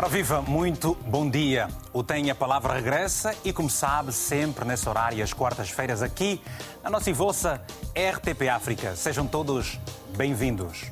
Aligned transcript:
Ora 0.00 0.08
viva, 0.08 0.40
muito 0.40 0.96
bom 1.06 1.28
dia. 1.28 1.68
O 1.92 2.02
Tem 2.02 2.30
a 2.30 2.34
Palavra 2.34 2.72
regressa 2.72 3.34
e, 3.44 3.52
como 3.52 3.68
sabe, 3.68 4.14
sempre 4.14 4.64
nesse 4.64 4.88
horário, 4.88 5.22
às 5.22 5.34
quartas-feiras, 5.34 6.00
aqui 6.00 6.40
na 6.82 6.88
nossa 6.88 7.10
e 7.10 7.12
vossa 7.12 7.60
RTP 7.94 8.48
África. 8.48 8.96
Sejam 8.96 9.26
todos 9.26 9.78
bem-vindos. 10.16 10.90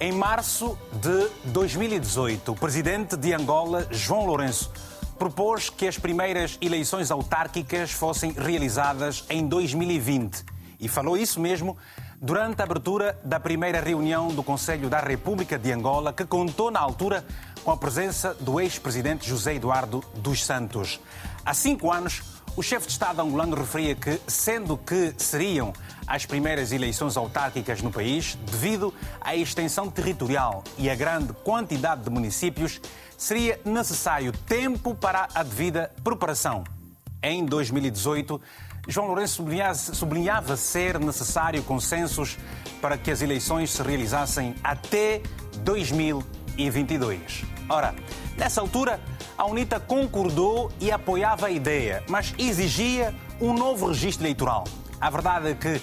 Em 0.00 0.12
março 0.12 0.78
de 0.92 1.50
2018, 1.50 2.52
o 2.52 2.54
presidente 2.54 3.16
de 3.16 3.32
Angola, 3.32 3.88
João 3.90 4.24
Lourenço, 4.24 4.70
propôs 5.18 5.68
que 5.68 5.88
as 5.88 5.98
primeiras 5.98 6.56
eleições 6.60 7.10
autárquicas 7.10 7.90
fossem 7.90 8.30
realizadas 8.30 9.24
em 9.28 9.48
2020. 9.48 10.44
E 10.78 10.86
falou 10.86 11.16
isso 11.16 11.40
mesmo 11.40 11.76
durante 12.22 12.60
a 12.60 12.64
abertura 12.64 13.18
da 13.24 13.40
primeira 13.40 13.80
reunião 13.80 14.28
do 14.28 14.44
Conselho 14.44 14.88
da 14.88 15.00
República 15.00 15.58
de 15.58 15.72
Angola, 15.72 16.12
que 16.12 16.24
contou 16.24 16.70
na 16.70 16.78
altura 16.78 17.24
com 17.66 17.72
a 17.72 17.76
presença 17.76 18.32
do 18.38 18.60
ex-presidente 18.60 19.28
José 19.28 19.56
Eduardo 19.56 20.00
dos 20.14 20.44
Santos. 20.44 21.00
Há 21.44 21.52
cinco 21.52 21.90
anos, 21.90 22.22
o 22.54 22.62
chefe 22.62 22.86
de 22.86 22.92
Estado 22.92 23.20
angolano 23.20 23.56
referia 23.56 23.96
que, 23.96 24.20
sendo 24.28 24.78
que 24.78 25.12
seriam 25.18 25.72
as 26.06 26.24
primeiras 26.24 26.70
eleições 26.70 27.16
autárquicas 27.16 27.82
no 27.82 27.90
país, 27.90 28.38
devido 28.48 28.94
à 29.20 29.34
extensão 29.34 29.90
territorial 29.90 30.62
e 30.78 30.88
à 30.88 30.94
grande 30.94 31.32
quantidade 31.42 32.04
de 32.04 32.10
municípios, 32.10 32.80
seria 33.18 33.60
necessário 33.64 34.30
tempo 34.30 34.94
para 34.94 35.28
a 35.34 35.42
devida 35.42 35.90
preparação. 36.04 36.62
Em 37.20 37.44
2018, 37.44 38.40
João 38.86 39.08
Lourenço 39.08 39.44
sublinhava 39.92 40.56
ser 40.56 41.00
necessário 41.00 41.60
consensos 41.64 42.38
para 42.80 42.96
que 42.96 43.10
as 43.10 43.22
eleições 43.22 43.72
se 43.72 43.82
realizassem 43.82 44.54
até 44.62 45.20
2022. 45.64 47.55
Ora, 47.68 47.94
nessa 48.36 48.60
altura, 48.60 49.00
a 49.36 49.44
UNITA 49.44 49.80
concordou 49.80 50.70
e 50.80 50.90
apoiava 50.90 51.46
a 51.46 51.50
ideia, 51.50 52.02
mas 52.08 52.34
exigia 52.38 53.14
um 53.40 53.52
novo 53.52 53.88
registro 53.88 54.24
eleitoral. 54.24 54.64
A 55.00 55.10
verdade 55.10 55.48
é 55.50 55.54
que 55.54 55.80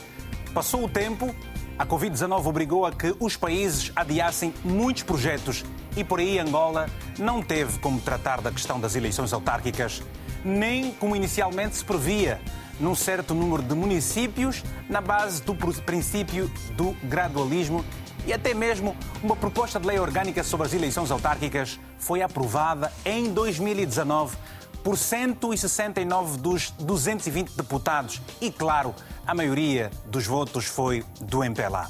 passou 0.53 0.85
o 0.85 0.89
tempo, 0.89 1.35
a 1.77 1.85
Covid-19 1.85 2.45
obrigou 2.45 2.85
a 2.85 2.91
que 2.91 3.15
os 3.19 3.35
países 3.35 3.91
adiassem 3.95 4.53
muitos 4.63 5.03
projetos 5.03 5.65
e 5.97 6.03
por 6.03 6.19
aí 6.19 6.39
Angola 6.39 6.87
não 7.19 7.41
teve 7.41 7.77
como 7.79 7.99
tratar 7.99 8.41
da 8.41 8.51
questão 8.51 8.79
das 8.79 8.95
eleições 8.95 9.33
autárquicas, 9.33 10.01
nem 10.43 10.91
como 10.91 11.15
inicialmente 11.15 11.75
se 11.75 11.83
previa, 11.83 12.39
num 12.79 12.95
certo 12.95 13.33
número 13.33 13.61
de 13.61 13.75
municípios, 13.75 14.63
na 14.89 15.01
base 15.01 15.41
do 15.43 15.53
princípio 15.55 16.49
do 16.75 16.95
gradualismo 17.03 17.83
e 18.25 18.33
até 18.33 18.53
mesmo 18.53 18.95
uma 19.21 19.35
proposta 19.35 19.79
de 19.79 19.87
lei 19.87 19.99
orgânica 19.99 20.43
sobre 20.43 20.67
as 20.67 20.73
eleições 20.73 21.11
autárquicas 21.11 21.79
foi 21.97 22.21
aprovada 22.21 22.91
em 23.05 23.33
2019 23.33 24.37
por 24.83 24.97
169 24.97 26.37
dos 26.37 26.71
220 26.71 27.51
deputados 27.51 28.21
e, 28.41 28.51
claro, 28.51 28.93
a 29.25 29.33
maioria 29.33 29.89
dos 30.05 30.25
votos 30.25 30.65
foi 30.65 31.05
do 31.21 31.43
MPLA. 31.43 31.89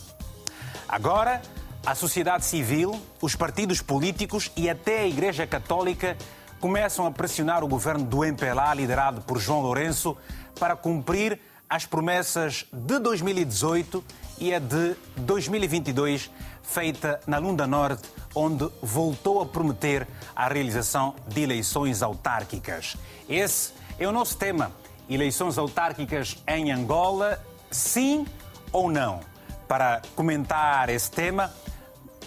Agora, 0.88 1.42
a 1.86 1.96
sociedade 1.96 2.46
civil, 2.46 3.02
os 3.20 3.36
partidos 3.36 3.82
políticos 3.82 4.52
e 4.56 4.70
até 4.70 5.02
a 5.02 5.08
Igreja 5.08 5.48
Católica 5.48 6.16
começam 6.60 7.06
a 7.06 7.12
pressionar 7.12 7.64
o 7.64 7.68
governo 7.68 8.06
do 8.06 8.24
MPLA, 8.24 8.74
liderado 8.76 9.22
por 9.22 9.40
João 9.40 9.62
Lourenço, 9.62 10.16
para 10.60 10.76
cumprir 10.76 11.40
as 11.70 11.86
promessas 11.86 12.66
de 12.72 13.00
2018 13.00 14.04
e 14.40 14.54
a 14.54 14.60
de 14.60 14.96
2022, 15.18 16.30
feita 16.62 17.20
na 17.28 17.38
Lunda 17.38 17.68
Norte, 17.68 18.08
onde 18.36 18.70
voltou 18.82 19.42
a 19.42 19.46
prometer 19.46 20.08
a 20.36 20.48
realização 20.48 21.16
de 21.28 21.42
eleições 21.42 22.02
autárquicas. 22.02 22.96
Esse 23.30 23.74
é 24.00 24.08
o 24.08 24.12
nosso 24.12 24.38
tema. 24.38 24.72
Eleições 25.10 25.58
autárquicas 25.58 26.38
em 26.48 26.72
Angola, 26.72 27.42
sim 27.70 28.26
ou 28.72 28.90
não? 28.90 29.20
Para 29.68 30.02
comentar 30.16 30.90
esse 30.90 31.12
tema, 31.12 31.54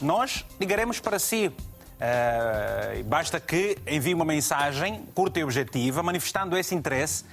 nós 0.00 0.44
ligaremos 0.60 1.00
para 1.00 1.18
si. 1.18 1.48
Uh, 1.48 3.02
basta 3.04 3.40
que 3.40 3.78
envie 3.86 4.12
uma 4.12 4.24
mensagem 4.24 5.06
curta 5.14 5.40
e 5.40 5.44
objetiva, 5.44 6.02
manifestando 6.02 6.56
esse 6.56 6.74
interesse 6.74 7.24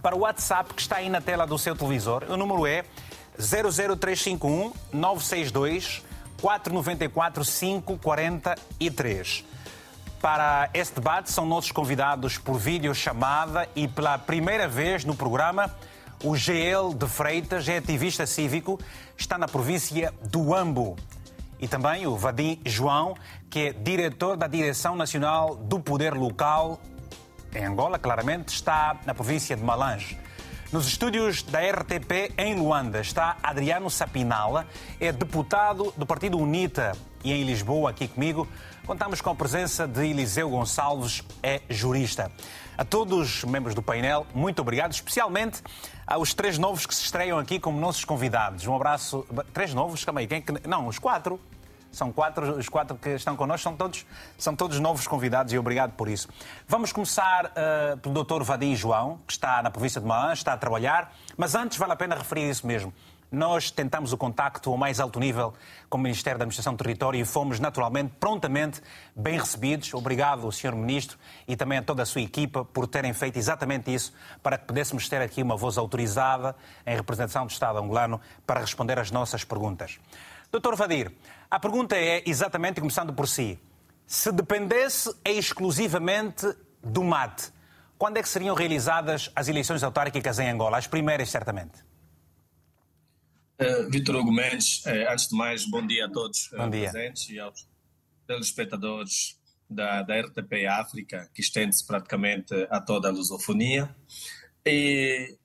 para 0.00 0.16
o 0.16 0.20
WhatsApp 0.20 0.74
que 0.74 0.82
está 0.82 0.96
aí 0.96 1.08
na 1.08 1.20
tela 1.20 1.46
do 1.46 1.58
seu 1.58 1.76
televisor. 1.76 2.24
O 2.28 2.36
número 2.36 2.66
é 2.66 2.84
00351 3.38 4.72
962 4.92 6.02
494 6.40 7.44
543. 7.44 9.44
Para 10.20 10.70
este 10.72 10.94
debate 10.94 11.30
são 11.30 11.46
nossos 11.46 11.72
convidados 11.72 12.38
por 12.38 12.58
videochamada 12.58 13.68
e 13.74 13.88
pela 13.88 14.18
primeira 14.18 14.68
vez 14.68 15.04
no 15.04 15.14
programa 15.14 15.74
o 16.22 16.36
GL 16.36 16.94
de 16.96 17.08
Freitas, 17.08 17.68
é 17.68 17.78
ativista 17.78 18.26
cívico, 18.26 18.78
está 19.16 19.36
na 19.36 19.48
província 19.48 20.14
do 20.30 20.54
Ambo. 20.54 20.96
E 21.58 21.66
também 21.66 22.06
o 22.06 22.16
Vadim 22.16 22.60
João, 22.64 23.16
que 23.50 23.58
é 23.58 23.72
diretor 23.72 24.36
da 24.36 24.46
Direção 24.46 24.94
Nacional 24.94 25.56
do 25.56 25.80
Poder 25.80 26.14
Local 26.14 26.80
em 27.54 27.64
Angola, 27.64 27.98
claramente, 27.98 28.48
está 28.48 28.96
na 29.04 29.14
província 29.14 29.54
de 29.54 29.62
Malange. 29.62 30.18
Nos 30.72 30.86
estúdios 30.86 31.42
da 31.42 31.60
RTP 31.60 32.32
em 32.38 32.54
Luanda 32.54 33.02
está 33.02 33.36
Adriano 33.42 33.90
Sapinala, 33.90 34.66
é 34.98 35.12
deputado 35.12 35.92
do 35.98 36.06
Partido 36.06 36.38
UNITA 36.38 36.96
e 37.22 37.30
em 37.30 37.44
Lisboa, 37.44 37.90
aqui 37.90 38.08
comigo, 38.08 38.48
contamos 38.86 39.20
com 39.20 39.28
a 39.28 39.34
presença 39.34 39.86
de 39.86 40.06
Eliseu 40.06 40.48
Gonçalves, 40.48 41.22
é 41.42 41.60
jurista. 41.68 42.32
A 42.78 42.86
todos 42.86 43.44
os 43.44 43.44
membros 43.44 43.74
do 43.74 43.82
painel, 43.82 44.26
muito 44.34 44.62
obrigado, 44.62 44.92
especialmente 44.92 45.62
aos 46.06 46.32
três 46.32 46.56
novos 46.56 46.86
que 46.86 46.94
se 46.94 47.02
estreiam 47.02 47.38
aqui 47.38 47.60
como 47.60 47.78
nossos 47.78 48.06
convidados. 48.06 48.66
Um 48.66 48.74
abraço. 48.74 49.26
Três 49.52 49.74
novos? 49.74 50.02
Calma 50.06 50.20
aí, 50.20 50.26
quem... 50.26 50.38
É 50.38 50.66
não, 50.66 50.86
os 50.88 50.98
quatro. 50.98 51.38
São 51.92 52.10
quatro, 52.10 52.56
os 52.56 52.68
quatro 52.68 52.96
que 52.96 53.10
estão 53.10 53.36
connosco 53.36 53.62
são 53.62 53.76
todos, 53.76 54.06
são 54.38 54.56
todos 54.56 54.80
novos 54.80 55.06
convidados 55.06 55.52
e 55.52 55.58
obrigado 55.58 55.92
por 55.92 56.08
isso. 56.08 56.26
Vamos 56.66 56.90
começar 56.90 57.46
uh, 57.46 57.96
pelo 57.98 58.24
Dr. 58.24 58.42
Vadim 58.42 58.74
João, 58.74 59.20
que 59.26 59.32
está 59.34 59.62
na 59.62 59.70
província 59.70 60.00
de 60.00 60.06
Maã, 60.06 60.32
está 60.32 60.54
a 60.54 60.56
trabalhar, 60.56 61.14
mas 61.36 61.54
antes 61.54 61.76
vale 61.76 61.92
a 61.92 61.96
pena 61.96 62.16
referir 62.16 62.48
isso 62.48 62.66
mesmo. 62.66 62.92
Nós 63.30 63.70
tentamos 63.70 64.12
o 64.12 64.18
contacto 64.18 64.70
ao 64.70 64.76
mais 64.76 65.00
alto 65.00 65.18
nível 65.18 65.54
com 65.88 65.96
o 65.96 66.00
Ministério 66.00 66.38
da 66.38 66.44
Administração 66.44 66.74
do 66.74 66.78
Território 66.78 67.18
e 67.18 67.24
fomos, 67.24 67.58
naturalmente, 67.58 68.12
prontamente 68.20 68.82
bem 69.16 69.38
recebidos. 69.38 69.94
Obrigado, 69.94 70.52
Sr. 70.52 70.74
Ministro, 70.74 71.18
e 71.48 71.56
também 71.56 71.78
a 71.78 71.82
toda 71.82 72.02
a 72.02 72.06
sua 72.06 72.20
equipa 72.20 72.62
por 72.62 72.86
terem 72.86 73.14
feito 73.14 73.38
exatamente 73.38 73.92
isso 73.92 74.12
para 74.42 74.58
que 74.58 74.66
pudéssemos 74.66 75.08
ter 75.08 75.22
aqui 75.22 75.42
uma 75.42 75.56
voz 75.56 75.78
autorizada 75.78 76.54
em 76.86 76.94
representação 76.94 77.46
do 77.46 77.50
Estado 77.50 77.78
angolano 77.78 78.20
para 78.46 78.60
responder 78.60 78.98
às 78.98 79.10
nossas 79.10 79.44
perguntas. 79.44 79.98
Doutor 80.50 80.76
Vadir, 80.76 81.10
a 81.52 81.60
pergunta 81.60 81.94
é 81.94 82.22
exatamente, 82.24 82.80
começando 82.80 83.12
por 83.12 83.28
si, 83.28 83.60
se 84.06 84.32
dependesse 84.32 85.14
exclusivamente 85.22 86.46
do 86.82 87.04
MAT, 87.04 87.52
quando 87.98 88.16
é 88.16 88.22
que 88.22 88.28
seriam 88.30 88.54
realizadas 88.54 89.30
as 89.36 89.48
eleições 89.48 89.82
autárquicas 89.82 90.38
em 90.38 90.48
Angola? 90.48 90.78
As 90.78 90.86
primeiras, 90.86 91.28
certamente. 91.28 91.78
Uh, 93.60 93.90
Vitor 93.90 94.16
Hugo 94.16 94.32
Mendes, 94.32 94.82
uh, 94.86 95.12
antes 95.12 95.28
de 95.28 95.36
mais, 95.36 95.68
bom 95.68 95.86
dia 95.86 96.06
a 96.06 96.10
todos 96.10 96.50
uh, 96.52 96.56
bom 96.56 96.70
dia. 96.70 96.90
presentes 96.90 97.28
e 97.28 97.38
aos 97.38 97.68
telespectadores 98.26 99.38
da, 99.68 100.00
da 100.02 100.20
RTP 100.22 100.66
África, 100.66 101.30
que 101.34 101.42
estende-se 101.42 101.86
praticamente 101.86 102.54
a 102.70 102.80
toda 102.80 103.08
a 103.08 103.12
lusofonia. 103.12 103.94
E 104.64 105.36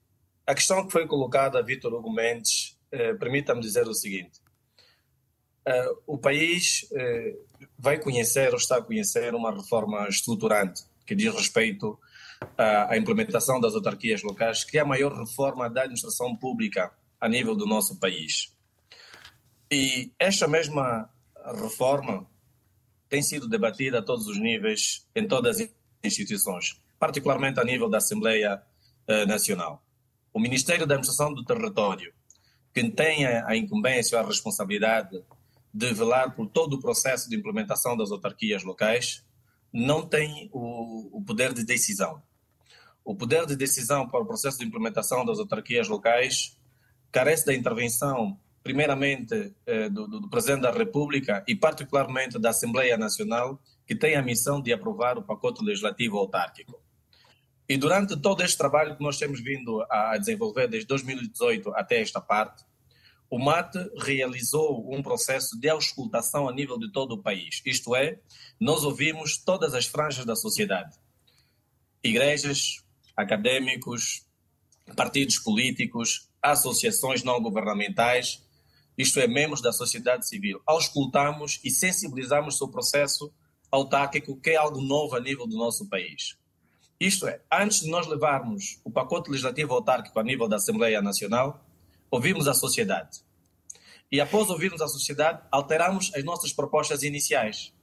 a 0.47 0.55
questão 0.55 0.85
que 0.85 0.91
foi 0.93 1.05
colocada 1.05 1.59
a 1.59 1.61
Vitor 1.61 1.93
Hugo 1.93 2.13
Mendes, 2.13 2.79
permita-me 3.19 3.59
dizer 3.59 3.85
o 3.89 3.93
seguinte: 3.93 4.39
uh, 5.67 6.01
o 6.07 6.17
país 6.17 6.87
uh, 6.91 7.67
vai 7.77 7.99
conhecer 7.99 8.49
ou 8.51 8.57
está 8.57 8.77
a 8.77 8.81
conhecer 8.81 9.35
uma 9.35 9.51
reforma 9.53 10.07
estruturante 10.07 10.83
que 11.05 11.13
diz 11.15 11.33
respeito 11.33 11.99
à, 12.57 12.93
à 12.93 12.97
implementação 12.97 13.59
das 13.59 13.75
autarquias 13.75 14.23
locais, 14.23 14.63
que 14.63 14.77
é 14.77 14.81
a 14.81 14.85
maior 14.85 15.13
reforma 15.13 15.69
da 15.69 15.81
administração 15.81 16.35
pública 16.35 16.91
a 17.19 17.29
nível 17.29 17.55
do 17.55 17.65
nosso 17.65 17.99
país. 17.99 18.53
E 19.71 20.11
esta 20.19 20.47
mesma 20.47 21.09
reforma 21.61 22.29
tem 23.09 23.21
sido 23.21 23.47
debatida 23.47 23.99
a 23.99 24.01
todos 24.01 24.27
os 24.27 24.37
níveis, 24.37 25.07
em 25.15 25.27
todas 25.27 25.61
as 25.61 25.69
instituições, 26.03 26.81
particularmente 26.99 27.59
a 27.59 27.63
nível 27.63 27.89
da 27.89 27.97
Assembleia 27.97 28.61
Nacional. 29.25 29.81
O 30.33 30.39
Ministério 30.39 30.85
da 30.85 30.95
Administração 30.95 31.33
do 31.33 31.45
Território, 31.45 32.13
que 32.73 32.89
tem 32.91 33.25
a, 33.25 33.47
a 33.47 33.55
incumbência, 33.55 34.19
a 34.19 34.25
responsabilidade 34.25 35.23
de 35.77 35.93
velar 35.93 36.33
por 36.33 36.47
todo 36.47 36.73
o 36.73 36.79
processo 36.79 37.29
de 37.29 37.35
implementação 37.35 37.95
das 37.95 38.09
autarquias 38.09 38.63
locais, 38.63 39.23
não 39.71 40.01
tem 40.01 40.49
o, 40.51 41.19
o 41.19 41.23
poder 41.23 41.53
de 41.53 41.63
decisão. 41.63 42.19
O 43.05 43.15
poder 43.15 43.45
de 43.45 43.55
decisão 43.55 44.09
para 44.09 44.19
o 44.19 44.25
processo 44.25 44.57
de 44.57 44.65
implementação 44.65 45.23
das 45.23 45.37
autarquias 45.37 45.87
locais 45.87 46.57
carece 47.11 47.45
da 47.45 47.53
intervenção, 47.53 48.39
primeiramente, 48.63 49.53
eh, 49.67 49.87
do, 49.87 50.07
do, 50.07 50.27
Presidente 50.27 50.61
da 50.61 50.71
República 50.71 51.43
e, 51.47 51.55
particularmente, 51.55 52.39
da 52.39 52.49
Assembleia 52.49 52.97
Nacional, 52.97 53.61
que 53.85 53.95
tem 53.95 54.15
a 54.15 54.23
missão 54.23 54.59
de 54.59 54.73
aprovar 54.73 55.19
o 55.19 55.21
pacote 55.21 55.63
legislativo 55.63 56.17
autárquico. 56.17 56.81
E 57.69 57.77
durante 57.77 58.19
todo 58.19 58.41
este 58.41 58.57
trabalho 58.57 58.97
que 58.97 59.03
nós 59.03 59.19
temos 59.19 59.41
vindo 59.41 59.85
a 59.91 60.17
desenvolver 60.17 60.67
desde 60.67 60.87
2018 60.87 61.71
até 61.75 62.01
esta 62.01 62.19
parte, 62.19 62.65
o 63.29 63.37
MAT 63.37 63.75
realizou 63.97 64.93
um 64.93 65.03
processo 65.03 65.59
de 65.59 65.69
auscultação 65.69 66.47
a 66.47 66.53
nível 66.53 66.77
de 66.77 66.91
todo 66.91 67.13
o 67.13 67.21
país. 67.21 67.61
Isto 67.65 67.95
é, 67.95 68.19
nós 68.59 68.83
ouvimos 68.83 69.37
todas 69.37 69.73
as 69.73 69.85
franjas 69.85 70.25
da 70.25 70.35
sociedade. 70.35 70.97
Igrejas, 72.03 72.83
académicos, 73.15 74.25
partidos 74.95 75.39
políticos, 75.39 76.29
associações 76.41 77.23
não 77.23 77.41
governamentais, 77.41 78.43
isto 78.97 79.19
é, 79.19 79.27
membros 79.27 79.61
da 79.61 79.71
sociedade 79.71 80.27
civil. 80.27 80.61
Auscultamos 80.65 81.59
e 81.63 81.69
sensibilizamos 81.69 82.59
o 82.61 82.67
processo 82.69 83.31
autárquico, 83.69 84.39
que 84.39 84.51
é 84.51 84.55
algo 84.55 84.81
novo 84.81 85.15
a 85.15 85.19
nível 85.19 85.45
do 85.45 85.57
nosso 85.57 85.87
país. 85.89 86.37
Isto 86.99 87.27
é, 87.27 87.41
antes 87.51 87.81
de 87.81 87.89
nós 87.89 88.07
levarmos 88.07 88.79
o 88.83 88.89
pacote 88.89 89.29
legislativo 89.29 89.73
autárquico 89.73 90.19
a 90.19 90.23
nível 90.23 90.47
da 90.47 90.55
Assembleia 90.55 91.01
Nacional, 91.01 91.63
ouvimos 92.09 92.47
a 92.47 92.53
sociedade. 92.53 93.21
E 94.11 94.21
após 94.21 94.49
ouvirmos 94.49 94.81
a 94.81 94.87
sociedade, 94.87 95.41
alteramos 95.51 96.11
as 96.15 96.23
nossas 96.23 96.53
propostas 96.53 97.03
iniciais. 97.03 97.73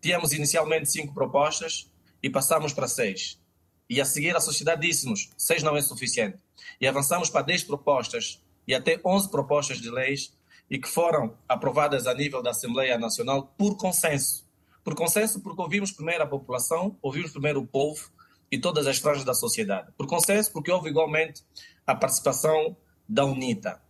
Tínhamos 0.00 0.32
inicialmente 0.32 0.90
cinco 0.90 1.14
propostas 1.14 1.90
e 2.22 2.28
passamos 2.28 2.72
para 2.72 2.86
seis. 2.86 3.40
E 3.88 4.00
a 4.00 4.04
seguir 4.04 4.36
a 4.36 4.40
sociedade 4.40 4.86
disse-nos, 4.86 5.30
seis 5.36 5.62
não 5.62 5.76
é 5.76 5.82
suficiente. 5.82 6.38
E 6.80 6.86
avançamos 6.86 7.30
para 7.30 7.42
dez 7.42 7.64
propostas 7.64 8.40
e 8.66 8.74
até 8.74 9.00
onze 9.04 9.30
propostas 9.30 9.80
de 9.80 9.90
leis 9.90 10.32
e 10.70 10.78
que 10.78 10.88
foram 10.88 11.36
aprovadas 11.48 12.06
a 12.06 12.14
nível 12.14 12.42
da 12.42 12.50
Assembleia 12.50 12.96
Nacional 12.96 13.52
por 13.58 13.76
consenso. 13.76 14.46
Por 14.84 14.94
consenso 14.94 15.40
porque 15.40 15.60
ouvimos 15.60 15.90
primeiro 15.90 16.22
a 16.22 16.26
população, 16.26 16.96
ouvimos 17.02 17.32
primeiro 17.32 17.60
o 17.60 17.66
povo 17.66 18.10
e 18.50 18.58
todas 18.58 18.86
as 18.86 18.98
franjas 18.98 19.24
da 19.24 19.34
sociedade. 19.34 19.90
Por 19.96 20.06
consenso 20.06 20.52
porque 20.52 20.70
houve 20.70 20.90
igualmente 20.90 21.42
a 21.86 21.94
participação 21.94 22.76
da 23.10 23.24
UNITA, 23.24 23.82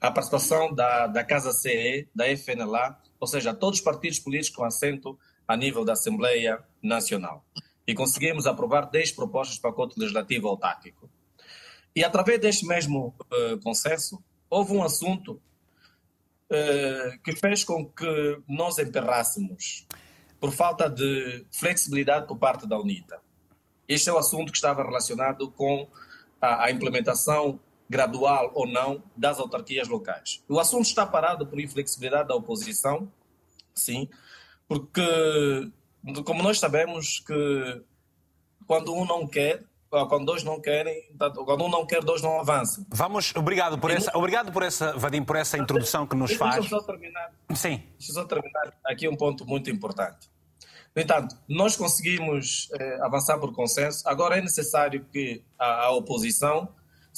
a 0.00 0.08
participação 0.08 0.72
da, 0.72 1.08
da 1.08 1.24
Casa 1.24 1.52
CE, 1.52 2.08
da 2.14 2.28
FNLA, 2.28 2.96
ou 3.18 3.26
seja, 3.26 3.52
todos 3.52 3.80
os 3.80 3.84
partidos 3.84 4.20
políticos 4.20 4.56
com 4.56 4.64
assento 4.64 5.18
a 5.48 5.56
nível 5.56 5.84
da 5.84 5.94
Assembleia 5.94 6.62
Nacional. 6.80 7.44
E 7.84 7.92
conseguimos 7.92 8.46
aprovar 8.46 8.82
10 8.88 9.12
propostas 9.12 9.56
de 9.56 9.62
pacote 9.62 9.98
legislativo 9.98 10.46
autárquico. 10.46 11.10
E 11.96 12.04
através 12.04 12.40
deste 12.40 12.66
mesmo 12.66 13.12
uh, 13.32 13.58
consenso, 13.64 14.22
houve 14.48 14.72
um 14.74 14.84
assunto 14.84 15.42
uh, 16.50 17.18
que 17.24 17.34
fez 17.34 17.64
com 17.64 17.84
que 17.84 18.40
nós 18.46 18.78
emperrássemos 18.78 19.86
por 20.38 20.52
falta 20.52 20.88
de 20.88 21.44
flexibilidade 21.50 22.28
por 22.28 22.38
parte 22.38 22.68
da 22.68 22.78
UNITA. 22.78 23.20
Este 23.88 24.08
é 24.08 24.12
o 24.12 24.18
assunto 24.18 24.52
que 24.52 24.58
estava 24.58 24.84
relacionado 24.84 25.50
com 25.50 25.88
a, 26.40 26.66
a 26.66 26.70
implementação 26.70 27.58
gradual 27.88 28.50
ou 28.54 28.66
não 28.66 29.02
das 29.16 29.38
autarquias 29.38 29.88
locais. 29.88 30.42
O 30.48 30.60
assunto 30.60 30.84
está 30.84 31.06
parado 31.06 31.46
por 31.46 31.58
inflexibilidade 31.58 32.28
da 32.28 32.34
oposição, 32.34 33.10
sim, 33.74 34.08
porque, 34.66 35.70
como 36.24 36.42
nós 36.42 36.58
sabemos 36.58 37.20
que 37.20 37.82
quando 38.66 38.94
um 38.94 39.06
não 39.06 39.26
quer, 39.26 39.64
quando 39.88 40.26
dois 40.26 40.44
não 40.44 40.60
querem, 40.60 41.02
quando 41.46 41.64
um 41.64 41.70
não 41.70 41.86
quer, 41.86 42.04
dois 42.04 42.20
não 42.20 42.38
avançam. 42.38 42.84
Vamos, 42.90 43.34
obrigado 43.34 43.78
por 43.78 43.90
essa, 43.90 44.16
obrigado 44.16 44.52
por 44.52 44.62
essa, 44.62 44.92
Vadim, 44.96 45.22
por 45.22 45.36
essa 45.36 45.56
introdução 45.56 46.06
que 46.06 46.14
nos 46.14 46.34
faz. 46.34 46.56
Deixa 46.56 46.74
eu 46.74 46.80
só 46.80 46.86
terminar. 46.86 47.32
Sim. 47.54 47.82
Deixa 47.98 48.10
eu 48.10 48.14
só 48.14 48.24
terminar 48.24 48.74
aqui 48.84 49.08
um 49.08 49.16
ponto 49.16 49.46
muito 49.46 49.70
importante. 49.70 50.28
No 50.94 51.02
entanto, 51.02 51.36
nós 51.48 51.76
conseguimos 51.76 52.68
eh, 52.72 52.98
avançar 53.02 53.38
por 53.38 53.54
consenso. 53.54 54.06
Agora 54.06 54.36
é 54.36 54.40
necessário 54.42 55.06
que 55.12 55.42
a, 55.58 55.84
a 55.84 55.90
oposição 55.92 56.68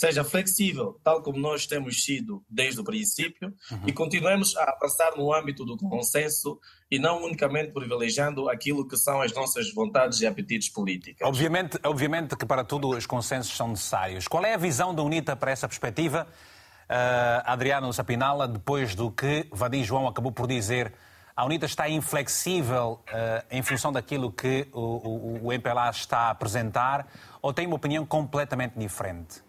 seja 0.00 0.24
flexível, 0.24 0.98
tal 1.04 1.22
como 1.22 1.38
nós 1.38 1.66
temos 1.66 2.02
sido 2.02 2.42
desde 2.48 2.80
o 2.80 2.84
princípio, 2.84 3.52
uhum. 3.70 3.82
e 3.86 3.92
continuemos 3.92 4.56
a 4.56 4.64
avançar 4.70 5.14
no 5.14 5.32
âmbito 5.32 5.62
do 5.62 5.76
consenso 5.76 6.58
e 6.90 6.98
não 6.98 7.22
unicamente 7.22 7.72
privilegiando 7.72 8.48
aquilo 8.48 8.88
que 8.88 8.96
são 8.96 9.20
as 9.20 9.30
nossas 9.34 9.70
vontades 9.74 10.20
e 10.22 10.26
apetites 10.26 10.70
políticos. 10.70 11.20
Obviamente, 11.22 11.78
obviamente 11.84 12.34
que 12.34 12.46
para 12.46 12.64
tudo 12.64 12.88
os 12.88 13.04
consensos 13.04 13.54
são 13.54 13.68
necessários. 13.68 14.26
Qual 14.26 14.42
é 14.42 14.54
a 14.54 14.56
visão 14.56 14.94
da 14.94 15.02
UNITA 15.02 15.36
para 15.36 15.50
essa 15.50 15.68
perspectiva, 15.68 16.26
uh, 16.26 17.42
Adriano 17.44 17.92
Sapinala, 17.92 18.48
depois 18.48 18.94
do 18.94 19.10
que 19.10 19.46
Vadim 19.52 19.84
João 19.84 20.08
acabou 20.08 20.32
por 20.32 20.46
dizer? 20.46 20.94
A 21.36 21.44
UNITA 21.44 21.66
está 21.66 21.90
inflexível 21.90 23.00
uh, 23.06 23.44
em 23.50 23.62
função 23.62 23.92
daquilo 23.92 24.32
que 24.32 24.66
o, 24.72 24.80
o, 24.80 25.46
o 25.48 25.52
MPLA 25.52 25.90
está 25.90 26.20
a 26.20 26.30
apresentar 26.30 27.06
ou 27.42 27.52
tem 27.52 27.66
uma 27.66 27.76
opinião 27.76 28.06
completamente 28.06 28.78
diferente? 28.78 29.42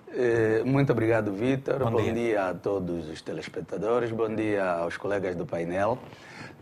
muito 0.65 0.91
obrigado, 0.91 1.31
Vitor. 1.31 1.79
Bom, 1.79 1.91
bom 1.91 2.01
dia. 2.01 2.13
dia. 2.13 2.49
a 2.49 2.53
todos 2.53 3.09
os 3.09 3.21
telespectadores, 3.21 4.11
bom 4.11 4.33
dia 4.33 4.63
aos 4.63 4.97
colegas 4.97 5.35
do 5.35 5.45
painel. 5.45 5.97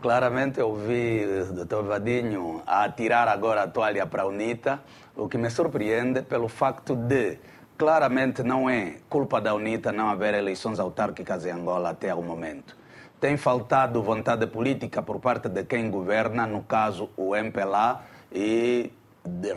Claramente 0.00 0.58
eu 0.58 0.74
vi 0.74 1.24
o 1.24 1.64
Dr. 1.64 1.82
Vadinho 1.82 2.62
a 2.66 2.84
atirar 2.84 3.28
agora 3.28 3.64
a 3.64 3.68
toalha 3.68 4.06
para 4.06 4.22
a 4.22 4.26
UNITA, 4.26 4.80
o 5.14 5.28
que 5.28 5.36
me 5.36 5.50
surpreende 5.50 6.22
pelo 6.22 6.48
facto 6.48 6.96
de 6.96 7.38
claramente 7.76 8.42
não 8.42 8.68
é 8.68 8.96
culpa 9.08 9.40
da 9.40 9.54
UNITA 9.54 9.92
não 9.92 10.08
haver 10.08 10.34
eleições 10.34 10.78
autárquicas 10.78 11.44
em 11.44 11.50
Angola 11.50 11.90
até 11.90 12.14
o 12.14 12.22
momento. 12.22 12.76
Tem 13.20 13.36
faltado 13.36 14.02
vontade 14.02 14.46
política 14.46 15.02
por 15.02 15.20
parte 15.20 15.48
de 15.48 15.64
quem 15.64 15.90
governa, 15.90 16.46
no 16.46 16.62
caso 16.62 17.10
o 17.16 17.36
MPLA, 17.36 18.02
e 18.32 18.90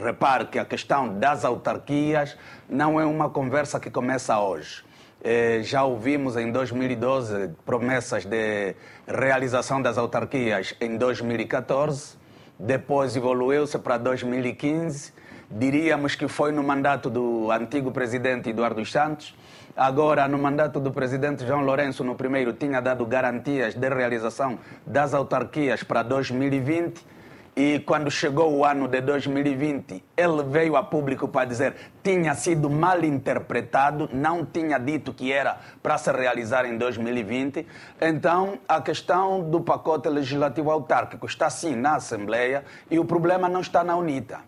repare 0.01 0.45
que 0.45 0.59
a 0.59 0.65
questão 0.65 1.19
das 1.19 1.45
autarquias 1.45 2.37
não 2.69 2.99
é 2.99 3.05
uma 3.05 3.29
conversa 3.29 3.79
que 3.79 3.89
começa 3.89 4.39
hoje. 4.39 4.83
Eh, 5.23 5.61
já 5.63 5.83
ouvimos 5.83 6.35
em 6.35 6.51
2012 6.51 7.51
promessas 7.65 8.25
de 8.25 8.75
realização 9.07 9.81
das 9.81 9.97
autarquias 9.97 10.75
em 10.81 10.97
2014, 10.97 12.17
depois 12.59 13.15
evoluiu-se 13.15 13.79
para 13.79 13.97
2015. 13.97 15.13
Diríamos 15.49 16.15
que 16.15 16.27
foi 16.27 16.51
no 16.51 16.61
mandato 16.61 17.09
do 17.09 17.49
antigo 17.51 17.91
presidente 17.91 18.49
Eduardo 18.49 18.85
Santos. 18.85 19.33
Agora, 19.77 20.27
no 20.27 20.37
mandato 20.37 20.79
do 20.79 20.91
presidente 20.91 21.47
João 21.47 21.61
Lourenço, 21.61 22.03
no 22.03 22.15
primeiro, 22.15 22.51
tinha 22.53 22.81
dado 22.81 23.05
garantias 23.05 23.75
de 23.75 23.89
realização 23.89 24.59
das 24.85 25.13
autarquias 25.13 25.83
para 25.83 26.03
2020 26.03 27.12
e 27.55 27.79
quando 27.79 28.09
chegou 28.09 28.51
o 28.51 28.65
ano 28.65 28.87
de 28.87 28.99
2020, 29.01 30.03
ele 30.17 30.43
veio 30.43 30.75
a 30.75 30.81
público 30.81 31.27
para 31.27 31.45
dizer 31.45 31.75
tinha 32.03 32.33
sido 32.33 32.67
mal 32.69 33.03
interpretado, 33.03 34.09
não 34.11 34.43
tinha 34.43 34.79
dito 34.79 35.13
que 35.13 35.31
era 35.31 35.59
para 35.81 35.97
se 35.99 36.11
realizar 36.11 36.65
em 36.65 36.77
2020. 36.77 37.67
Então, 38.01 38.57
a 38.67 38.81
questão 38.81 39.49
do 39.49 39.61
pacote 39.61 40.09
legislativo 40.09 40.71
autárquico 40.71 41.27
está 41.27 41.49
sim 41.49 41.75
na 41.75 41.95
Assembleia 41.97 42.65
e 42.89 42.97
o 42.97 43.05
problema 43.05 43.47
não 43.47 43.61
está 43.61 43.83
na 43.83 43.95
UNITA. 43.95 44.39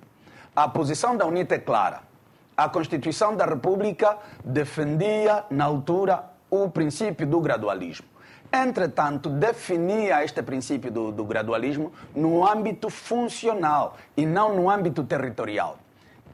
A 0.56 0.68
posição 0.68 1.16
da 1.16 1.26
UNITA 1.26 1.56
é 1.56 1.60
clara. 1.60 2.02
A 2.58 2.70
Constituição 2.70 3.36
da 3.36 3.46
República 3.46 4.18
defendia, 4.44 5.44
na 5.52 5.66
altura, 5.66 6.24
o 6.50 6.70
princípio 6.70 7.28
do 7.28 7.40
gradualismo. 7.40 8.15
Entretanto, 8.52 9.30
definia 9.30 10.24
este 10.24 10.42
princípio 10.42 10.92
do, 10.92 11.12
do 11.12 11.26
gradualismo 11.26 11.92
no 12.16 12.48
âmbito 12.48 12.90
funcional 12.90 13.98
e 14.16 14.26
não 14.26 14.56
no 14.56 14.70
âmbito 14.70 15.04
territorial. 15.04 15.78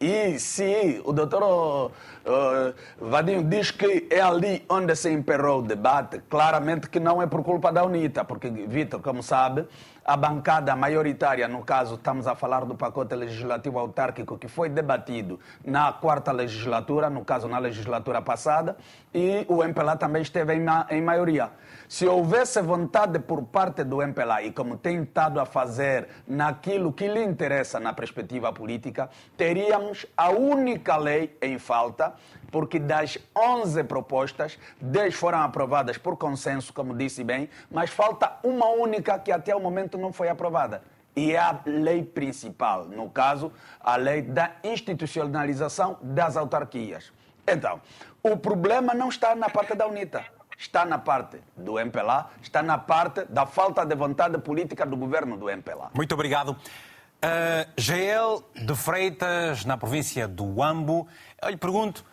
E 0.02 0.40
se 0.40 1.00
o 1.06 1.14
doutor 1.14 1.92
uh, 2.26 2.74
Vadinho 3.00 3.44
diz 3.44 3.70
que 3.70 4.08
é 4.10 4.20
ali 4.20 4.66
onde 4.68 4.96
se 4.96 5.12
emperrou 5.12 5.60
o 5.60 5.62
debate, 5.62 6.20
claramente 6.28 6.90
que 6.90 7.00
não 7.00 7.22
é 7.22 7.28
por 7.28 7.44
culpa 7.44 7.72
da 7.72 7.84
UNITA, 7.84 8.26
porque, 8.26 8.50
Vitor, 8.50 9.00
como 9.00 9.22
sabe, 9.22 9.68
a 10.04 10.18
bancada 10.18 10.76
maioritária, 10.76 11.48
no 11.48 11.62
caso, 11.62 11.94
estamos 11.94 12.26
a 12.26 12.34
falar 12.34 12.66
do 12.66 12.74
pacote 12.74 13.14
legislativo 13.14 13.78
autárquico 13.78 14.40
que 14.40 14.48
foi 14.48 14.70
debatido 14.70 15.40
na 15.64 15.94
quarta 15.94 16.32
legislatura, 16.32 17.08
no 17.08 17.24
caso, 17.24 17.48
na 17.48 17.60
legislatura 17.60 18.24
passada, 18.24 18.76
e 19.14 19.46
o 19.48 19.64
MPLA 19.64 19.96
também 19.98 20.24
esteve 20.24 20.56
em, 20.56 20.66
em 20.90 21.02
maioria. 21.04 21.52
Se 21.92 22.08
houvesse 22.08 22.62
vontade 22.62 23.20
por 23.20 23.44
parte 23.44 23.84
do 23.84 24.02
MPLA, 24.02 24.44
e 24.44 24.54
como 24.54 24.78
tem 24.78 25.04
estado 25.04 25.42
a 25.42 25.46
fazer 25.46 26.08
naquilo 26.26 26.94
que 26.94 27.06
lhe 27.06 27.22
interessa 27.22 27.82
na 27.82 27.92
perspectiva 27.92 28.54
política, 28.54 29.10
teríamos 29.36 30.06
a 30.16 30.30
única 30.30 30.96
lei 30.96 31.38
em 31.42 31.60
falta, 31.60 32.14
porque 32.50 32.80
das 32.80 33.18
11 33.38 33.84
propostas, 33.84 34.58
10 34.80 35.14
foram 35.16 35.42
aprovadas 35.42 35.98
por 35.98 36.16
consenso, 36.16 36.72
como 36.72 36.96
disse 36.96 37.26
bem, 37.26 37.50
mas 37.70 37.90
falta 37.90 38.38
uma 38.42 38.70
única 38.70 39.20
que 39.20 39.30
até 39.30 39.54
o 39.54 39.60
momento 39.60 39.98
não 39.98 40.14
foi 40.14 40.30
aprovada. 40.30 40.84
E 41.14 41.34
é 41.34 41.40
a 41.40 41.60
lei 41.66 42.04
principal, 42.04 42.86
no 42.86 43.10
caso, 43.10 43.52
a 43.82 43.98
lei 43.98 44.22
da 44.22 44.52
institucionalização 44.64 45.98
das 46.02 46.38
autarquias. 46.38 47.12
Então, 47.46 47.82
o 48.24 48.38
problema 48.38 48.94
não 48.94 49.10
está 49.10 49.36
na 49.36 49.50
parte 49.50 49.76
da 49.76 49.86
UNITA 49.86 50.40
está 50.62 50.86
na 50.86 51.00
parte 51.00 51.42
do 51.58 51.80
MPLA, 51.80 52.30
está 52.42 52.62
na 52.62 52.78
parte 52.78 53.26
da 53.26 53.46
falta 53.46 53.84
de 53.84 53.96
vontade 53.96 54.38
política 54.38 54.86
do 54.86 54.96
governo 54.96 55.36
do 55.36 55.50
MPLA. 55.50 55.90
Muito 55.94 56.14
obrigado. 56.14 56.50
Uh, 56.50 57.68
GL 57.76 58.44
de 58.66 58.76
Freitas, 58.76 59.66
na 59.66 59.76
província 59.76 60.28
do 60.28 60.62
Ambo. 60.62 61.08
Eu 61.42 61.50
lhe 61.50 61.58
pergunto 61.58 62.06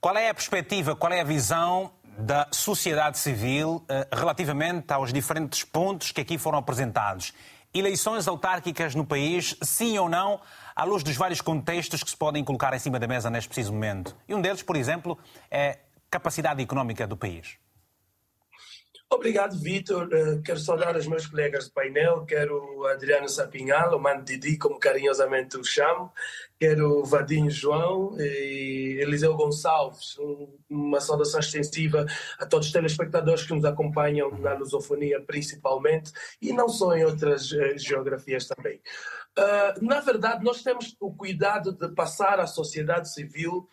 qual 0.00 0.16
é 0.16 0.30
a 0.30 0.34
perspectiva, 0.34 0.94
qual 0.94 1.12
é 1.12 1.20
a 1.20 1.24
visão 1.24 1.90
da 2.18 2.48
sociedade 2.52 3.18
civil 3.18 3.84
uh, 3.84 4.16
relativamente 4.16 4.92
aos 4.92 5.12
diferentes 5.12 5.64
pontos 5.64 6.12
que 6.12 6.20
aqui 6.20 6.38
foram 6.38 6.58
apresentados. 6.58 7.32
Eleições 7.74 8.26
autárquicas 8.26 8.94
no 8.94 9.04
país, 9.04 9.56
sim 9.60 9.98
ou 9.98 10.08
não, 10.08 10.40
à 10.74 10.84
luz 10.84 11.02
dos 11.02 11.16
vários 11.16 11.40
contextos 11.40 12.02
que 12.02 12.10
se 12.10 12.16
podem 12.16 12.44
colocar 12.44 12.72
em 12.74 12.78
cima 12.78 12.98
da 12.98 13.06
mesa 13.06 13.28
neste 13.28 13.48
preciso 13.48 13.72
momento. 13.72 14.16
E 14.28 14.34
um 14.34 14.40
deles, 14.40 14.62
por 14.62 14.76
exemplo, 14.76 15.18
é 15.50 15.78
capacidade 16.10 16.62
económica 16.62 17.06
do 17.06 17.16
país. 17.16 17.58
Obrigado, 19.10 19.58
Vitor. 19.58 20.06
Uh, 20.12 20.42
quero 20.42 20.58
saudar 20.58 20.94
os 20.94 21.06
meus 21.06 21.26
colegas 21.26 21.64
de 21.64 21.70
painel, 21.70 22.26
quero 22.26 22.86
Adriano 22.88 23.26
Sapinhal, 23.26 23.96
o 23.96 23.98
Mano 23.98 24.22
Didi, 24.22 24.58
como 24.58 24.78
carinhosamente 24.78 25.56
o 25.56 25.64
chamo, 25.64 26.12
quero 26.60 27.02
Vadinho 27.04 27.50
João 27.50 28.20
e 28.20 28.98
Eliseu 29.00 29.34
Gonçalves. 29.34 30.18
Um, 30.18 30.58
uma 30.68 31.00
saudação 31.00 31.40
extensiva 31.40 32.04
a 32.38 32.44
todos 32.44 32.66
os 32.66 32.72
telespectadores 32.72 33.44
que 33.44 33.54
nos 33.54 33.64
acompanham 33.64 34.30
na 34.38 34.52
lusofonia, 34.52 35.22
principalmente, 35.22 36.12
e 36.42 36.52
não 36.52 36.68
só 36.68 36.94
em 36.94 37.06
outras 37.06 37.50
uh, 37.50 37.78
geografias 37.78 38.46
também. 38.46 38.78
Uh, 39.38 39.86
na 39.86 40.00
verdade, 40.00 40.44
nós 40.44 40.62
temos 40.62 40.94
o 41.00 41.14
cuidado 41.14 41.72
de 41.72 41.88
passar 41.94 42.40
à 42.40 42.46
sociedade 42.46 43.10
civil 43.10 43.66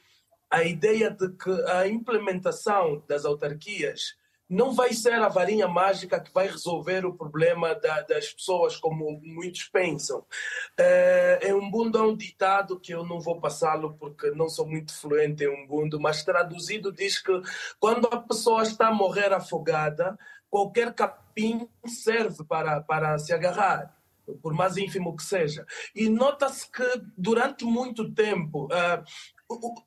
a 0.50 0.64
ideia 0.64 1.12
de 1.12 1.28
que 1.36 1.52
a 1.68 1.86
implementação 1.90 3.04
das 3.06 3.26
autarquias 3.26 4.16
não 4.50 4.74
vai 4.74 4.94
ser 4.94 5.14
a 5.14 5.28
varinha 5.28 5.68
mágica 5.68 6.20
que 6.20 6.34
vai 6.34 6.48
resolver 6.48 7.06
o 7.06 7.14
problema 7.14 7.74
da, 7.76 8.02
das 8.02 8.32
pessoas, 8.32 8.78
como 8.78 9.20
muitos 9.24 9.64
pensam. 9.64 10.26
É, 10.78 11.40
é 11.42 11.56
um 11.56 11.70
bundo 11.70 11.98
é 11.98 12.02
um 12.02 12.16
ditado 12.16 12.80
que 12.80 12.94
eu 12.94 13.04
não 13.06 13.20
vou 13.20 13.40
passá-lo 13.40 13.96
porque 14.00 14.32
não 14.32 14.48
sou 14.48 14.68
muito 14.68 14.94
fluente 14.94 15.44
em 15.44 15.50
um 15.50 15.68
bundo, 15.68 16.00
mas 16.00 16.24
traduzido 16.24 16.92
diz 16.92 17.22
que 17.22 17.42
quando 17.80 18.08
a 18.08 18.18
pessoa 18.18 18.64
está 18.64 18.88
a 18.90 18.94
morrer 18.94 19.34
afogada, 19.34 20.18
qualquer 20.50 20.94
capim 20.94 21.68
serve 21.86 22.44
para, 22.44 22.82
para 22.82 23.18
se 23.18 23.34
agarrar 23.34 23.96
por 24.42 24.54
mais 24.54 24.78
ínfimo 24.78 25.16
que 25.16 25.24
seja. 25.24 25.66
E 25.96 26.10
nota-se 26.10 26.70
que 26.72 26.84
durante 27.18 27.64
muito 27.64 28.12
tempo 28.12 28.66
uh, 28.66 29.04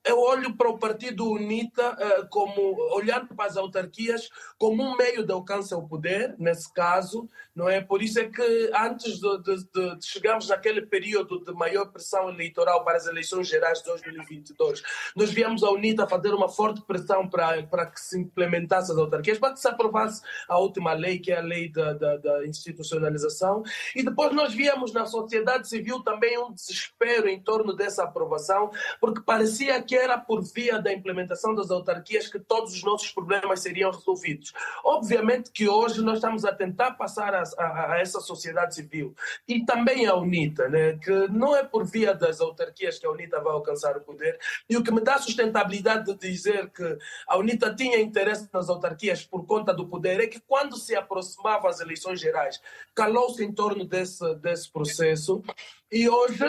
eu 0.05 0.21
olho 0.21 0.57
para 0.57 0.69
o 0.69 0.79
partido 0.79 1.29
UNITA 1.29 1.91
uh, 1.91 2.29
como 2.29 2.77
olhando 2.95 3.35
para 3.35 3.47
as 3.47 3.57
autarquias 3.57 4.29
como 4.57 4.83
um 4.83 4.97
meio 4.97 5.27
de 5.27 5.33
alcance 5.33 5.75
ao 5.75 5.87
poder 5.87 6.37
nesse 6.39 6.73
caso 6.73 7.29
não 7.57 7.69
é? 7.69 7.81
Por 7.81 8.01
isso 8.01 8.21
é 8.21 8.29
que 8.29 8.71
antes 8.73 9.19
de, 9.19 9.43
de, 9.43 9.99
de 9.99 10.07
chegarmos 10.07 10.49
naquele 10.49 10.83
período 10.83 11.45
de 11.45 11.53
maior 11.53 11.87
pressão 11.87 12.31
eleitoral 12.31 12.85
para 12.85 12.97
as 12.97 13.07
eleições 13.09 13.49
gerais 13.49 13.81
de 13.81 13.87
2022 13.87 14.81
nós 15.17 15.33
viemos 15.33 15.65
a 15.65 15.71
UNITA 15.71 16.07
fazer 16.07 16.33
uma 16.33 16.49
forte 16.49 16.81
pressão 16.83 17.29
para 17.29 17.61
para 17.65 17.87
que 17.87 18.01
se 18.01 18.17
implementasse 18.17 18.93
as 18.93 18.99
autarquias 18.99 19.39
para 19.39 19.53
que 19.53 19.61
se 19.61 19.67
aprovasse 19.67 20.23
a 20.49 20.57
última 20.59 20.93
lei 20.93 21.19
que 21.19 21.33
é 21.33 21.39
a 21.39 21.43
lei 21.43 21.69
da, 21.69 21.95
da, 21.95 22.17
da 22.17 22.47
institucionalização. 22.47 23.63
E 23.95 24.05
depois 24.05 24.33
nós 24.33 24.55
viemos 24.55 24.93
na 24.93 25.05
sociedade 25.07 25.69
civil 25.69 26.01
também 26.03 26.39
um 26.39 26.53
desespero 26.53 27.29
em 27.29 27.41
torno 27.43 27.75
dessa 27.75 28.05
aprovação 28.05 28.71
porque 29.01 29.21
parece 29.21 29.48
parecia 29.49 29.83
que 29.83 29.97
era 29.97 30.19
por 30.19 30.43
via 30.43 30.81
da 30.81 30.93
implementação 30.93 31.55
das 31.55 31.71
autarquias 31.71 32.29
que 32.29 32.39
todos 32.39 32.75
os 32.75 32.83
nossos 32.83 33.11
problemas 33.11 33.61
seriam 33.61 33.91
resolvidos. 33.91 34.53
Obviamente 34.85 35.51
que 35.51 35.67
hoje 35.67 36.03
nós 36.03 36.17
estamos 36.17 36.45
a 36.45 36.55
tentar 36.55 36.93
passar 36.93 37.35
a, 37.35 37.43
a, 37.57 37.93
a 37.93 37.99
essa 37.99 38.21
sociedade 38.21 38.75
civil 38.75 39.15
e 39.47 39.65
também 39.65 40.07
a 40.07 40.15
UNITA, 40.15 40.69
né, 40.69 40.99
que 41.03 41.29
não 41.29 41.57
é 41.57 41.65
por 41.65 41.87
via 41.87 42.15
das 42.15 42.43
autarquias 42.43 42.99
que 42.99 43.07
a 43.07 43.11
UNITA 43.11 43.41
vai 43.41 43.55
alcançar 43.55 43.97
o 43.97 44.03
poder. 44.03 44.39
E 44.69 44.77
o 44.77 44.83
que 44.83 44.93
me 44.93 45.01
dá 45.01 45.17
sustentabilidade 45.17 46.05
de 46.05 46.15
dizer 46.15 46.69
que 46.69 46.99
a 47.27 47.39
UNITA 47.39 47.75
tinha 47.75 47.99
interesse 47.99 48.51
nas 48.53 48.69
autarquias 48.69 49.25
por 49.25 49.47
conta 49.47 49.73
do 49.73 49.89
poder 49.89 50.21
é 50.21 50.27
que 50.27 50.41
quando 50.41 50.77
se 50.77 50.95
aproximavam 50.95 51.71
as 51.71 51.81
eleições 51.81 52.21
gerais, 52.21 52.61
calou-se 52.95 53.43
em 53.43 53.51
torno 53.51 53.87
desse, 53.87 54.35
desse 54.37 54.71
processo 54.71 55.43
e 55.91 56.07
hoje. 56.07 56.45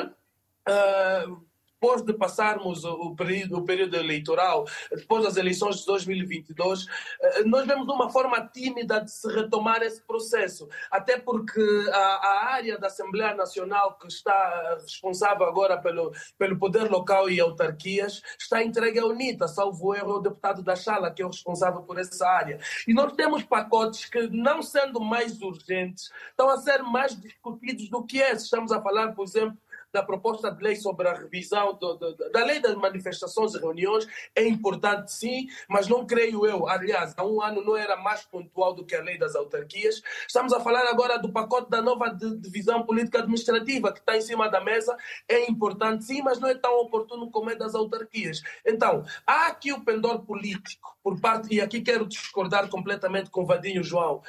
Uh, 0.67 1.48
depois 1.79 2.01
de 2.01 2.13
passarmos 2.13 2.83
o 2.83 3.15
período, 3.15 3.57
o 3.57 3.63
período 3.63 3.95
eleitoral, 3.95 4.65
depois 4.91 5.23
das 5.23 5.37
eleições 5.37 5.77
de 5.77 5.85
2022, 5.85 6.85
eh, 7.21 7.43
nós 7.45 7.65
vemos 7.65 7.87
uma 7.87 8.09
forma 8.09 8.45
tímida 8.47 8.99
de 8.99 9.09
se 9.09 9.25
retomar 9.33 9.81
esse 9.81 10.01
processo. 10.01 10.67
Até 10.91 11.17
porque 11.17 11.61
a, 11.93 11.97
a 11.97 12.45
área 12.53 12.77
da 12.77 12.87
Assembleia 12.87 13.33
Nacional, 13.33 13.97
que 13.97 14.07
está 14.07 14.77
responsável 14.81 15.47
agora 15.47 15.77
pelo, 15.77 16.11
pelo 16.37 16.59
poder 16.59 16.91
local 16.91 17.29
e 17.29 17.39
autarquias, 17.39 18.21
está 18.37 18.61
entregue 18.61 18.99
à 18.99 19.05
UNITA, 19.05 19.47
salvo 19.47 19.95
erro, 19.95 20.17
o 20.17 20.19
deputado 20.19 20.61
da 20.61 20.75
Chala, 20.75 21.11
que 21.11 21.21
é 21.21 21.25
o 21.25 21.29
responsável 21.29 21.81
por 21.83 21.97
essa 21.97 22.27
área. 22.27 22.59
E 22.85 22.93
nós 22.93 23.13
temos 23.13 23.43
pacotes 23.43 24.03
que, 24.03 24.27
não 24.27 24.61
sendo 24.61 24.99
mais 24.99 25.41
urgentes, 25.41 26.11
estão 26.29 26.49
a 26.49 26.57
ser 26.57 26.83
mais 26.83 27.17
discutidos 27.17 27.89
do 27.89 28.03
que 28.03 28.17
esse. 28.17 28.43
Estamos 28.43 28.73
a 28.73 28.81
falar, 28.81 29.13
por 29.13 29.23
exemplo, 29.23 29.57
da 29.91 30.03
proposta 30.03 30.51
de 30.51 30.63
lei 30.63 30.75
sobre 30.75 31.07
a 31.07 31.13
revisão 31.13 31.73
do, 31.73 31.95
do, 31.95 32.15
da 32.31 32.43
lei 32.43 32.59
das 32.59 32.75
manifestações 32.75 33.53
e 33.53 33.59
reuniões 33.59 34.07
é 34.35 34.47
importante 34.47 35.11
sim, 35.11 35.47
mas 35.67 35.87
não 35.87 36.05
creio 36.05 36.45
eu, 36.45 36.67
aliás, 36.67 37.13
há 37.17 37.25
um 37.25 37.41
ano 37.41 37.63
não 37.63 37.75
era 37.75 37.95
mais 37.97 38.23
pontual 38.25 38.73
do 38.73 38.85
que 38.85 38.95
a 38.95 39.01
lei 39.01 39.17
das 39.17 39.35
autarquias. 39.35 40.01
Estamos 40.27 40.53
a 40.53 40.59
falar 40.59 40.87
agora 40.87 41.17
do 41.17 41.31
pacote 41.31 41.69
da 41.69 41.81
nova 41.81 42.09
divisão 42.09 42.83
política 42.83 43.19
administrativa 43.19 43.91
que 43.91 43.99
está 43.99 44.15
em 44.15 44.21
cima 44.21 44.49
da 44.49 44.61
mesa, 44.61 44.95
é 45.27 45.49
importante 45.49 46.05
sim, 46.05 46.21
mas 46.21 46.39
não 46.39 46.49
é 46.49 46.55
tão 46.55 46.79
oportuno 46.79 47.29
como 47.31 47.49
é 47.49 47.55
das 47.55 47.75
autarquias. 47.75 48.41
Então, 48.65 49.03
há 49.25 49.47
aqui 49.47 49.71
o 49.71 49.83
pendor 49.83 50.23
político 50.25 50.97
por 51.03 51.19
parte, 51.19 51.53
e 51.53 51.61
aqui 51.61 51.81
quero 51.81 52.05
discordar 52.05 52.69
completamente 52.69 53.29
com 53.29 53.45
Vadinho 53.45 53.83
João, 53.83 54.21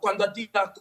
quando 0.00 0.22
atira 0.22 0.72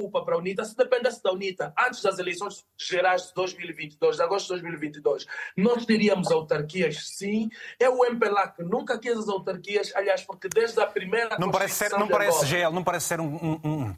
culpa 0.00 0.24
para 0.24 0.34
a 0.34 0.38
UNITA, 0.38 0.64
se 0.64 0.74
dependesse 0.74 1.22
da 1.22 1.32
UNITA 1.32 1.74
antes 1.78 2.00
das 2.00 2.18
eleições 2.18 2.64
gerais 2.78 3.28
de 3.28 3.34
2022, 3.34 4.16
de 4.16 4.22
agosto 4.22 4.46
de 4.46 4.62
2022, 4.62 5.26
nós 5.56 5.84
teríamos 5.84 6.30
autarquias, 6.30 7.08
sim. 7.08 7.50
É 7.78 7.88
o 7.88 8.04
MPLA 8.04 8.48
que 8.48 8.62
nunca 8.62 8.98
quis 8.98 9.18
as 9.18 9.28
autarquias, 9.28 9.94
aliás, 9.94 10.22
porque 10.22 10.48
desde 10.48 10.80
a 10.80 10.86
primeira. 10.86 11.36
Não 11.38 11.50
parece 11.50 11.74
ser, 11.74 11.90
não 11.90 12.08
parece, 12.08 12.46
GL, 12.46 12.72
não 12.72 12.82
parece 12.82 13.06
ser 13.06 13.20
um, 13.20 13.60
um, 13.62 13.94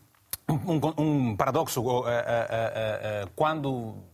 um, 0.49 0.93
um 0.99 1.37
paradoxo 1.37 1.81
uh, 1.81 2.01
uh, 2.01 2.05
uh, 2.05 3.31
quando 3.37 4.12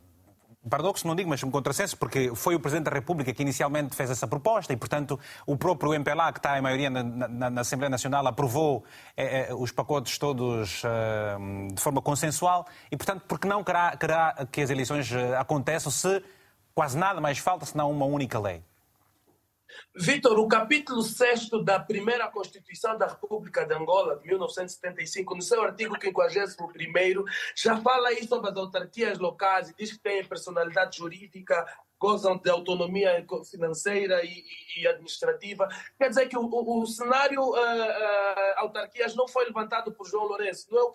paradoxo 0.68 1.06
não 1.06 1.14
digo, 1.14 1.28
mas 1.28 1.42
um 1.42 1.50
contrassenso, 1.50 1.96
porque 1.96 2.34
foi 2.34 2.54
o 2.54 2.60
Presidente 2.60 2.84
da 2.84 2.90
República 2.90 3.32
que 3.32 3.42
inicialmente 3.42 3.94
fez 3.94 4.10
essa 4.10 4.26
proposta 4.26 4.72
e, 4.72 4.76
portanto, 4.76 5.18
o 5.46 5.56
próprio 5.56 5.94
MPLA, 5.94 6.32
que 6.32 6.38
está 6.38 6.58
em 6.58 6.62
maioria 6.62 6.90
na, 6.90 7.02
na, 7.02 7.50
na 7.50 7.60
Assembleia 7.60 7.90
Nacional, 7.90 8.26
aprovou 8.26 8.84
eh, 9.16 9.48
eh, 9.48 9.54
os 9.54 9.72
pacotes 9.72 10.18
todos 10.18 10.82
eh, 10.84 11.36
de 11.72 11.80
forma 11.80 12.02
consensual 12.02 12.66
e, 12.90 12.96
portanto, 12.96 13.24
porque 13.26 13.46
não 13.46 13.62
querá, 13.64 13.96
querá 13.96 14.46
que 14.50 14.60
as 14.60 14.70
eleições 14.70 15.10
eh, 15.12 15.36
aconteçam 15.36 15.90
se 15.90 16.22
quase 16.74 16.96
nada 16.96 17.20
mais 17.20 17.38
falta 17.38 17.66
senão 17.66 17.90
uma 17.90 18.06
única 18.06 18.38
lei? 18.38 18.62
Vitor, 20.00 20.38
o 20.38 20.46
capítulo 20.46 21.02
6 21.02 21.50
da 21.64 21.80
primeira 21.80 22.28
Constituição 22.28 22.96
da 22.96 23.08
República 23.08 23.66
de 23.66 23.74
Angola, 23.74 24.16
de 24.16 24.28
1975, 24.28 25.34
no 25.34 25.42
seu 25.42 25.60
artigo 25.60 25.96
51, 26.00 27.24
já 27.56 27.80
fala 27.80 28.10
aí 28.10 28.24
sobre 28.24 28.48
as 28.48 28.56
autarquias 28.56 29.18
locais 29.18 29.70
e 29.70 29.74
diz 29.76 29.90
que 29.90 29.98
têm 29.98 30.24
personalidade 30.24 30.98
jurídica, 30.98 31.66
gozam 31.98 32.36
de 32.38 32.48
autonomia 32.48 33.26
financeira 33.50 34.24
e, 34.24 34.44
e, 34.76 34.86
administrativa. 34.86 35.68
Quer 35.98 36.08
dizer 36.08 36.28
que 36.28 36.36
o, 36.36 36.42
o, 36.42 36.82
o 36.82 36.86
cenário 36.86 37.42
uh, 37.42 37.52
uh, 37.52 38.58
autarquias 38.58 39.14
não 39.16 39.26
foi 39.26 39.46
levantado 39.46 39.92
por 39.92 40.06
João 40.06 40.26
Lourenço. 40.26 40.68
Não 40.70 40.88
é, 40.88 40.92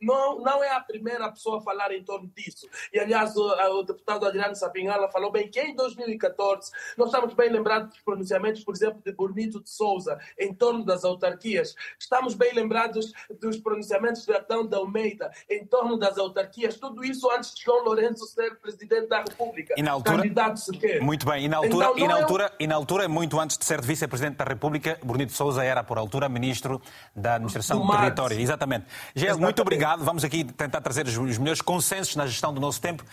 não, 0.00 0.38
não 0.38 0.64
é, 0.64 0.70
a 0.70 0.80
primeira 0.80 1.30
pessoa 1.30 1.58
a 1.58 1.60
falar 1.60 1.92
em 1.92 2.02
torno 2.02 2.28
disso. 2.34 2.68
E, 2.92 2.98
aliás, 2.98 3.36
o, 3.36 3.46
o 3.78 3.82
deputado 3.82 4.26
Adriano 4.26 4.56
Sapinhala 4.56 5.10
falou 5.10 5.30
bem 5.30 5.50
que 5.50 5.60
em 5.60 5.74
2014 5.74 6.70
nós 6.96 7.08
estamos 7.08 7.34
bem 7.34 7.50
lembrados 7.50 7.90
dos 7.90 8.00
pronunciamentos, 8.00 8.45
por 8.64 8.74
exemplo, 8.74 9.00
de 9.04 9.12
Bonito 9.12 9.62
de 9.62 9.70
Souza 9.70 10.18
em 10.38 10.52
torno 10.54 10.84
das 10.84 11.04
autarquias. 11.04 11.74
Estamos 11.98 12.34
bem 12.34 12.54
lembrados 12.54 13.12
dos 13.40 13.56
pronunciamentos 13.58 14.24
de 14.24 14.32
Adão 14.32 14.66
de 14.66 14.74
Almeida 14.74 15.30
em 15.48 15.64
torno 15.66 15.98
das 15.98 16.18
autarquias. 16.18 16.76
Tudo 16.76 17.04
isso 17.04 17.30
antes 17.30 17.54
de 17.54 17.62
João 17.62 17.84
Lourenço 17.84 18.26
ser 18.26 18.56
presidente 18.60 19.08
da 19.08 19.18
República. 19.18 19.74
E 19.76 19.82
na 19.82 19.92
altura... 19.92 20.18
Candidato 20.18 20.60
sequer. 20.60 21.00
Muito 21.00 21.26
bem, 21.26 21.44
e 21.44 21.48
na 21.48 21.58
altura, 21.58 21.86
então, 21.86 21.98
e 21.98 22.08
na 22.08 22.18
é 22.18 22.22
altura, 22.22 22.44
é... 22.46 22.64
e 22.64 22.66
na 22.66 22.74
altura 22.74 23.08
muito 23.08 23.38
antes 23.38 23.56
de 23.58 23.64
ser 23.64 23.80
vice-presidente 23.80 24.36
da 24.36 24.44
República, 24.44 24.98
Bonito 25.02 25.32
Souza 25.32 25.64
era, 25.64 25.82
por 25.82 25.98
altura, 25.98 26.28
ministro 26.28 26.80
da 27.14 27.34
Administração 27.34 27.80
do, 27.80 27.86
do 27.86 27.96
Território. 27.96 28.38
Exatamente. 28.38 28.86
Gel, 29.14 29.38
muito 29.38 29.60
obrigado. 29.62 30.04
Vamos 30.04 30.24
aqui 30.24 30.44
tentar 30.44 30.80
trazer 30.80 31.06
os 31.06 31.38
melhores 31.38 31.60
consensos 31.60 32.16
na 32.16 32.26
gestão 32.26 32.52
do 32.52 32.60
nosso 32.60 32.80
tempo. 32.80 33.04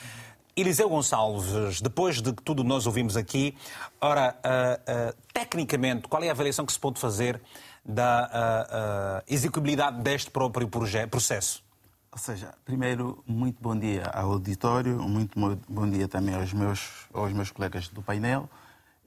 Eliseu 0.55 0.87
Gonçalves, 0.87 1.81
depois 1.81 2.21
de 2.21 2.31
tudo 2.31 2.63
nós 2.63 2.85
ouvimos 2.85 3.17
aqui, 3.17 3.57
ora, 3.99 4.35
uh, 4.45 5.09
uh, 5.11 5.23
tecnicamente, 5.33 6.07
qual 6.07 6.21
é 6.23 6.29
a 6.29 6.31
avaliação 6.31 6.65
que 6.65 6.71
se 6.71 6.79
pode 6.79 6.99
fazer 6.99 7.41
da 7.83 9.21
uh, 9.21 9.33
execuibilidade 9.33 10.01
deste 10.01 10.29
próprio 10.29 10.67
processo? 10.67 11.63
Ou 12.11 12.19
seja, 12.19 12.53
primeiro, 12.63 13.23
muito 13.25 13.59
bom 13.59 13.75
dia 13.75 14.03
ao 14.13 14.33
auditório, 14.33 15.01
muito 15.01 15.39
bom 15.67 15.89
dia 15.89 16.07
também 16.07 16.35
aos 16.35 16.53
meus, 16.53 17.07
aos 17.11 17.33
meus 17.33 17.49
colegas 17.49 17.87
do 17.87 18.03
painel 18.03 18.47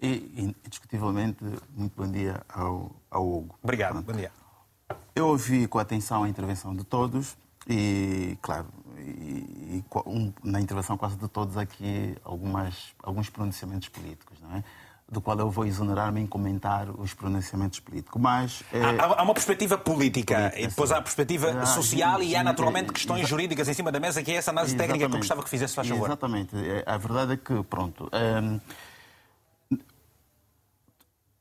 e, 0.02 0.52
indiscutivelmente, 0.66 1.38
muito 1.76 1.92
bom 1.96 2.10
dia 2.10 2.42
ao, 2.48 2.90
ao 3.08 3.24
Hugo. 3.24 3.56
Obrigado, 3.62 3.92
Pronto. 3.92 4.06
bom 4.06 4.18
dia. 4.18 4.32
Eu 5.14 5.28
ouvi 5.28 5.68
com 5.68 5.78
atenção 5.78 6.24
a 6.24 6.28
intervenção 6.28 6.74
de 6.74 6.82
todos 6.82 7.36
e, 7.68 8.38
claro, 8.40 8.66
e, 8.98 9.82
e 9.82 9.84
um, 10.06 10.32
na 10.42 10.60
intervenção 10.60 10.96
quase 10.96 11.16
de 11.16 11.28
todos 11.28 11.56
aqui 11.56 12.16
algumas, 12.24 12.94
alguns 13.02 13.28
pronunciamentos 13.28 13.88
políticos, 13.88 14.38
não 14.40 14.56
é? 14.56 14.64
do 15.08 15.20
qual 15.20 15.38
eu 15.38 15.48
vou 15.48 15.64
exonerar-me 15.64 16.20
em 16.20 16.26
comentar 16.26 16.90
os 16.90 17.14
pronunciamentos 17.14 17.78
políticos. 17.78 18.20
Mas, 18.20 18.64
é... 18.72 18.82
há, 18.82 19.20
há, 19.20 19.22
uma 19.22 19.34
perspectiva 19.34 19.78
política, 19.78 20.34
política 20.34 20.60
e 20.60 20.66
depois 20.66 20.88
sim. 20.88 20.96
há 20.96 20.98
a 20.98 21.02
perspectiva 21.02 21.50
ah, 21.60 21.66
social 21.66 22.18
sim, 22.18 22.26
e 22.26 22.36
há 22.36 22.42
naturalmente 22.42 22.92
questões 22.92 23.28
jurídicas 23.28 23.68
em 23.68 23.74
cima 23.74 23.92
da 23.92 24.00
mesa, 24.00 24.22
que 24.22 24.32
é 24.32 24.34
essa 24.34 24.50
análise 24.50 24.74
exatamente. 24.74 24.92
técnica 24.92 25.10
que 25.10 25.16
eu 25.16 25.20
gostava 25.20 25.42
que 25.44 25.48
fizesse, 25.48 25.74
faz 25.74 25.88
favor. 25.88 26.06
Exatamente. 26.06 26.56
É, 26.56 26.82
a 26.84 26.96
verdade 26.96 27.34
é 27.34 27.36
que, 27.36 27.62
pronto, 27.62 28.08
é, 28.10 28.60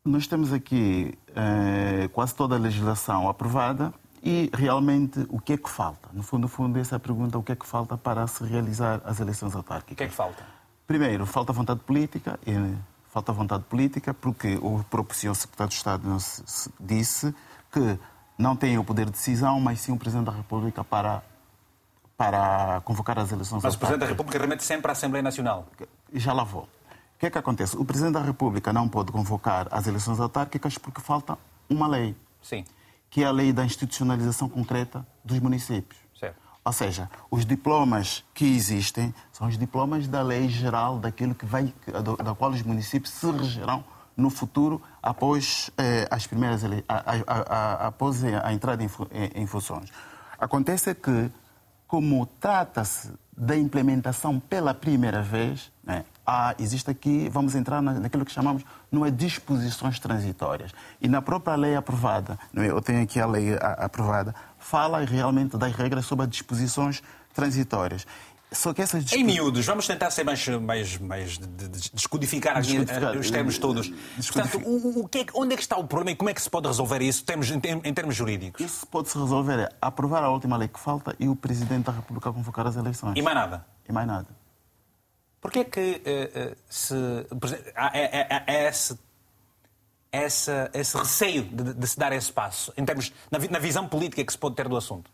nós 0.04 0.28
temos 0.28 0.54
aqui 0.54 1.18
é, 1.36 2.08
quase 2.10 2.36
toda 2.36 2.56
a 2.56 2.60
legislação 2.60 3.28
aprovada 3.28 3.92
e 4.26 4.50
realmente 4.52 5.24
o 5.30 5.40
que 5.40 5.54
é 5.54 5.58
que 5.58 5.70
falta? 5.70 6.10
No 6.12 6.24
fundo, 6.24 6.42
no 6.42 6.48
fundo, 6.48 6.80
essa 6.80 6.96
é 6.96 6.98
a 6.98 7.00
pergunta, 7.00 7.38
o 7.38 7.44
que 7.44 7.52
é 7.52 7.56
que 7.56 7.66
falta 7.66 7.96
para 7.96 8.26
se 8.26 8.44
realizar 8.44 9.00
as 9.06 9.20
eleições 9.20 9.56
autárquicas? 9.56 9.94
O 9.94 9.98
que 9.98 10.04
é 10.04 10.08
que 10.08 10.16
falta? 10.16 10.44
Primeiro, 10.88 11.28
falta 11.28 11.54
vontade 11.54 11.82
política 11.82 12.40
e 12.46 12.76
falta 13.12 13.32
vontade 13.32 13.64
política, 13.66 14.16
porque 14.16 14.58
o 14.64 14.84
próprio 14.90 15.16
senhor 15.16 15.36
secretário 15.36 15.70
de 15.70 15.76
Estado 15.76 16.18
disse 16.80 17.36
que 17.72 18.00
não 18.36 18.56
tem 18.56 18.80
o 18.80 18.84
poder 18.84 19.06
de 19.06 19.12
decisão, 19.12 19.62
mas 19.62 19.80
sim 19.80 19.92
o 19.92 19.98
Presidente 19.98 20.26
da 20.26 20.32
República 20.32 20.84
para, 20.84 21.22
para 22.18 22.82
convocar 22.84 23.20
as 23.20 23.32
eleições. 23.32 23.62
Mas 23.62 23.76
o 23.76 23.78
Presidente 23.78 24.02
da 24.02 24.08
República 24.08 24.40
remete 24.40 24.64
sempre 24.64 24.90
à 24.90 24.94
Assembleia 24.94 25.22
Nacional. 25.22 25.68
Já 26.12 26.34
lá 26.34 26.44
vou. 26.44 26.64
O 26.64 27.20
que 27.20 27.28
é 27.28 27.30
que 27.30 27.38
acontece? 27.38 27.78
O 27.78 27.86
Presidente 27.86 28.14
da 28.14 28.22
República 28.22 28.74
não 28.74 28.90
pode 28.90 29.12
convocar 29.12 29.68
as 29.70 29.86
eleições 29.86 30.20
autárquicas 30.20 30.80
porque 30.80 31.00
falta 31.00 31.38
uma 31.70 31.88
lei. 31.88 32.16
Sim. 32.42 32.66
Que 33.16 33.24
é 33.24 33.28
a 33.28 33.32
lei 33.32 33.54
da 33.54 33.64
institucionalização 33.64 34.50
concreta 34.50 35.08
dos 35.24 35.40
municípios. 35.40 35.98
Ou 36.66 36.74
seja, 36.74 37.10
os 37.32 37.46
diplomas 37.46 38.26
que 38.34 38.44
existem 38.44 39.16
são 39.32 39.48
os 39.48 39.58
diplomas 39.58 40.06
da 40.06 40.22
lei 40.22 40.50
geral 40.50 41.00
daquilo 41.00 41.34
que 41.34 41.46
vai, 41.46 41.74
da 42.22 42.36
qual 42.36 42.52
os 42.52 42.62
municípios 42.62 43.14
se 43.14 43.32
regerão 43.32 43.86
no 44.18 44.30
futuro 44.30 44.82
após 45.02 45.72
eh, 45.78 46.06
as 46.12 46.28
primeiras 46.28 46.62
a, 46.66 46.68
a, 46.90 47.84
a, 47.86 47.88
após 47.88 48.22
a 48.22 48.52
entrada 48.52 48.84
em, 48.84 48.90
em 49.34 49.48
funções. 49.48 49.90
Acontece 50.38 50.94
que, 50.94 51.32
como 51.88 52.26
trata-se 52.26 53.14
da 53.32 53.56
implementação 53.56 54.42
pela 54.42 54.74
primeira 54.74 55.22
vez, 55.22 55.72
né, 55.82 56.04
há, 56.26 56.56
existe 56.60 56.90
aqui, 56.90 57.30
vamos 57.30 57.56
entrar 57.56 57.82
naquilo 57.82 58.26
que 58.26 58.32
chamamos 58.32 58.64
não 58.92 59.06
é 59.06 59.12
disposições 59.12 60.00
transitórias. 60.00 60.72
E 61.02 61.08
na 61.08 61.22
própria 61.22 61.56
lei 61.56 61.76
aprovada, 61.76 62.40
é? 62.56 62.70
eu 62.70 62.82
tenho 62.82 63.04
aqui 63.04 63.20
a 63.20 63.26
lei 63.26 63.56
aprovada, 63.62 64.34
fala 64.58 65.04
realmente 65.04 65.58
das 65.58 65.74
regras 65.74 66.06
sobre 66.06 66.26
as 66.26 66.32
disposições 66.32 67.04
transitórias. 67.34 68.06
Só 68.52 68.74
que 68.74 68.82
essas 68.82 69.12
Em 69.12 69.24
miúdos, 69.24 69.66
vamos 69.66 69.86
tentar 69.86 70.10
ser 70.12 70.24
mais, 70.24 70.48
mais, 70.48 70.98
mais 70.98 71.38
descodificar, 71.94 72.62
descodificar 72.62 73.18
os 73.18 73.30
termos 73.30 73.58
todos. 73.58 73.92
Portanto, 74.32 74.62
o, 74.66 75.02
o 75.02 75.08
que 75.08 75.20
é, 75.20 75.26
onde 75.34 75.54
é 75.54 75.58
que 75.58 75.64
está 75.64 75.76
o 75.76 75.86
problema 75.86 76.12
e 76.12 76.16
como 76.16 76.30
é 76.30 76.34
que 76.34 76.42
se 76.42 76.50
pode 76.50 76.68
resolver 76.68 77.02
isso 77.02 77.24
termos, 77.26 77.50
em, 77.52 77.60
em, 77.84 77.94
termos 77.94 78.16
jurídicos? 78.16 78.64
Isso 78.64 78.88
pode-se 78.88 79.18
resolver 79.18 79.60
é 79.60 79.70
aprovar 79.82 80.24
a 80.24 80.30
última 80.30 80.56
lei 80.58 80.68
que 80.68 80.80
falta 80.80 81.16
e 81.20 81.28
o 81.28 81.36
Presidente 81.36 81.86
da 81.86 81.92
República 81.92 82.32
convocar 82.32 82.66
as 82.66 82.78
eleições. 82.78 83.18
E 83.18 83.22
mais 83.22 83.36
nada? 83.36 83.66
E 83.90 83.92
mais 83.92 84.08
nada. 84.08 84.28
Porquê 85.46 85.60
é 85.60 85.64
que 85.64 86.02
se, 86.68 86.96
há, 87.76 87.92
é, 87.96 88.44
é, 88.48 88.68
esse 88.68 88.98
esse 90.12 90.98
receio 90.98 91.44
de, 91.44 91.76
de, 91.76 91.88
se 91.88 92.00
dar 92.00 92.12
esse 92.14 92.34
passo, 92.34 92.74
em 92.76 92.84
termos, 92.84 93.14
na, 93.30 93.38
na, 93.38 93.60
visão 93.60 93.88
política 93.88 94.26
que 94.26 94.32
se 94.32 94.40
pode 94.40 94.56
ter 94.56 94.68
do 94.68 94.76
assunto? 94.76 95.12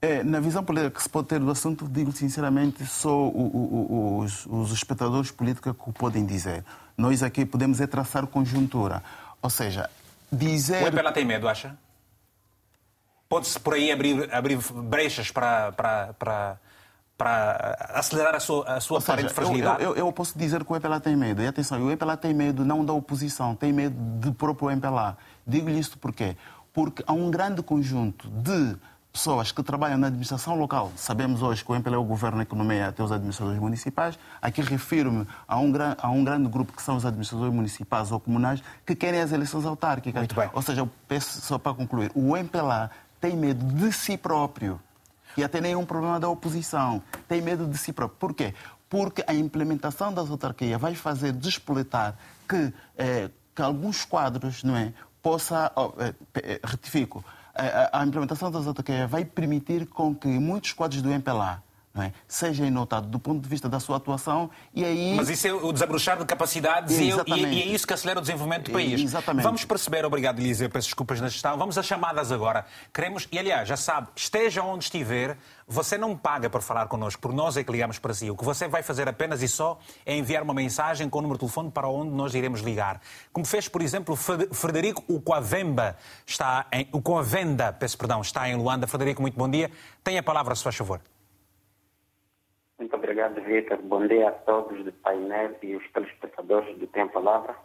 É, 0.00 0.22
na 0.22 0.38
visão 0.38 0.62
política 0.62 0.92
que 0.92 1.02
se 1.02 1.08
pode 1.08 1.26
ter 1.26 1.40
do 1.40 1.50
assunto, 1.50 1.88
digo 1.88 2.12
sinceramente, 2.12 2.86
só 2.86 3.28
os, 3.28 4.46
os 4.46 4.70
espectadores 4.70 5.32
políticos 5.32 5.74
que 5.74 5.90
o 5.90 5.92
podem 5.92 6.24
dizer. 6.24 6.64
Nós 6.96 7.20
aqui 7.24 7.44
podemos 7.44 7.80
é 7.80 7.86
traçar 7.88 8.28
conjuntura. 8.28 9.02
Ou 9.42 9.50
seja, 9.50 9.90
dizer. 10.30 10.84
O 10.84 10.86
EPLA 10.86 11.10
tem 11.10 11.24
medo, 11.24 11.48
acha? 11.48 11.76
Pode-se 13.28 13.58
por 13.58 13.74
aí 13.74 13.90
abrir, 13.90 14.32
abrir 14.32 14.56
brechas 14.56 15.32
para, 15.32 15.72
para, 15.72 16.12
para 16.12 16.58
para 17.16 17.76
acelerar 17.94 18.34
a 18.34 18.40
sua, 18.40 18.64
a 18.64 18.80
sua 18.80 18.98
aparente 18.98 19.32
fragilidade? 19.32 19.82
Eu, 19.82 19.90
eu, 19.90 20.06
eu, 20.06 20.12
posso 20.12 20.38
dizer 20.38 20.64
que 20.64 20.72
o 20.72 20.76
MPLA 20.76 21.00
tem 21.00 21.16
medo. 21.16 21.42
E 21.42 21.46
atenção, 21.46 21.80
o 21.80 21.90
MPLA 21.90 22.16
tem 22.16 22.34
medo 22.34 22.64
não 22.64 22.84
da 22.84 22.92
oposição, 22.92 23.54
tem 23.54 23.72
medo 23.72 23.96
do 23.96 24.34
próprio 24.34 24.70
MPLA. 24.70 25.16
Digo-lhe 25.46 25.78
isto 25.78 25.98
porquê? 25.98 26.36
Porque 26.72 27.02
há 27.06 27.12
um 27.12 27.30
grande 27.30 27.62
conjunto 27.62 28.28
de 28.28 28.76
pessoas 29.10 29.50
que 29.50 29.62
trabalham 29.62 29.96
na 29.96 30.08
administração 30.08 30.58
local. 30.58 30.92
Sabemos 30.94 31.42
hoje 31.42 31.64
que 31.64 31.72
o 31.72 31.74
MPLA 31.74 31.96
é 31.96 31.98
o 31.98 32.04
governo 32.04 32.44
que 32.44 32.54
nomeia 32.54 32.88
até 32.88 33.02
os 33.02 33.10
administradores 33.10 33.58
municipais. 33.58 34.18
Aqui 34.42 34.60
refiro-me 34.60 35.26
a, 35.48 35.58
um, 35.58 35.72
a 35.96 36.10
um 36.10 36.22
grande 36.22 36.48
grupo 36.50 36.74
que 36.74 36.82
são 36.82 36.96
os 36.96 37.06
administradores 37.06 37.54
municipais 37.54 38.12
ou 38.12 38.20
comunais 38.20 38.62
que 38.84 38.94
querem 38.94 39.22
as 39.22 39.32
eleições 39.32 39.64
autárquicas. 39.64 40.20
Muito 40.20 40.34
bem. 40.34 40.50
Ou 40.52 40.60
seja, 40.60 40.82
eu 40.82 40.90
peço 41.08 41.40
só 41.40 41.56
para 41.56 41.72
concluir, 41.72 42.12
o 42.14 42.36
MPLA 42.36 42.90
tem 43.18 43.34
medo 43.34 43.64
de 43.64 43.90
si 43.90 44.18
próprio 44.18 44.78
e 45.36 45.44
até 45.44 45.60
nenhum 45.60 45.84
problema 45.84 46.18
da 46.18 46.28
oposição. 46.28 47.02
Tem 47.28 47.40
medo 47.40 47.66
de 47.66 47.76
si 47.78 47.92
próprio. 47.92 48.18
Por 48.18 48.34
quê? 48.34 48.54
Porque 48.88 49.24
a 49.26 49.34
implementação 49.34 50.12
das 50.12 50.30
autarquias 50.30 50.80
vai 50.80 50.94
fazer 50.94 51.32
despoletar 51.32 52.16
que, 52.48 52.72
eh, 52.96 53.30
que 53.54 53.62
alguns 53.62 54.04
quadros, 54.04 54.62
não 54.62 54.76
é, 54.76 54.92
possa, 55.20 55.72
oh, 55.74 55.92
retifico, 56.64 57.24
a, 57.54 58.00
a 58.00 58.06
implementação 58.06 58.50
das 58.50 58.66
autarquias 58.66 59.10
vai 59.10 59.24
permitir 59.24 59.86
com 59.86 60.14
que 60.14 60.28
muitos 60.28 60.72
quadros 60.72 61.02
do 61.02 61.10
MPLA 61.10 61.65
é? 62.02 62.12
seja 62.28 62.68
notado 62.70 63.08
do 63.08 63.18
ponto 63.18 63.40
de 63.40 63.48
vista 63.48 63.68
da 63.68 63.80
sua 63.80 63.96
atuação 63.96 64.50
e 64.74 64.84
aí... 64.84 65.14
Mas 65.14 65.28
isso 65.28 65.46
é 65.46 65.52
o 65.52 65.72
desabrochar 65.72 66.18
de 66.18 66.24
capacidades 66.24 66.98
e, 66.98 67.10
e, 67.26 67.62
é 67.62 67.66
isso 67.66 67.86
que 67.86 67.94
acelera 67.94 68.18
o 68.18 68.22
desenvolvimento 68.22 68.66
do 68.66 68.72
país. 68.72 69.00
Exatamente. 69.00 69.44
Vamos 69.44 69.64
perceber, 69.64 70.04
obrigado 70.04 70.38
Elisa, 70.38 70.68
peço 70.68 70.88
desculpas 70.88 71.20
na 71.20 71.28
gestão, 71.28 71.56
vamos 71.56 71.78
às 71.78 71.86
chamadas 71.86 72.30
agora. 72.32 72.66
Queremos, 72.92 73.28
e 73.30 73.38
aliás, 73.38 73.68
já 73.68 73.76
sabe, 73.76 74.08
esteja 74.14 74.62
onde 74.62 74.84
estiver, 74.84 75.38
você 75.66 75.98
não 75.98 76.16
paga 76.16 76.48
para 76.48 76.60
falar 76.60 76.86
connosco, 76.86 77.20
por 77.20 77.32
nós 77.32 77.56
é 77.56 77.64
que 77.64 77.72
ligamos 77.72 77.98
para 77.98 78.14
si. 78.14 78.30
O 78.30 78.36
que 78.36 78.44
você 78.44 78.68
vai 78.68 78.82
fazer 78.82 79.08
apenas 79.08 79.42
e 79.42 79.48
só 79.48 79.78
é 80.04 80.16
enviar 80.16 80.42
uma 80.42 80.54
mensagem 80.54 81.08
com 81.08 81.18
o 81.18 81.22
número 81.22 81.38
de 81.38 81.40
telefone 81.40 81.70
para 81.70 81.88
onde 81.88 82.12
nós 82.12 82.34
iremos 82.34 82.60
ligar. 82.60 83.00
Como 83.32 83.44
fez, 83.44 83.68
por 83.68 83.82
exemplo, 83.82 84.14
Frederico 84.16 85.02
Ucoavemba, 85.08 85.96
está 86.24 86.66
em, 86.72 86.88
o 86.92 87.00
Coavenda, 87.00 87.72
peço 87.72 87.98
perdão, 87.98 88.20
está 88.20 88.48
em 88.48 88.54
Luanda. 88.54 88.86
Frederico, 88.86 89.20
muito 89.20 89.36
bom 89.36 89.48
dia. 89.48 89.70
Tenha 90.04 90.20
a 90.20 90.22
palavra, 90.22 90.54
se 90.54 90.62
faz 90.62 90.76
favor. 90.76 91.00
Muito 92.78 92.94
obrigado, 92.94 93.40
Vitor. 93.40 93.78
Bom 93.78 94.06
dia 94.06 94.28
a 94.28 94.32
todos 94.32 94.84
do 94.84 94.92
painel 94.92 95.56
e 95.62 95.76
os 95.76 95.92
telespectadores 95.92 96.76
do 96.76 96.86
Tempo 96.88 97.14
Palavra. 97.14 97.56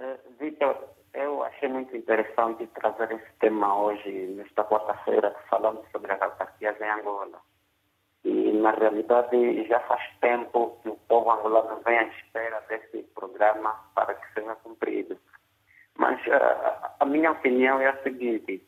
Uh, 0.00 0.18
Vitor, 0.40 0.76
eu 1.12 1.44
achei 1.44 1.68
muito 1.68 1.96
interessante 1.96 2.66
trazer 2.74 3.12
esse 3.12 3.32
tema 3.38 3.80
hoje, 3.80 4.10
nesta 4.36 4.64
quarta-feira, 4.64 5.30
falando 5.48 5.80
sobre 5.92 6.10
as 6.10 6.20
autarquias 6.20 6.80
em 6.80 6.90
Angola. 6.90 7.40
E, 8.24 8.52
na 8.54 8.72
realidade, 8.72 9.64
já 9.68 9.78
faz 9.80 10.02
tempo 10.20 10.76
que 10.82 10.88
o 10.88 10.96
povo 11.06 11.30
angolano 11.30 11.80
vem 11.84 11.98
à 11.98 12.02
espera 12.04 12.60
desse 12.68 13.04
programa 13.14 13.78
para 13.94 14.14
que 14.14 14.34
seja 14.34 14.56
cumprido. 14.56 15.16
Mas 15.96 16.20
uh, 16.26 16.90
a 16.98 17.04
minha 17.04 17.30
opinião 17.30 17.80
é 17.80 17.90
a 17.90 18.02
seguinte: 18.02 18.60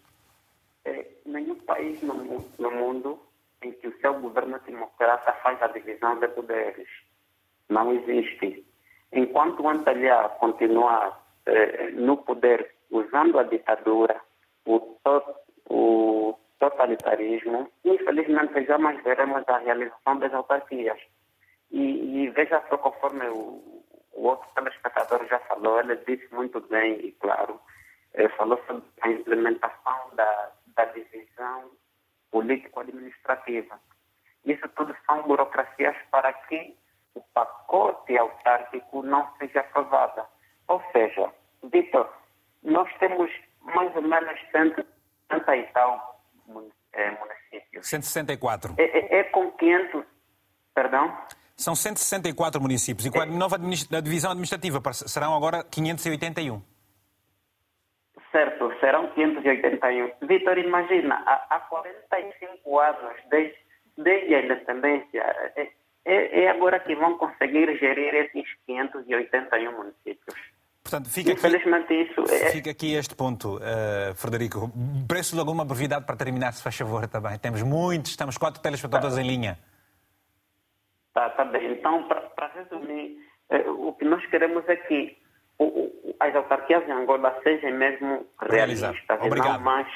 é, 0.85 1.05
nenhum 1.25 1.57
país 1.57 2.01
no, 2.01 2.15
no 2.61 2.71
mundo 2.71 3.26
em 3.63 3.73
que 3.73 3.89
o 3.89 3.99
seu 4.01 4.15
governo 4.21 4.59
democrata 4.61 5.33
faz 5.43 5.61
a 5.63 5.69
divisão 5.69 6.19
de 6.19 6.29
poderes. 6.29 6.89
Não 7.69 7.93
existe. 7.93 8.65
Enquanto 9.13 9.63
o 9.63 9.69
Antalya 9.69 10.29
continuar 10.41 11.21
eh, 11.47 11.91
no 11.93 12.17
poder 12.19 12.75
usando 12.91 13.39
a 13.39 13.45
ditadura, 13.45 14.21
o, 14.65 14.81
to 15.03 15.23
o 15.69 16.39
totalitarismo, 16.59 17.71
infelizmente 17.85 18.65
jamais 18.65 19.03
veremos 19.03 19.43
a 19.49 19.59
realização 19.59 20.19
das 20.19 20.33
autarquias. 20.33 20.99
E, 21.71 22.25
e 22.25 22.31
veja 22.31 22.63
só 22.69 22.77
conforme 22.79 23.27
o, 23.29 23.83
o 24.13 24.23
outro 24.23 24.49
telespectador 24.55 25.27
já 25.27 25.39
falou, 25.41 25.81
ele 25.81 25.97
disse 26.07 26.33
muito 26.33 26.61
bem 26.61 26.95
e 27.05 27.13
claro, 27.13 27.61
eh, 28.15 28.29
falou 28.31 28.61
sobre 28.67 28.85
a 29.03 29.09
implementação 29.09 30.11
da, 30.15 30.53
da 30.77 30.85
divisão 30.87 31.71
político-administrativa. 32.31 33.79
Isso 34.45 34.69
tudo 34.77 34.95
são 35.07 35.23
burocracias 35.23 35.97
para 36.11 36.33
que 36.33 36.77
o 37.15 37.21
pacote 37.35 38.17
autárquico 38.17 39.03
não 39.03 39.29
seja 39.39 39.61
aprovado. 39.61 40.23
Ou 40.69 40.83
seja, 40.93 41.33
Vitor, 41.65 42.09
nós 42.63 42.89
temos 42.99 43.31
mais 43.61 43.95
ou 43.97 44.03
menos 44.03 44.39
160 44.53 45.57
e 45.57 45.63
tal 45.73 46.21
é, 46.93 47.11
municípios. 47.11 47.89
164. 47.89 48.75
É, 48.79 48.83
é, 48.83 49.21
é 49.21 49.25
com 49.25 49.51
500, 49.53 50.05
perdão? 50.75 51.17
São 51.57 51.75
164 51.75 52.61
municípios 52.61 53.07
e 53.07 53.11
com 53.11 53.21
a 53.21 53.27
nova 53.27 53.57
a 53.57 54.01
divisão 54.01 54.31
administrativa 54.31 54.81
serão 54.93 55.35
agora 55.35 55.65
581. 55.65 56.63
Certo, 58.37 58.71
serão 58.81 59.09
581. 59.15 60.11
Vitor, 60.29 60.59
imagina, 60.59 61.15
há, 61.27 61.57
há 61.57 61.61
45 61.61 62.79
anos, 62.79 63.15
desde, 63.31 63.57
desde 63.97 64.35
a 64.35 64.43
independência, 64.43 65.23
é, 65.57 65.71
é, 66.05 66.41
é 66.43 66.51
agora 66.51 66.79
que 66.81 66.95
vão 66.95 67.17
conseguir 67.17 67.75
gerir 67.79 68.15
esses 68.15 68.45
581 68.67 69.73
municípios. 69.73 70.39
Portanto, 70.83 71.09
fica 71.09 71.33
Infelizmente 71.33 71.85
aqui, 71.85 72.03
isso 72.03 72.21
é... 72.31 72.51
Fica 72.51 72.71
aqui 72.73 72.95
este 72.95 73.17
ponto, 73.17 73.57
uh, 73.57 74.15
Frederico. 74.15 74.71
Preço 75.09 75.35
de 75.35 75.41
alguma 75.41 75.65
brevidade 75.65 76.05
para 76.05 76.15
terminar, 76.15 76.53
se 76.53 76.63
faz 76.63 76.77
favor, 76.77 77.09
também. 77.09 77.39
Temos 77.39 77.63
muitos, 77.63 78.11
estamos 78.11 78.37
quatro 78.37 78.61
telespectadores 78.61 79.17
tá. 79.17 79.23
em 79.23 79.27
linha. 79.27 79.59
Tá, 81.15 81.31
tá 81.31 81.45
bem. 81.47 81.73
Então, 81.73 82.07
para 82.07 82.49
resumir, 82.49 83.17
eh, 83.49 83.67
o 83.67 83.95
que 83.95 84.05
nós 84.05 84.25
queremos 84.27 84.69
é 84.69 84.77
que 84.77 85.17
as 86.21 86.35
autarquias 86.35 86.85
de 86.85 86.93
Angola 86.93 87.39
sejam 87.43 87.73
mesmo 87.73 88.27
realistas. 88.41 88.97
Obrigado. 89.23 89.61
mais... 89.61 89.87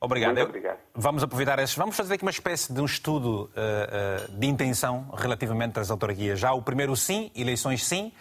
Obrigado. 0.00 0.38
Obrigado. 0.40 0.78
Vamos 0.94 1.22
aproveitar 1.22 1.58
esses. 1.58 1.74
Vamos 1.76 1.96
fazer 1.96 2.14
aqui 2.14 2.22
uma 2.22 2.30
espécie 2.30 2.72
de 2.72 2.80
um 2.80 2.84
estudo 2.84 3.50
uh, 3.50 4.28
uh, 4.28 4.38
de 4.38 4.46
intenção 4.46 5.10
relativamente 5.16 5.80
às 5.80 5.90
autarquias. 5.90 6.38
Já 6.38 6.52
o 6.52 6.62
primeiro 6.62 6.94
sim, 6.94 7.32
eleições 7.34 7.84
sim. 7.84 8.12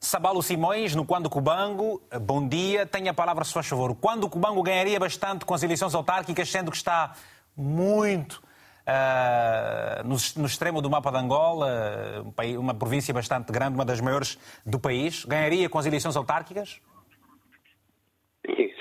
Sabalo 0.00 0.42
Simões, 0.42 0.94
no 0.94 1.04
Quando 1.04 1.28
Cubango, 1.28 2.02
bom 2.22 2.46
dia. 2.46 2.86
Tenha 2.86 3.10
a 3.10 3.14
palavra, 3.14 3.44
se 3.44 3.52
faz 3.52 3.66
favor. 3.66 3.94
Quando 3.96 4.28
Cubango 4.28 4.62
ganharia 4.62 5.00
bastante 5.00 5.44
com 5.44 5.52
as 5.52 5.62
eleições 5.62 5.94
autárquicas, 5.94 6.50
sendo 6.50 6.70
que 6.70 6.76
está 6.76 7.14
muito 7.56 8.42
uh, 8.86 10.02
no, 10.04 10.16
no, 10.36 10.46
extremo 10.46 10.80
do 10.80 10.88
mapa 10.88 11.10
de 11.10 11.18
Angola, 11.18 12.22
um 12.24 12.32
país, 12.32 12.56
uma 12.56 12.74
província 12.74 13.12
bastante 13.12 13.52
grande, 13.52 13.74
uma 13.74 13.84
das 13.84 14.00
maiores 14.00 14.38
do 14.64 14.78
país. 14.78 15.24
Ganharia 15.24 15.68
com 15.68 15.78
as 15.78 15.86
eleições 15.86 16.16
autárquicas? 16.16 16.80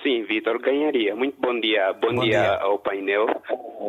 Sim, 0.05 0.23
Vitor, 0.25 0.61
ganharia. 0.61 1.15
Muito 1.15 1.41
bom 1.41 1.59
dia. 1.59 1.91
Bom, 1.93 2.13
bom 2.13 2.21
dia, 2.21 2.39
dia, 2.39 2.55
ao 2.57 2.77
painel. 2.77 3.25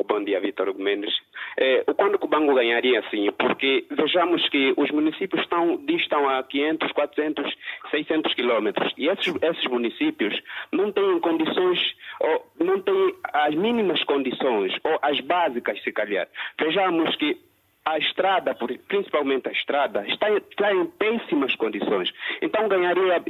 Bom 0.09 0.25
dia, 0.25 0.41
Vitor 0.41 0.75
Mendes. 0.75 1.13
É, 1.59 1.85
quando 1.97 2.17
o 2.17 2.19
Cubango 2.19 2.55
ganharia, 2.55 3.03
sim, 3.11 3.31
porque 3.33 3.87
vejamos 3.91 4.47
que 4.51 4.75
os 4.77 4.91
municípios 4.91 5.41
estão, 5.43 5.77
distam 5.87 6.29
a 6.29 6.43
500, 6.43 6.93
400, 6.93 7.57
600 7.91 8.35
quilômetros 8.35 8.93
e 8.99 9.09
esses, 9.09 9.35
esses 9.41 9.65
municípios 9.65 10.39
não 10.71 10.93
têm 10.93 11.19
condições, 11.21 11.79
ou 12.21 12.47
não 12.61 12.81
têm 12.81 13.15
as 13.33 13.55
mínimas 13.55 14.03
condições, 14.05 14.73
ou 14.85 14.99
as 15.01 15.19
básicas, 15.21 15.83
se 15.83 15.93
calhar. 15.93 16.29
Vejamos 16.59 17.17
que 17.17 17.39
a 17.87 17.99
estrada, 17.99 18.55
principalmente 18.89 19.49
a 19.49 19.53
estrada, 19.53 20.05
está, 20.09 20.29
está 20.31 20.75
em 20.75 20.87
péssimas 20.87 21.55
condições. 21.55 22.13
Então 22.43 22.69
ganharia, 22.69 23.23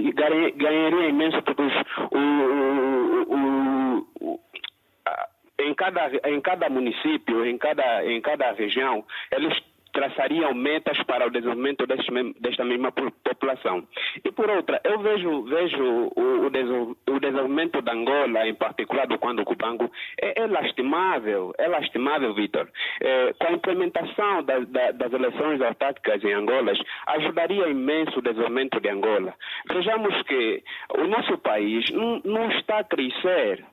ganharia 0.57 1.09
imenso 1.09 1.43
porque 1.43 1.63
os, 1.63 1.75
o, 2.11 2.19
o, 3.35 4.07
o, 4.21 4.41
em, 5.59 5.75
cada, 5.75 6.11
em 6.29 6.41
cada 6.41 6.69
município, 6.69 7.45
em 7.47 7.59
cada, 7.59 8.05
em 8.05 8.21
cada 8.21 8.53
região, 8.53 9.05
eles 9.31 9.57
traçariam 9.97 10.53
metas 10.53 11.03
para 11.05 11.27
o 11.27 11.31
desenvolvimento 11.31 11.87
deste, 11.87 12.13
desta 12.39 12.63
mesma 12.67 12.93
população. 12.93 13.89
E 14.23 14.31
por 14.31 14.51
outra, 14.51 14.79
eu 14.85 14.99
vejo, 14.99 15.45
vejo 15.45 15.83
o, 16.15 16.47
o, 16.47 17.21
desenvolvimento 17.21 17.81
da 17.81 17.95
Angola, 17.95 18.47
em 18.47 18.55
particular 18.55 19.07
do 19.07 19.19
Quando 19.19 19.43
Cubango, 19.43 19.91
é, 20.21 20.43
é 20.43 20.47
lastimável, 20.47 21.55
é 21.57 21.67
lastimável, 21.67 22.35
Vitor. 22.35 22.69
É, 23.01 23.33
com 23.33 23.47
a 23.47 23.53
implementação 23.53 24.43
da, 24.43 24.59
da, 24.59 24.91
das 24.91 25.13
eleições 25.15 25.63
autárquicas 25.63 26.23
em 26.23 26.35
Angola, 26.35 26.75
ajudaria 27.07 27.67
imenso 27.69 28.19
o 28.19 28.23
desenvolvimento 28.23 28.79
de 28.79 28.91
Angola. 28.91 29.35
Vejamos 29.73 30.23
que 30.25 30.63
o 30.99 31.07
nosso 31.07 31.39
país 31.39 31.89
não, 31.91 32.21
não 32.23 32.51
está 32.51 32.81
a 32.81 32.85
crescer 32.85 33.65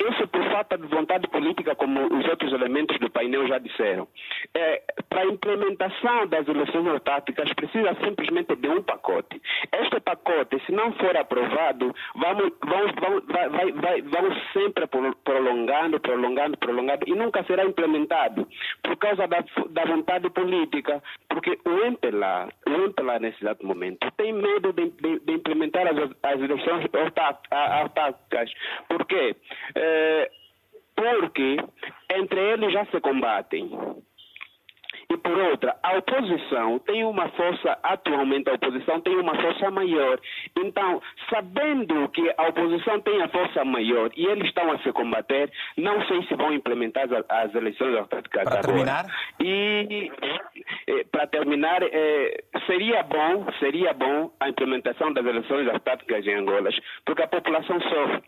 isso 0.00 0.26
por 0.28 0.42
falta 0.50 0.78
de 0.78 0.86
vontade 0.86 1.28
política, 1.28 1.74
como 1.74 2.06
os 2.06 2.26
outros 2.26 2.52
elementos 2.52 2.98
do 2.98 3.10
painel 3.10 3.46
já 3.46 3.58
disseram. 3.58 4.08
É, 4.54 4.82
para 5.08 5.22
a 5.22 5.26
implementação 5.26 6.26
das 6.26 6.48
eleições 6.48 6.86
autárquicas, 6.86 7.52
precisa 7.52 7.94
simplesmente 8.02 8.56
de 8.56 8.68
um 8.68 8.82
pacote. 8.82 9.40
Este 9.72 10.00
pacote, 10.00 10.58
se 10.64 10.72
não 10.72 10.92
for 10.92 11.14
aprovado, 11.16 11.94
vamos, 12.14 12.52
vamos, 12.64 12.92
vamos, 12.98 13.24
vai, 13.26 13.72
vai, 13.72 14.02
vamos 14.02 14.38
sempre 14.52 14.86
prolongando, 15.22 16.00
prolongando, 16.00 16.56
prolongando, 16.56 17.04
e 17.06 17.14
nunca 17.14 17.44
será 17.44 17.64
implementado, 17.64 18.48
por 18.82 18.96
causa 18.96 19.26
da, 19.28 19.44
da 19.70 19.84
vontade 19.84 20.30
política. 20.30 21.02
Porque 21.28 21.58
o 21.64 21.86
MPLA, 21.86 22.48
o 22.66 22.70
MPLA 22.70 23.18
nesse 23.18 23.42
exato 23.42 23.66
momento, 23.66 24.10
tem 24.16 24.32
medo 24.32 24.72
de, 24.72 24.90
de, 24.90 25.20
de 25.20 25.32
implementar 25.32 25.86
as, 25.86 26.10
as 26.22 26.40
eleições 26.40 26.86
autárquicas. 27.50 28.50
Por 28.88 29.04
quê? 29.06 29.36
É, 29.74 30.30
porque 30.94 31.56
entre 32.10 32.40
eles 32.40 32.72
já 32.72 32.84
se 32.86 33.00
combatem. 33.00 33.70
E 35.10 35.16
por 35.16 35.36
outra, 35.36 35.76
a 35.82 35.96
oposição 35.98 36.78
tem 36.78 37.04
uma 37.04 37.28
força, 37.30 37.76
atualmente 37.82 38.48
a 38.48 38.54
oposição 38.54 39.00
tem 39.00 39.16
uma 39.16 39.34
força 39.34 39.68
maior. 39.68 40.20
Então, 40.56 41.02
sabendo 41.28 42.08
que 42.10 42.32
a 42.36 42.46
oposição 42.46 43.00
tem 43.00 43.20
a 43.20 43.28
força 43.28 43.64
maior 43.64 44.12
e 44.16 44.24
eles 44.24 44.46
estão 44.46 44.70
a 44.70 44.78
se 44.78 44.92
combater, 44.92 45.50
não 45.76 46.00
sei 46.06 46.22
se 46.26 46.34
vão 46.36 46.52
implementar 46.52 47.08
as, 47.12 47.24
as 47.28 47.54
eleições 47.56 47.96
autárquicas 47.96 48.44
Para 48.44 48.60
agora. 48.60 48.66
terminar? 48.68 49.06
E, 49.40 50.12
e 50.86 51.04
para 51.10 51.26
terminar, 51.26 51.82
é, 51.82 52.44
seria 52.66 53.02
bom, 53.02 53.46
seria 53.58 53.92
bom 53.92 54.30
a 54.38 54.48
implementação 54.48 55.12
das 55.12 55.26
eleições 55.26 55.68
autárquicas 55.68 56.24
em 56.24 56.34
Angola, 56.34 56.70
porque 57.04 57.22
a 57.22 57.28
população 57.28 57.80
sofre. 57.80 58.22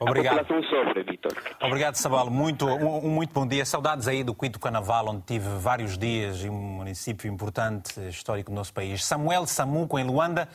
Obrigado. 0.00 0.38
A 0.38 0.44
população 0.44 0.70
sofre, 0.70 1.02
Vitor. 1.02 1.32
Obrigado, 1.60 1.96
Sabalo. 1.96 2.30
Muito, 2.30 2.66
um, 2.66 3.06
um, 3.06 3.10
muito 3.10 3.32
bom 3.32 3.46
dia. 3.46 3.64
Saudades 3.64 4.06
aí 4.06 4.22
do 4.22 4.32
Quinto 4.34 4.60
Carnaval, 4.60 5.08
onde 5.08 5.22
tive 5.22 5.48
vários 5.58 5.98
dias 5.98 6.44
em 6.44 6.48
um 6.48 6.54
município 6.54 7.28
importante, 7.28 8.00
histórico 8.08 8.50
do 8.50 8.54
nosso 8.54 8.72
país. 8.72 9.04
Samuel 9.04 9.46
Samuco, 9.46 9.98
em 9.98 10.04
Luanda. 10.04 10.48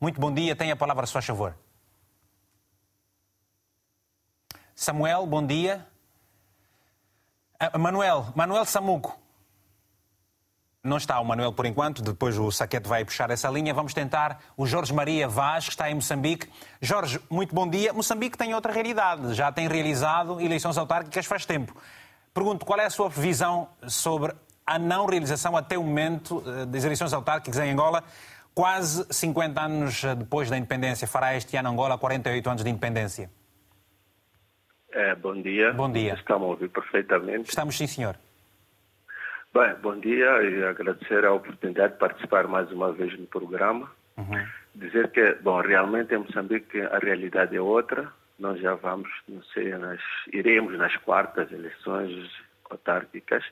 Muito 0.00 0.18
bom 0.18 0.32
dia. 0.32 0.56
Tenha 0.56 0.72
a 0.72 0.76
palavra, 0.76 1.04
a 1.04 1.06
sua 1.06 1.20
favor. 1.20 1.54
Samuel, 4.74 5.26
bom 5.26 5.44
dia. 5.44 5.86
Uh, 7.74 7.78
Manuel, 7.78 8.32
Manuel 8.34 8.64
Samuco. 8.64 9.25
Não 10.86 10.96
está 10.96 11.18
o 11.18 11.24
Manuel 11.24 11.52
por 11.52 11.66
enquanto, 11.66 12.00
depois 12.00 12.38
o 12.38 12.50
Saquete 12.52 12.88
vai 12.88 13.04
puxar 13.04 13.28
essa 13.30 13.48
linha. 13.50 13.74
Vamos 13.74 13.92
tentar 13.92 14.40
o 14.56 14.64
Jorge 14.64 14.94
Maria 14.94 15.26
Vaz, 15.26 15.64
que 15.64 15.70
está 15.70 15.90
em 15.90 15.94
Moçambique. 15.94 16.48
Jorge, 16.80 17.20
muito 17.28 17.52
bom 17.52 17.68
dia. 17.68 17.92
Moçambique 17.92 18.38
tem 18.38 18.54
outra 18.54 18.72
realidade, 18.72 19.34
já 19.34 19.50
tem 19.50 19.66
realizado 19.66 20.40
eleições 20.40 20.78
autárquicas 20.78 21.26
faz 21.26 21.44
tempo. 21.44 21.76
Pergunto 22.32 22.64
qual 22.64 22.78
é 22.78 22.84
a 22.84 22.90
sua 22.90 23.08
visão 23.08 23.68
sobre 23.88 24.32
a 24.64 24.78
não 24.78 25.06
realização 25.06 25.56
até 25.56 25.76
o 25.76 25.82
momento 25.82 26.42
eh, 26.46 26.66
das 26.66 26.84
eleições 26.84 27.12
autárquicas 27.12 27.58
em 27.58 27.72
Angola, 27.72 28.04
quase 28.54 29.06
50 29.10 29.60
anos 29.60 30.04
depois 30.16 30.48
da 30.48 30.56
independência. 30.56 31.08
Fará 31.08 31.34
este 31.34 31.56
ano 31.56 31.70
Angola 31.70 31.98
48 31.98 32.48
anos 32.48 32.62
de 32.62 32.70
independência. 32.70 33.28
É, 34.92 35.14
bom 35.14 35.34
dia. 35.40 35.72
Bom 35.72 35.90
dia. 35.90 36.14
Estamos 36.14 36.42
a 36.42 36.50
ouvir 36.50 36.70
perfeitamente. 36.70 37.48
Estamos, 37.48 37.76
sim, 37.76 37.86
senhor. 37.86 38.16
Bem, 39.56 39.74
bom 39.80 39.98
dia 39.98 40.42
e 40.42 40.62
agradecer 40.64 41.24
a 41.24 41.32
oportunidade 41.32 41.94
de 41.94 41.98
participar 41.98 42.46
mais 42.46 42.70
uma 42.70 42.92
vez 42.92 43.18
no 43.18 43.26
programa. 43.26 43.90
Uhum. 44.18 44.46
Dizer 44.74 45.10
que, 45.10 45.32
bom, 45.40 45.62
realmente 45.62 46.14
em 46.14 46.18
Moçambique 46.18 46.78
a 46.78 46.98
realidade 46.98 47.56
é 47.56 47.60
outra. 47.60 48.06
Nós 48.38 48.60
já 48.60 48.74
vamos, 48.74 49.08
não 49.26 49.42
sei, 49.54 49.70
nas, 49.78 49.98
iremos 50.30 50.76
nas 50.76 50.94
quartas 50.98 51.50
eleições 51.50 52.30
autárquicas 52.68 53.42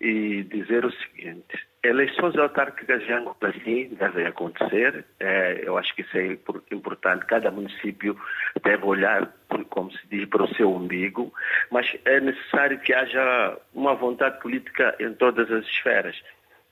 e 0.00 0.42
dizer 0.44 0.84
o 0.84 0.92
seguinte: 0.92 1.58
eleições 1.82 2.36
autárquicas 2.36 3.04
já 3.04 3.22
sim 3.64 3.88
devem 3.98 4.26
acontecer. 4.26 5.04
É, 5.18 5.60
eu 5.62 5.76
acho 5.76 5.94
que 5.94 6.02
isso 6.02 6.16
é 6.16 6.38
importante. 6.70 7.26
Cada 7.26 7.50
município 7.50 8.18
deve 8.62 8.84
olhar, 8.84 9.32
como 9.68 9.92
se 9.92 10.06
diz, 10.08 10.26
para 10.28 10.44
o 10.44 10.54
seu 10.54 10.72
umbigo, 10.74 11.32
mas 11.70 11.94
é 12.04 12.20
necessário 12.20 12.78
que 12.80 12.94
haja 12.94 13.58
uma 13.74 13.94
vontade 13.94 14.40
política 14.40 14.94
em 14.98 15.12
todas 15.14 15.50
as 15.50 15.64
esferas, 15.66 16.20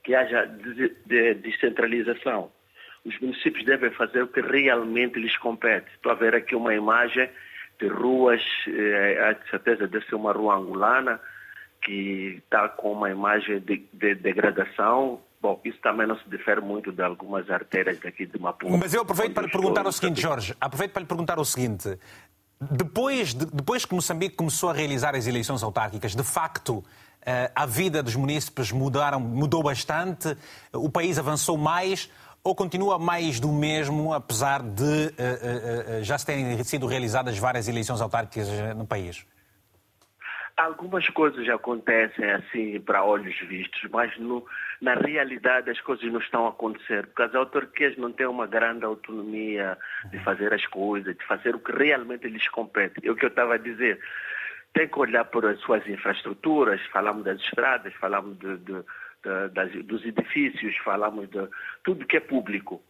que 0.03 0.15
haja 0.15 0.47
descentralização. 1.07 2.51
Os 3.05 3.19
municípios 3.21 3.65
devem 3.65 3.91
fazer 3.91 4.23
o 4.23 4.29
que 4.29 4.41
realmente 4.41 5.19
lhes 5.19 5.37
compete. 5.39 5.87
Estou 5.95 6.13
a 6.13 6.15
ver 6.15 6.35
aqui 6.35 6.55
uma 6.55 6.75
imagem 6.75 7.29
de 7.81 7.87
ruas, 7.87 8.43
é, 8.67 9.21
há 9.23 9.33
de 9.33 9.49
certeza 9.49 9.87
deve 9.87 10.05
ser 10.07 10.17
uma 10.17 10.33
rua 10.33 10.57
angolana, 10.57 11.21
que 11.83 12.41
está 12.45 12.69
com 12.69 12.93
uma 12.93 13.11
imagem 13.11 13.61
de, 13.61 13.87
de 13.93 14.15
degradação. 14.15 15.21
Bom, 15.41 15.61
isso 15.65 15.79
também 15.81 16.07
não 16.07 16.19
se 16.19 16.29
difere 16.29 16.61
muito 16.61 16.91
de 16.91 17.03
algumas 17.03 17.49
artérias 17.49 17.99
daqui 18.01 18.27
de 18.27 18.39
Maputo. 18.41 18.77
Mas 18.77 18.93
eu 18.93 19.03
aproveito 19.03 19.35
para 19.35 19.45
lhe 19.45 19.53
perguntar 19.53 19.87
o 19.87 19.93
seguinte, 19.93 20.21
Jorge, 20.21 20.55
aproveito 20.61 20.93
para 20.93 21.03
lhe 21.03 21.09
perguntar 21.09 21.39
o 21.39 21.45
seguinte. 21.45 21.99
depois, 22.61 23.35
de, 23.35 23.47
depois 23.47 23.85
que 23.85 23.95
Moçambique 23.95 24.35
começou 24.35 24.71
a 24.71 24.73
realizar 24.73 25.15
as 25.15 25.27
eleições 25.27 25.63
autárquicas, 25.63 26.15
de 26.15 26.25
facto, 26.25 26.85
eh, 27.25 27.51
a 27.55 27.67
vida 27.67 28.03
dos 28.03 28.17
munícipes 28.17 28.73
mudaram, 28.73 29.21
mudou 29.21 29.63
bastante, 29.63 30.37
o 30.73 30.91
país 30.91 31.19
avançou 31.19 31.57
mais 31.57 32.11
ou 32.43 32.55
continua 32.55 32.99
mais 32.99 33.39
do 33.39 33.53
mesmo, 33.53 34.15
apesar 34.15 34.63
de 34.63 34.83
uh, 34.83 36.01
uh, 36.01 36.03
já 36.03 36.17
se 36.17 36.25
terem 36.25 36.63
sido 36.65 36.87
realizadas 36.87 37.37
várias 37.37 37.69
eleições 37.69 38.01
autárquicas 38.01 38.49
no 38.77 38.87
país? 38.87 39.27
Algumas 40.59 41.09
coisas 41.11 41.49
acontecem 41.49 42.29
assim 42.33 42.81
para 42.81 43.05
olhos 43.05 43.39
vistos, 43.43 43.81
mas 43.93 44.17
no, 44.19 44.45
na 44.81 44.95
realidade 44.95 45.71
as 45.71 45.81
coisas 45.81 46.05
não 46.13 46.19
estão 46.19 46.47
a 46.47 46.49
acontecer, 46.51 47.07
porque 47.07 47.23
as 47.23 47.35
autarquias 47.35 47.97
não 47.97 48.11
têm 48.11 48.27
uma 48.27 48.45
grande 48.45 48.85
autonomia 48.85 49.79
de 50.11 50.19
fazer 50.25 50.53
as 50.53 50.67
coisas, 50.67 51.17
de 51.17 51.25
fazer 51.27 51.55
o 51.55 51.61
que 51.61 51.71
realmente 51.71 52.27
lhes 52.27 52.49
compete. 52.49 53.07
É 53.07 53.11
o 53.11 53.15
que 53.15 53.25
eu 53.25 53.29
estava 53.29 53.55
a 53.55 53.59
dizer. 53.59 54.01
Tem 54.75 54.89
que 54.89 54.99
olhar 54.99 55.25
por 55.27 55.47
as 55.47 55.61
suas 55.61 55.87
infraestruturas, 55.87 56.81
falamos 56.93 57.23
das 57.25 57.41
estradas, 57.41 57.95
falamos 57.95 58.37
de, 58.41 58.57
de 58.59 58.85
das, 59.53 59.71
dos 59.85 60.05
edifícios, 60.05 60.77
falamos 60.79 61.29
de 61.31 61.49
tudo 61.85 62.07
que 62.07 62.17
é 62.17 62.21
público 62.21 62.83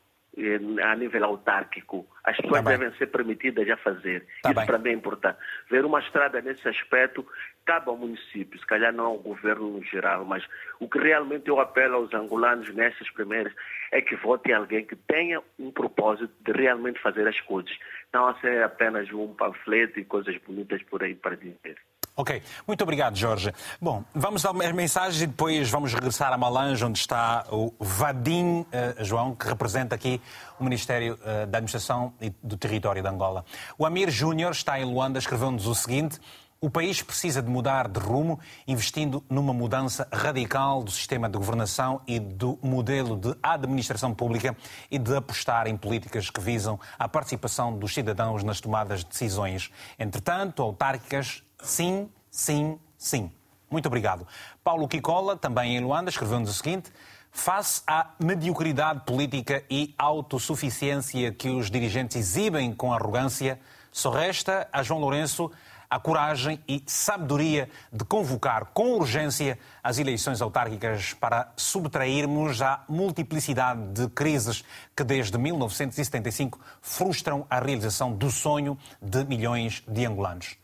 a 0.83 0.95
nível 0.95 1.25
autárquico. 1.25 2.07
As 2.25 2.37
pessoas 2.37 2.63
tá 2.63 2.71
devem 2.71 2.93
ser 2.97 3.07
permitidas 3.07 3.69
a 3.69 3.77
fazer. 3.77 4.27
Tá 4.43 4.51
Isso 4.51 4.67
para 4.67 4.79
mim 4.79 4.91
é 4.91 4.93
importante. 4.93 5.39
Ver 5.71 5.85
uma 5.85 6.01
estrada 6.01 6.41
nesse 6.41 6.69
aspecto 6.69 7.27
cabe 7.65 7.89
ao 7.89 7.97
município, 7.97 8.59
se 8.59 8.67
calhar 8.67 8.93
não 8.93 9.07
ao 9.07 9.19
governo 9.19 9.71
no 9.71 9.85
geral, 9.85 10.25
mas 10.25 10.43
o 10.81 10.89
que 10.89 10.99
realmente 10.99 11.49
eu 11.49 11.61
apelo 11.61 11.97
aos 11.97 12.15
angolanos 12.15 12.75
nessas 12.75 13.11
primeiras 13.11 13.53
é 13.93 14.01
que 14.01 14.17
votem 14.17 14.55
alguém 14.55 14.87
que 14.87 14.97
tenha 14.97 15.43
um 15.59 15.71
propósito 15.71 16.33
de 16.41 16.53
realmente 16.53 17.01
fazer 17.01 17.27
as 17.29 17.41
coisas, 17.43 17.77
não 18.13 18.29
a 18.29 18.41
ser 18.41 18.63
apenas 18.63 19.13
um 19.13 19.35
panfleto 19.35 20.01
e 20.01 20.05
coisas 20.05 20.37
bonitas 20.39 20.83
por 20.85 21.03
aí 21.03 21.15
para 21.15 21.37
dizer. 21.37 21.77
Ok, 22.21 22.43
muito 22.67 22.83
obrigado, 22.83 23.17
Jorge. 23.17 23.55
Bom, 23.81 24.03
vamos 24.13 24.43
dar 24.43 24.51
as 24.51 24.73
mensagens 24.73 25.23
e 25.23 25.27
depois 25.29 25.71
vamos 25.71 25.95
regressar 25.95 26.33
a 26.33 26.37
Malange, 26.37 26.85
onde 26.85 26.99
está 26.99 27.47
o 27.49 27.73
Vadim 27.79 28.63
uh, 28.63 29.05
João, 29.05 29.37
que 29.37 29.47
representa 29.47 29.95
aqui 29.95 30.21
o 30.59 30.65
Ministério 30.65 31.15
uh, 31.15 31.47
da 31.47 31.59
Administração 31.59 32.13
e 32.21 32.31
do 32.43 32.57
Território 32.57 33.01
de 33.01 33.09
Angola. 33.09 33.45
O 33.79 33.87
Amir 33.87 34.11
Júnior 34.11 34.51
está 34.51 34.81
em 34.81 34.85
Luanda, 34.85 35.17
escreveu-nos 35.17 35.69
o 35.69 35.77
seguinte. 35.77 36.19
O 36.61 36.69
país 36.69 37.01
precisa 37.01 37.41
de 37.41 37.49
mudar 37.49 37.87
de 37.87 38.01
rumo, 38.01 38.41
investindo 38.67 39.23
numa 39.31 39.53
mudança 39.53 40.09
radical 40.13 40.83
do 40.83 40.91
sistema 40.91 41.29
de 41.29 41.39
governação 41.39 42.01
e 42.05 42.19
do 42.19 42.59
modelo 42.61 43.17
de 43.17 43.33
administração 43.41 44.13
pública 44.13 44.57
e 44.91 44.99
de 44.99 45.15
apostar 45.15 45.69
em 45.69 45.77
políticas 45.77 46.31
que 46.31 46.41
visam 46.41 46.81
a 46.99 47.09
participação 47.09 47.79
dos 47.79 47.95
cidadãos 47.95 48.43
nas 48.43 48.61
tomadas 48.61 49.05
de 49.05 49.11
decisões. 49.11 49.71
Entretanto, 50.01 50.65
autárquicas 50.65 51.45
Sim, 51.63 52.09
sim, 52.31 52.79
sim. 52.97 53.31
Muito 53.71 53.87
obrigado. 53.87 54.27
Paulo 54.65 54.89
Kikola, 54.89 55.37
também 55.37 55.77
em 55.77 55.81
Luanda, 55.81 56.11
escreveu-nos 56.11 56.51
o 56.51 56.55
seguinte. 56.55 56.91
Face 57.31 57.83
à 57.87 58.11
mediocridade 58.19 59.01
política 59.05 59.63
e 59.71 59.95
autossuficiência 59.99 61.31
que 61.33 61.51
os 61.51 61.71
dirigentes 61.71 62.17
exibem 62.17 62.73
com 62.73 62.93
arrogância, 62.93 63.61
só 63.93 64.11
resta 64.11 64.67
a 64.73 64.83
João 64.83 65.01
Lourenço 65.01 65.51
a 65.91 65.99
coragem 65.99 66.63
e 66.69 66.83
sabedoria 66.87 67.71
de 67.93 68.05
convocar 68.05 68.67
com 68.75 68.93
urgência 68.93 69.59
as 69.83 69.99
eleições 69.99 70.43
autárquicas 70.43 71.15
para 71.15 71.51
subtrairmos 71.57 72.61
a 72.61 72.85
multiplicidade 72.89 73.81
de 73.93 74.09
crises 74.09 74.65
que 74.95 75.03
desde 75.03 75.39
1975 75.39 76.61
frustram 76.83 77.47
a 77.49 77.59
realização 77.59 78.13
do 78.13 78.31
sonho 78.31 78.77
de 79.01 79.25
milhões 79.25 79.83
de 79.89 80.05
angolanos. 80.05 80.57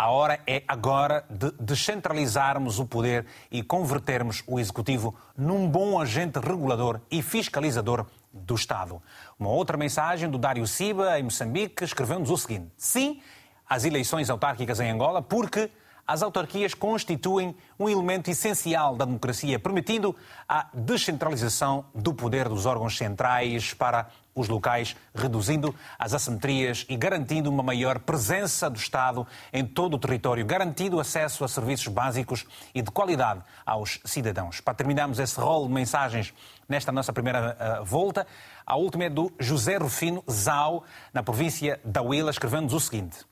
A 0.00 0.10
hora 0.10 0.38
é 0.46 0.62
agora 0.68 1.24
de 1.28 1.50
descentralizarmos 1.58 2.78
o 2.78 2.86
poder 2.86 3.26
e 3.50 3.64
convertermos 3.64 4.44
o 4.46 4.60
Executivo 4.60 5.12
num 5.36 5.68
bom 5.68 6.00
agente 6.00 6.38
regulador 6.38 7.00
e 7.10 7.20
fiscalizador 7.20 8.06
do 8.32 8.54
Estado. 8.54 9.02
Uma 9.36 9.50
outra 9.50 9.76
mensagem 9.76 10.30
do 10.30 10.38
Dário 10.38 10.64
Siba, 10.68 11.18
em 11.18 11.24
Moçambique, 11.24 11.82
escreveu-nos 11.82 12.30
o 12.30 12.36
seguinte: 12.36 12.70
sim, 12.76 13.20
às 13.68 13.84
eleições 13.84 14.30
autárquicas 14.30 14.78
em 14.78 14.88
Angola, 14.88 15.20
porque 15.20 15.68
as 16.08 16.22
autarquias 16.22 16.72
constituem 16.72 17.54
um 17.78 17.86
elemento 17.86 18.30
essencial 18.30 18.96
da 18.96 19.04
democracia, 19.04 19.58
permitindo 19.58 20.16
a 20.48 20.66
descentralização 20.72 21.84
do 21.94 22.14
poder 22.14 22.48
dos 22.48 22.64
órgãos 22.64 22.96
centrais 22.96 23.74
para 23.74 24.08
os 24.34 24.48
locais, 24.48 24.96
reduzindo 25.14 25.74
as 25.98 26.14
assimetrias 26.14 26.86
e 26.88 26.96
garantindo 26.96 27.50
uma 27.50 27.62
maior 27.62 27.98
presença 27.98 28.70
do 28.70 28.78
Estado 28.78 29.26
em 29.52 29.66
todo 29.66 29.94
o 29.94 29.98
território, 29.98 30.46
garantindo 30.46 30.98
acesso 30.98 31.44
a 31.44 31.48
serviços 31.48 31.88
básicos 31.88 32.46
e 32.74 32.80
de 32.80 32.90
qualidade 32.90 33.42
aos 33.66 34.00
cidadãos. 34.04 34.62
Para 34.62 34.72
terminarmos 34.74 35.18
esse 35.18 35.38
rol 35.38 35.66
de 35.66 35.74
mensagens 35.74 36.32
nesta 36.66 36.90
nossa 36.90 37.12
primeira 37.12 37.80
uh, 37.80 37.84
volta, 37.84 38.26
a 38.64 38.76
última 38.76 39.04
é 39.04 39.10
do 39.10 39.30
José 39.38 39.76
Rufino 39.76 40.24
Zau, 40.30 40.84
na 41.12 41.22
província 41.22 41.78
da 41.84 42.00
Huila, 42.00 42.30
escrevendo-nos 42.30 42.72
o 42.72 42.80
seguinte. 42.80 43.26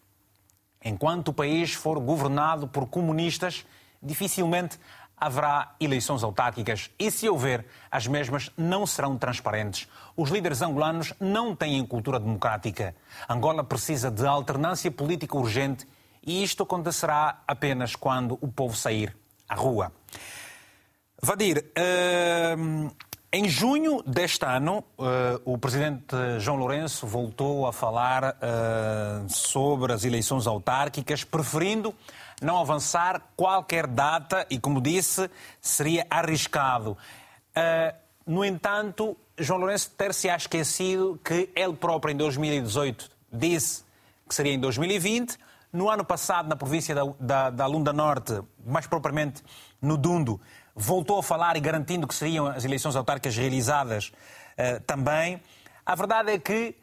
Enquanto 0.84 1.28
o 1.28 1.34
país 1.34 1.72
for 1.72 1.98
governado 1.98 2.68
por 2.68 2.86
comunistas, 2.86 3.66
dificilmente 4.02 4.78
haverá 5.16 5.74
eleições 5.80 6.22
autárquicas 6.22 6.90
e, 6.98 7.10
se 7.10 7.28
houver, 7.28 7.66
as 7.90 8.06
mesmas 8.06 8.50
não 8.56 8.86
serão 8.86 9.16
transparentes. 9.16 9.88
Os 10.16 10.30
líderes 10.30 10.60
angolanos 10.60 11.14
não 11.18 11.56
têm 11.56 11.84
cultura 11.86 12.20
democrática. 12.20 12.94
Angola 13.28 13.64
precisa 13.64 14.10
de 14.10 14.26
alternância 14.26 14.90
política 14.90 15.36
urgente 15.36 15.88
e 16.24 16.42
isto 16.42 16.62
acontecerá 16.62 17.42
apenas 17.46 17.96
quando 17.96 18.38
o 18.40 18.48
povo 18.48 18.76
sair 18.76 19.16
à 19.48 19.54
rua. 19.54 19.92
Vadir, 21.22 21.64
uh, 21.78 22.94
em 23.32 23.48
junho 23.48 24.02
deste 24.02 24.44
ano, 24.44 24.84
uh, 24.98 25.40
o 25.44 25.58
presidente 25.58 26.14
João 26.38 26.56
Lourenço 26.56 27.06
voltou 27.06 27.66
a 27.66 27.72
falar 27.72 28.36
uh, 28.36 29.28
sobre 29.28 29.92
as 29.92 30.04
eleições 30.04 30.46
autárquicas, 30.46 31.24
preferindo 31.24 31.94
não 32.40 32.58
avançar 32.58 33.20
qualquer 33.36 33.86
data 33.86 34.46
e, 34.48 34.58
como 34.58 34.80
disse, 34.80 35.28
seria 35.60 36.06
arriscado. 36.08 36.96
Uh, 37.56 37.94
no 38.26 38.44
entanto, 38.44 39.16
João 39.38 39.60
Lourenço 39.60 39.90
ter-se 39.90 40.28
á 40.30 40.36
esquecido 40.36 41.20
que 41.24 41.50
ele 41.54 41.74
próprio, 41.74 42.12
em 42.12 42.16
2018, 42.16 43.10
disse 43.32 43.84
que 44.28 44.34
seria 44.34 44.52
em 44.52 44.58
2020. 44.58 45.36
No 45.72 45.90
ano 45.90 46.04
passado, 46.04 46.48
na 46.48 46.56
província 46.56 46.94
da, 46.94 47.02
da, 47.18 47.50
da 47.50 47.66
Lunda 47.66 47.92
Norte, 47.92 48.40
mais 48.64 48.86
propriamente 48.86 49.42
no 49.80 49.96
Dundo, 49.96 50.40
voltou 50.76 51.18
a 51.18 51.22
falar 51.22 51.56
e 51.56 51.60
garantindo 51.60 52.06
que 52.06 52.14
seriam 52.14 52.46
as 52.46 52.64
eleições 52.64 52.94
autárquicas 52.94 53.34
realizadas 53.34 54.08
uh, 54.08 54.80
também. 54.86 55.42
A 55.84 55.94
verdade 55.94 56.32
é 56.32 56.38
que 56.38 56.76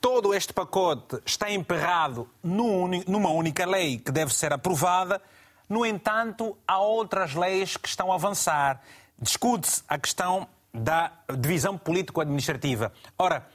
todo 0.00 0.34
este 0.34 0.52
pacote 0.52 1.18
está 1.24 1.50
emperrado 1.50 2.28
numa 2.42 3.30
única 3.30 3.64
lei 3.64 3.98
que 3.98 4.12
deve 4.12 4.34
ser 4.34 4.52
aprovada. 4.52 5.22
No 5.66 5.86
entanto, 5.86 6.56
há 6.66 6.78
outras 6.78 7.34
leis 7.34 7.76
que 7.76 7.88
estão 7.88 8.12
a 8.12 8.14
avançar. 8.14 8.82
Discute-se 9.18 9.82
a 9.88 9.98
questão 9.98 10.46
da 10.72 11.10
divisão 11.38 11.78
político-administrativa. 11.78 12.92
Ora, 13.18 13.48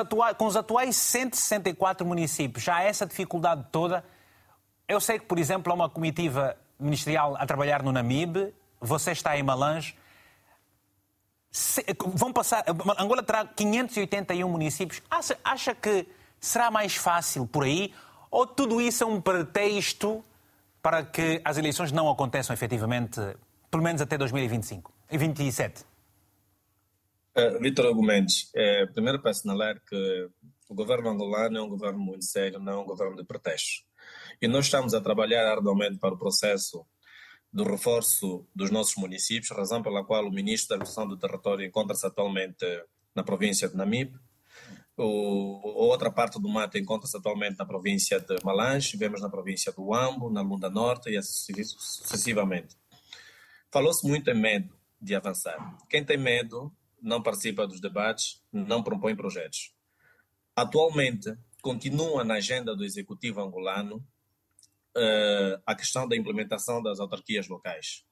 atua... 0.00 0.34
com 0.34 0.46
os 0.46 0.56
atuais 0.56 0.96
164 0.96 2.06
municípios, 2.06 2.64
já 2.64 2.76
há 2.76 2.82
essa 2.84 3.04
dificuldade 3.04 3.66
toda. 3.72 4.04
Eu 4.86 5.00
sei 5.00 5.18
que, 5.18 5.26
por 5.26 5.38
exemplo, 5.38 5.72
há 5.72 5.74
uma 5.74 5.88
comitiva 5.88 6.56
ministerial 6.78 7.36
a 7.36 7.46
trabalhar 7.46 7.82
no 7.82 7.92
Namibe, 7.92 8.54
você 8.80 9.12
está 9.12 9.36
em 9.36 9.42
Malange. 9.42 9.96
Se, 11.50 11.84
vão 12.14 12.32
passar, 12.32 12.64
Angola 12.98 13.22
terá 13.22 13.44
581 13.44 14.48
municípios. 14.48 15.02
Acha, 15.10 15.38
acha 15.42 15.74
que 15.74 16.06
será 16.40 16.70
mais 16.70 16.94
fácil 16.94 17.46
por 17.46 17.64
aí? 17.64 17.92
Ou 18.30 18.46
tudo 18.46 18.80
isso 18.80 19.02
é 19.02 19.06
um 19.06 19.20
pretexto 19.20 20.24
para 20.82 21.04
que 21.04 21.40
as 21.44 21.56
eleições 21.56 21.90
não 21.90 22.08
aconteçam 22.10 22.54
efetivamente, 22.54 23.20
pelo 23.70 23.82
menos 23.82 24.00
até 24.00 24.16
2025 24.16 24.92
e 25.10 25.18
27? 25.18 25.84
Uh, 27.36 27.60
Vitor 27.60 27.86
Argumentos, 27.86 28.50
é, 28.54 28.86
primeiro 28.86 29.20
para 29.20 29.30
assinalar 29.30 29.80
que 29.86 30.28
o 30.68 30.74
governo 30.74 31.08
angolano 31.08 31.58
é 31.58 31.62
um 31.62 31.68
governo 31.68 31.98
muito 31.98 32.24
sério, 32.24 32.58
não 32.58 32.72
é 32.72 32.76
um 32.76 32.84
governo 32.84 33.16
de 33.16 33.24
pretexto. 33.24 33.87
E 34.40 34.46
nós 34.46 34.66
estamos 34.66 34.94
a 34.94 35.00
trabalhar 35.00 35.46
arduamente 35.50 35.98
para 35.98 36.14
o 36.14 36.18
processo 36.18 36.86
do 37.52 37.64
reforço 37.64 38.46
dos 38.54 38.70
nossos 38.70 38.94
municípios, 38.96 39.50
razão 39.50 39.82
pela 39.82 40.04
qual 40.04 40.26
o 40.26 40.30
ministro 40.30 40.68
da 40.68 40.74
Administração 40.76 41.08
do 41.08 41.16
Território 41.16 41.66
encontra-se 41.66 42.06
atualmente 42.06 42.64
na 43.14 43.22
província 43.22 43.68
de 43.68 43.76
Namibe. 43.76 44.18
O, 44.96 45.60
outra 45.86 46.10
parte 46.10 46.40
do 46.40 46.48
mato 46.48 46.76
encontra-se 46.76 47.16
atualmente 47.16 47.58
na 47.58 47.64
província 47.64 48.20
de 48.20 48.36
Malange, 48.44 48.96
vemos 48.96 49.20
na 49.20 49.30
província 49.30 49.72
do 49.72 49.94
Ambo, 49.94 50.30
na 50.30 50.42
Lunda 50.42 50.68
Norte 50.68 51.10
e 51.10 51.16
assim 51.16 51.62
sucessivamente. 51.64 52.76
Falou-se 53.70 54.06
muito 54.06 54.30
em 54.30 54.40
medo 54.40 54.76
de 55.00 55.14
avançar. 55.14 55.76
Quem 55.88 56.04
tem 56.04 56.16
medo 56.16 56.72
não 57.00 57.22
participa 57.22 57.66
dos 57.66 57.80
debates, 57.80 58.42
não 58.52 58.82
propõe 58.82 59.14
projetos. 59.14 59.72
Atualmente, 60.54 61.36
continua 61.62 62.24
na 62.24 62.34
agenda 62.34 62.74
do 62.74 62.84
executivo 62.84 63.40
angolano 63.40 64.04
uh, 64.96 65.62
a 65.66 65.74
questão 65.74 66.06
da 66.08 66.16
implementação 66.16 66.82
das 66.82 67.00
autarquias 67.00 67.48
locais. 67.48 68.04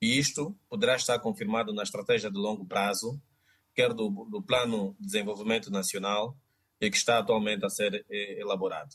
E 0.00 0.18
isto 0.18 0.56
poderá 0.68 0.96
estar 0.96 1.18
confirmado 1.18 1.72
na 1.72 1.82
estratégia 1.82 2.30
de 2.30 2.38
longo 2.38 2.66
prazo, 2.66 3.20
quer 3.74 3.92
do, 3.92 4.10
do 4.30 4.42
Plano 4.42 4.94
de 4.98 5.06
Desenvolvimento 5.06 5.70
Nacional, 5.70 6.36
e 6.80 6.90
que 6.90 6.96
está 6.96 7.18
atualmente 7.18 7.64
a 7.64 7.70
ser 7.70 8.04
eh, 8.10 8.40
elaborado. 8.40 8.94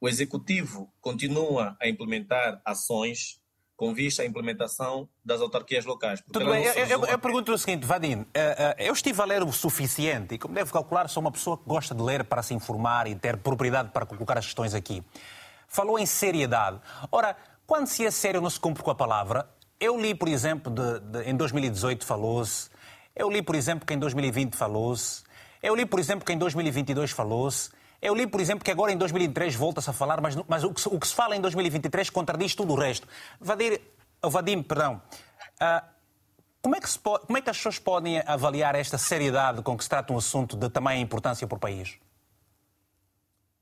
O 0.00 0.08
Executivo 0.08 0.92
continua 1.00 1.76
a 1.80 1.88
implementar 1.88 2.60
ações 2.64 3.40
com 3.76 3.92
vista 3.92 4.22
à 4.22 4.26
implementação 4.26 5.08
das 5.24 5.40
autarquias 5.40 5.84
locais. 5.84 6.22
Tudo 6.32 6.46
bem, 6.46 6.64
eu, 6.64 6.72
eu, 6.86 7.04
eu, 7.06 7.18
pergunto 7.18 7.52
o 7.52 7.58
seguinte, 7.58 7.84
Vadim, 7.84 8.14
uh, 8.14 8.20
uh, 8.20 8.26
eu 8.78 8.92
estive 8.92 9.20
a 9.20 9.24
ler 9.24 9.42
o 9.42 9.52
suficiente 9.52 10.36
e, 10.36 10.38
como 10.38 10.54
deve 10.54 10.70
calcular, 10.70 11.08
sou 11.08 11.20
uma 11.20 11.32
pessoa 11.32 11.58
que 11.58 11.64
gosta 11.64 11.94
de 11.94 12.02
ler 12.02 12.24
para 12.24 12.42
se 12.42 12.54
informar 12.54 13.08
e 13.08 13.16
ter 13.16 13.36
propriedade 13.36 13.90
para 13.90 14.06
colocar 14.06 14.38
as 14.38 14.46
questões 14.46 14.74
aqui. 14.74 15.02
Falou 15.74 15.98
em 15.98 16.06
seriedade. 16.06 16.78
Ora, 17.10 17.36
quando 17.66 17.88
se 17.88 18.06
é 18.06 18.10
sério 18.12 18.40
não 18.40 18.48
se 18.48 18.60
cumpre 18.60 18.80
com 18.80 18.92
a 18.92 18.94
palavra. 18.94 19.48
Eu 19.80 20.00
li, 20.00 20.14
por 20.14 20.28
exemplo, 20.28 20.72
de, 20.72 21.00
de, 21.00 21.28
em 21.28 21.34
2018 21.34 22.06
falou-se, 22.06 22.70
eu 23.12 23.28
li, 23.28 23.42
por 23.42 23.56
exemplo, 23.56 23.84
que 23.84 23.92
em 23.92 23.98
2020 23.98 24.54
falou-se, 24.54 25.24
eu 25.60 25.74
li, 25.74 25.84
por 25.84 25.98
exemplo, 25.98 26.24
que 26.24 26.32
em 26.32 26.38
2022 26.38 27.10
falou-se, 27.10 27.70
eu 28.00 28.14
li, 28.14 28.24
por 28.24 28.40
exemplo, 28.40 28.64
que 28.64 28.70
agora 28.70 28.92
em 28.92 28.96
2003 28.96 29.56
volta-se 29.56 29.90
a 29.90 29.92
falar, 29.92 30.20
mas, 30.20 30.36
mas 30.46 30.62
o, 30.62 30.72
que, 30.72 30.80
o, 30.86 31.00
que, 31.00 31.08
se 31.08 31.14
fala 31.14 31.34
em 31.34 31.40
2023 31.40 32.08
contradiz 32.08 32.54
tudo 32.54 32.72
o 32.72 32.76
resto. 32.76 33.08
Vadir, 33.40 33.80
Vadim, 34.22 34.62
perdão. 34.62 35.02
Uh, 35.60 35.84
como, 36.62 36.76
é 36.76 36.80
que 36.80 36.98
pode, 37.00 37.26
como 37.26 37.36
é 37.36 37.42
que 37.42 37.50
as 37.50 37.56
pessoas 37.56 37.80
podem 37.80 38.22
avaliar 38.24 38.76
esta 38.76 38.96
seriedade 38.96 39.60
com 39.60 39.76
que 39.76 39.82
se 39.82 39.90
trata 39.90 40.12
um 40.12 40.18
assunto 40.18 40.56
de 40.56 40.70
tamanha 40.70 41.00
importância 41.00 41.48
para 41.48 41.56
o 41.56 41.58
país? 41.58 41.98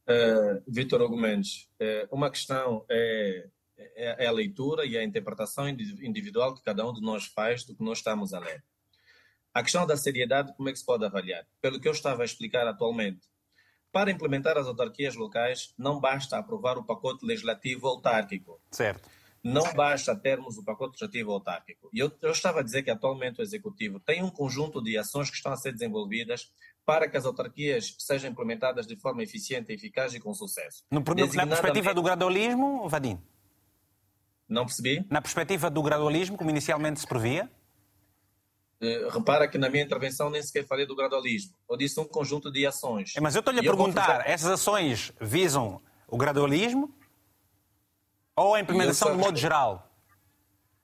Uh, 0.07 0.63
Vitor 0.67 1.01
Hugo 1.01 1.17
Mendes, 1.17 1.69
uh, 1.81 2.15
uma 2.15 2.29
questão 2.29 2.85
é, 2.91 3.49
é, 3.77 4.25
é, 4.25 4.27
a 4.27 4.33
leitura 4.33 4.85
e 4.85 4.97
a 4.97 5.05
interpretação 5.05 5.69
individual 5.69 6.55
que 6.55 6.63
cada 6.63 6.87
um 6.87 6.93
de 6.93 7.01
nós 7.01 7.27
faz 7.27 7.65
do 7.65 7.75
que 7.75 7.85
nós 7.85 7.99
estamos 7.99 8.35
a 8.35 8.39
ler. 8.39 8.65
A 9.55 9.63
questão 9.63 9.87
da 9.87 9.97
seriedade, 9.97 10.55
como 10.57 10.69
é 10.69 10.73
que 10.73 10.79
se 10.79 10.85
pode 10.85 11.05
avaliar? 11.05 11.47
Pelo 11.61 11.81
que 11.81 11.87
eu 11.87 11.93
estava 11.93 12.23
a 12.23 12.25
explicar 12.25 12.67
atualmente, 12.67 13.29
para 13.93 14.11
implementar 14.11 14.57
as 14.57 14.67
autarquias 14.67 15.15
locais, 15.15 15.75
não 15.77 16.01
basta 16.01 16.39
aprovar 16.39 16.79
o 16.79 16.85
pacote 16.85 17.27
legislativo 17.27 17.87
autárquico. 17.87 18.61
Certo. 18.71 19.11
Não 19.45 19.75
basta 19.75 20.17
termos 20.17 20.57
o 20.57 20.65
pacote 20.65 20.93
legislativo 20.93 21.33
autárquico. 21.33 21.91
E 21.93 21.99
eu, 21.99 22.11
eu 22.23 22.31
estava 22.31 22.61
a 22.61 22.63
dizer 22.63 22.83
que 22.83 22.91
atualmente 22.91 23.41
o 23.41 23.43
Executivo 23.43 24.01
tem 24.01 24.23
um 24.23 24.31
conjunto 24.31 24.83
de 24.83 24.97
ações 24.97 25.29
que 25.29 25.37
estão 25.37 25.53
a 25.53 25.57
ser 25.57 25.73
desenvolvidas 25.73 26.51
para 26.85 27.09
que 27.09 27.17
as 27.17 27.25
autarquias 27.25 27.95
sejam 27.99 28.31
implementadas 28.31 28.87
de 28.87 28.97
forma 28.97 29.23
eficiente, 29.23 29.73
eficaz 29.73 30.15
e 30.15 30.21
com 30.21 30.35
sucesso. 30.35 30.85
No, 30.91 31.01
na 31.01 31.47
perspectiva 31.47 31.95
do 31.95 32.03
gradualismo, 32.03 32.89
Vadim? 32.89 33.21
Não 34.49 34.67
percebi? 34.67 35.07
Na 35.11 35.23
perspectiva 35.23 35.71
do 35.71 35.83
gradualismo, 35.83 36.37
como 36.37 36.51
inicialmente 36.51 37.01
se 37.01 37.07
previa? 37.07 37.51
Eh, 38.81 39.09
repara 39.11 39.47
que 39.47 39.57
na 39.57 39.71
minha 39.71 39.85
intervenção 39.85 40.29
nem 40.29 40.43
sequer 40.43 40.67
falei 40.67 40.85
do 40.85 40.97
gradualismo. 40.97 41.55
Eu 41.71 41.77
disse 41.77 42.01
um 42.01 42.05
conjunto 42.05 42.51
de 42.51 42.67
ações. 42.67 43.15
É, 43.17 43.21
mas 43.21 43.37
eu 43.37 43.39
estou-lhe 43.39 43.61
a 43.61 43.63
perguntar, 43.63 44.05
fazer... 44.05 44.29
essas 44.29 44.51
ações 44.51 45.13
visam 45.21 45.81
o 46.09 46.17
gradualismo 46.17 46.93
ou 48.35 48.55
a 48.55 48.61
implementação 48.61 49.13
de 49.13 49.23
modo 49.23 49.39
geral? 49.39 49.92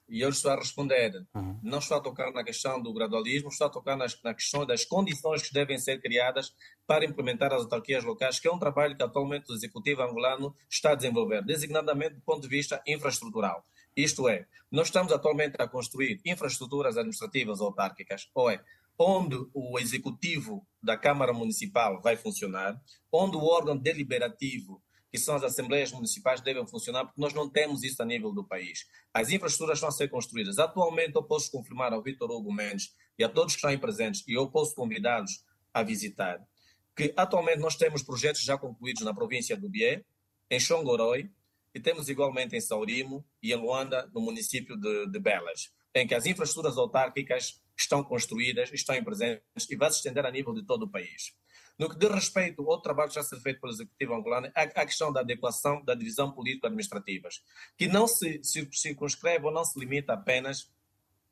E 0.09 0.21
eu 0.21 0.31
estou 0.31 0.51
a 0.51 0.57
responder. 0.57 1.27
Uhum. 1.35 1.59
Não 1.63 1.79
estou 1.79 1.99
a 1.99 2.01
tocar 2.01 2.33
na 2.33 2.43
questão 2.43 2.81
do 2.81 2.93
gradualismo, 2.93 3.49
estou 3.49 3.67
a 3.67 3.71
tocar 3.71 3.97
nas, 3.97 4.21
na 4.23 4.33
questão 4.33 4.65
das 4.65 4.85
condições 4.85 5.43
que 5.43 5.53
devem 5.53 5.79
ser 5.79 6.01
criadas 6.01 6.55
para 6.87 7.05
implementar 7.05 7.53
as 7.53 7.63
autarquias 7.63 8.05
locais, 8.05 8.41
que 8.41 8.49
é 8.49 8.53
um 8.53 8.59
trabalho 8.59 8.97
que 8.97 9.03
atualmente 9.03 9.53
o 9.53 9.55
Executivo 9.55 10.03
angolano 10.03 10.57
está 10.69 10.93
a 10.93 10.95
desenvolver, 10.95 11.45
designadamente 11.45 12.15
do 12.15 12.23
ponto 12.23 12.43
de 12.43 12.49
vista 12.49 12.83
infraestrutural. 12.87 13.65
Isto 13.95 14.29
é, 14.29 14.47
nós 14.71 14.87
estamos 14.87 15.13
atualmente 15.13 15.57
a 15.59 15.69
construir 15.69 16.21
infraestruturas 16.25 16.97
administrativas 16.97 17.61
autárquicas, 17.61 18.31
ou 18.35 18.51
é, 18.51 18.63
onde 18.99 19.37
o 19.53 19.79
executivo 19.79 20.67
da 20.83 20.97
Câmara 20.97 21.33
Municipal 21.33 22.01
vai 22.01 22.17
funcionar, 22.17 22.81
onde 23.13 23.37
o 23.37 23.45
órgão 23.45 23.77
deliberativo, 23.77 24.83
que 25.11 25.19
são 25.19 25.35
as 25.35 25.43
assembleias 25.43 25.91
municipais, 25.93 26.41
devem 26.41 26.67
funcionar, 26.67 27.05
porque 27.05 27.21
nós 27.21 27.33
não 27.33 27.49
temos 27.49 27.83
isso 27.83 28.03
a 28.03 28.05
nível 28.05 28.33
do 28.33 28.45
país. 28.45 28.87
As 29.13 29.31
infraestruturas 29.31 29.79
estão 29.79 29.89
a 29.89 29.93
ser 29.93 30.09
construídas. 30.09 30.59
Atualmente, 30.59 31.15
eu 31.15 31.23
posso 31.23 31.51
confirmar 31.51 31.93
ao 31.93 32.03
Vitor 32.03 32.31
Hugo 32.31 32.53
Mendes 32.53 32.95
e 33.19 33.25
a 33.25 33.29
todos 33.29 33.55
que 33.55 33.59
estão 33.59 33.71
aí 33.71 33.79
presentes, 33.79 34.23
e 34.29 34.35
eu 34.35 34.49
posso 34.51 34.75
convidá-los 34.75 35.45
a 35.73 35.83
visitar, 35.83 36.41
que 36.97 37.13
atualmente 37.17 37.59
nós 37.59 37.77
temos 37.77 38.03
projetos 38.03 38.43
já 38.43 38.59
concluídos 38.59 39.03
na 39.03 39.15
província 39.15 39.57
do 39.57 39.69
Bié, 39.69 40.05
em 40.51 40.61
Xongoroi, 40.61 41.31
e 41.75 41.81
temos 41.81 42.09
igualmente 42.09 42.57
em 42.57 42.61
Saurimo 42.61 43.25
e 43.43 43.53
em 43.53 43.57
Luanda, 43.57 44.11
no 44.13 44.21
município 44.21 44.77
de, 44.77 45.07
de 45.07 45.19
Belas, 45.19 45.73
em 45.95 46.07
que 46.07 46.15
as 46.15 46.27
infraestruturas 46.27 46.77
autárquicas 46.77 47.63
estão 47.77 48.03
construídas, 48.03 48.73
estão 48.73 48.95
em 48.95 49.05
presentes 49.05 49.43
e 49.71 49.77
vai 49.77 49.91
se 49.91 49.99
estender 49.99 50.27
a 50.27 50.31
nível 50.31 50.53
de 50.53 50.65
todo 50.65 50.85
o 50.85 50.91
país. 50.91 51.35
No 51.79 51.89
que 51.89 51.97
diz 51.97 52.11
respeito 52.11 52.69
ao 52.69 52.81
trabalho 52.81 53.13
já 53.13 53.23
se 53.23 53.39
feito 53.41 53.61
pelo 53.61 53.73
Executivo 53.73 54.15
angolano, 54.15 54.51
a, 54.55 54.63
a 54.63 54.87
questão 54.87 55.13
da 55.13 55.21
adequação 55.21 55.85
da 55.85 55.95
divisão 55.95 56.33
político-administrativas, 56.33 57.43
que 57.77 57.87
não 57.87 58.09
se, 58.09 58.41
circunscreve 58.73 59.47
ou 59.47 59.53
não 59.53 59.65
se 59.65 59.79
limita 59.79 60.13
apenas 60.13 60.71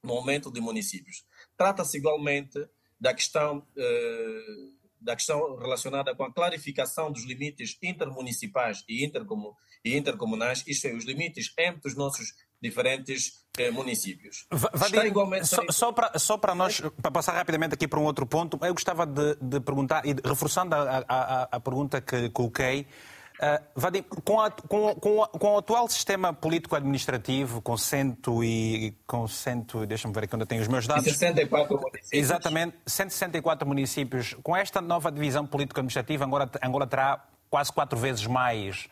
no 0.03 0.13
aumento 0.13 0.53
de 0.53 0.61
municípios. 0.61 1.25
Trata-se 1.57 1.97
igualmente 1.97 2.65
da 2.99 3.13
questão 3.13 3.67
eh, 3.77 4.77
da 5.01 5.15
questão 5.15 5.57
relacionada 5.57 6.15
com 6.15 6.25
a 6.25 6.33
clarificação 6.33 7.13
dos 7.13 7.25
limites 7.25 7.79
intermunicipais 7.83 8.83
e, 8.89 9.05
intercomun, 9.05 9.53
e 9.85 9.97
intercomunais, 9.97 10.65
isto 10.67 10.87
é, 10.87 10.95
os 10.95 11.05
limites 11.05 11.53
entre 11.59 11.89
os 11.89 11.95
nossos 11.95 12.35
diferentes 12.61 13.46
municípios. 13.73 14.47
Vadir, 14.51 15.07
igualmente... 15.07 15.47
só, 15.47 15.62
só, 15.71 15.92
para, 15.92 16.19
só 16.19 16.38
para 16.38 16.55
nós, 16.55 16.81
para 17.03 17.11
passar 17.11 17.33
rapidamente 17.33 17.75
aqui 17.75 17.88
para 17.88 17.99
um 17.99 18.05
outro 18.05 18.27
ponto, 18.27 18.59
eu 18.62 18.73
gostava 18.73 19.07
de, 19.07 19.37
de 19.40 19.61
perguntar, 19.61 20.05
e 20.07 20.14
reforçando 20.25 20.75
a, 20.75 21.05
a, 21.09 21.42
a 21.53 21.61
pergunta 21.61 22.01
que 22.01 22.31
coloquei, 22.31 22.87
Uh, 23.37 23.62
Vadim, 23.75 24.03
com, 24.03 24.40
a, 24.40 24.51
com, 24.51 24.95
com, 24.95 25.27
com, 25.27 25.55
o 25.55 25.59
atual 25.59 25.87
sistema 25.88 26.33
político-administrativo, 26.33 27.61
com 27.61 27.77
cento 27.77 28.42
e. 28.42 28.97
com 29.07 29.29
cento. 29.29 29.85
deixa-me 29.85 30.14
ver 30.14 30.25
aqui 30.25 30.35
onde 30.35 30.45
eu 30.45 30.47
tenho 30.47 30.62
os 30.62 30.69
meus 30.69 30.87
dados. 30.87 31.05
164 31.05 31.77
municípios. 31.77 32.12
Exatamente, 32.12 32.77
164 32.87 33.69
municípios. 33.69 34.35
Com 34.42 34.57
esta 34.57 34.81
nova 34.81 35.12
divisão 35.12 35.47
político-administrativa, 35.47 36.25
Angola, 36.25 36.51
Angola 36.62 36.87
terá 36.87 37.27
quase 37.51 37.71
quatro 37.71 37.99
vezes 37.99 38.27
mais. 38.27 38.88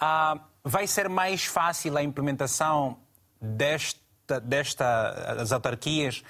Uh, 0.00 0.38
vai 0.62 0.86
ser 0.86 1.08
mais 1.08 1.44
fácil 1.44 1.96
a 1.96 2.02
implementação 2.04 2.98
desta, 3.42 4.40
desta, 4.40 5.44
autarquias? 5.50 6.22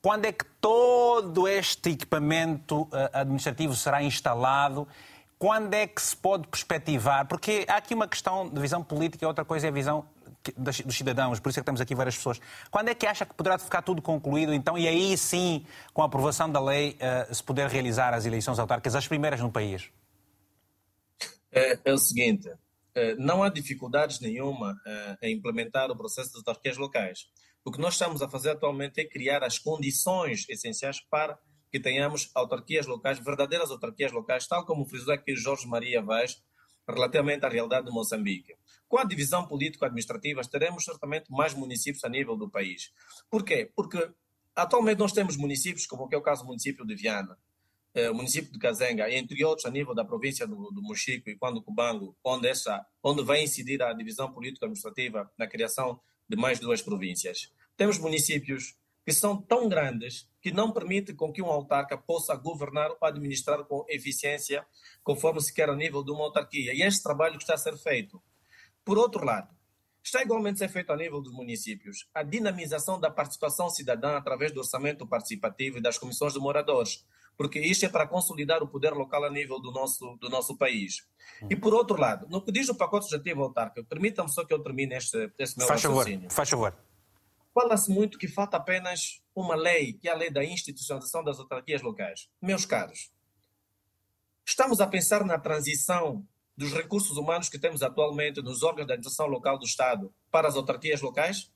Quando 0.00 0.26
é 0.26 0.32
que 0.32 0.44
todo 0.60 1.48
este 1.48 1.90
equipamento 1.90 2.82
uh, 2.82 2.88
administrativo 3.12 3.74
será 3.74 4.02
instalado? 4.02 4.86
Quando 5.38 5.74
é 5.74 5.86
que 5.86 6.00
se 6.00 6.16
pode 6.16 6.46
perspectivar? 6.46 7.26
Porque 7.26 7.64
há 7.68 7.76
aqui 7.76 7.94
uma 7.94 8.06
questão 8.06 8.48
de 8.48 8.60
visão 8.60 8.82
política 8.82 9.26
outra 9.26 9.44
coisa 9.44 9.66
é 9.66 9.70
a 9.70 9.72
visão 9.72 10.04
dos 10.56 10.76
cidadãos, 10.96 11.40
por 11.40 11.50
isso 11.50 11.58
é 11.58 11.62
que 11.62 11.66
temos 11.66 11.80
aqui 11.80 11.94
várias 11.94 12.16
pessoas. 12.16 12.40
Quando 12.70 12.88
é 12.88 12.94
que 12.94 13.06
acha 13.06 13.26
que 13.26 13.34
poderá 13.34 13.58
ficar 13.58 13.82
tudo 13.82 14.00
concluído, 14.00 14.54
então, 14.54 14.78
e 14.78 14.86
aí 14.86 15.16
sim, 15.16 15.66
com 15.92 16.02
a 16.02 16.06
aprovação 16.06 16.50
da 16.50 16.60
lei, 16.60 16.96
uh, 17.30 17.34
se 17.34 17.42
poder 17.42 17.68
realizar 17.68 18.14
as 18.14 18.24
eleições 18.24 18.58
autárquicas, 18.58 18.94
as 18.94 19.06
primeiras 19.06 19.40
no 19.40 19.50
país? 19.50 19.90
É, 21.50 21.78
é 21.84 21.92
o 21.92 21.98
seguinte, 21.98 22.48
eh, 22.48 22.56
não 23.18 23.42
há 23.42 23.48
dificuldades 23.48 24.20
nenhuma 24.20 24.72
uh, 24.72 25.26
em 25.26 25.36
implementar 25.36 25.90
o 25.90 25.96
processo 25.96 26.30
das 26.30 26.38
autarquias 26.38 26.76
locais. 26.76 27.26
O 27.64 27.70
que 27.70 27.80
nós 27.80 27.94
estamos 27.94 28.22
a 28.22 28.28
fazer 28.28 28.50
atualmente 28.50 29.00
é 29.00 29.04
criar 29.04 29.42
as 29.44 29.58
condições 29.58 30.46
essenciais 30.48 31.00
para 31.10 31.38
que 31.70 31.78
tenhamos 31.78 32.30
autarquias 32.34 32.86
locais, 32.86 33.18
verdadeiras 33.18 33.70
autarquias 33.70 34.12
locais, 34.12 34.46
tal 34.46 34.64
como 34.64 34.86
frisou 34.86 35.12
aqui 35.12 35.36
Jorge 35.36 35.66
Maria 35.66 36.00
Vaz, 36.00 36.42
relativamente 36.88 37.44
à 37.44 37.48
realidade 37.48 37.86
de 37.86 37.92
Moçambique. 37.92 38.54
Com 38.88 38.98
a 38.98 39.04
divisão 39.04 39.46
político-administrativa, 39.46 40.40
teremos 40.42 40.84
certamente 40.84 41.30
mais 41.30 41.52
municípios 41.52 42.02
a 42.04 42.08
nível 42.08 42.36
do 42.36 42.48
país. 42.48 42.90
Por 43.30 43.44
quê? 43.44 43.70
Porque 43.76 44.10
atualmente 44.56 44.98
nós 44.98 45.12
temos 45.12 45.36
municípios, 45.36 45.86
como 45.86 46.08
é 46.10 46.16
o 46.16 46.22
caso 46.22 46.42
do 46.42 46.46
município 46.46 46.86
de 46.86 46.94
Viana, 46.94 47.36
eh, 47.36 47.47
o 48.10 48.14
município 48.14 48.52
de 48.52 48.58
Cazenga, 48.58 49.10
entre 49.10 49.44
outros 49.44 49.66
a 49.66 49.70
nível 49.70 49.94
da 49.94 50.04
província 50.04 50.46
do, 50.46 50.70
do 50.70 50.82
Mochico 50.82 51.30
e 51.30 51.36
quando 51.36 51.62
Cubango, 51.62 52.16
onde, 52.22 52.48
essa, 52.48 52.84
onde 53.02 53.22
vai 53.22 53.42
incidir 53.42 53.82
a 53.82 53.92
divisão 53.92 54.32
político-administrativa 54.32 55.30
na 55.38 55.46
criação 55.46 56.00
de 56.28 56.36
mais 56.36 56.58
duas 56.58 56.82
províncias. 56.82 57.50
Temos 57.76 57.98
municípios 57.98 58.76
que 59.08 59.12
são 59.12 59.40
tão 59.40 59.68
grandes 59.70 60.28
que 60.42 60.52
não 60.52 60.70
permite 60.70 61.14
com 61.14 61.32
que 61.32 61.40
um 61.40 61.46
autarca 61.46 61.96
possa 61.96 62.36
governar 62.36 62.90
ou 62.90 62.98
administrar 63.00 63.64
com 63.64 63.86
eficiência, 63.88 64.66
conforme 65.02 65.40
se 65.40 65.54
quer 65.54 65.70
a 65.70 65.74
nível 65.74 66.04
de 66.04 66.10
uma 66.10 66.24
autarquia. 66.24 66.74
E 66.74 66.82
este 66.82 67.02
trabalho 67.02 67.38
está 67.38 67.54
a 67.54 67.56
ser 67.56 67.76
feito. 67.78 68.22
Por 68.84 68.98
outro 68.98 69.24
lado, 69.24 69.48
está 70.02 70.22
igualmente 70.22 70.56
a 70.56 70.66
ser 70.66 70.72
feito 70.72 70.92
a 70.92 70.96
nível 70.96 71.22
dos 71.22 71.32
municípios 71.32 72.08
a 72.14 72.22
dinamização 72.22 73.00
da 73.00 73.10
participação 73.10 73.70
cidadã 73.70 74.16
através 74.16 74.52
do 74.52 74.60
orçamento 74.60 75.06
participativo 75.06 75.78
e 75.78 75.82
das 75.82 75.96
comissões 75.96 76.34
de 76.34 76.38
moradores. 76.38 77.06
Porque 77.38 77.60
isto 77.60 77.86
é 77.86 77.88
para 77.88 78.08
consolidar 78.08 78.64
o 78.64 78.68
poder 78.68 78.92
local 78.92 79.24
a 79.24 79.30
nível 79.30 79.60
do 79.60 79.70
nosso, 79.70 80.16
do 80.20 80.28
nosso 80.28 80.58
país. 80.58 81.06
E 81.48 81.54
por 81.54 81.72
outro 81.72 81.96
lado, 81.96 82.26
no 82.28 82.42
que 82.42 82.50
diz 82.50 82.68
o 82.68 82.74
pacote 82.74 83.04
sugestivo 83.04 83.44
autárquico, 83.44 83.88
permitam-me 83.88 84.28
só 84.28 84.44
que 84.44 84.52
eu 84.52 84.60
termine 84.60 84.96
este, 84.96 85.32
este 85.38 85.56
meu 85.56 85.68
faz 85.68 85.84
raciocínio. 85.84 86.22
Favor, 86.22 86.34
faz 86.34 86.50
favor. 86.50 86.76
Fala-se 87.54 87.90
muito 87.92 88.18
que 88.18 88.26
falta 88.26 88.56
apenas 88.56 89.22
uma 89.34 89.54
lei, 89.54 89.92
que 89.92 90.08
é 90.08 90.12
a 90.12 90.16
lei 90.16 90.30
da 90.30 90.44
institucionalização 90.44 91.22
das 91.22 91.38
autarquias 91.38 91.80
locais. 91.80 92.28
Meus 92.42 92.66
caros, 92.66 93.12
estamos 94.44 94.80
a 94.80 94.86
pensar 94.88 95.24
na 95.24 95.38
transição 95.38 96.26
dos 96.56 96.72
recursos 96.72 97.16
humanos 97.16 97.48
que 97.48 97.58
temos 97.58 97.84
atualmente 97.84 98.42
nos 98.42 98.64
órgãos 98.64 98.88
da 98.88 98.94
administração 98.94 99.28
local 99.28 99.56
do 99.56 99.64
Estado 99.64 100.12
para 100.28 100.48
as 100.48 100.56
autarquias 100.56 101.00
locais? 101.00 101.52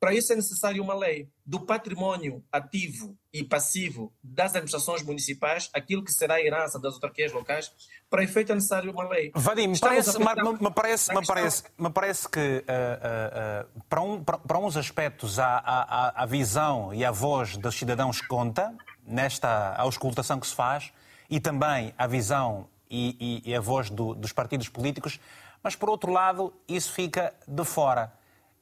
Para 0.00 0.14
isso 0.14 0.32
é 0.32 0.36
necessário 0.36 0.82
uma 0.82 0.94
lei 0.94 1.28
do 1.44 1.60
património 1.60 2.42
ativo 2.50 3.14
e 3.30 3.44
passivo 3.44 4.10
das 4.24 4.52
administrações 4.52 5.02
municipais, 5.02 5.68
aquilo 5.74 6.02
que 6.02 6.10
será 6.10 6.36
a 6.36 6.40
herança 6.40 6.80
das 6.80 6.94
autarquias 6.94 7.30
locais. 7.34 7.70
Para 8.08 8.24
efeito 8.24 8.50
é 8.50 8.54
necessário 8.54 8.90
uma 8.90 9.06
lei. 9.06 9.30
Vadim, 9.34 9.66
me 9.66 9.78
parece, 9.78 10.18
me, 10.18 10.24
me, 10.24 10.70
parece, 10.70 11.14
me, 11.14 11.26
parece, 11.26 11.64
me 11.76 11.90
parece 11.90 12.26
que 12.26 12.64
uh, 12.66 13.66
uh, 13.76 13.82
para, 13.90 14.00
um, 14.00 14.24
para, 14.24 14.38
para, 14.38 14.58
uns 14.58 14.74
aspectos 14.74 15.38
a, 15.38 15.58
a, 15.58 16.22
a, 16.22 16.26
visão 16.26 16.94
e 16.94 17.04
a 17.04 17.10
voz 17.10 17.58
dos 17.58 17.74
cidadãos 17.74 18.22
conta 18.22 18.74
nesta 19.06 19.74
auscultação 19.76 20.40
que 20.40 20.46
se 20.46 20.54
faz 20.54 20.94
e 21.28 21.38
também 21.38 21.92
a 21.98 22.06
visão 22.06 22.66
e, 22.90 23.42
e, 23.44 23.50
e 23.50 23.54
a 23.54 23.60
voz 23.60 23.90
do, 23.90 24.14
dos 24.14 24.32
partidos 24.32 24.70
políticos, 24.70 25.20
mas 25.62 25.76
por 25.76 25.90
outro 25.90 26.10
lado 26.10 26.54
isso 26.66 26.90
fica 26.90 27.34
de 27.46 27.64
fora. 27.66 28.10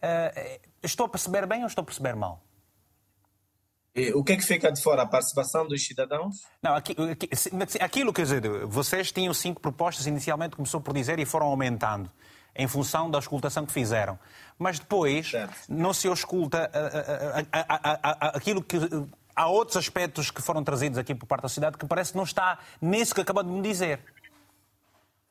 Uh, 0.02 0.67
estou 0.82 1.06
a 1.06 1.08
perceber 1.08 1.46
bem 1.46 1.62
ou 1.62 1.66
estou 1.66 1.82
a 1.82 1.84
perceber 1.84 2.14
mal? 2.14 2.42
O 4.14 4.22
que 4.22 4.32
é 4.32 4.36
que 4.36 4.44
fica 4.44 4.70
de 4.70 4.80
fora? 4.80 5.02
A 5.02 5.06
participação 5.06 5.66
dos 5.66 5.84
cidadãos? 5.84 6.42
Não, 6.62 6.74
aquilo, 6.74 8.12
quer 8.12 8.22
dizer, 8.22 8.66
vocês 8.66 9.10
tinham 9.10 9.34
cinco 9.34 9.60
propostas 9.60 10.06
inicialmente, 10.06 10.54
começou 10.54 10.80
por 10.80 10.94
dizer, 10.94 11.18
e 11.18 11.24
foram 11.24 11.46
aumentando 11.46 12.10
em 12.54 12.66
função 12.68 13.10
da 13.10 13.18
escutação 13.18 13.66
que 13.66 13.72
fizeram. 13.72 14.18
Mas 14.58 14.78
depois 14.78 15.30
certo. 15.30 15.54
não 15.68 15.92
se 15.92 16.08
escuta 16.08 16.70
aquilo 18.20 18.62
que. 18.62 18.76
Há 19.34 19.48
outros 19.48 19.76
aspectos 19.76 20.32
que 20.32 20.42
foram 20.42 20.64
trazidos 20.64 20.98
aqui 20.98 21.14
por 21.14 21.26
parte 21.26 21.42
da 21.42 21.48
cidade 21.48 21.78
que 21.78 21.86
parece 21.86 22.10
que 22.10 22.16
não 22.16 22.24
está 22.24 22.58
nisso 22.82 23.14
que 23.14 23.20
acabou 23.20 23.44
de 23.44 23.50
me 23.50 23.62
dizer. 23.62 24.00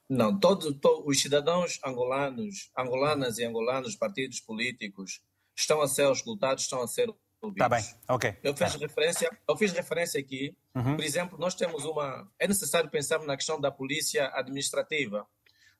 Não, 0.09 0.39
todos 0.39 0.73
todo, 0.79 1.05
os 1.05 1.21
cidadãos 1.21 1.77
angolanos, 1.85 2.71
angolanas 2.77 3.37
e 3.37 3.43
angolanos, 3.43 3.97
partidos 3.97 4.39
políticos, 4.39 5.19
estão 5.57 5.81
a 5.81 5.87
ser 5.87 6.09
escutados, 6.11 6.63
estão 6.63 6.81
a 6.81 6.87
ser 6.87 7.09
ouvidos. 7.41 7.65
Está 7.65 7.69
bem, 7.69 7.85
ok. 8.07 8.37
Eu 8.43 8.55
fiz, 8.55 8.73
tá. 8.73 8.79
referência, 8.79 9.39
eu 9.47 9.57
fiz 9.57 9.71
referência 9.71 10.19
aqui, 10.19 10.55
uhum. 10.75 10.95
por 10.95 11.03
exemplo, 11.03 11.37
nós 11.39 11.55
temos 11.55 11.83
uma... 11.85 12.29
É 12.39 12.47
necessário 12.47 12.89
pensar 12.89 13.19
na 13.23 13.35
questão 13.35 13.59
da 13.59 13.71
polícia 13.71 14.31
administrativa. 14.33 15.27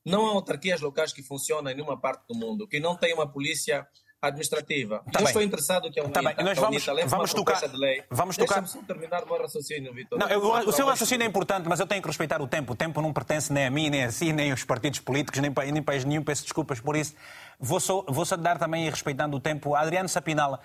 Não 0.03 0.25
há 0.25 0.30
autarquias 0.30 0.82
locais 0.82 1.13
que 1.13 1.21
funcionam 1.21 1.71
em 1.71 1.75
nenhuma 1.75 1.99
parte 1.99 2.25
do 2.28 2.36
mundo, 2.36 2.67
que 2.67 2.80
não 2.80 2.95
tem 2.95 3.13
uma 3.13 3.30
polícia 3.30 3.88
administrativa. 4.22 4.99
Tá 4.99 5.03
eu 5.05 5.18
bem. 5.20 5.26
estou 5.26 5.41
interessado 5.41 5.91
que 5.91 5.99
a 5.99 6.03
UNITA, 6.03 6.22
tá 6.22 6.34
bem. 6.34 6.45
Nós 6.45 6.57
vamos, 6.57 6.86
vamos 7.07 7.34
tocar, 7.34 7.68
de 7.68 7.78
lei. 7.78 8.03
Vamos 8.09 8.36
tocar... 8.36 8.63
Terminar 8.88 9.24
o 9.24 9.28
meu 9.28 9.41
raciocínio, 9.41 9.93
Vitor. 9.93 10.18
Não, 10.18 10.28
eu, 10.28 10.41
o 10.41 10.72
seu 10.72 10.86
raciocínio 10.88 11.24
é 11.24 11.28
importante, 11.28 11.68
mas 11.70 11.80
eu 11.80 11.86
tenho 11.86 12.01
que 12.01 12.07
respeitar 12.07 12.41
o 12.41 12.47
tempo. 12.47 12.74
O 12.74 12.76
tempo 12.76 13.01
não 13.01 13.13
pertence 13.13 13.53
nem 13.53 13.68
a 13.68 13.72
mim, 13.72 13.89
nem 13.89 14.05
a 14.05 14.11
si, 14.11 14.34
nem 14.34 14.51
aos 14.51 14.63
partidos 14.63 14.99
políticos, 14.99 15.39
nem, 15.39 15.53
nem 15.72 15.84
país 15.84 16.03
nenhum. 16.03 16.24
Peço 16.24 16.43
desculpas 16.43 16.80
por 16.80 16.95
isso. 16.95 17.13
Vou 17.59 17.80
só, 17.80 18.03
vou 18.07 18.26
só 18.26 18.36
dar 18.36 18.57
também, 18.57 18.89
respeitando 18.89 19.38
o 19.38 19.39
tempo, 19.39 19.76
a 19.76 19.82
Adriano 19.82 20.09
Sapinala. 20.09 20.59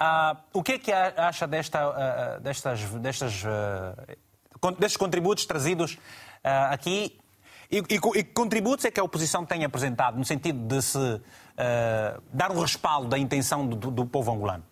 Uh, 0.00 0.36
o 0.52 0.62
que 0.62 0.72
é 0.72 0.78
que 0.78 0.92
acha 0.92 1.46
desta, 1.46 1.88
uh, 1.88 2.40
destas, 2.40 2.80
destas, 2.84 3.42
uh, 3.42 4.72
destes 4.78 4.96
contributos 4.96 5.44
trazidos 5.44 5.98
aqui 6.70 7.18
e, 7.70 7.78
e, 7.78 7.80
e, 7.80 8.00
que 8.00 8.24
contributos 8.32 8.84
é 8.84 8.90
que 8.90 9.00
a 9.00 9.04
oposição 9.04 9.44
tem 9.44 9.64
apresentado 9.64 10.16
no 10.16 10.24
sentido 10.24 10.58
de 10.66 10.80
se 10.80 11.20
uh, 11.58 12.22
dar 12.32 12.50
um 12.52 12.60
respaldo 12.60 13.08
da 13.08 13.18
intenção 13.18 13.66
do, 13.66 13.90
do 13.90 14.06
povo 14.06 14.32
angolano? 14.32 14.64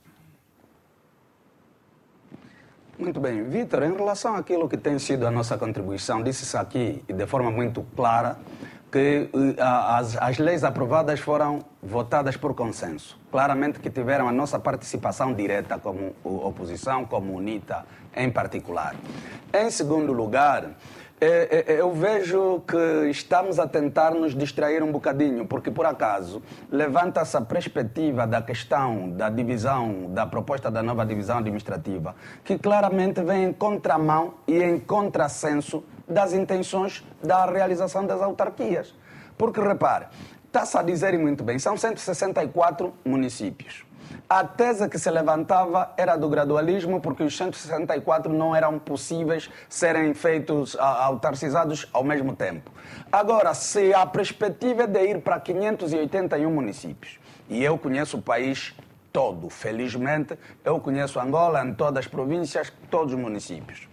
Muito 2.99 3.21
bem. 3.21 3.45
Vitor, 3.45 3.83
em 3.83 3.95
relação 3.95 4.35
àquilo 4.35 4.69
que 4.69 4.77
tem 4.77 4.99
sido 4.99 5.27
a 5.27 5.31
nossa 5.31 5.59
contribuição, 5.59 6.23
disse-se 6.23 6.57
aqui 6.57 7.05
de 7.07 7.27
forma 7.27 7.51
muito 7.51 7.83
clara 7.95 8.39
que 8.91 9.29
uh, 9.35 9.55
as, 9.61 10.17
as 10.17 10.39
leis 10.39 10.65
aprovadas 10.65 11.21
foram 11.21 11.63
votadas 11.83 12.39
por 12.39 12.55
consenso. 12.55 13.19
Claramente 13.31 13.81
que 13.81 13.91
tiveram 13.91 14.29
a 14.29 14.33
nossa 14.33 14.59
participação 14.59 15.35
direta 15.35 15.79
como 15.79 16.15
oposição, 16.25 17.05
como 17.05 17.35
UNITA 17.35 17.85
em 18.17 18.31
particular. 18.31 18.97
Em 19.53 19.71
segundo 19.71 20.13
lugar, 20.15 20.71
eu 21.19 21.93
vejo 21.93 22.63
que 22.67 23.09
estamos 23.11 23.59
a 23.59 23.67
tentar 23.67 24.11
nos 24.11 24.35
distrair 24.35 24.83
um 24.83 24.93
bocadinho, 24.93 25.47
porque 25.47 25.71
por 25.71 25.87
acaso 25.87 26.43
levanta-se 26.71 27.37
a 27.37 27.41
perspectiva 27.41 28.27
da 28.27 28.43
questão 28.43 29.11
da 29.11 29.31
divisão, 29.31 30.11
da 30.11 30.27
proposta 30.27 30.71
da 30.71 30.83
nova 30.83 31.07
divisão 31.07 31.39
administrativa, 31.39 32.15
que 32.45 32.59
claramente 32.59 33.23
vem 33.23 33.45
em 33.45 33.53
contramão 33.53 34.35
e 34.47 34.63
em 34.63 34.79
contrassenso 34.79 35.83
das 36.07 36.35
intenções 36.35 37.03
da 37.23 37.47
realização 37.47 38.05
das 38.07 38.21
autarquias. 38.21 38.95
Porque 39.39 39.61
repare, 39.61 40.07
está-se 40.47 40.77
a 40.77 40.83
dizer 40.83 41.19
muito 41.19 41.43
bem, 41.43 41.59
são 41.59 41.79
164 41.79 42.93
municípios. 43.05 43.87
A 44.29 44.43
tese 44.43 44.89
que 44.89 44.99
se 44.99 45.09
levantava 45.09 45.93
era 45.97 46.17
do 46.17 46.29
gradualismo, 46.29 47.01
porque 47.01 47.23
os 47.23 47.37
164 47.37 48.33
não 48.33 48.57
eram 48.57 48.77
possíveis 48.77 49.49
serem 49.69 50.15
feitos, 50.15 50.77
autarcizados 50.77 51.89
ao 51.93 52.03
mesmo 52.03 52.35
tempo. 52.35 52.73
Agora, 53.13 53.55
se 53.55 53.95
a 53.95 54.05
perspectiva 54.05 54.83
é 54.83 54.87
de 54.89 55.01
ir 55.01 55.21
para 55.21 55.39
581 55.39 56.51
municípios, 56.51 57.21
e 57.49 57.63
eu 57.63 57.79
conheço 57.79 58.17
o 58.17 58.23
país 58.23 58.75
todo, 59.13 59.49
felizmente, 59.49 60.37
eu 60.65 60.81
conheço 60.81 61.21
Angola 61.21 61.65
em 61.65 61.73
todas 61.73 62.05
as 62.05 62.11
províncias, 62.11 62.73
todos 62.91 63.15
os 63.15 63.21
municípios. 63.21 63.87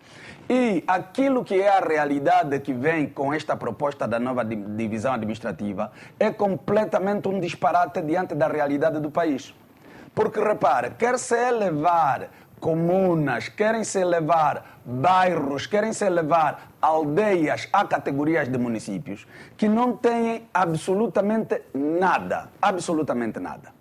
E 0.49 0.83
aquilo 0.87 1.43
que 1.43 1.61
é 1.61 1.69
a 1.69 1.79
realidade 1.79 2.59
que 2.59 2.73
vem 2.73 3.07
com 3.07 3.31
esta 3.31 3.55
proposta 3.55 4.07
da 4.07 4.19
nova 4.19 4.43
divisão 4.43 5.13
administrativa 5.13 5.91
é 6.19 6.31
completamente 6.31 7.27
um 7.27 7.39
disparate 7.39 8.01
diante 8.01 8.33
da 8.33 8.47
realidade 8.47 8.99
do 8.99 9.11
país. 9.11 9.53
Porque 10.13 10.39
repare, 10.39 10.91
quer 10.91 11.17
se 11.17 11.35
elevar 11.35 12.29
comunas, 12.59 13.49
querem 13.49 13.83
se 13.83 13.99
elevar 13.99 14.79
bairros, 14.85 15.67
querem 15.67 15.91
se 15.91 16.05
elevar 16.05 16.69
aldeias 16.81 17.67
a 17.73 17.85
categorias 17.85 18.47
de 18.47 18.57
municípios 18.57 19.27
que 19.57 19.67
não 19.67 19.97
têm 19.97 20.47
absolutamente 20.53 21.61
nada, 21.73 22.49
absolutamente 22.61 23.39
nada. 23.39 23.73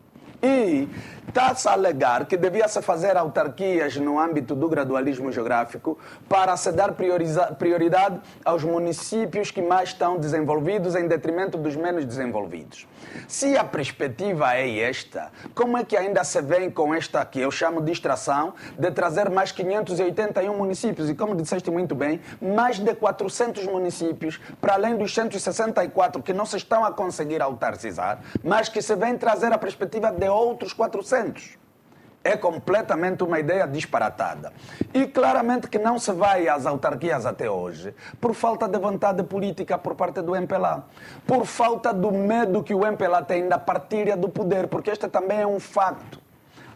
E 0.42 0.88
está-se 1.28 1.68
a 1.68 1.72
alegar 1.72 2.26
que 2.26 2.36
devia-se 2.36 2.80
fazer 2.82 3.16
autarquias 3.16 3.96
no 3.96 4.18
âmbito 4.18 4.54
do 4.54 4.68
gradualismo 4.68 5.30
geográfico 5.30 5.98
para 6.28 6.56
se 6.56 6.72
dar 6.72 6.92
prioridade 6.92 8.20
aos 8.44 8.64
municípios 8.64 9.50
que 9.50 9.62
mais 9.62 9.90
estão 9.90 10.18
desenvolvidos 10.18 10.94
em 10.94 11.06
detrimento 11.06 11.56
dos 11.56 11.76
menos 11.76 12.04
desenvolvidos. 12.04 12.86
Se 13.28 13.56
a 13.56 13.64
perspectiva 13.64 14.56
é 14.56 14.80
esta, 14.80 15.30
como 15.54 15.76
é 15.76 15.84
que 15.84 15.96
ainda 15.96 16.24
se 16.24 16.40
vem 16.40 16.70
com 16.70 16.94
esta 16.94 17.24
que 17.24 17.40
eu 17.40 17.50
chamo 17.50 17.80
de 17.80 17.92
distração 17.92 18.54
de 18.78 18.90
trazer 18.90 19.30
mais 19.30 19.52
581 19.52 20.56
municípios 20.56 21.08
e, 21.08 21.14
como 21.14 21.34
disseste 21.34 21.70
muito 21.70 21.94
bem, 21.94 22.20
mais 22.40 22.78
de 22.78 22.94
400 22.94 23.66
municípios, 23.66 24.40
para 24.60 24.74
além 24.74 24.96
dos 24.96 25.14
164 25.14 26.22
que 26.22 26.32
não 26.32 26.46
se 26.46 26.56
estão 26.56 26.84
a 26.84 26.92
conseguir 26.92 27.42
autarcizar, 27.42 28.20
mas 28.42 28.68
que 28.68 28.80
se 28.80 28.94
vem 28.96 29.16
trazer 29.16 29.52
a 29.52 29.58
perspectiva 29.58 30.10
de 30.10 30.28
outros 30.28 30.72
400. 30.72 31.11
É 32.24 32.36
completamente 32.36 33.24
uma 33.24 33.40
ideia 33.40 33.66
disparatada. 33.66 34.52
E 34.94 35.06
claramente 35.08 35.68
que 35.68 35.78
não 35.78 35.98
se 35.98 36.12
vai 36.12 36.48
às 36.48 36.66
autarquias 36.66 37.26
até 37.26 37.50
hoje 37.50 37.92
por 38.20 38.32
falta 38.32 38.68
de 38.68 38.78
vontade 38.78 39.24
política 39.24 39.76
por 39.76 39.96
parte 39.96 40.22
do 40.22 40.36
MPLA. 40.36 40.84
Por 41.26 41.44
falta 41.44 41.92
do 41.92 42.12
medo 42.12 42.62
que 42.62 42.74
o 42.74 42.86
MPLA 42.86 43.22
tem 43.22 43.48
da 43.48 43.58
partilha 43.58 44.16
do 44.16 44.28
poder, 44.28 44.68
porque 44.68 44.90
este 44.90 45.08
também 45.08 45.40
é 45.40 45.46
um 45.46 45.58
facto. 45.58 46.21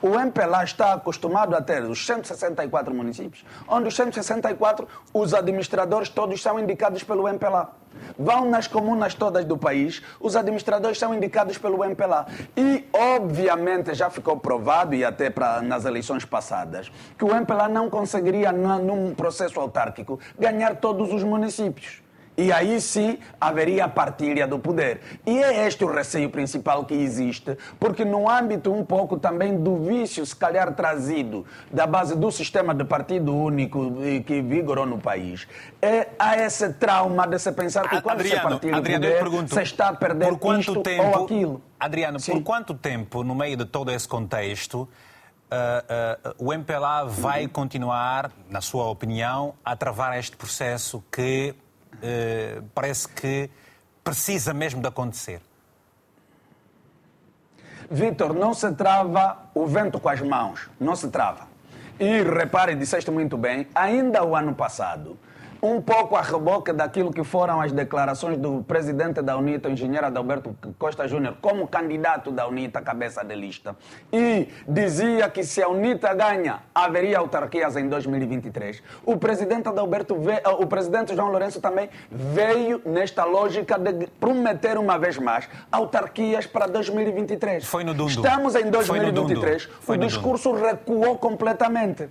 O 0.03 0.19
MPLA 0.19 0.65
está 0.65 0.93
acostumado 0.93 1.55
a 1.57 1.63
ter 1.63 1.83
os 1.83 2.05
164 2.05 2.95
municípios, 2.95 3.45
onde 3.69 3.89
os 3.89 3.97
164, 3.97 4.87
os 5.13 5.35
administradores 5.35 6.09
todos 6.09 6.43
são 6.43 6.59
indicados 6.59 7.03
pelo 7.03 7.29
MPLA. 7.29 7.71
Vão 8.19 8.45
nas 8.45 8.67
comunas 8.67 9.15
todas 9.15 9.45
do 9.45 9.57
país, 9.57 10.03
os 10.21 10.37
administradores 10.37 10.99
são 10.99 11.15
indicados 11.15 11.57
pelo 11.57 11.83
MPLA. 11.83 12.27
E, 12.57 12.85
obviamente, 12.93 13.95
já 13.95 14.11
ficou 14.11 14.39
provado, 14.39 14.95
e 14.95 15.05
até 15.05 15.31
pra, 15.31 15.63
nas 15.63 15.85
eleições 15.85 16.25
passadas, 16.25 16.91
que 17.19 17.25
o 17.25 17.35
MPLA 17.35 17.69
não 17.69 17.89
conseguiria, 17.89 18.53
num 18.53 19.15
processo 19.15 19.59
autárquico, 19.59 20.21
ganhar 20.39 20.77
todos 20.77 21.13
os 21.13 21.23
municípios. 21.23 22.06
E 22.37 22.53
aí 22.53 22.81
sim 22.81 23.19
haveria 23.41 23.89
partilha 23.89 24.47
do 24.47 24.59
poder. 24.59 25.01
E 25.25 25.39
é 25.43 25.67
este 25.67 25.85
o 25.85 25.93
receio 25.93 26.29
principal 26.29 26.85
que 26.85 26.95
existe, 26.95 27.57
porque 27.81 28.05
no 28.05 28.29
âmbito 28.29 28.73
um 28.73 28.85
pouco 28.85 29.19
também 29.19 29.57
do 29.57 29.77
vício, 29.77 30.25
se 30.27 30.37
calhar 30.37 30.75
trazido 30.75 31.47
da 31.71 31.87
base 31.87 32.15
do 32.15 32.31
sistema 32.31 32.75
de 32.75 32.85
partido 32.85 33.35
único 33.35 33.93
que 34.27 34.43
vigorou 34.43 34.85
no 34.85 34.99
país, 34.99 35.49
é, 35.81 36.09
há 36.19 36.37
esse 36.37 36.73
trauma 36.75 37.27
de 37.27 37.39
se 37.39 37.51
pensar 37.53 37.89
que 37.89 38.03
quando 38.03 38.21
Adriano, 38.21 38.41
se 38.41 38.49
partilha 38.49 38.77
Adriano, 38.77 39.29
o 39.29 39.31
poder, 39.31 39.49
se 39.49 39.63
está 39.63 39.89
a 39.89 39.95
perder 39.95 40.29
por 40.29 40.39
quanto 40.39 40.61
isto 40.61 40.83
tempo, 40.83 41.19
ou 41.19 41.25
aquilo. 41.25 41.63
Adriano, 41.81 42.21
Sim. 42.21 42.33
por 42.33 42.43
quanto 42.43 42.75
tempo, 42.75 43.25
no 43.25 43.35
meio 43.35 43.57
de 43.57 43.65
todo 43.65 43.91
esse 43.91 44.07
contexto, 44.07 44.81
uh, 45.51 46.29
uh, 46.29 46.35
o 46.39 46.53
MPLA 46.53 47.07
vai 47.07 47.49
continuar, 47.49 48.31
na 48.51 48.61
sua 48.61 48.89
opinião, 48.89 49.55
a 49.65 49.75
travar 49.75 50.19
este 50.19 50.37
processo 50.37 51.03
que 51.11 51.55
parece 52.75 53.09
que 53.09 53.51
precisa 54.03 54.55
mesmo 54.55 54.81
de 54.81 54.89
acontecer? 54.89 55.41
Vitor, 57.91 58.35
não 58.35 58.53
se 58.53 58.71
trava 58.73 59.49
o 59.55 59.67
vento 59.67 60.01
com 60.01 60.09
as 60.09 60.21
mãos, 60.21 60.69
não 60.79 60.97
se 60.97 61.09
trava. 61.09 61.47
E 61.99 62.23
repare, 62.23 62.75
disseste 62.75 63.11
muito 63.11 63.39
bem, 63.39 63.69
ainda 63.75 64.25
o 64.25 64.35
ano 64.35 64.55
passado, 64.55 65.19
um 65.63 65.81
pouco 65.81 66.17
a 66.17 66.23
reboque 66.23 66.73
daquilo 66.73 67.13
que 67.13 67.25
foram 67.25 67.61
as 67.61 67.73
declarações 67.73 68.37
do 68.39 68.63
presidente 68.63 69.23
da 69.23 69.37
UNITA, 69.37 69.69
o 69.69 69.73
engenheiro 69.73 70.07
Adalberto 70.07 70.57
Costa 70.79 71.07
Júnior, 71.09 71.37
como 71.41 71.67
candidato 71.67 72.31
da 72.31 72.47
UNITA, 72.47 72.81
cabeça 72.83 73.25
de 73.25 73.35
lista. 73.35 73.77
E 74.13 74.49
dizia 74.69 75.29
que 75.29 75.43
se 75.43 75.63
a 75.63 75.69
UNITA 75.69 76.15
ganha, 76.15 76.61
haveria 76.75 77.19
autarquias 77.19 77.77
em 77.77 77.89
2023. 77.89 78.83
O 79.05 79.17
presidente 79.17 79.69
Adalberto, 79.69 80.19
veio, 80.19 80.41
o 80.59 80.67
presidente 80.67 81.15
João 81.15 81.29
Lourenço 81.29 81.61
também 81.61 81.89
veio 82.11 82.81
nesta 82.85 83.25
lógica 83.25 83.79
de 83.79 84.07
prometer 84.21 84.79
uma 84.79 84.99
vez 84.99 85.19
mais 85.19 85.49
autarquias 85.71 86.47
para 86.47 86.67
2023. 86.67 87.65
Foi 87.65 87.85
no 87.85 87.95
Dundu. 87.95 88.11
Estamos 88.11 88.55
em 88.55 88.71
2023. 88.71 89.65
Foi 89.81 89.97
o 89.97 90.01
no 90.01 90.07
discurso 90.07 90.53
recuou 90.53 91.19
completamente. 91.19 92.09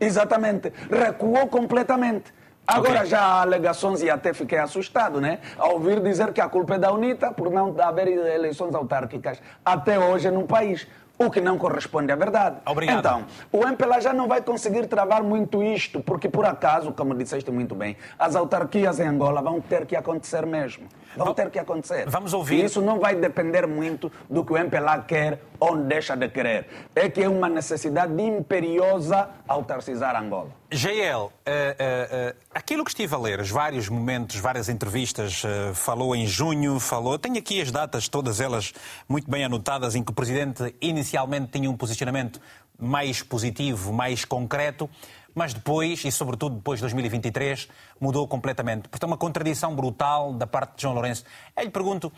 Exatamente. 0.00 0.72
Recuou 0.90 1.46
completamente. 1.46 2.32
Agora 2.66 3.00
Ok. 3.00 3.06
já 3.06 3.20
há 3.20 3.42
alegações 3.42 4.02
e 4.02 4.08
até 4.10 4.32
fiquei 4.32 4.58
assustado, 4.58 5.20
né? 5.20 5.40
Ao 5.58 5.72
ouvir 5.74 6.00
dizer 6.00 6.32
que 6.32 6.40
a 6.40 6.48
culpa 6.48 6.76
é 6.76 6.78
da 6.78 6.92
UNITA 6.92 7.32
por 7.32 7.50
não 7.50 7.74
haver 7.82 8.08
eleições 8.08 8.74
autárquicas 8.74 9.42
até 9.64 9.98
hoje 9.98 10.30
no 10.30 10.44
país. 10.46 10.86
O 11.18 11.30
que 11.30 11.40
não 11.40 11.56
corresponde 11.58 12.10
à 12.10 12.16
verdade. 12.16 12.56
Obrigado. 12.66 12.98
Então, 12.98 13.24
o 13.52 13.64
MPLA 13.66 14.00
já 14.00 14.12
não 14.12 14.26
vai 14.26 14.40
conseguir 14.42 14.86
travar 14.86 15.22
muito 15.22 15.62
isto, 15.62 16.00
porque 16.00 16.28
por 16.28 16.44
acaso, 16.44 16.90
como 16.92 17.14
disseste 17.14 17.50
muito 17.50 17.74
bem, 17.74 17.96
as 18.18 18.34
autarquias 18.34 18.98
em 18.98 19.06
Angola 19.06 19.40
vão 19.42 19.60
ter 19.60 19.84
que 19.86 19.94
acontecer 19.94 20.44
mesmo. 20.46 20.86
Vão 21.16 21.34
ter 21.34 21.50
que 21.50 21.58
acontecer. 21.58 22.08
Vamos 22.08 22.32
ouvir- 22.32 22.60
E 22.60 22.64
isso 22.64 22.80
não 22.80 22.98
vai 22.98 23.14
depender 23.14 23.66
muito 23.66 24.10
do 24.30 24.44
que 24.44 24.52
o 24.52 24.56
MPLA 24.56 24.98
quer 25.00 25.40
ou 25.60 25.76
deixa 25.76 26.16
de 26.16 26.28
querer. 26.28 26.66
É 26.94 27.08
que 27.08 27.22
é 27.22 27.28
uma 27.28 27.48
necessidade 27.48 28.12
imperiosa 28.20 29.28
autarcizar 29.46 30.16
Angola. 30.16 30.50
GL, 30.70 31.28
eh, 31.44 31.76
eh, 31.78 32.08
eh, 32.10 32.34
aquilo 32.54 32.82
que 32.84 32.90
estive 32.90 33.14
a 33.14 33.18
ler, 33.18 33.40
os 33.40 33.50
vários 33.50 33.88
momentos, 33.88 34.36
várias 34.36 34.68
entrevistas, 34.68 35.42
falou 35.74 36.16
em 36.16 36.26
junho, 36.26 36.78
falou. 36.80 37.18
Tenho 37.18 37.38
aqui 37.38 37.60
as 37.60 37.70
datas, 37.70 38.08
todas 38.08 38.40
elas 38.40 38.72
muito 39.08 39.30
bem 39.30 39.44
anotadas, 39.44 39.94
em 39.94 40.02
que 40.02 40.10
o 40.10 40.14
Presidente 40.14 40.74
inicialmente 40.80 41.50
tinha 41.52 41.70
um 41.70 41.76
posicionamento 41.76 42.40
mais 42.78 43.22
positivo, 43.22 43.92
mais 43.92 44.24
concreto, 44.24 44.88
mas 45.34 45.54
depois, 45.54 46.04
e 46.04 46.12
sobretudo 46.12 46.56
depois 46.56 46.78
de 46.78 46.82
2023, 46.82 47.68
mudou 48.00 48.26
completamente. 48.28 48.88
Portanto, 48.88 49.10
uma 49.10 49.16
contradição 49.16 49.74
brutal 49.74 50.32
da 50.32 50.46
parte 50.46 50.76
de 50.76 50.82
João 50.82 50.94
Lourenço. 50.94 51.24
Eu 51.56 51.64
lhe 51.64 51.70
pergunto. 51.70 52.12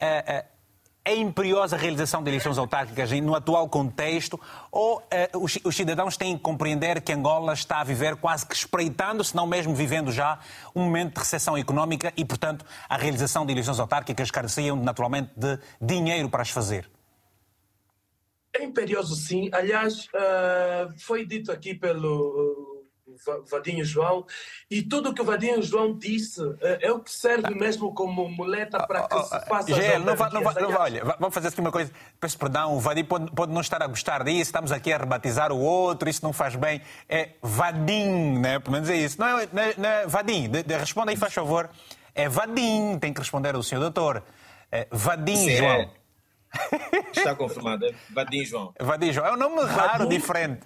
eh, 0.00 0.24
eh, 0.26 0.44
é 1.04 1.16
imperiosa 1.16 1.74
a 1.74 1.78
realização 1.78 2.22
de 2.22 2.30
eleições 2.30 2.56
autárquicas 2.58 3.10
no 3.20 3.34
atual 3.34 3.68
contexto 3.68 4.40
ou 4.70 5.02
eh, 5.10 5.28
os, 5.34 5.58
os 5.64 5.74
cidadãos 5.74 6.16
têm 6.16 6.36
que 6.36 6.42
compreender 6.42 7.00
que 7.00 7.12
Angola 7.12 7.54
está 7.54 7.80
a 7.80 7.84
viver 7.84 8.16
quase 8.16 8.46
que 8.46 8.54
espreitando, 8.54 9.24
se 9.24 9.34
não 9.34 9.46
mesmo 9.46 9.74
vivendo 9.74 10.12
já, 10.12 10.38
um 10.74 10.84
momento 10.84 11.14
de 11.14 11.20
recessão 11.20 11.56
económica 11.56 12.12
e, 12.16 12.24
portanto, 12.24 12.64
a 12.88 12.96
realização 12.96 13.44
de 13.44 13.52
eleições 13.52 13.80
autárquicas 13.80 14.30
careciam 14.30 14.76
naturalmente 14.76 15.32
de 15.36 15.58
dinheiro 15.80 16.28
para 16.28 16.42
as 16.42 16.50
fazer? 16.50 16.88
É 18.54 18.62
imperioso, 18.64 19.14
sim. 19.16 19.48
Aliás, 19.52 20.08
ah, 20.14 20.88
foi 20.98 21.24
dito 21.26 21.50
aqui 21.50 21.74
pelo 21.74 22.82
uh, 23.08 23.16
Va- 23.26 23.40
Vadinho 23.50 23.84
João, 23.84 24.24
e 24.70 24.82
tudo 24.82 25.10
o 25.10 25.14
que 25.14 25.20
o 25.20 25.24
Vadinho 25.24 25.62
João 25.62 25.96
disse 25.98 26.40
eh, 26.62 26.78
é 26.82 26.92
o 26.92 26.98
que 27.00 27.10
serve 27.10 27.54
mesmo 27.54 27.92
como 27.92 28.26
muleta 28.28 28.86
para 28.86 29.02
que 29.06 29.22
se 29.24 29.40
faça. 29.46 29.74
GL, 29.74 29.98
não 30.04 30.16
vai, 30.16 30.16
não 30.16 30.16
vai, 30.16 30.30
não 30.30 30.40
vai, 30.42 30.46
autarquias. 30.64 30.80
olha, 30.80 31.04
va- 31.04 31.16
vamos 31.20 31.34
fazer 31.34 31.48
assim 31.48 31.60
uma 31.60 31.70
coisa. 31.70 31.92
Peço 32.18 32.38
perdão, 32.38 32.74
o 32.74 32.80
Vadim 32.80 33.04
pode, 33.04 33.30
pode 33.32 33.52
não 33.52 33.60
estar 33.60 33.82
a 33.82 33.86
gostar 33.86 34.24
disso, 34.24 34.40
estamos 34.42 34.72
aqui 34.72 34.90
a 34.92 34.96
rebatizar 34.98 35.52
o 35.52 35.58
outro, 35.60 36.08
isso 36.08 36.24
não 36.24 36.32
faz 36.32 36.56
bem. 36.56 36.80
É 37.06 37.30
Vadim, 37.42 38.38
né? 38.38 38.58
Pelo 38.60 38.72
menos 38.72 38.88
é 38.88 38.96
isso. 38.96 39.20
Não 39.20 39.38
é, 39.38 39.48
não 39.52 39.62
é- 39.62 39.74
não 39.76 39.88
é 39.88 40.06
Vadim, 40.06 40.48
de, 40.48 40.62
de, 40.62 40.76
responda 40.76 41.10
aí, 41.10 41.16
faz 41.16 41.34
favor. 41.34 41.68
É 42.14 42.28
Vadim, 42.30 42.98
tem 42.98 43.12
que 43.12 43.20
responder 43.20 43.54
o 43.56 43.62
senhor 43.62 43.80
doutor. 43.82 44.22
É 44.70 44.86
Vadim 44.90 45.36
Sim, 45.36 45.56
João. 45.56 45.90
Está 47.16 47.34
confirmado. 47.34 47.86
É 47.86 47.94
Vadim 48.10 48.44
João. 48.44 48.74
Vadim 48.80 49.12
João. 49.12 49.26
É 49.26 49.32
um 49.32 49.36
nome 49.36 49.62
raro, 49.64 49.98
Vadim. 50.00 50.16
diferente. 50.18 50.60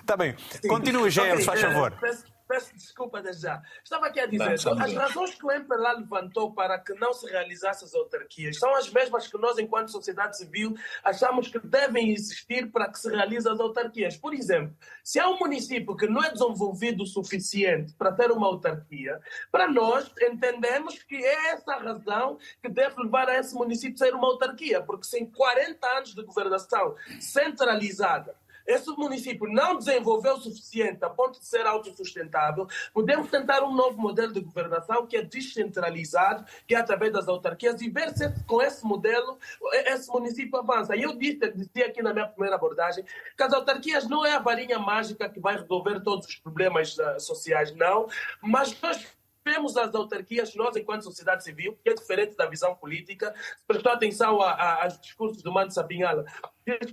Está 0.00 0.16
bem. 0.18 0.34
Continue, 0.68 1.08
Ok, 1.08 1.40
faz 1.44 1.60
favor. 1.60 1.92
Peço, 2.00 2.24
peço 2.50 2.74
desculpa 2.74 3.22
desde 3.22 3.42
já. 3.42 3.62
Estava 3.84 4.06
aqui 4.06 4.18
a 4.18 4.26
dizer, 4.26 4.58
Não, 4.64 4.82
as 4.82 4.92
razões 4.92 5.34
que 5.36 5.46
o 5.46 5.52
MPLA 5.52 5.92
levantou 5.92 6.52
para 6.52 6.76
que 6.80 6.92
não 6.94 7.12
se 7.12 7.30
realizassem 7.30 7.86
as 7.86 7.94
autarquias 7.94 8.58
são 8.58 8.74
as 8.74 8.90
mesmas 8.90 9.28
que 9.28 9.38
nós, 9.38 9.56
enquanto 9.56 9.92
sociedade 9.92 10.36
civil, 10.36 10.74
achamos 11.04 11.46
que 11.46 11.60
devem 11.60 12.10
existir 12.10 12.68
para 12.72 12.90
que 12.90 12.98
se 12.98 13.08
realizem 13.08 13.52
as 13.52 13.60
autarquias. 13.60 14.16
Por 14.16 14.34
exemplo, 14.34 14.74
se 15.04 15.20
há 15.20 15.28
um 15.28 15.38
município 15.38 15.96
que 15.96 16.08
não 16.08 16.24
é 16.24 16.32
desenvolvido 16.32 17.04
o 17.04 17.06
suficiente 17.06 17.94
para 17.94 18.10
ter 18.10 18.32
uma 18.32 18.48
autarquia, 18.48 19.20
para 19.52 19.68
nós 19.68 20.12
entendemos 20.20 21.00
que 21.04 21.14
é 21.14 21.52
essa 21.52 21.74
a 21.74 21.78
razão 21.78 22.36
que 22.60 22.68
deve 22.68 23.00
levar 23.00 23.28
a 23.28 23.38
esse 23.38 23.54
município 23.54 23.96
ser 23.96 24.12
uma 24.12 24.26
autarquia, 24.26 24.82
porque 24.82 25.06
sem 25.06 25.24
40 25.24 25.86
anos 25.86 26.14
de 26.16 26.22
governação 26.24 26.96
centralizada, 27.20 28.34
esse 28.66 28.90
município 28.90 29.46
não 29.46 29.76
desenvolveu 29.76 30.34
o 30.34 30.40
suficiente 30.40 31.04
a 31.04 31.10
ponto 31.10 31.38
de 31.38 31.46
ser 31.46 31.66
autossustentável, 31.66 32.66
podemos 32.92 33.30
tentar 33.30 33.62
um 33.62 33.74
novo 33.74 34.00
modelo 34.00 34.32
de 34.32 34.40
governação 34.40 35.06
que 35.06 35.16
é 35.16 35.22
descentralizado, 35.22 36.44
que 36.66 36.74
é 36.74 36.78
através 36.78 37.12
das 37.12 37.28
autarquias, 37.28 37.80
e 37.80 37.88
ver 37.88 38.16
se 38.16 38.30
com 38.46 38.62
esse 38.62 38.84
modelo 38.84 39.38
esse 39.86 40.10
município 40.10 40.58
avança. 40.58 40.96
E 40.96 41.02
eu 41.02 41.16
disse, 41.16 41.44
aqui 41.82 42.02
na 42.02 42.12
minha 42.12 42.26
primeira 42.26 42.56
abordagem 42.56 43.04
que 43.36 43.42
as 43.42 43.52
autarquias 43.52 44.08
não 44.08 44.24
é 44.24 44.34
a 44.34 44.38
varinha 44.38 44.78
mágica 44.78 45.28
que 45.28 45.40
vai 45.40 45.56
resolver 45.56 46.00
todos 46.00 46.26
os 46.26 46.36
problemas 46.36 46.98
ah, 46.98 47.18
sociais, 47.18 47.74
não, 47.74 48.08
mas 48.42 48.78
nós 48.80 49.06
temos 49.44 49.76
as 49.76 49.94
autarquias, 49.94 50.54
nós, 50.54 50.76
enquanto 50.76 51.02
sociedade 51.02 51.44
civil, 51.44 51.78
que 51.82 51.90
é 51.90 51.94
diferente 51.94 52.36
da 52.36 52.46
visão 52.46 52.74
política, 52.74 53.34
prestou 53.66 53.92
atenção 53.92 54.40
a, 54.40 54.52
a, 54.52 54.84
aos 54.84 55.00
discursos 55.00 55.42
do 55.42 55.52
Mano 55.52 55.70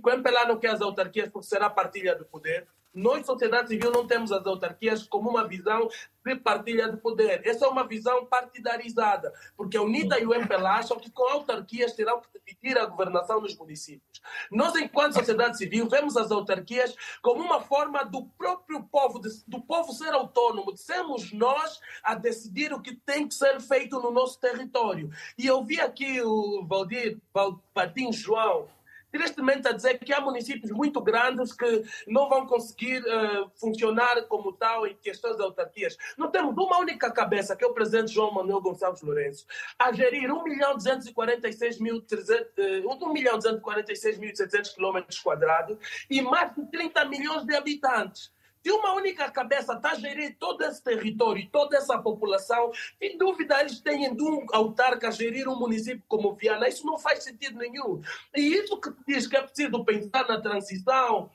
o 0.02 0.10
MPLA 0.10 0.46
não 0.46 0.58
quer 0.58 0.70
as 0.70 0.80
autarquias 0.80 1.28
porque 1.28 1.46
será 1.48 1.68
partilha 1.68 2.14
do 2.14 2.24
poder. 2.24 2.66
Nós, 2.94 3.24
sociedade 3.26 3.68
civil, 3.68 3.90
não 3.92 4.06
temos 4.06 4.32
as 4.32 4.44
autarquias 4.46 5.04
como 5.06 5.30
uma 5.30 5.46
visão 5.46 5.88
de 6.24 6.34
partilha 6.36 6.90
de 6.90 6.96
poder. 6.98 7.40
Essa 7.46 7.66
é 7.66 7.68
uma 7.68 7.86
visão 7.86 8.26
partidarizada, 8.26 9.32
porque 9.56 9.76
a 9.76 9.82
UNITA 9.82 10.18
e 10.18 10.26
o 10.26 10.34
MPLA 10.34 10.78
acham 10.78 10.98
que 10.98 11.10
com 11.10 11.26
autarquias 11.30 11.92
terão 11.92 12.20
que 12.20 12.28
dividir 12.38 12.76
a 12.78 12.86
governação 12.86 13.40
nos 13.40 13.56
municípios. 13.56 14.20
Nós, 14.50 14.74
enquanto 14.76 15.14
sociedade 15.14 15.56
civil, 15.56 15.88
vemos 15.88 16.16
as 16.16 16.30
autarquias 16.30 16.94
como 17.22 17.42
uma 17.42 17.60
forma 17.60 18.04
do 18.04 18.24
próprio 18.36 18.82
povo, 18.82 19.20
do 19.46 19.60
povo 19.62 19.92
ser 19.92 20.12
autônomo, 20.12 20.72
de 20.72 20.80
sermos 20.80 21.32
nós 21.32 21.80
a 22.02 22.14
decidir 22.14 22.72
o 22.72 22.80
que 22.82 22.94
tem 22.94 23.26
que 23.28 23.34
ser 23.34 23.60
feito 23.60 24.00
no 24.00 24.10
nosso 24.10 24.38
território. 24.40 25.10
E 25.38 25.46
eu 25.46 25.62
vi 25.64 25.80
aqui 25.80 26.20
o 26.20 26.64
Valdir, 26.66 27.18
Val- 27.32 27.62
Vadim 27.74 28.12
João, 28.12 28.66
tristemente 29.10 29.66
a 29.68 29.72
dizer 29.72 29.98
que 29.98 30.12
há 30.12 30.20
municípios 30.20 30.70
muito 30.70 31.00
grandes 31.00 31.52
que 31.52 31.84
não 32.06 32.28
vão 32.28 32.46
conseguir 32.46 33.02
eh, 33.06 33.44
funcionar 33.56 34.22
como 34.24 34.52
tal 34.52 34.86
em 34.86 34.94
questões 34.96 35.36
de 35.36 35.42
autarquias. 35.42 35.96
Não 36.16 36.30
temos 36.30 36.56
uma 36.56 36.78
única 36.78 37.10
cabeça, 37.10 37.56
que 37.56 37.64
é 37.64 37.66
o 37.66 37.72
presidente 37.72 38.12
João 38.12 38.32
Manuel 38.32 38.60
Gonçalves 38.60 39.02
Lourenço, 39.02 39.46
a 39.78 39.92
gerir 39.92 40.32
1 40.32 40.44
milhão 40.44 40.76
246 40.76 41.80
mil, 41.80 42.00
300, 42.02 42.46
eh, 42.58 42.82
1 42.84 43.12
milhão 43.12 43.36
246 43.36 44.18
mil 44.18 44.34
700 44.34 44.72
quilômetros 44.72 45.18
quadrados 45.18 45.76
e 46.10 46.20
mais 46.20 46.54
de 46.54 46.66
30 46.66 47.04
milhões 47.06 47.44
de 47.44 47.54
habitantes. 47.54 48.32
Se 48.62 48.70
uma 48.70 48.92
única 48.94 49.30
cabeça 49.30 49.74
está 49.74 49.94
gerir 49.94 50.36
todo 50.38 50.62
esse 50.64 50.82
território 50.82 51.48
toda 51.50 51.76
essa 51.76 51.98
população, 51.98 52.70
sem 52.98 53.16
dúvida 53.16 53.60
eles 53.60 53.80
têm 53.80 54.14
de 54.14 54.22
um 54.22 54.46
autarca 54.52 55.08
a 55.08 55.10
gerir 55.10 55.48
um 55.48 55.58
município 55.58 56.02
como 56.08 56.34
Viana. 56.34 56.68
Isso 56.68 56.86
não 56.86 56.98
faz 56.98 57.24
sentido 57.24 57.58
nenhum. 57.58 58.00
E 58.34 58.40
isso 58.40 58.80
que 58.80 58.90
diz 59.06 59.26
que 59.26 59.36
é 59.36 59.42
preciso 59.42 59.84
pensar 59.84 60.26
na 60.26 60.40
transição 60.40 61.30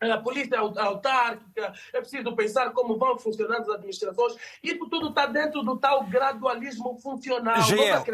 a 0.00 0.18
polícia 0.18 0.58
autárquica, 0.58 1.72
é 1.92 2.00
preciso 2.00 2.34
pensar 2.34 2.70
como 2.70 2.96
vão 2.96 3.18
funcionar 3.18 3.58
as 3.58 3.68
administrações. 3.68 4.34
Isso 4.62 4.86
tudo 4.88 5.08
está 5.08 5.26
dentro 5.26 5.62
do 5.62 5.76
tal 5.76 6.04
gradualismo 6.04 6.98
funcional. 7.00 7.62
Gel, 7.62 8.04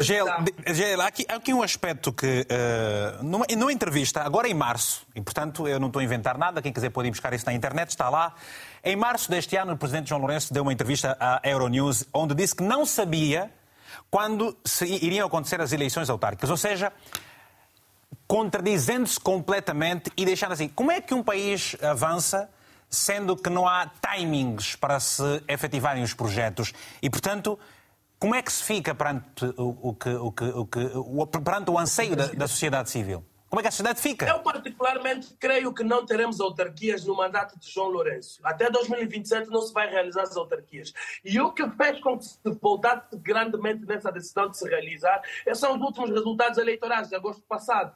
Gel 0.67 1.01
aqui, 1.01 1.25
aqui 1.27 1.53
um 1.53 1.61
aspecto 1.61 2.11
que, 2.11 2.45
uh, 2.49 3.23
numa, 3.23 3.45
numa 3.57 3.71
entrevista, 3.71 4.21
agora 4.21 4.47
em 4.47 4.53
março, 4.53 5.05
e 5.15 5.21
portanto 5.21 5.67
eu 5.67 5.79
não 5.79 5.87
estou 5.87 5.99
a 5.99 6.03
inventar 6.03 6.37
nada, 6.37 6.61
quem 6.61 6.73
quiser 6.73 6.89
pode 6.89 7.07
ir 7.07 7.11
buscar 7.11 7.33
isso 7.33 7.45
na 7.45 7.53
internet, 7.53 7.89
está 7.89 8.09
lá. 8.09 8.33
Em 8.83 8.95
março 8.95 9.29
deste 9.29 9.55
ano, 9.55 9.73
o 9.73 9.77
presidente 9.77 10.09
João 10.09 10.21
Lourenço 10.21 10.53
deu 10.53 10.63
uma 10.63 10.73
entrevista 10.73 11.17
à 11.19 11.41
Euronews, 11.43 12.05
onde 12.13 12.35
disse 12.35 12.55
que 12.55 12.63
não 12.63 12.85
sabia 12.85 13.51
quando 14.09 14.55
iriam 14.81 15.27
acontecer 15.27 15.59
as 15.59 15.73
eleições 15.73 16.09
autárquicas. 16.09 16.49
Ou 16.49 16.57
seja, 16.57 16.91
contradizendo-se 18.27 19.19
completamente 19.19 20.11
e 20.17 20.25
deixando 20.25 20.53
assim. 20.53 20.67
Como 20.67 20.91
é 20.91 21.01
que 21.01 21.13
um 21.13 21.23
país 21.23 21.75
avança 21.81 22.49
sendo 22.89 23.35
que 23.35 23.49
não 23.49 23.67
há 23.67 23.87
timings 23.87 24.75
para 24.75 24.99
se 24.99 25.43
efetivarem 25.47 26.03
os 26.03 26.13
projetos? 26.13 26.73
E, 27.01 27.09
portanto, 27.09 27.57
como 28.19 28.33
é 28.33 28.41
que 28.41 28.51
se 28.51 28.63
fica 28.63 28.95
perante 28.95 29.45
o, 29.57 29.89
o, 29.89 29.93
que, 29.93 30.09
o, 30.09 30.31
que, 30.31 30.43
o, 30.45 30.65
que, 31.27 31.39
perante 31.39 31.69
o 31.69 31.77
anseio 31.77 32.15
da, 32.15 32.27
da 32.27 32.47
sociedade 32.47 32.89
civil? 32.89 33.23
Como 33.49 33.59
é 33.59 33.61
que 33.61 33.67
a 33.67 33.71
sociedade 33.71 34.01
fica? 34.01 34.27
Eu, 34.27 34.39
particularmente, 34.39 35.33
creio 35.39 35.73
que 35.73 35.83
não 35.83 36.05
teremos 36.05 36.41
autarquias 36.41 37.05
no 37.05 37.15
mandato 37.15 37.57
de 37.59 37.71
João 37.71 37.89
Lourenço. 37.89 38.39
Até 38.43 38.69
2027 38.69 39.49
não 39.49 39.61
se 39.61 39.71
vai 39.71 39.89
realizar 39.89 40.23
as 40.23 40.35
autarquias. 40.35 40.93
E 41.23 41.39
o 41.39 41.51
que 41.51 41.69
fez 41.71 41.99
com 41.99 42.17
que 42.17 42.25
se 42.25 42.39
voltasse 42.61 43.15
grandemente 43.17 43.85
nessa 43.85 44.11
decisão 44.11 44.49
de 44.49 44.57
se 44.57 44.67
realizar 44.67 45.21
são 45.53 45.75
os 45.75 45.81
últimos 45.81 46.09
resultados 46.09 46.57
eleitorais 46.57 47.07
de 47.07 47.15
agosto 47.15 47.43
passado. 47.43 47.93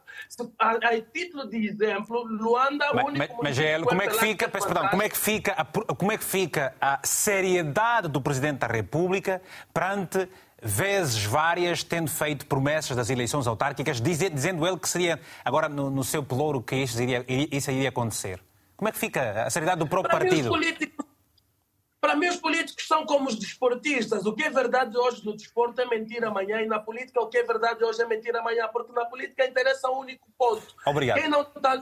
A, 0.57 0.71
a 0.71 1.01
título 1.01 1.49
de 1.49 1.67
exemplo, 1.67 2.23
Luanda, 2.23 2.85
mas, 2.93 3.05
único 3.05 3.43
mas, 3.43 3.57
mas 3.57 3.83
como 3.83 4.01
é 4.01 4.07
que 4.07 4.19
fica, 4.19 4.47
peço 4.47 4.67
perdão, 4.67 4.87
como 4.87 5.01
é 5.01 5.09
que 5.09 5.17
fica 5.17 5.53
a, 5.53 5.65
como 5.95 6.11
é 6.11 6.17
que 6.17 6.23
fica 6.23 6.75
a 6.79 6.99
seriedade 7.03 8.07
do 8.07 8.21
Presidente 8.21 8.59
da 8.59 8.67
República 8.67 9.41
perante 9.73 10.29
vezes 10.61 11.23
várias, 11.23 11.83
tendo 11.83 12.09
feito 12.09 12.45
promessas 12.45 12.95
das 12.95 13.09
eleições 13.09 13.47
autárquicas, 13.47 14.01
dizendo 14.01 14.67
ele 14.67 14.77
que 14.77 14.89
seria, 14.89 15.19
agora 15.43 15.69
no, 15.69 15.89
no 15.89 16.03
seu 16.03 16.23
pelouro, 16.23 16.61
que 16.61 16.75
isso 16.75 17.01
iria, 17.01 17.25
isso 17.27 17.71
iria 17.71 17.89
acontecer. 17.89 18.39
Como 18.75 18.87
é 18.87 18.91
que 18.91 18.97
fica 18.97 19.43
a 19.43 19.49
seriedade 19.49 19.79
do 19.79 19.87
próprio 19.87 20.09
Para 20.09 20.25
partido? 20.25 20.49
Para 22.01 22.15
mim, 22.15 22.27
os 22.27 22.37
políticos 22.37 22.87
são 22.87 23.05
como 23.05 23.27
os 23.27 23.35
desportistas. 23.35 24.25
O 24.25 24.33
que 24.33 24.43
é 24.43 24.49
verdade 24.49 24.97
hoje 24.97 25.25
no 25.25 25.35
desporto 25.35 25.81
é 25.81 25.85
mentira 25.85 26.29
amanhã, 26.29 26.61
e 26.61 26.65
na 26.65 26.79
política, 26.79 27.19
o 27.21 27.27
que 27.27 27.37
é 27.37 27.43
verdade 27.43 27.83
hoje 27.83 28.01
é 28.01 28.05
mentira 28.05 28.39
amanhã, 28.39 28.69
porque 28.71 28.93
na 28.93 29.05
política 29.05 29.45
interessa 29.45 29.89
um 29.89 29.99
único 29.99 30.27
ponto. 30.37 30.63
Obrigado. 30.85 31.17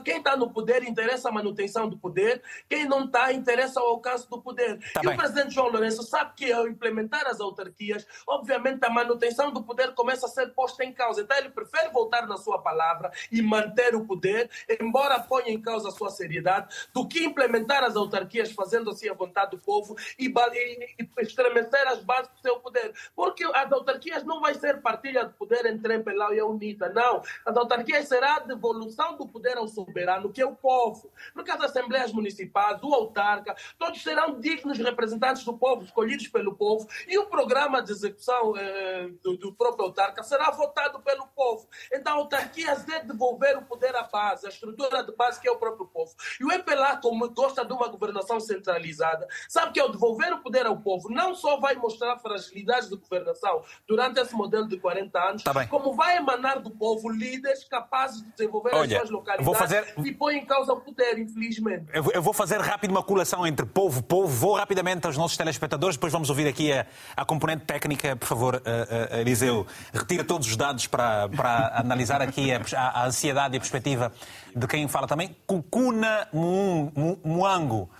Quem 0.02 0.18
está 0.18 0.32
tá 0.32 0.36
no 0.36 0.50
poder 0.50 0.82
interessa 0.82 1.28
a 1.28 1.32
manutenção 1.32 1.88
do 1.88 1.96
poder, 1.96 2.42
quem 2.68 2.84
não 2.84 3.04
está 3.04 3.32
interessa 3.32 3.80
o 3.80 3.84
alcance 3.84 4.28
do 4.28 4.42
poder. 4.42 4.78
Tá 4.92 5.00
e 5.02 5.06
bem. 5.06 5.14
o 5.14 5.16
presidente 5.16 5.54
João 5.54 5.68
Lourenço 5.68 6.02
sabe 6.02 6.32
que 6.34 6.52
ao 6.52 6.66
implementar 6.66 7.26
as 7.26 7.40
autarquias, 7.40 8.06
obviamente 8.26 8.84
a 8.84 8.90
manutenção 8.90 9.52
do 9.52 9.62
poder 9.62 9.94
começa 9.94 10.26
a 10.26 10.28
ser 10.28 10.48
posta 10.48 10.84
em 10.84 10.92
causa. 10.92 11.22
Então 11.22 11.36
ele 11.36 11.50
prefere 11.50 11.90
voltar 11.90 12.26
na 12.26 12.36
sua 12.36 12.58
palavra 12.60 13.10
e 13.30 13.40
manter 13.40 13.94
o 13.94 14.04
poder, 14.04 14.50
embora 14.80 15.20
ponha 15.20 15.50
em 15.50 15.60
causa 15.60 15.88
a 15.88 15.92
sua 15.92 16.10
seriedade, 16.10 16.74
do 16.92 17.06
que 17.06 17.24
implementar 17.24 17.84
as 17.84 17.94
autarquias 17.94 18.50
fazendo 18.50 18.90
assim 18.90 19.08
a 19.08 19.14
vontade 19.14 19.52
do 19.52 19.58
povo 19.58 19.96
e, 20.18 20.26
e, 20.26 20.96
e 21.00 21.22
estremecer 21.22 21.86
as 21.88 22.02
bases 22.02 22.30
do 22.32 22.40
seu 22.40 22.60
poder. 22.60 22.92
Porque 23.14 23.44
as 23.44 23.72
autarquias 23.72 24.24
não 24.24 24.40
vai 24.40 24.54
ser 24.54 24.80
partilha 24.80 25.24
de 25.24 25.32
poder 25.34 25.66
entre 25.66 25.96
Empelau 25.96 26.34
e 26.34 26.40
a 26.40 26.46
UNITA, 26.46 26.88
não. 26.90 27.22
As 27.44 27.56
autarquias 27.56 28.08
será 28.08 28.36
a 28.36 28.40
devolução 28.40 29.16
do 29.16 29.26
poder 29.26 29.56
ao 29.56 29.68
soberano, 29.68 30.32
que 30.32 30.40
é 30.40 30.46
o 30.46 30.54
povo. 30.54 31.12
Porque 31.32 31.50
as 31.50 31.60
assembleias 31.60 32.12
municipais, 32.12 32.82
o 32.82 32.94
autarca, 32.94 33.56
todos 33.78 34.02
serão 34.02 34.38
dignos 34.40 34.78
representantes 34.78 35.44
do 35.44 35.56
povo, 35.56 35.84
escolhidos 35.84 36.28
pelo 36.28 36.54
povo, 36.54 36.88
e 37.06 37.18
o 37.18 37.26
programa 37.26 37.82
de 37.82 37.92
execução 37.92 38.56
eh, 38.56 39.10
do, 39.22 39.36
do, 39.36 39.52
próprio 39.52 39.86
autarca 39.86 40.22
será 40.22 40.50
votado 40.50 41.00
pelo 41.00 41.26
povo. 41.28 41.68
Então, 41.92 42.14
a 42.14 42.16
autarquia 42.16 42.76
é 42.92 43.00
devolver 43.04 43.56
o 43.58 43.62
poder 43.62 43.94
à 43.96 44.02
base, 44.04 44.46
a 44.46 44.48
estrutura 44.48 45.02
de 45.02 45.12
base 45.12 45.40
que 45.40 45.48
é 45.48 45.50
o 45.50 45.58
próprio 45.58 45.86
povo. 45.86 46.14
E 46.40 46.44
o 46.44 46.52
MPLA, 46.52 46.98
como 46.98 47.28
gosta 47.30 47.64
de 47.64 47.72
uma 47.72 47.88
governação 47.88 48.40
centralizada, 48.40 49.26
sabe 49.48 49.72
que 49.72 49.80
ao 49.80 49.90
devolver 49.98 50.32
o 50.32 50.38
poder 50.38 50.64
ao 50.64 50.76
povo, 50.76 51.10
não 51.10 51.34
só 51.34 51.58
vai 51.58 51.74
mostrar 51.74 52.16
fragilidades 52.18 52.88
de 52.88 52.96
governação 52.96 53.62
durante 53.86 54.20
esse 54.20 54.34
modelo 54.34 54.68
de 54.68 54.78
40 54.78 55.18
anos, 55.18 55.42
tá 55.42 55.66
como 55.66 55.92
vai 55.94 56.16
emanar 56.16 56.60
do 56.60 56.70
povo 56.70 57.08
líderes 57.10 57.64
capazes 57.64 58.22
de 58.22 58.30
desenvolver 58.30 58.70
Olha, 58.72 58.96
as 58.96 59.02
suas 59.02 59.10
localidades 59.10 59.44
vou 59.44 59.54
fazer... 59.54 59.94
e 60.04 60.12
põe 60.12 60.36
em 60.36 60.46
causa 60.46 60.72
o 60.72 60.80
poder, 60.80 61.18
infelizmente. 61.18 61.86
Eu 61.92 62.22
vou 62.22 62.32
fazer 62.32 62.60
rápido 62.60 62.92
uma 62.92 63.02
colação 63.02 63.46
entre 63.46 63.66
povo 63.66 63.98
e 63.98 64.02
povo. 64.02 64.28
Vou 64.28 64.54
rapidamente 64.54 65.06
aos 65.06 65.16
nossos 65.16 65.36
telespectadores, 65.36 65.96
depois 65.96 66.12
vamos 66.12 66.30
ouvir 66.30 66.46
aqui 66.46 66.72
a, 66.72 66.86
a 67.16 67.24
componente 67.24 67.64
técnica. 67.64 68.14
Por 68.14 68.26
favor, 68.26 68.54
uh, 68.54 68.58
uh, 68.58 69.20
Eliseu, 69.20 69.66
retira 69.92 70.22
todos 70.22 70.46
os 70.46 70.56
dados 70.56 70.86
para, 70.86 71.28
para 71.28 71.72
analisar 71.78 72.22
aqui 72.22 72.52
a, 72.52 72.60
a, 72.76 73.02
a 73.02 73.06
ansiedade 73.06 73.54
e 73.54 73.56
a 73.56 73.60
perspectiva 73.60 74.12
de 74.54 74.66
quem 74.66 74.86
fala 74.86 75.06
também. 75.06 75.36
Cucuna 75.46 76.28
Muango. 76.32 77.90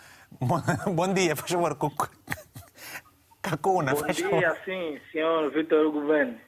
Bom 0.95 1.13
dia, 1.13 1.35
por 1.35 1.49
favor. 1.49 1.77
Cacuna, 3.43 3.95
Bom 3.95 4.07
dia, 4.07 4.57
sim, 4.65 5.01
senhor 5.11 5.51
Vitor 5.51 5.87
Hugo 5.87 6.01
Governo. 6.01 6.39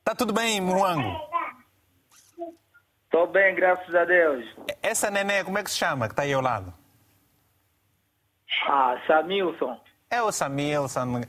Está 0.00 0.14
tudo 0.14 0.32
bem, 0.32 0.60
Muango? 0.60 1.20
Estou 3.04 3.26
bem, 3.26 3.54
graças 3.54 3.94
a 3.94 4.04
Deus. 4.04 4.44
Essa 4.82 5.10
neném, 5.10 5.44
como 5.44 5.58
é 5.58 5.62
que 5.62 5.70
se 5.70 5.78
chama, 5.78 6.06
que 6.06 6.12
está 6.12 6.22
aí 6.22 6.32
ao 6.32 6.42
lado? 6.42 6.72
Ah, 8.66 8.96
Samilson. 9.06 9.80
É 10.10 10.20
o 10.22 10.32
Samilson. 10.32 11.22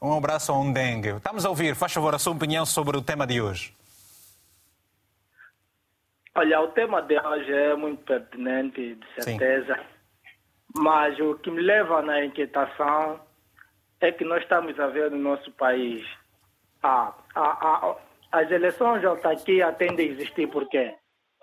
Um 0.00 0.16
abraço 0.16 0.52
ao 0.52 0.60
Undengue. 0.60 1.16
Estamos 1.16 1.44
a 1.44 1.48
ouvir, 1.48 1.74
faz 1.74 1.92
favor, 1.92 2.14
a 2.14 2.18
sua 2.18 2.32
opinião 2.34 2.66
sobre 2.66 2.96
o 2.96 3.02
tema 3.02 3.26
de 3.26 3.40
hoje. 3.40 3.74
Olha, 6.34 6.60
o 6.60 6.68
tema 6.68 7.00
de 7.02 7.18
hoje 7.18 7.52
é 7.52 7.74
muito 7.74 8.04
pertinente, 8.04 8.96
de 8.96 9.22
certeza. 9.22 9.74
Sim. 9.74 9.95
Mas 10.78 11.18
o 11.18 11.34
que 11.36 11.50
me 11.50 11.62
leva 11.62 12.02
na 12.02 12.24
inquietação 12.24 13.20
é 14.00 14.12
que 14.12 14.24
nós 14.24 14.42
estamos 14.42 14.78
a 14.78 14.86
ver 14.88 15.10
no 15.10 15.18
nosso 15.18 15.50
país. 15.52 16.06
Ah, 16.82 17.14
a, 17.34 17.42
a, 17.42 17.96
as 18.32 18.50
eleições 18.50 19.00
de 19.00 19.06
autarquia 19.06 19.72
tendem 19.72 20.08
a 20.08 20.12
existir 20.12 20.46
por 20.48 20.68
quê? 20.68 20.94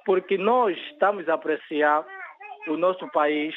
Porque 0.06 0.38
nós 0.38 0.78
estamos 0.92 1.28
a 1.28 1.34
apreciar 1.34 2.06
o 2.68 2.78
nosso 2.78 3.08
país, 3.10 3.56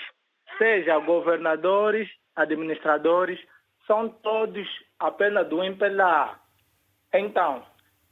seja 0.57 0.99
governadores, 0.99 2.09
administradores, 2.35 3.39
são 3.87 4.09
todos 4.09 4.67
apenas 4.99 5.47
do 5.49 5.63
MPLA. 5.63 6.41
Então, 7.13 7.63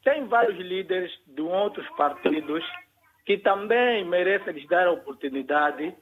tem 0.05 0.27
vários 0.27 0.59
líderes 0.59 1.11
de 1.27 1.41
outros 1.41 1.89
partidos 1.97 2.62
que 3.25 3.39
também 3.39 4.05
merecem 4.05 4.53
lhes 4.53 4.69
dar 4.69 4.87
a 4.87 4.93
oportunidade 4.93 5.95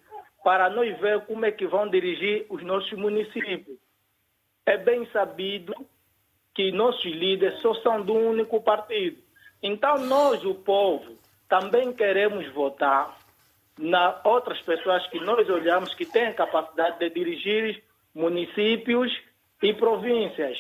para 0.43 0.69
nós 0.71 0.99
ver 0.99 1.21
como 1.27 1.45
é 1.45 1.53
que 1.53 1.67
vão 1.67 1.89
dirigir 1.89 2.47
os 2.49 2.63
nossos 2.63 2.93
municípios. 2.93 3.79
É 4.67 4.77
bem 4.77 5.07
sabido 5.13 5.75
que 6.55 6.71
nossos 6.73 7.05
líderes 7.05 7.61
só 7.61 7.75
são 7.77 8.03
do 8.03 8.15
único 8.15 8.61
partido. 8.61 9.19
Então 9.63 9.99
nós, 9.99 10.45
o 10.45 10.55
povo, 10.55 11.17
também 11.49 11.93
queremos 11.93 12.47
votar 12.53 13.19
na 13.79 14.21
outras 14.25 14.61
pessoas 14.61 15.07
que 15.09 15.19
nós 15.21 15.49
olhamos 15.49 15.95
que 15.95 16.05
têm 16.05 16.33
capacidade 16.33 16.99
de 16.99 17.11
dirigir 17.11 17.83
municípios 18.15 19.13
e 19.63 19.73
províncias. 19.73 20.59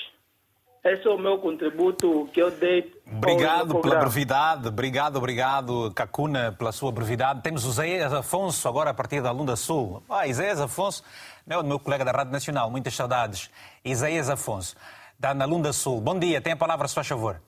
Esse 0.84 1.06
é 1.06 1.10
o 1.10 1.16
meu 1.16 1.38
contributo 1.38 2.28
que 2.32 2.42
eu 2.42 2.50
dei. 2.50 2.92
Obrigado 3.06 3.80
pela 3.80 4.00
brevidade, 4.00 4.66
obrigado, 4.66 5.16
obrigado, 5.16 5.92
Cacuna, 5.94 6.52
pela 6.58 6.72
sua 6.72 6.90
brevidade. 6.90 7.40
Temos 7.40 7.64
o 7.64 7.70
Zé 7.70 8.02
Afonso 8.04 8.66
agora 8.66 8.90
a 8.90 8.94
partir 8.94 9.22
da 9.22 9.30
Lunda 9.30 9.54
Sul. 9.54 10.02
Ah, 10.10 10.26
Isaías 10.26 10.60
Afonso, 10.60 11.04
meu, 11.46 11.62
meu 11.62 11.78
colega 11.78 12.04
da 12.04 12.10
Rádio 12.10 12.32
Nacional, 12.32 12.68
muitas 12.68 12.94
saudades. 12.94 13.48
Isaías 13.84 14.28
Afonso, 14.28 14.74
da 15.20 15.32
Lunda 15.44 15.72
Sul. 15.72 16.00
Bom 16.00 16.18
dia, 16.18 16.40
tem 16.40 16.54
a 16.54 16.56
palavra, 16.56 16.88
se 16.88 16.96
faz 16.96 17.06
favor. 17.06 17.40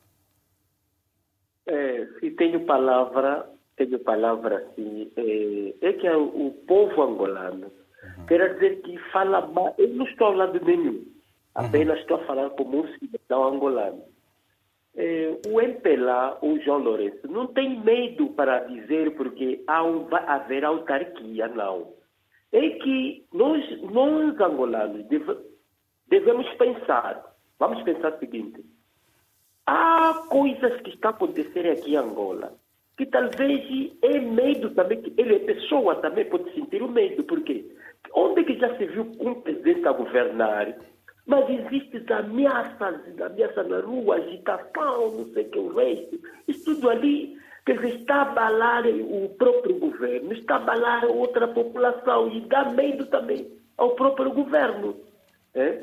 É, 1.67 2.07
se 2.21 2.31
tenho 2.31 2.65
palavra, 2.65 3.51
tenho 3.77 3.99
palavra 3.99 4.65
sim. 4.77 5.11
É, 5.17 5.89
é 5.89 5.93
que 5.95 6.09
o 6.09 6.53
povo 6.69 7.03
angolano, 7.03 7.67
uhum. 7.67 8.27
quer 8.27 8.55
dizer 8.55 8.81
que 8.83 8.97
fala 9.11 9.45
mal, 9.49 9.75
eu 9.77 9.89
não 9.89 10.07
estou 10.07 10.31
falando 10.31 10.65
nenhum 10.65 11.14
Apenas 11.55 11.97
uhum. 11.97 12.03
estou 12.03 12.17
a 12.17 12.25
falar 12.25 12.51
como 12.51 12.81
um 12.81 12.99
cidadão 12.99 13.55
angolano. 13.55 14.03
É, 14.97 15.39
o 15.49 15.61
MPLA, 15.61 16.39
o 16.43 16.59
João 16.61 16.79
Lourenço, 16.79 17.27
não 17.29 17.49
tem 17.49 17.81
medo 17.81 18.29
para 18.31 18.61
dizer 18.61 19.15
porque 19.17 19.63
há 19.67 19.83
um, 19.83 20.05
vai 20.05 20.25
haver 20.27 20.65
autarquia, 20.65 21.49
não. 21.49 21.93
É 22.53 22.71
que 22.71 23.25
nós, 23.33 23.83
nós 23.83 24.41
angolanos, 24.41 25.05
deve, 25.07 25.37
devemos 26.07 26.49
pensar, 26.55 27.25
vamos 27.59 27.83
pensar 27.83 28.15
o 28.15 28.19
seguinte, 28.19 28.65
há 29.67 30.27
coisas 30.29 30.81
que 30.83 30.91
estão 30.91 31.11
acontecendo 31.11 31.71
aqui 31.71 31.95
em 31.95 31.97
Angola 31.97 32.53
que 32.97 33.07
talvez 33.07 33.93
é 34.03 34.19
medo 34.21 34.71
também, 34.71 35.03
que 35.03 35.13
ele 35.21 35.37
é 35.37 35.39
pessoa 35.41 35.97
também, 35.97 36.25
pode 36.27 36.53
sentir 36.55 36.83
o 36.83 36.89
medo, 36.89 37.25
porque 37.25 37.65
onde 38.15 38.45
que 38.45 38.57
já 38.57 38.77
se 38.77 38.87
viu 38.87 39.11
um 39.21 39.35
presidente 39.41 39.87
a 39.87 39.93
governar, 39.93 40.77
mas 41.27 41.49
existem 41.49 42.05
ameaças, 42.17 43.01
ameaças 43.21 43.69
na 43.69 43.81
rua, 43.81 44.17
agitação, 44.17 45.11
não 45.11 45.25
sei 45.33 45.45
o 45.45 45.51
que, 45.51 45.59
o 45.59 45.75
resto, 45.75 46.21
isso 46.47 46.65
tudo 46.75 46.91
ali, 46.91 47.39
quer 47.65 47.77
dizer, 47.77 48.01
está 48.01 48.17
a 48.17 48.23
abalar 48.23 48.87
o 48.87 49.29
próprio 49.39 49.79
governo, 49.79 50.33
está 50.33 50.55
a 50.55 50.59
abalar 50.59 51.07
outra 51.07 51.49
população 51.49 52.29
e 52.31 52.41
dá 52.43 52.71
medo 52.71 53.07
também 53.07 53.51
ao 53.77 53.95
próprio 53.95 54.33
governo. 54.33 54.97
É? 55.55 55.83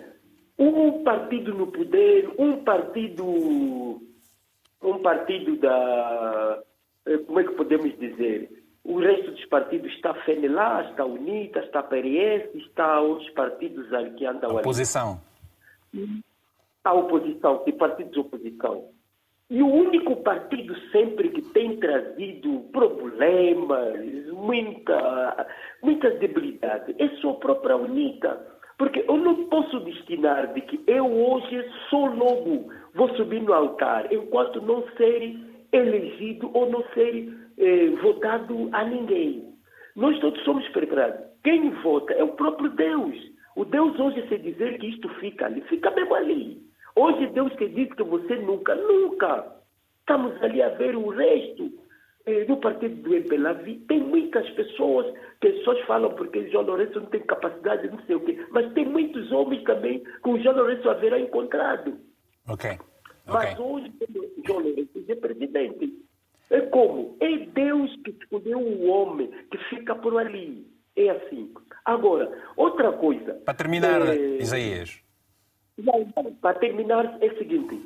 Um 0.60 1.04
partido 1.04 1.54
no 1.54 1.68
poder, 1.68 2.30
um 2.38 2.64
partido, 2.64 4.02
um 4.84 5.00
partido 5.02 5.58
da 5.58 6.62
eh, 7.06 7.18
como 7.20 7.40
é 7.40 7.44
que 7.44 7.54
podemos 7.54 7.98
dizer? 7.98 8.50
O 8.84 9.00
resto 9.00 9.32
dos 9.32 9.46
partidos 9.46 9.92
está 9.94 10.14
FENELA, 10.26 10.90
está 10.90 11.06
UNITA, 11.06 11.60
está 11.60 11.84
PRS, 11.84 12.56
está 12.56 13.00
outros 13.00 13.30
partidos 13.32 13.92
ali 13.94 14.12
que 14.12 14.26
andam 14.26 14.52
ali. 14.52 14.64
A 16.84 16.94
oposição, 16.94 17.60
tem 17.60 17.78
partidos 17.78 18.14
de 18.14 18.20
oposição. 18.20 18.90
E 19.50 19.62
o 19.62 19.68
único 19.68 20.16
partido 20.24 20.76
sempre 20.92 21.30
que 21.30 21.42
tem 21.42 21.78
trazido 21.78 22.62
problemas, 22.72 24.28
muita, 24.34 25.48
muitas 25.84 26.18
debilidades, 26.20 26.96
é 26.98 27.10
só 27.18 27.32
a 27.32 27.36
própria 27.36 27.76
UNITA. 27.76 28.48
Porque 28.78 29.06
eu 29.08 29.18
não 29.18 29.46
posso 29.48 29.80
destinar 29.82 30.54
de 30.54 30.62
que 30.62 30.82
eu 30.88 31.06
hoje 31.06 31.64
sou 31.90 32.08
logo 32.08 32.72
vou 32.94 33.10
subir 33.16 33.42
no 33.42 33.54
altar, 33.54 34.12
enquanto 34.12 34.62
não 34.62 34.84
ser 34.98 35.38
elegido 35.72 36.50
ou 36.54 36.70
não 36.70 36.84
ser 36.94 37.34
eh, 37.58 37.90
votado 38.02 38.70
a 38.74 38.84
ninguém. 38.84 39.54
Nós 39.96 40.18
todos 40.20 40.42
somos 40.44 40.68
preparados. 40.70 41.26
Quem 41.44 41.70
vota 41.82 42.14
é 42.14 42.24
o 42.24 42.34
próprio 42.34 42.70
Deus. 42.72 43.16
O 43.56 43.66
Deus 43.66 44.00
hoje, 44.00 44.28
se 44.28 44.38
dizer 44.38 44.78
que 44.80 44.88
isto 44.88 45.10
fica 45.16 45.46
ali, 45.46 45.62
fica 45.62 45.92
mesmo 45.92 46.16
ali. 46.16 46.62
Hoje 46.96 47.28
Deus 47.28 47.54
que 47.56 47.68
diz 47.70 47.92
que 47.94 48.04
você 48.04 48.36
nunca, 48.38 48.76
nunca. 48.76 49.56
Estamos 50.00 50.42
ali 50.44 50.62
a 50.62 50.70
ver 50.70 50.96
o 50.96 51.10
resto. 51.10 51.72
Eh, 52.26 52.46
no 52.48 52.58
partido 52.58 53.02
do 53.02 53.16
MPLAVI 53.16 53.80
tem 53.88 54.00
muitas 54.00 54.48
pessoas 54.52 55.08
que 55.40 55.50
pessoas 55.52 55.80
falam 55.86 56.14
porque 56.14 56.50
João 56.50 56.66
Lourenço 56.66 57.00
não 57.00 57.08
tem 57.08 57.22
capacidade, 57.22 57.90
não 57.90 58.00
sei 58.06 58.16
o 58.16 58.20
quê. 58.20 58.38
Mas 58.52 58.72
tem 58.74 58.86
muitos 58.86 59.32
homens 59.32 59.64
também 59.64 60.00
que 60.00 60.30
o 60.30 60.40
João 60.40 60.56
Lourenço 60.56 60.90
haverá 60.90 61.20
encontrado. 61.20 61.98
Ok. 62.48 62.78
Mas 63.26 63.58
hoje, 63.58 63.92
João 64.46 64.60
Lourenço 64.60 65.04
é 65.08 65.16
presidente. 65.16 65.94
É 66.50 66.62
como? 66.62 67.16
É 67.22 67.38
Deus 67.38 67.96
que 68.04 68.12
escolheu 68.12 68.60
o 68.60 68.88
homem 68.88 69.32
que 69.50 69.58
fica 69.70 69.96
por 69.96 70.18
ali. 70.18 70.68
É 70.96 71.10
assim. 71.10 71.52
Agora, 71.86 72.32
outra 72.56 72.92
coisa. 72.94 73.34
Para 73.46 73.54
terminar, 73.54 74.02
é... 74.02 74.38
Isaías. 74.38 75.02
Para 76.42 76.60
terminar, 76.60 77.18
é 77.22 77.28
o 77.28 77.38
seguinte. 77.38 77.82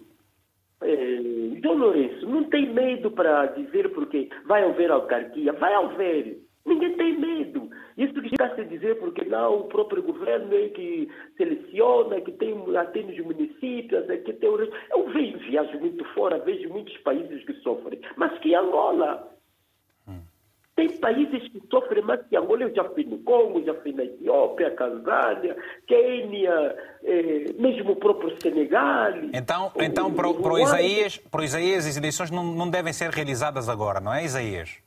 É, 0.81 1.61
João 1.63 1.77
Lourenço 1.77 2.27
não 2.27 2.43
tem 2.45 2.73
medo 2.73 3.09
para 3.11 3.47
dizer 3.47 3.89
porque 3.93 4.29
vai 4.45 4.63
haver 4.63 4.91
autarquia. 4.91 5.53
Vai 5.53 5.73
haver. 5.73 6.39
Ninguém 6.65 6.97
tem 6.97 7.17
medo. 7.19 7.69
Isso 7.97 8.13
que 8.13 8.27
está 8.27 8.47
a 8.47 8.55
se 8.55 8.65
dizer 8.65 8.99
porque 8.99 9.23
não, 9.23 9.61
o 9.61 9.63
próprio 9.65 10.03
governo 10.03 10.53
é 10.53 10.67
que 10.69 11.07
seleciona, 11.37 12.19
que 12.19 12.31
tem 12.33 12.55
até 12.75 13.03
nos 13.03 13.17
municípios, 13.19 14.09
é 14.09 14.17
que 14.17 14.33
tem 14.33 14.49
o... 14.49 14.59
Eu 14.59 15.07
vejo, 15.13 15.37
viajo 15.37 15.79
muito 15.79 16.03
fora, 16.13 16.39
vejo 16.39 16.67
muitos 16.69 16.97
países 16.97 17.45
que 17.45 17.53
sofrem, 17.61 18.01
mas 18.17 18.37
que 18.39 18.53
Angola. 18.53 19.34
Tem 20.75 20.89
países 20.97 21.47
que 21.49 21.61
sofrem 21.71 22.03
mais 22.03 22.21
que 22.27 22.35
Angola. 22.35 22.63
Eu 22.63 22.75
já 22.75 22.83
fui 22.83 23.05
no 23.05 23.17
Congo, 23.19 23.63
já 23.63 23.73
fui 23.75 23.93
na 23.93 24.03
Etiópia, 24.03 24.75
Tanzânia, 24.75 25.55
Quênia, 25.87 26.75
eh, 27.01 27.53
mesmo 27.57 27.93
o 27.93 27.95
próprio 27.95 28.35
Senegal. 28.41 29.13
Então, 29.33 29.71
o, 29.73 29.81
então 29.81 30.13
para, 30.13 30.27
o, 30.27 30.41
para, 30.41 30.53
o 30.53 30.59
Isaías, 30.59 31.17
para 31.17 31.41
o 31.41 31.43
Isaías, 31.45 31.87
as 31.87 31.95
eleições 31.95 32.29
não, 32.29 32.43
não 32.43 32.69
devem 32.69 32.91
ser 32.91 33.09
realizadas 33.09 33.69
agora, 33.69 34.01
não 34.01 34.13
é, 34.13 34.25
Isaías? 34.25 34.83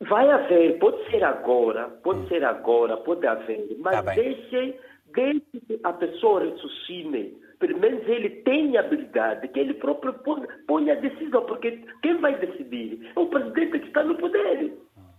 Vai 0.00 0.28
haver, 0.30 0.78
pode 0.78 1.10
ser 1.10 1.22
agora, 1.22 1.88
pode 2.02 2.20
hum. 2.20 2.28
ser 2.28 2.42
agora, 2.42 2.96
pode 2.96 3.26
haver, 3.26 3.76
mas 3.80 4.02
tá 4.02 4.14
deixe, 4.14 4.78
deixe 5.14 5.60
que 5.66 5.78
a 5.84 5.92
pessoa 5.92 6.42
raciocine. 6.42 7.41
Pelo 7.62 7.78
menos 7.78 8.02
ele 8.08 8.28
tem 8.28 8.76
habilidade, 8.76 9.46
que 9.46 9.60
ele 9.60 9.74
próprio 9.74 10.12
põe 10.66 10.90
a 10.90 10.96
decisão, 10.96 11.46
porque 11.46 11.78
quem 12.02 12.16
vai 12.16 12.36
decidir 12.36 13.08
é 13.14 13.20
o 13.20 13.26
presidente 13.26 13.78
que 13.78 13.86
está 13.86 14.02
no 14.02 14.16
poder. 14.16 14.76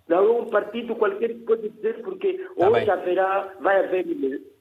Não 0.10 0.18
é 0.18 0.42
um 0.42 0.50
partido 0.50 0.94
qualquer 0.98 1.30
que 1.30 1.46
pode 1.46 1.70
dizer, 1.70 2.02
porque 2.02 2.34
tá 2.34 2.68
hoje 2.68 2.86
bem. 2.86 2.90
haverá, 2.90 3.54
vai 3.62 3.80
haver 3.80 4.06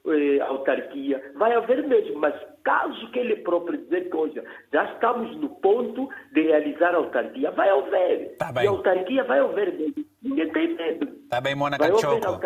eh, 0.07 0.39
autarquia, 0.39 1.33
vai 1.35 1.53
haver 1.53 1.85
mesmo, 1.85 2.21
mas 2.21 2.33
caso 2.63 3.11
que 3.11 3.19
ele 3.19 3.35
próprio 3.35 3.77
dizer 3.79 4.09
que 4.09 4.15
hoje 4.15 4.41
já 4.71 4.85
estamos 4.93 5.35
no 5.41 5.49
ponto 5.49 6.07
de 6.31 6.41
realizar 6.41 6.95
a 6.95 6.99
autarquia, 6.99 7.51
vai 7.51 7.69
haver. 7.69 8.37
Tá 8.37 8.53
bem. 8.53 8.63
E 8.63 8.67
autarquia 8.67 9.25
vai 9.25 9.39
haver 9.39 9.73
mesmo. 9.73 10.05
Ninguém 10.21 10.53
tem 10.53 10.73
medo. 10.73 11.07
Tá 11.29 11.41
bem, 11.41 11.53
Mona 11.53 11.77
Cachoco. 11.77 12.39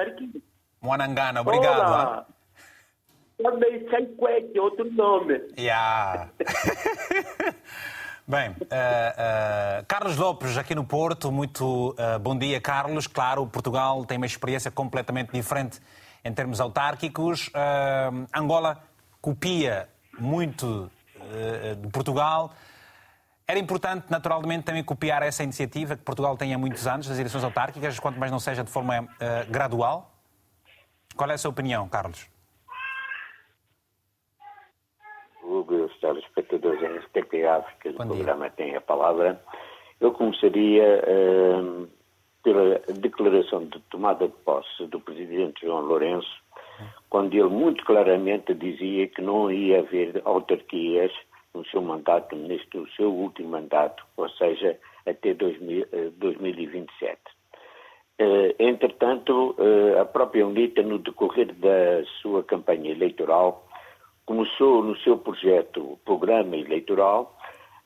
Mona 0.81 1.07
Ngana, 1.07 1.41
obrigado. 1.41 1.77
Olá. 1.77 2.27
Também 3.41 3.87
Chaikwek, 3.89 4.59
outro 4.59 4.91
nome. 4.91 5.41
Yeah. 5.57 6.29
Bem, 8.27 8.49
uh, 8.49 8.53
uh, 8.53 9.85
Carlos 9.87 10.17
Lopes, 10.17 10.57
aqui 10.57 10.75
no 10.75 10.83
Porto, 10.83 11.31
muito 11.31 11.91
uh, 11.91 12.19
bom 12.19 12.37
dia, 12.37 12.59
Carlos. 12.59 13.07
Claro, 13.07 13.47
Portugal 13.47 14.03
tem 14.05 14.17
uma 14.17 14.25
experiência 14.25 14.69
completamente 14.69 15.31
diferente 15.31 15.79
em 16.25 16.33
termos 16.33 16.59
autárquicos. 16.59 17.49
Angola 18.35 18.83
copia 19.21 19.87
muito 20.19 20.91
de 21.81 21.87
Portugal. 21.87 22.51
Era 23.47 23.59
importante, 23.59 24.07
naturalmente, 24.09 24.65
também 24.65 24.83
copiar 24.83 25.23
essa 25.23 25.41
iniciativa 25.41 25.95
que 25.95 26.03
Portugal 26.03 26.35
tem 26.35 26.53
há 26.53 26.57
muitos 26.57 26.85
anos, 26.85 27.07
das 27.07 27.17
eleições 27.17 27.45
autárquicas, 27.45 27.97
quanto 27.97 28.19
mais 28.19 28.29
não 28.29 28.39
seja 28.39 28.61
de 28.61 28.69
forma 28.69 29.07
gradual. 29.49 30.11
Qual 31.15 31.29
é 31.29 31.35
a 31.35 31.37
sua 31.37 31.51
opinião, 31.51 31.87
Carlos? 31.87 32.27
Hugo, 35.41 35.85
os 35.85 35.97
telespectadores 36.01 36.83
África 37.45 37.91
do 37.91 37.97
programa 37.97 38.49
têm 38.49 38.75
a 38.75 38.81
palavra. 38.81 39.41
Eu 39.99 40.11
começaria 40.11 41.03
uh, 41.03 41.87
pela 42.43 42.79
declaração 42.99 43.65
de 43.65 43.79
tomada 43.89 44.27
de 44.27 44.33
posse 44.45 44.85
do 44.87 44.99
presidente 44.99 45.65
João 45.65 45.81
Lourenço, 45.81 46.31
quando 47.09 47.33
ele 47.33 47.49
muito 47.49 47.83
claramente 47.85 48.53
dizia 48.53 49.07
que 49.07 49.21
não 49.21 49.51
ia 49.51 49.79
haver 49.79 50.21
autarquias 50.23 51.11
no 51.53 51.65
seu 51.65 51.81
mandato, 51.81 52.35
neste 52.35 52.77
o 52.77 52.87
seu 52.91 53.11
último 53.11 53.49
mandato, 53.49 54.05
ou 54.15 54.29
seja, 54.29 54.77
até 55.05 55.33
2000, 55.33 55.85
2027. 56.17 57.17
Uh, 58.19 58.55
entretanto, 58.57 59.55
uh, 59.59 60.01
a 60.01 60.05
própria 60.05 60.45
UNITA, 60.45 60.81
no 60.81 60.97
decorrer 60.97 61.53
da 61.53 62.03
sua 62.21 62.43
campanha 62.43 62.91
eleitoral, 62.91 63.66
começou 64.27 64.83
no 64.83 64.95
seu 64.97 65.17
projeto, 65.17 65.97
programa 66.03 66.57
eleitoral, 66.57 67.33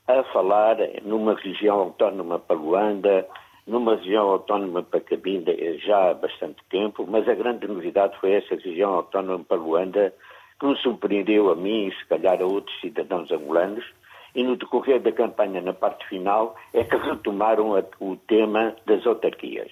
a 0.08 0.24
falar 0.34 0.76
numa 1.04 1.36
região 1.36 1.80
autónoma 1.80 2.40
para 2.40 2.56
Luanda, 2.56 3.28
numa 3.68 3.96
região 3.96 4.28
autónoma 4.28 4.82
para 4.82 5.00
Cabinda 5.02 5.56
já 5.78 6.10
há 6.10 6.14
bastante 6.16 6.58
tempo, 6.68 7.06
mas 7.08 7.30
a 7.30 7.36
grande 7.36 7.68
novidade 7.68 8.18
foi 8.20 8.34
essa 8.34 8.56
região 8.56 8.92
autónoma 8.96 9.44
para 9.44 9.58
Luanda, 9.58 10.14
que 10.60 10.66
me 10.66 10.76
surpreendeu 10.78 11.52
a 11.52 11.56
mim 11.56 11.88
e 11.88 11.92
se 11.94 12.06
calhar 12.08 12.42
a 12.42 12.46
outros 12.46 12.78
cidadãos 12.82 13.32
angolanos, 13.32 13.86
e 14.34 14.44
no 14.44 14.56
decorrer 14.56 15.00
da 15.00 15.12
campanha, 15.12 15.62
na 15.62 15.74
parte 15.74 16.08
final, 16.08 16.56
é 16.74 16.84
que 16.84 16.96
retomaram 16.96 17.76
a, 17.76 17.84
o 18.00 18.16
tema 18.16 18.76
das 18.88 19.06
autarquias. 19.06 19.72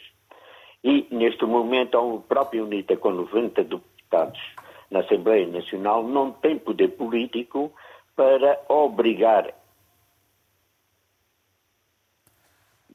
E, 0.84 1.08
neste 1.10 1.46
momento, 1.46 1.98
a 1.98 2.28
própria 2.28 2.64
UNITA, 2.64 2.96
com 2.98 3.10
90 3.10 3.64
deputados 3.64 4.40
na 4.90 5.00
Assembleia 5.02 5.48
Nacional 5.48 6.04
não 6.04 6.32
tem 6.32 6.58
poder 6.58 6.90
político 6.90 7.72
para 8.16 8.60
obrigar. 8.68 9.54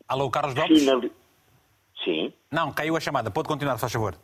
Alô, 0.09 0.31
Carlos 0.31 0.55
Lopes? 0.55 0.85
Sim. 2.05 2.33
Não, 2.51 2.73
caiu 2.73 2.97
a 2.97 3.01
chamada. 3.01 3.31
Pode 3.31 3.49
continuar, 3.49 3.79
faz 3.79 3.93
favor. 3.93 4.15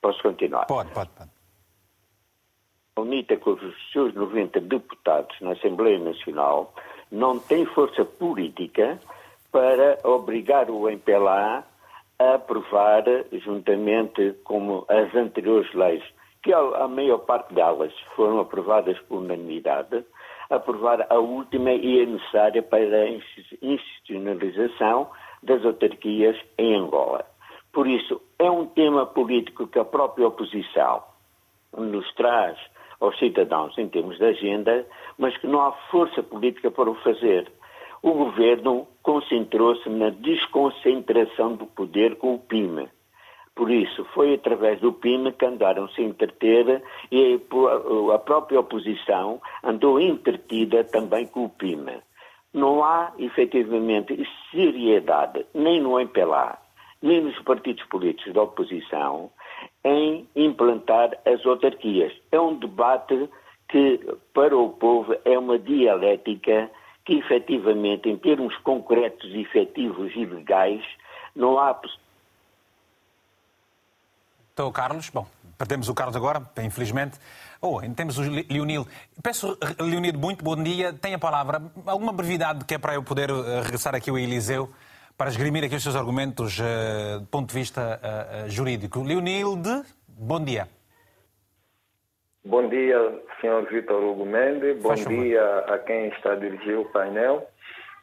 Posso 0.00 0.20
continuar? 0.22 0.66
Pode, 0.66 0.90
pode, 0.90 1.10
pode. 1.10 1.30
A 2.96 3.00
UNITA, 3.00 3.36
com 3.36 3.52
os 3.52 3.92
seus 3.92 4.12
90 4.14 4.60
deputados 4.60 5.40
na 5.40 5.52
Assembleia 5.52 5.98
Nacional, 6.00 6.74
não 7.12 7.38
tem 7.38 7.64
força 7.66 8.04
política 8.04 9.00
para 9.52 9.98
obrigar 10.02 10.68
o 10.70 10.88
MPLA 10.88 11.64
a 12.18 12.34
aprovar, 12.34 13.04
juntamente 13.44 14.32
com 14.42 14.84
as 14.88 15.14
anteriores 15.14 15.72
leis 15.72 16.02
que 16.48 16.52
a, 16.54 16.60
a 16.60 16.88
maior 16.88 17.18
parte 17.18 17.52
delas 17.52 17.92
foram 18.16 18.40
aprovadas 18.40 18.98
por 19.00 19.18
unanimidade, 19.18 20.02
aprovar 20.48 21.06
a 21.10 21.18
última 21.18 21.72
e 21.72 22.00
a 22.00 22.06
necessária 22.06 22.62
para 22.62 23.02
a 23.02 23.10
institucionalização 23.60 25.10
das 25.42 25.62
autarquias 25.62 26.38
em 26.56 26.74
Angola. 26.74 27.26
Por 27.70 27.86
isso, 27.86 28.18
é 28.38 28.50
um 28.50 28.64
tema 28.64 29.04
político 29.04 29.66
que 29.66 29.78
a 29.78 29.84
própria 29.84 30.26
oposição 30.26 31.02
nos 31.76 32.10
traz 32.14 32.58
aos 32.98 33.18
cidadãos 33.18 33.76
em 33.76 33.86
termos 33.86 34.16
de 34.16 34.24
agenda, 34.24 34.86
mas 35.18 35.36
que 35.36 35.46
não 35.46 35.60
há 35.60 35.72
força 35.90 36.22
política 36.22 36.70
para 36.70 36.88
o 36.88 36.94
fazer. 36.94 37.52
O 38.02 38.12
governo 38.12 38.88
concentrou-se 39.02 39.86
na 39.90 40.08
desconcentração 40.08 41.56
do 41.56 41.66
poder 41.66 42.16
com 42.16 42.36
o 42.36 42.38
PIME. 42.38 42.88
Por 43.58 43.72
isso, 43.72 44.04
foi 44.14 44.34
através 44.34 44.78
do 44.78 44.92
PIME 44.92 45.32
que 45.32 45.44
andaram-se 45.44 46.00
a 46.00 46.04
entreter 46.04 46.80
e 47.10 47.40
a 48.14 48.18
própria 48.20 48.60
oposição 48.60 49.42
andou 49.64 50.00
entretida 50.00 50.84
também 50.84 51.26
com 51.26 51.46
o 51.46 51.48
PIME. 51.48 52.00
Não 52.54 52.84
há, 52.84 53.12
efetivamente, 53.18 54.16
seriedade, 54.52 55.44
nem 55.52 55.80
no 55.80 55.98
MPLA, 55.98 56.56
nem 57.02 57.20
nos 57.20 57.36
partidos 57.40 57.84
políticos 57.86 58.32
da 58.32 58.42
oposição, 58.42 59.28
em 59.84 60.24
implantar 60.36 61.18
as 61.26 61.44
autarquias. 61.44 62.12
É 62.30 62.40
um 62.40 62.54
debate 62.54 63.28
que, 63.68 63.98
para 64.32 64.56
o 64.56 64.68
povo, 64.68 65.16
é 65.24 65.36
uma 65.36 65.58
dialética 65.58 66.70
que, 67.04 67.14
efetivamente, 67.14 68.08
em 68.08 68.18
termos 68.18 68.56
concretos, 68.58 69.34
efetivos 69.34 70.14
e 70.14 70.24
legais, 70.24 70.84
não 71.34 71.58
há 71.58 71.74
então, 74.58 74.72
Carlos, 74.72 75.08
bom, 75.10 75.24
perdemos 75.56 75.88
o 75.88 75.94
Carlos 75.94 76.16
agora, 76.16 76.42
infelizmente. 76.64 77.16
Oh, 77.60 77.80
temos 77.94 78.18
o 78.18 78.22
Leonil. 78.22 78.88
Peço, 79.22 79.56
Leonil, 79.78 80.18
muito 80.18 80.44
bom 80.44 80.60
dia. 80.60 80.92
Tem 80.92 81.14
a 81.14 81.18
palavra. 81.18 81.62
Alguma 81.86 82.12
brevidade 82.12 82.64
que 82.64 82.74
é 82.74 82.78
para 82.78 82.94
eu 82.94 83.02
poder 83.04 83.30
eh, 83.30 83.60
regressar 83.62 83.94
aqui 83.94 84.10
ao 84.10 84.18
Eliseu 84.18 84.68
para 85.16 85.30
esgrimir 85.30 85.62
aqui 85.62 85.76
os 85.76 85.82
seus 85.84 85.94
argumentos 85.94 86.58
uh, 86.58 87.20
do 87.20 87.26
ponto 87.26 87.50
de 87.50 87.54
vista 87.54 88.00
uh, 88.02 88.50
jurídico. 88.50 89.00
Leonilde, 89.04 89.84
bom 90.08 90.42
dia. 90.44 90.66
Bom 92.44 92.68
dia, 92.68 92.98
Sr. 93.40 93.64
Vitor 93.70 94.02
Hugo 94.02 94.26
Mendes. 94.26 94.82
Bom 94.82 94.94
dia 94.94 95.58
a 95.68 95.78
quem 95.78 96.08
está 96.08 96.32
a 96.32 96.34
dirigir 96.34 96.76
o 96.76 96.84
painel. 96.86 97.46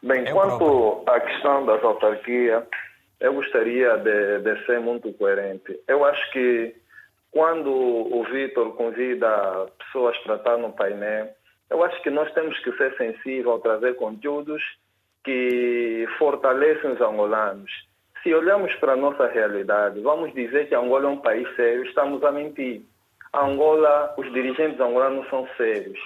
Bem, 0.01 0.25
eu 0.25 0.33
quanto 0.33 0.57
próprio. 0.57 1.03
à 1.13 1.19
questão 1.19 1.65
das 1.65 1.83
autarquias, 1.83 2.63
eu 3.25 3.33
gostaria 3.33 3.97
de, 3.97 4.39
de 4.39 4.65
ser 4.67 4.79
muito 4.79 5.11
coerente. 5.13 5.79
Eu 5.87 6.05
acho 6.05 6.31
que 6.31 6.75
quando 7.31 7.71
o 7.71 8.23
Vitor 8.31 8.75
convida 8.75 9.67
pessoas 9.79 10.15
para 10.19 10.35
estar 10.35 10.57
no 10.57 10.71
painel, 10.71 11.29
eu 11.71 11.83
acho 11.83 11.99
que 12.03 12.11
nós 12.11 12.31
temos 12.33 12.57
que 12.59 12.71
ser 12.73 12.95
sensíveis 12.97 13.47
ao 13.47 13.59
trazer 13.59 13.95
conteúdos 13.95 14.61
que 15.23 16.07
fortalecem 16.19 16.91
os 16.91 17.01
angolanos. 17.01 17.71
Se 18.21 18.31
olhamos 18.31 18.73
para 18.75 18.93
a 18.93 18.95
nossa 18.95 19.25
realidade, 19.27 19.99
vamos 20.01 20.31
dizer 20.35 20.69
que 20.69 20.75
Angola 20.75 21.05
é 21.05 21.13
um 21.13 21.17
país 21.17 21.47
sério, 21.55 21.83
estamos 21.83 22.23
a 22.23 22.31
mentir. 22.31 22.83
A 23.33 23.43
Angola, 23.43 24.13
os 24.17 24.31
dirigentes 24.33 24.79
angolanos 24.79 25.27
são 25.29 25.47
sérios. 25.57 25.99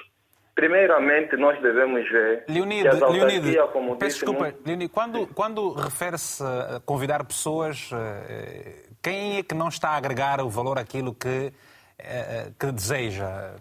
Primeiramente, 0.56 1.38
nós 1.38 1.60
devemos 1.62 2.10
ver 2.10 2.44
Leonide, 2.50 2.90
que 2.90 3.06
Leonide, 3.06 3.58
como 3.72 3.96
peço 3.96 4.18
desculpa, 4.18 4.44
muito... 4.44 4.68
Leonide, 4.68 4.92
quando, 4.92 5.28
quando 5.28 5.74
refere-se 5.74 6.44
a 6.44 6.82
convidar 6.86 7.24
pessoas, 7.26 7.90
eh, 7.94 8.90
quem 9.02 9.38
é 9.38 9.44
que 9.44 9.56
não 9.56 9.70
está 9.70 9.90
a 9.92 9.98
agregar 9.98 10.42
o 10.42 10.50
valor 10.50 10.78
àquilo 10.78 11.14
que, 11.14 11.54
eh, 11.98 12.52
que 12.60 12.72
deseja? 12.72 13.56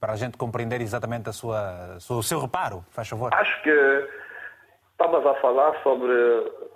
Para 0.00 0.12
a 0.12 0.16
gente 0.16 0.36
compreender 0.36 0.82
exatamente 0.82 1.30
a 1.30 1.32
sua, 1.32 1.96
o 2.10 2.22
seu 2.22 2.38
reparo, 2.38 2.84
faz 2.90 3.08
favor. 3.08 3.32
Acho 3.32 3.62
que 3.62 3.70
Estavas 4.94 5.26
a 5.26 5.34
falar 5.40 5.74
sobre. 5.82 6.12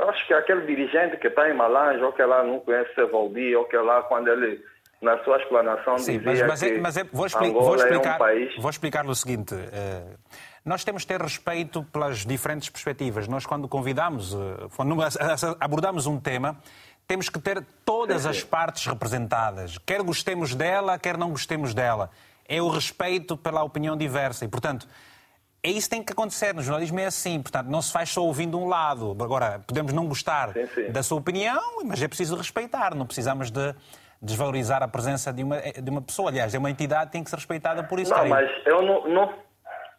Acho 0.01 0.27
que 0.27 0.35
aquele 0.35 0.63
dirigente 0.63 1.17
que 1.19 1.29
está 1.29 1.49
em 1.49 1.55
Malange, 1.55 2.03
ou 2.03 2.13
que 2.13 2.23
lá 2.23 2.43
não 2.43 2.59
conhece 2.59 2.93
Sevaldi, 2.95 3.55
ou 3.55 3.65
que 3.65 3.77
lá 3.77 4.03
quando 4.03 4.27
ele, 4.29 4.61
na 5.01 5.23
sua 5.23 5.37
explanação, 5.39 5.99
Sim, 5.99 6.19
dizia 6.19 6.47
mas, 6.47 6.61
mas, 6.61 6.63
é, 6.63 6.79
mas 6.79 6.97
é, 6.97 7.05
vou, 7.05 7.27
expli 7.27 7.53
vou, 7.53 7.77
explicar, 7.77 8.11
é 8.11 8.15
um 8.15 8.19
país... 8.19 8.57
vou 8.59 8.71
explicar-lhe 8.71 9.11
o 9.11 9.15
seguinte. 9.15 9.55
Uh, 9.55 10.19
nós 10.65 10.83
temos 10.85 11.05
que 11.05 11.09
ter 11.09 11.23
respeito 11.23 11.85
pelas 11.85 12.27
diferentes 12.27 12.69
perspectivas. 12.69 13.29
Nós, 13.29 13.47
quando 13.47 13.69
convidamos, 13.69 14.35
uh, 14.35 14.69
quando 14.77 14.97
abordamos 15.61 16.07
um 16.07 16.19
tema, 16.19 16.59
temos 17.07 17.29
que 17.29 17.39
ter 17.39 17.65
todas 17.85 18.23
sim, 18.23 18.33
sim. 18.33 18.39
as 18.39 18.43
partes 18.45 18.87
representadas. 18.87 19.79
Quer 19.79 20.03
gostemos 20.03 20.55
dela, 20.55 20.99
quer 20.99 21.17
não 21.17 21.31
gostemos 21.31 21.75
dela. 21.75 22.11
É 22.49 22.61
o 22.61 22.69
respeito 22.69 23.37
pela 23.37 23.63
opinião 23.63 23.97
diversa. 23.97 24.45
E, 24.45 24.49
portanto, 24.49 24.89
é 25.63 25.71
isso 25.71 25.89
que 25.89 25.97
tem 25.97 26.03
que 26.03 26.13
acontecer. 26.13 26.55
No 26.55 26.63
jornalismo 26.63 26.99
é 26.99 27.07
assim. 27.07 27.41
Portanto, 27.41 27.69
não 27.69 27.81
se 27.81 27.93
faz 27.93 28.09
só 28.11 28.25
ouvindo 28.25 28.59
um 28.59 28.67
lado. 28.67 29.17
Agora, 29.21 29.63
podemos 29.65 29.93
não 29.93 30.09
gostar 30.09 30.53
sim. 30.75 30.91
da 30.91 31.05
sua 31.05 31.19
opinião, 31.19 31.85
mas 31.85 32.03
é 32.03 32.09
preciso 32.09 32.35
respeitar. 32.35 32.97
Não 32.97 33.07
precisamos 33.07 33.51
de 33.51 33.75
desvalorizar 34.21 34.83
a 34.83 34.89
presença 34.89 35.33
de 35.33 35.43
uma, 35.43 35.57
de 35.61 35.91
uma 35.91 36.03
pessoa. 36.03 36.31
Aliás, 36.31 36.55
é 36.55 36.59
uma 36.59 36.71
entidade 36.71 37.07
que 37.07 37.12
tem 37.12 37.25
que 37.25 37.31
ser 37.31 37.37
respeitada 37.37 37.83
por 37.85 38.01
isso. 38.01 38.12
Não, 38.12 38.29
mas 38.29 38.51
eu 38.66 38.83
não, 38.83 39.09
não, 39.09 39.35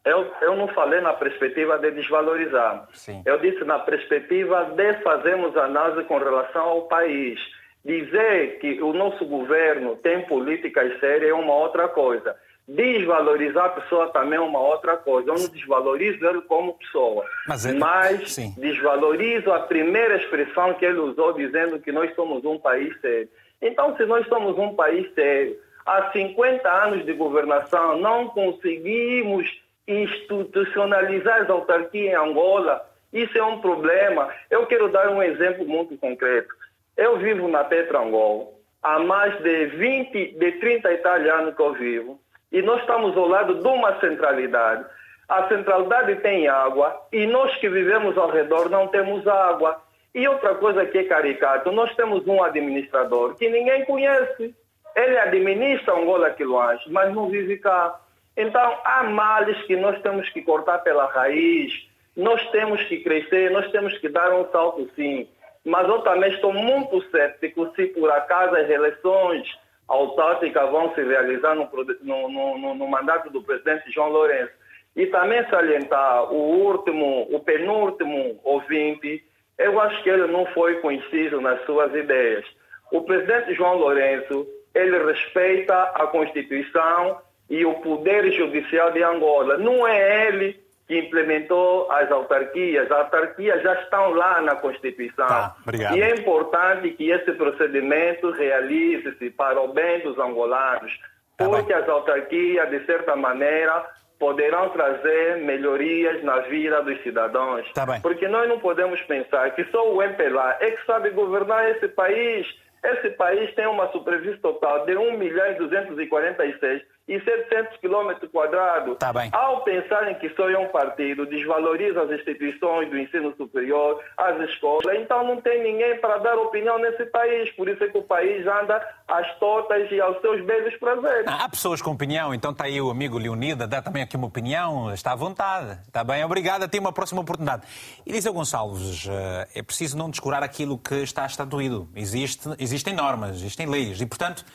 eu, 0.06 0.32
eu 0.42 0.56
não 0.56 0.68
falei 0.70 1.02
na 1.02 1.14
perspectiva 1.14 1.78
de 1.78 1.92
desvalorizar. 1.92 2.88
Sim. 2.94 3.22
Eu 3.26 3.38
disse 3.40 3.64
na 3.64 3.80
perspectiva 3.80 4.66
de 4.76 4.94
fazermos 5.02 5.56
análise 5.58 6.04
com 6.08 6.18
relação 6.18 6.62
ao 6.62 6.82
país. 6.84 7.40
Dizer 7.84 8.60
que 8.60 8.82
o 8.82 8.92
nosso 8.92 9.26
governo 9.26 9.96
tem 9.98 10.26
políticas 10.26 11.00
sérias 11.00 11.32
é 11.32 11.34
uma 11.34 11.54
outra 11.54 11.88
coisa. 11.88 12.36
Desvalorizar 12.68 13.66
a 13.66 13.70
pessoa 13.70 14.10
também 14.10 14.38
é 14.38 14.42
uma 14.42 14.60
outra 14.60 14.98
coisa. 14.98 15.30
Eu 15.30 15.36
não 15.36 15.48
desvalorizo 15.48 16.24
ele 16.26 16.42
como 16.42 16.78
pessoa, 16.78 17.26
mas, 17.48 17.66
ele... 17.66 17.80
mas 17.80 18.36
desvalorizo 18.58 19.52
a 19.52 19.62
primeira 19.62 20.18
expressão 20.18 20.74
que 20.76 20.86
ele 20.86 21.00
usou, 21.00 21.34
dizendo 21.34 21.80
que 21.80 21.92
nós 21.92 22.14
somos 22.16 22.46
um 22.46 22.60
país 22.60 23.00
sério. 23.02 23.30
Então, 23.62 23.96
se 23.98 24.06
nós 24.06 24.28
somos 24.28 24.58
um 24.58 24.76
país 24.76 25.14
sério, 25.14 25.58
há 25.86 26.12
50 26.12 26.70
anos 26.70 27.06
de 27.06 27.14
governação, 27.14 27.98
não 27.98 28.28
conseguimos 28.30 29.50
institucionalizar 29.88 31.42
as 31.42 31.50
autarquias 31.50 32.14
em 32.14 32.16
Angola. 32.16 32.88
Isso 33.12 33.38
é 33.38 33.44
um 33.44 33.60
problema. 33.60 34.30
Eu 34.50 34.66
quero 34.68 34.90
dar 34.90 35.10
um 35.10 35.22
exemplo 35.22 35.66
muito 35.68 35.98
concreto. 35.98 36.54
Eu 36.96 37.18
vivo 37.18 37.48
na 37.48 37.64
Petra 37.64 38.00
Angola. 38.00 38.48
Há 38.82 39.00
mais 39.00 39.38
de 39.42 39.66
20, 39.66 40.38
de 40.38 40.52
30 40.54 40.94
italianos 40.94 41.56
que 41.56 41.62
eu 41.62 41.74
vivo 41.74 42.20
e 42.52 42.62
nós 42.62 42.82
estamos 42.82 43.16
ao 43.16 43.28
lado 43.28 43.56
de 43.56 43.68
uma 43.68 44.00
centralidade. 44.00 44.86
A 45.28 45.48
centralidade 45.48 46.16
tem 46.18 46.48
água 46.48 46.96
e 47.12 47.28
nós 47.28 47.56
que 47.58 47.70
vivemos 47.70 48.18
ao 48.18 48.30
redor 48.30 48.70
não 48.70 48.88
temos 48.88 49.28
água. 49.28 49.82
E 50.14 50.28
outra 50.28 50.56
coisa 50.56 50.86
que 50.86 50.98
é 50.98 51.04
caricato, 51.04 51.72
nós 51.72 51.96
temos 51.96 52.26
um 52.28 52.44
administrador 52.44 53.36
que 53.36 53.48
ninguém 53.50 53.86
conhece. 53.86 54.56
Ele 54.96 55.18
administra 55.18 55.94
Angola 55.94 56.32
Quiloás, 56.32 56.82
mas 56.88 57.14
não 57.14 57.30
vive 57.30 57.58
cá. 57.58 58.00
Então, 58.36 58.78
há 58.84 59.04
males 59.04 59.62
que 59.64 59.76
nós 59.76 60.02
temos 60.02 60.28
que 60.30 60.42
cortar 60.42 60.80
pela 60.80 61.06
raiz, 61.06 61.72
nós 62.16 62.44
temos 62.52 62.84
que 62.86 63.04
crescer, 63.04 63.52
nós 63.52 63.70
temos 63.72 63.98
que 64.00 64.10
dar 64.10 64.34
um 64.34 64.50
salto 64.52 64.90
sim. 64.96 65.28
Mas 65.66 65.88
eu 65.88 66.00
também 66.02 66.32
estou 66.34 66.54
muito 66.54 67.02
cético 67.12 67.72
se 67.76 67.88
por 67.88 68.10
acaso 68.12 68.56
as 68.56 68.70
eleições 68.70 69.48
autárquicas 69.88 70.70
vão 70.70 70.94
se 70.94 71.04
realizar 71.04 71.56
no, 71.56 71.70
no, 72.02 72.58
no, 72.58 72.76
no, 72.76 72.88
mandato 72.88 73.30
do 73.30 73.44
presidente 73.44 73.92
João 73.92 74.10
Lourenço. 74.10 74.54
E 74.96 75.06
também 75.08 75.48
salientar 75.50 76.32
o 76.32 76.36
último, 76.36 77.28
o 77.32 77.40
penúltimo 77.40 78.40
ouvinte, 78.44 79.24
eu 79.60 79.80
acho 79.82 80.02
que 80.02 80.10
ele 80.10 80.26
não 80.28 80.46
foi 80.48 80.76
conhecido 80.76 81.42
nas 81.42 81.64
suas 81.66 81.94
ideias. 81.94 82.46
O 82.92 83.02
presidente 83.02 83.54
João 83.54 83.76
Lourenço, 83.76 84.48
ele 84.74 84.98
respeita 85.06 85.76
a 85.76 86.08
Constituição 86.08 87.20
e 87.50 87.66
o 87.66 87.76
poder 87.76 88.32
judicial 88.32 88.92
de 88.92 89.04
Angola. 89.04 89.58
Não 89.58 89.86
é 89.86 90.28
ele 90.28 90.60
que 90.88 90.98
implementou 90.98 91.92
as 91.92 92.10
autarquias. 92.10 92.90
As 92.90 92.98
autarquias 92.98 93.62
já 93.62 93.74
estão 93.82 94.12
lá 94.12 94.42
na 94.42 94.56
Constituição. 94.56 95.28
Tá, 95.28 95.56
e 95.96 96.02
é 96.02 96.16
importante 96.16 96.92
que 96.92 97.12
esse 97.12 97.32
procedimento 97.34 98.32
realize-se 98.32 99.30
para 99.30 99.62
o 99.62 99.74
bem 99.74 100.00
dos 100.00 100.18
angolanos, 100.18 100.92
tá 101.38 101.48
porque 101.48 101.74
bem. 101.74 101.84
as 101.84 101.88
autarquias, 101.88 102.70
de 102.72 102.86
certa 102.86 103.16
maneira, 103.16 103.86
poderão 104.20 104.70
trazer 104.70 105.38
melhorias 105.38 106.22
na 106.24 106.40
vida 106.42 106.84
dos 106.84 107.02
cidadãos. 107.02 107.66
Tá 107.72 107.86
porque 108.02 108.28
nós 108.28 108.48
não 108.50 108.60
podemos 108.60 109.02
pensar 109.04 109.50
que 109.56 109.64
só 109.72 109.94
o 109.94 110.04
MPLA 110.04 110.58
é 110.60 110.72
que 110.72 110.86
sabe 110.86 111.10
governar 111.12 111.72
esse 111.72 111.88
país. 111.88 112.46
Esse 112.84 113.12
país 113.12 113.54
tem 113.56 113.66
uma 113.66 113.88
superfície 113.92 114.38
total 114.38 114.86
de 114.86 114.96
1 114.96 115.18
milhão 115.18 115.52
e 115.52 115.56
246 115.56 116.84
e 117.10 117.20
700 117.20 117.78
quilômetros 117.78 118.32
quadrados. 118.32 118.96
Tá. 119.00 119.12
Ao 119.34 119.64
pensarem 119.64 120.14
que 120.20 120.30
só 120.36 120.48
é 120.48 120.58
um 120.60 120.68
partido, 120.68 121.26
desvaloriza 121.26 122.04
as 122.04 122.12
instituições 122.12 122.88
do 122.92 123.00
ensino 123.00 123.34
superior, 123.36 124.00
as 124.16 124.40
escolas, 124.48 124.86
então 124.96 125.26
não 125.26 125.42
tem 125.42 125.64
ninguém 125.64 126.00
para 126.00 126.20
dar 126.20 126.38
opinião 126.38 126.78
nesse 126.78 127.08
país. 127.08 127.50
Por 127.54 127.68
isso 127.68 127.84
é 127.84 127.88
que 127.90 127.98
o 127.98 128.04
país 128.04 128.46
anda 128.46 128.80
às 129.08 129.28
tortas 129.40 129.92
e 129.92 130.00
aos 130.00 130.22
seus 130.22 130.46
beijos 130.46 130.76
prazeres. 130.80 131.26
Ah, 131.26 131.46
há 131.46 131.50
pessoas 131.50 131.82
com 131.82 131.92
opinião, 131.92 132.32
então 132.32 132.52
está 132.52 132.66
aí 132.66 132.80
o 132.80 132.92
amigo 132.92 133.18
Leonida, 133.18 133.66
dá 133.66 133.82
também 133.82 134.04
aqui 134.04 134.16
uma 134.16 134.28
opinião, 134.28 134.94
está 134.94 135.14
à 135.14 135.16
vontade. 135.16 135.80
Está 135.88 136.04
bem, 136.04 136.24
obrigado, 136.24 136.64
até 136.64 136.78
uma 136.78 136.94
próxima 136.94 137.22
oportunidade. 137.22 137.64
Eliseu 138.06 138.32
Gonçalves, 138.34 139.08
eh, 139.10 139.48
é 139.56 139.64
preciso 139.64 139.98
não 139.98 140.12
descurar 140.12 140.44
aquilo 140.44 140.78
que 140.78 140.96
está 140.96 141.26
estatuído. 141.26 141.90
Existe, 141.96 142.50
existem 142.60 142.94
normas, 142.94 143.38
existem 143.38 143.66
leis 143.66 144.00
e, 144.00 144.06
portanto, 144.06 144.46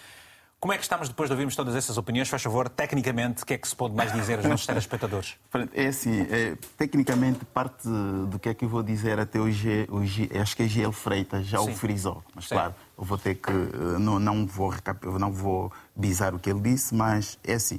como 0.64 0.72
é 0.72 0.78
que 0.78 0.82
estamos 0.82 1.10
depois 1.10 1.28
de 1.28 1.34
ouvirmos 1.34 1.54
todas 1.54 1.74
essas 1.74 1.98
opiniões? 1.98 2.26
Faz 2.26 2.42
favor, 2.42 2.70
tecnicamente, 2.70 3.42
o 3.42 3.46
que 3.46 3.52
é 3.52 3.58
que 3.58 3.68
se 3.68 3.76
pode 3.76 3.94
mais 3.94 4.10
dizer 4.14 4.38
aos 4.38 4.46
nossos 4.46 4.64
telespectadores? 4.66 5.36
É 5.74 5.88
assim, 5.88 6.22
é, 6.30 6.56
tecnicamente, 6.78 7.44
parte 7.44 7.86
do 7.86 8.38
que 8.38 8.48
é 8.48 8.54
que 8.54 8.64
eu 8.64 8.68
vou 8.70 8.82
dizer 8.82 9.20
até 9.20 9.38
hoje, 9.38 9.86
hoje 9.90 10.30
acho 10.40 10.56
que 10.56 10.62
a 10.62 10.66
GL 10.66 10.90
Freitas 10.90 11.46
já 11.46 11.58
Sim. 11.58 11.70
o 11.70 11.76
frisou. 11.76 12.24
Mas, 12.34 12.46
Sim. 12.46 12.54
claro, 12.54 12.74
eu 12.96 13.04
vou 13.04 13.18
ter 13.18 13.34
que. 13.34 13.52
Não, 14.00 14.18
não, 14.18 14.46
vou, 14.46 14.72
não 15.20 15.30
vou 15.30 15.70
bizar 15.94 16.34
o 16.34 16.38
que 16.38 16.48
ele 16.48 16.60
disse, 16.60 16.94
mas 16.94 17.38
é 17.44 17.52
assim. 17.52 17.78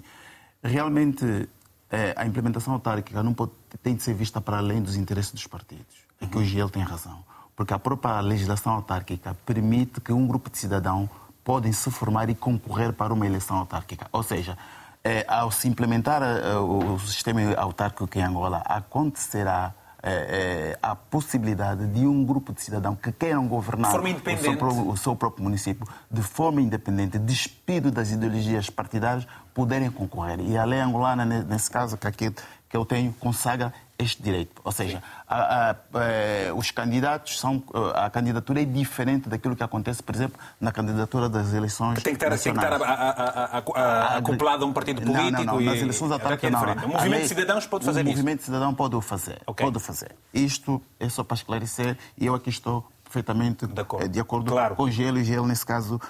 Realmente, 0.63 1.49
é, 1.89 2.13
a 2.15 2.23
implementação 2.23 2.71
autárquica 2.71 3.23
não 3.23 3.33
pode, 3.33 3.51
tem 3.81 3.95
de 3.95 4.03
ser 4.03 4.13
vista 4.13 4.39
para 4.39 4.57
além 4.57 4.79
dos 4.79 4.95
interesses 4.95 5.31
dos 5.31 5.47
partidos. 5.47 6.05
É 6.21 6.27
que 6.27 6.37
hoje 6.37 6.59
ele 6.59 6.69
tem 6.69 6.83
razão. 6.83 7.25
Porque 7.55 7.73
a 7.73 7.79
própria 7.79 8.21
legislação 8.21 8.73
autárquica 8.73 9.35
permite 9.43 9.99
que 10.01 10.13
um 10.13 10.27
grupo 10.27 10.51
de 10.51 10.59
cidadãos 10.59 11.09
podem 11.45 11.71
se 11.71 11.91
formar 11.91 12.29
e 12.29 12.35
concorrer 12.35 12.91
para 12.91 13.13
uma 13.13 13.25
eleição 13.25 13.57
autárquica. 13.57 14.07
Ou 14.11 14.23
seja, 14.23 14.57
é, 15.03 15.23
ao 15.27 15.51
se 15.51 15.67
implementar 15.67 16.23
é, 16.23 16.57
o, 16.57 16.97
sistema 16.99 17.39
autárquico 17.55 18.09
em 18.17 18.23
Angola, 18.23 18.63
acontecerá 18.65 19.71
é, 20.01 20.77
a 20.81 20.95
possibilidade 20.95 21.85
de 21.87 22.05
um 22.05 22.25
grupo 22.25 22.51
de 22.51 22.61
cidadãos 22.61 22.97
que 23.01 23.11
queiram 23.11 23.47
governar 23.47 23.91
o 23.99 24.01
seu, 24.01 24.89
o 24.89 24.97
seu, 24.97 25.15
próprio 25.15 25.43
município 25.43 25.87
de 26.09 26.21
forma 26.23 26.61
independente, 26.61 27.19
despido 27.19 27.91
das 27.91 28.11
ideologias 28.11 28.69
partidárias, 28.69 29.27
poderem 29.53 29.91
concorrer. 29.91 30.39
E 30.41 30.57
a 30.57 30.63
lei 30.63 30.79
angolana, 30.79 31.25
nesse 31.25 31.69
caso 31.69 31.97
que 31.97 32.07
aqui 32.07 32.33
que 32.75 32.77
eu 32.77 32.85
tenho, 32.85 33.13
consagra 33.13 33.73
este 33.97 34.21
direito. 34.21 34.61
Ou 34.61 34.71
seja, 34.71 35.01
a, 35.25 35.35
a, 35.35 35.71
a, 35.71 35.75
eh, 36.03 36.51
os 36.53 36.69
candidatos 36.71 37.39
são. 37.39 37.63
Eh, 37.73 37.93
a 37.95 38.09
candidatura 38.09 38.61
é 38.61 38.65
diferente 38.65 39.29
daquilo 39.29 39.55
que 39.55 39.63
acontece, 39.63 40.03
por 40.03 40.13
exemplo, 40.13 40.37
na 40.59 40.73
candidatura 40.73 41.29
das 41.29 41.53
eleições. 41.53 42.03
Tem 42.03 42.13
que 42.13 42.25
estar, 42.25 42.37
tem 42.37 42.53
que 42.53 42.59
estar 42.59 44.17
acoplado 44.17 44.65
a 44.65 44.67
um 44.67 44.73
partido 44.73 45.01
político. 45.01 45.31
Não, 45.31 45.45
não, 45.45 45.53
não. 45.53 45.61
Nas 45.61 45.79
eleições 45.79 46.11
autárquicas, 46.11 46.51
não. 46.51 46.61
O 46.61 46.89
movimento 46.89 47.11
lei, 47.11 47.21
de 47.21 47.27
cidadãos 47.29 47.65
pode 47.65 47.85
fazer 47.85 47.99
o 47.99 48.01
isso. 48.01 48.09
O 48.09 48.15
movimento 48.17 48.39
de 48.39 48.45
cidadão 48.45 48.73
pode 48.73 48.95
o 48.97 49.01
fazer. 49.01 49.41
Okay. 49.47 49.65
Pode 49.65 49.79
fazer. 49.79 50.11
Isto 50.33 50.81
é 50.99 51.07
só 51.07 51.23
para 51.23 51.35
esclarecer 51.35 51.97
e 52.17 52.25
eu 52.25 52.35
aqui 52.35 52.49
estou 52.49 52.85
perfeitamente 53.05 53.65
de 53.65 53.79
acordo, 53.79 54.09
de 54.09 54.19
acordo 54.19 54.51
claro. 54.51 54.75
com 54.75 54.83
o 54.83 54.91
Gelo 54.91 55.19
e 55.19 55.23
Gelo, 55.23 55.47
nesse 55.47 55.65
caso, 55.65 56.01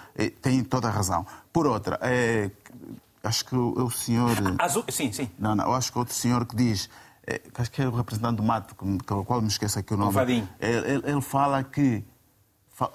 tem 0.42 0.64
toda 0.64 0.88
a 0.88 0.92
razão. 0.92 1.28
Por 1.54 1.68
outra, 1.68 2.00
é, 2.02 2.50
acho 3.26 3.46
que 3.46 3.56
o, 3.56 3.86
o 3.86 3.92
senhor. 3.92 4.32
Azul, 4.60 4.84
sim, 4.90 5.12
sim. 5.12 5.30
Não, 5.38 5.56
não, 5.56 5.74
acho 5.74 5.92
que 5.92 5.98
outro 5.98 6.14
senhor 6.14 6.46
que 6.46 6.56
diz. 6.56 6.90
É, 7.28 7.42
acho 7.56 7.72
que 7.72 7.82
é 7.82 7.88
o 7.88 7.92
representante 7.92 8.38
do 8.38 8.44
mato, 8.44 8.76
com 8.76 8.98
o 8.98 9.26
qual 9.26 9.42
me 9.42 9.48
esqueço 9.48 9.80
aqui 9.80 9.94
o 9.94 9.98
nome. 9.98 10.14
Vadim. 10.14 10.48
Ele, 10.60 10.92
ele, 10.92 11.04
ele 11.06 11.22
fala 11.22 11.64
que. 11.64 12.04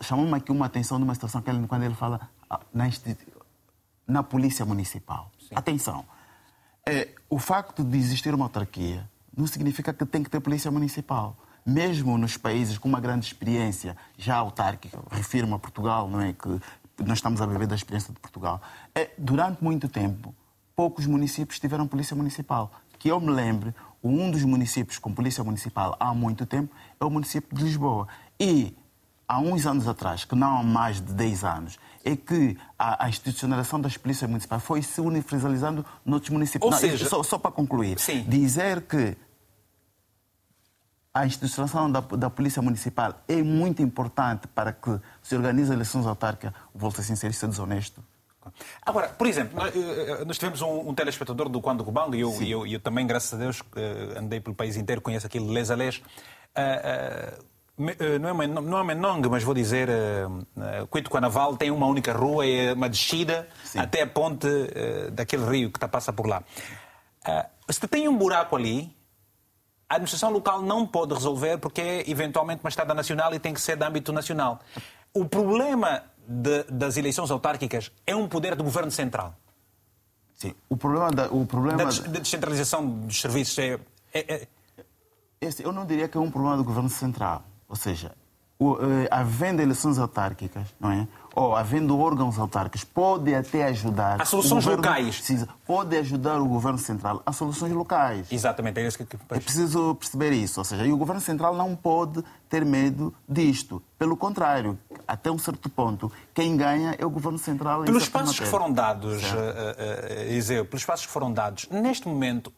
Chamou-me 0.02 0.34
aqui 0.34 0.52
uma 0.52 0.66
atenção 0.66 0.98
numa 0.98 1.14
situação 1.14 1.40
que 1.40 1.48
ele, 1.48 1.66
quando 1.66 1.82
ele 1.82 1.94
fala 1.94 2.20
ah, 2.48 2.60
na, 2.72 2.84
na 4.06 4.22
Polícia 4.22 4.64
Municipal. 4.64 5.32
Sim. 5.40 5.54
Atenção. 5.54 6.04
É, 6.86 7.08
o 7.28 7.38
facto 7.38 7.82
de 7.82 7.96
existir 7.96 8.34
uma 8.34 8.44
autarquia 8.44 9.08
não 9.36 9.46
significa 9.46 9.92
que 9.92 10.04
tem 10.04 10.22
que 10.22 10.30
ter 10.30 10.40
Polícia 10.40 10.70
Municipal 10.70 11.36
mesmo 11.64 12.16
nos 12.16 12.36
países 12.36 12.78
com 12.78 12.88
uma 12.88 13.00
grande 13.00 13.26
experiência 13.26 13.96
já 14.16 14.36
autárquica, 14.36 14.98
refiro-me 15.10 15.54
a 15.54 15.58
Portugal, 15.58 16.08
não 16.08 16.20
é? 16.20 16.32
Que 16.32 16.60
nós 17.04 17.18
estamos 17.18 17.40
a 17.40 17.46
viver 17.46 17.66
da 17.66 17.74
experiência 17.74 18.12
de 18.12 18.20
Portugal. 18.20 18.60
É, 18.94 19.10
durante 19.18 19.62
muito 19.62 19.88
tempo, 19.88 20.34
poucos 20.74 21.06
municípios 21.06 21.58
tiveram 21.58 21.86
polícia 21.86 22.16
municipal. 22.16 22.72
Que 22.98 23.10
eu 23.10 23.20
me 23.20 23.30
lembre, 23.30 23.74
um 24.02 24.30
dos 24.30 24.44
municípios 24.44 24.98
com 24.98 25.12
polícia 25.12 25.42
municipal 25.44 25.96
há 25.98 26.14
muito 26.14 26.46
tempo 26.46 26.74
é 26.98 27.04
o 27.04 27.10
município 27.10 27.56
de 27.56 27.64
Lisboa. 27.64 28.08
E 28.38 28.76
há 29.28 29.38
uns 29.38 29.66
anos 29.66 29.86
atrás, 29.86 30.24
que 30.24 30.34
não 30.34 30.58
há 30.58 30.62
mais 30.62 30.96
de 31.00 31.12
10 31.12 31.44
anos, 31.44 31.78
é 32.04 32.16
que 32.16 32.56
a, 32.78 33.04
a 33.04 33.08
institucionalização 33.08 33.80
das 33.80 33.96
polícias 33.96 34.28
municipais 34.28 34.62
foi 34.62 34.82
se 34.82 35.00
universalizando 35.00 35.84
noutros 36.04 36.30
municípios. 36.30 36.64
Ou 36.64 36.70
não, 36.70 36.78
seja... 36.78 37.08
só, 37.08 37.22
só, 37.22 37.38
para 37.38 37.50
concluir, 37.50 37.98
Sim. 37.98 38.24
dizer 38.26 38.82
que 38.82 39.16
a 41.12 41.26
instituição 41.26 41.90
da, 41.90 42.00
da, 42.00 42.30
Polícia 42.30 42.62
Municipal 42.62 43.14
é 43.26 43.42
muito 43.42 43.82
importante 43.82 44.46
para 44.46 44.72
que 44.72 44.98
se 45.22 45.34
organize 45.34 45.72
eleições 45.72 46.06
autárquicas, 46.06 46.52
volto 46.74 47.00
a 47.00 47.02
ser 47.02 47.08
sincero, 47.08 47.32
isso 47.32 47.44
é 47.44 47.48
desonesto. 47.48 48.02
Agora, 48.82 49.08
por 49.08 49.26
exemplo, 49.26 49.56
nós 49.56 49.74
eh, 49.74 50.22
eh, 50.22 50.32
tivemos 50.32 50.62
um, 50.62 50.88
um 50.88 50.94
telespectador 50.94 51.48
do 51.48 51.60
Quando 51.60 51.84
Cubango 51.84 52.14
e 52.14 52.20
eu, 52.20 52.42
eu, 52.42 52.66
eu, 52.66 52.80
também, 52.80 53.06
graças 53.06 53.34
a 53.34 53.36
Deus, 53.36 53.62
eh, 53.76 54.18
andei 54.18 54.40
pelo 54.40 54.54
país 54.54 54.76
inteiro, 54.76 55.00
conheço 55.00 55.26
aquilo 55.26 55.52
les 55.52 55.70
a 55.70 55.74
les. 55.74 56.02
Não 57.76 58.42
é, 58.42 58.46
não 58.46 58.78
é 58.78 58.84
Menong, 58.84 59.26
mas 59.30 59.42
vou 59.42 59.54
dizer, 59.54 59.88
Cuito 60.90 61.08
Canaval 61.08 61.56
tem 61.56 61.70
uma 61.70 61.86
única 61.86 62.12
rua, 62.12 62.46
é 62.46 62.74
uma 62.74 62.90
descida 62.90 63.48
Sim. 63.64 63.78
até 63.78 64.02
a 64.02 64.06
ponte 64.06 64.46
daquele 65.12 65.46
rio 65.46 65.70
que 65.70 65.78
está, 65.78 65.88
passa 65.88 66.12
por 66.12 66.26
lá. 66.26 66.42
Se 67.70 67.80
tem 67.88 68.06
um 68.06 68.18
buraco 68.18 68.54
ali, 68.54 68.94
a 69.90 69.96
administração 69.96 70.30
local 70.30 70.62
não 70.62 70.86
pode 70.86 71.12
resolver 71.12 71.58
porque 71.58 71.80
é 71.80 72.08
eventualmente 72.08 72.62
uma 72.62 72.68
estrada 72.68 72.94
nacional 72.94 73.34
e 73.34 73.40
tem 73.40 73.52
que 73.52 73.60
ser 73.60 73.76
de 73.76 73.84
âmbito 73.84 74.12
nacional. 74.12 74.60
O 75.12 75.24
problema 75.24 76.04
de, 76.28 76.62
das 76.70 76.96
eleições 76.96 77.28
autárquicas 77.28 77.90
é 78.06 78.14
um 78.14 78.28
poder 78.28 78.54
do 78.54 78.62
governo 78.62 78.92
central. 78.92 79.34
Sim. 80.36 80.54
O 80.68 80.76
problema 80.76 81.10
da, 81.10 81.26
o 81.26 81.44
problema 81.44 81.84
da, 81.84 81.90
da 81.90 82.20
descentralização 82.20 82.86
dos 82.86 83.20
serviços 83.20 83.58
é, 83.58 83.80
é, 84.14 84.34
é... 84.34 84.48
Esse, 85.40 85.64
eu 85.64 85.72
não 85.72 85.84
diria 85.84 86.06
que 86.06 86.16
é 86.16 86.20
um 86.20 86.30
problema 86.30 86.56
do 86.56 86.62
governo 86.62 86.88
central. 86.88 87.42
Ou 87.68 87.74
seja, 87.74 88.12
o, 88.60 88.76
eh, 88.76 89.08
havendo 89.10 89.62
eleições 89.62 89.98
autárquicas, 89.98 90.68
não 90.78 90.92
é? 90.92 91.08
ou 91.34 91.56
havendo 91.56 91.98
órgãos 91.98 92.38
autárquicos, 92.38 92.84
pode 92.84 93.34
até 93.34 93.64
ajudar. 93.64 94.20
Há 94.20 94.24
soluções 94.24 94.64
governo, 94.64 94.84
locais. 94.84 95.16
Precisa, 95.16 95.48
pode 95.66 95.96
ajudar 95.96 96.40
o 96.40 96.46
governo 96.46 96.78
central 96.78 97.22
a 97.24 97.32
soluções 97.32 97.72
locais. 97.72 98.30
Exatamente, 98.30 98.80
é 98.80 98.86
isso 98.86 98.98
que. 98.98 99.16
É 99.30 99.40
preciso 99.40 99.94
perceber 99.94 100.32
isso. 100.32 100.60
Ou 100.60 100.64
seja, 100.64 100.84
e 100.84 100.92
o 100.92 100.96
governo 100.96 101.20
central 101.20 101.56
não 101.56 101.74
pode 101.74 102.22
ter 102.48 102.64
medo 102.64 103.14
disto. 103.28 103.82
Pelo 103.98 104.16
contrário, 104.16 104.78
até 105.06 105.30
um 105.30 105.38
certo 105.38 105.68
ponto, 105.70 106.12
quem 106.34 106.56
ganha 106.56 106.94
é 106.98 107.06
o 107.06 107.10
governo 107.10 107.38
central. 107.38 107.84
Pelos 107.84 108.08
passos 108.08 108.38
que 108.38 108.46
foram 108.46 108.70
dados, 108.70 109.22
uh, 109.22 110.60
uh, 110.60 110.64
pelos 110.66 110.84
passos 110.84 111.06
que 111.06 111.12
foram 111.12 111.32
dados, 111.32 111.68
neste 111.70 112.08
momento, 112.08 112.52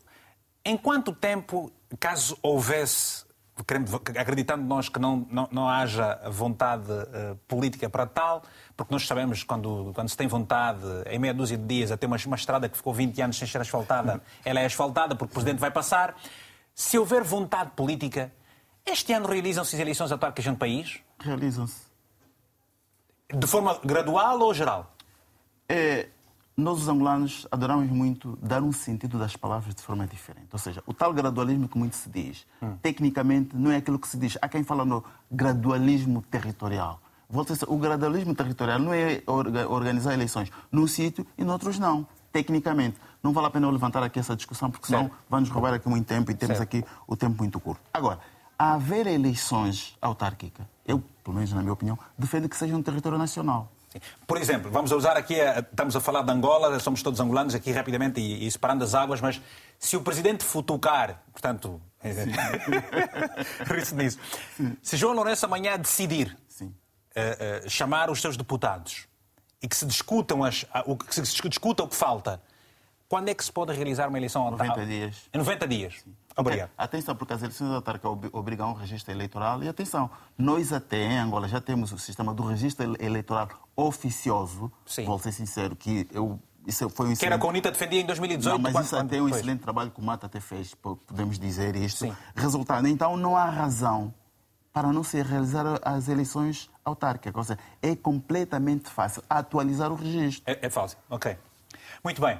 em 0.64 0.76
quanto 0.76 1.12
tempo, 1.12 1.70
caso 2.00 2.38
houvesse 2.42 3.24
acreditando 4.18 4.64
nós 4.64 4.88
que 4.88 4.98
não, 4.98 5.26
não, 5.30 5.48
não 5.52 5.68
haja 5.68 6.18
vontade 6.30 6.90
uh, 6.90 7.36
política 7.46 7.88
para 7.88 8.06
tal, 8.06 8.42
porque 8.76 8.92
nós 8.92 9.06
sabemos 9.06 9.44
quando, 9.44 9.92
quando 9.94 10.08
se 10.08 10.16
tem 10.16 10.26
vontade, 10.26 10.80
em 11.06 11.18
meia 11.18 11.34
dúzia 11.34 11.58
de 11.58 11.64
dias, 11.64 11.92
até 11.92 12.06
uma, 12.06 12.16
uma 12.26 12.36
estrada 12.36 12.68
que 12.68 12.76
ficou 12.76 12.94
20 12.94 13.20
anos 13.20 13.38
sem 13.38 13.46
ser 13.46 13.60
asfaltada, 13.60 14.22
ela 14.44 14.60
é 14.60 14.64
asfaltada 14.64 15.14
porque 15.14 15.32
o 15.32 15.34
Presidente 15.34 15.60
vai 15.60 15.70
passar. 15.70 16.16
Se 16.74 16.98
houver 16.98 17.22
vontade 17.22 17.70
política, 17.72 18.32
este 18.84 19.12
ano 19.12 19.28
realizam-se 19.28 19.76
as 19.76 19.80
eleições 19.80 20.10
autárquicas 20.10 20.50
no 20.50 20.56
país? 20.56 21.00
Realizam-se. 21.20 21.82
De 23.32 23.46
forma 23.46 23.78
gradual 23.84 24.40
ou 24.40 24.52
geral? 24.52 24.94
É, 25.68 26.08
nós, 26.62 26.82
os 26.82 26.88
angolanos, 26.88 27.46
adoramos 27.50 27.90
muito 27.90 28.38
dar 28.40 28.62
um 28.62 28.72
sentido 28.72 29.18
das 29.18 29.36
palavras 29.36 29.74
de 29.74 29.82
forma 29.82 30.06
diferente. 30.06 30.48
Ou 30.52 30.58
seja, 30.58 30.82
o 30.86 30.94
tal 30.94 31.12
gradualismo 31.12 31.68
que 31.68 31.76
muito 31.76 31.96
se 31.96 32.08
diz, 32.08 32.46
hum. 32.62 32.76
tecnicamente, 32.80 33.56
não 33.56 33.70
é 33.70 33.76
aquilo 33.76 33.98
que 33.98 34.08
se 34.08 34.16
diz. 34.16 34.38
Há 34.40 34.48
quem 34.48 34.62
fala 34.62 34.84
no 34.84 35.04
gradualismo 35.30 36.22
territorial. 36.22 37.00
O 37.66 37.78
gradualismo 37.78 38.34
territorial 38.34 38.78
não 38.78 38.92
é 38.92 39.22
organizar 39.68 40.12
eleições 40.12 40.50
num 40.70 40.86
sítio 40.86 41.26
e 41.36 41.44
noutros 41.44 41.78
não, 41.78 42.06
tecnicamente. 42.30 42.98
Não 43.22 43.32
vale 43.32 43.46
a 43.46 43.50
pena 43.50 43.66
eu 43.66 43.70
levantar 43.70 44.02
aqui 44.02 44.18
essa 44.18 44.36
discussão, 44.36 44.70
porque 44.70 44.86
senão 44.86 45.02
certo. 45.04 45.16
vai 45.30 45.40
nos 45.40 45.48
roubar 45.48 45.72
aqui 45.72 45.88
muito 45.88 46.06
tempo 46.06 46.30
e 46.30 46.34
temos 46.34 46.58
certo. 46.58 46.76
aqui 46.76 46.84
o 47.06 47.16
tempo 47.16 47.38
muito 47.38 47.58
curto. 47.58 47.80
Agora, 47.92 48.18
haver 48.58 49.06
eleições 49.06 49.96
autárquicas, 50.00 50.66
eu, 50.86 51.02
pelo 51.24 51.36
menos 51.36 51.52
na 51.52 51.62
minha 51.62 51.72
opinião, 51.72 51.98
defendo 52.18 52.48
que 52.48 52.56
seja 52.56 52.76
no 52.76 52.82
território 52.82 53.16
nacional. 53.16 53.72
Por 54.26 54.38
exemplo, 54.38 54.70
vamos 54.70 54.92
usar 54.92 55.16
aqui, 55.16 55.34
estamos 55.34 55.94
a 55.96 56.00
falar 56.00 56.22
de 56.22 56.30
Angola, 56.30 56.78
somos 56.80 57.02
todos 57.02 57.20
angolanos 57.20 57.54
aqui 57.54 57.70
rapidamente 57.72 58.20
e, 58.20 58.46
e 58.46 58.50
separando 58.50 58.84
as 58.84 58.94
águas, 58.94 59.20
mas 59.20 59.40
se 59.78 59.96
o 59.96 60.02
presidente 60.02 60.44
futucar, 60.44 61.22
portanto, 61.32 61.80
ri-se 63.66 63.94
nisso, 63.94 64.18
se 64.82 64.96
João 64.96 65.14
Lourenço 65.14 65.44
amanhã 65.46 65.78
decidir 65.78 66.36
uh, 66.60 66.64
uh, 66.64 67.70
chamar 67.70 68.10
os 68.10 68.20
seus 68.20 68.36
deputados 68.36 69.06
e 69.62 69.68
que 69.68 69.76
se 69.76 69.86
discutam 69.86 70.42
as, 70.42 70.64
o 70.86 70.96
que 70.96 71.14
se 71.14 71.22
discuta 71.48 71.82
o 71.82 71.88
que 71.88 71.96
falta, 71.96 72.40
quando 73.08 73.28
é 73.28 73.34
que 73.34 73.44
se 73.44 73.52
pode 73.52 73.72
realizar 73.74 74.08
uma 74.08 74.18
eleição 74.18 74.42
autárquica? 74.42 74.80
90 74.80 74.86
dias. 74.90 75.28
Em 75.34 75.38
90 75.38 75.68
dias. 75.68 76.04
Obrigado. 76.34 76.70
Atenção, 76.78 77.14
porque 77.14 77.34
as 77.34 77.42
eleições 77.42 77.70
autárquicas 77.70 78.30
obrigam 78.32 78.70
um 78.70 78.72
registro 78.72 79.12
eleitoral. 79.12 79.62
E 79.62 79.68
atenção, 79.68 80.10
nós 80.36 80.72
até 80.72 80.96
em 80.96 81.18
Angola 81.18 81.46
já 81.46 81.60
temos 81.60 81.92
o 81.92 81.98
sistema 81.98 82.32
do 82.32 82.42
registro 82.42 82.96
eleitoral 82.98 83.61
oficioso. 83.76 84.70
Sim. 84.86 85.04
Vou 85.04 85.18
ser 85.18 85.32
sincero, 85.32 85.76
que 85.76 86.08
eu 86.12 86.38
isso 86.66 86.88
foi 86.90 87.06
um 87.06 87.12
excelente... 87.12 87.18
Que 87.18 87.26
era 87.26 87.34
a 87.34 87.38
Conita 87.38 87.70
defendia 87.70 88.00
em 88.00 88.06
2018. 88.06 88.52
Não, 88.52 88.58
mas 88.62 88.86
isso 88.86 88.96
até 88.96 89.16
é 89.16 89.22
um 89.22 89.28
excelente 89.28 89.60
trabalho 89.60 89.90
que 89.90 90.00
o 90.00 90.02
Mata 90.02 90.26
até 90.26 90.40
fez, 90.40 90.74
podemos 90.74 91.38
dizer 91.38 91.74
isto. 91.74 91.98
Sim. 91.98 92.16
Resultado. 92.36 92.86
Então 92.86 93.16
não 93.16 93.36
há 93.36 93.46
razão 93.46 94.14
para 94.72 94.92
não 94.92 95.02
se 95.02 95.20
realizar 95.22 95.64
as 95.82 96.08
eleições 96.08 96.70
autárquicas. 96.84 97.36
Ou 97.36 97.44
seja, 97.44 97.58
é 97.82 97.94
completamente 97.94 98.88
fácil 98.88 99.22
atualizar 99.28 99.92
o 99.92 99.94
registro. 99.94 100.42
É, 100.46 100.66
é 100.66 100.70
fácil, 100.70 100.98
ok. 101.10 101.36
Muito 102.02 102.20
bem. 102.20 102.38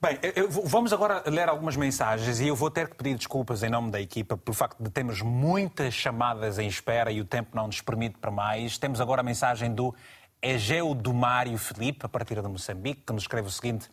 Bem, 0.00 0.18
eu, 0.34 0.50
vamos 0.50 0.92
agora 0.92 1.22
ler 1.26 1.48
algumas 1.48 1.76
mensagens 1.76 2.40
e 2.40 2.48
eu 2.48 2.56
vou 2.56 2.68
ter 2.68 2.88
que 2.88 2.96
pedir 2.96 3.14
desculpas 3.14 3.62
em 3.62 3.70
nome 3.70 3.88
da 3.92 4.00
equipa 4.00 4.36
pelo 4.36 4.52
facto 4.52 4.82
de 4.82 4.90
termos 4.90 5.22
muitas 5.22 5.94
chamadas 5.94 6.58
em 6.58 6.66
espera 6.66 7.12
e 7.12 7.20
o 7.20 7.24
tempo 7.24 7.50
não 7.54 7.68
nos 7.68 7.80
permite 7.80 8.18
para 8.18 8.32
mais. 8.32 8.76
Temos 8.76 9.00
agora 9.00 9.20
a 9.20 9.24
mensagem 9.24 9.72
do 9.72 9.94
Egeu 10.42 10.94
do 10.94 11.14
Mário 11.14 11.56
Felipe, 11.56 12.04
a 12.04 12.08
partir 12.08 12.42
de 12.42 12.48
Moçambique, 12.48 13.02
que 13.06 13.12
nos 13.12 13.22
escreve 13.22 13.46
o 13.46 13.50
seguinte. 13.50 13.88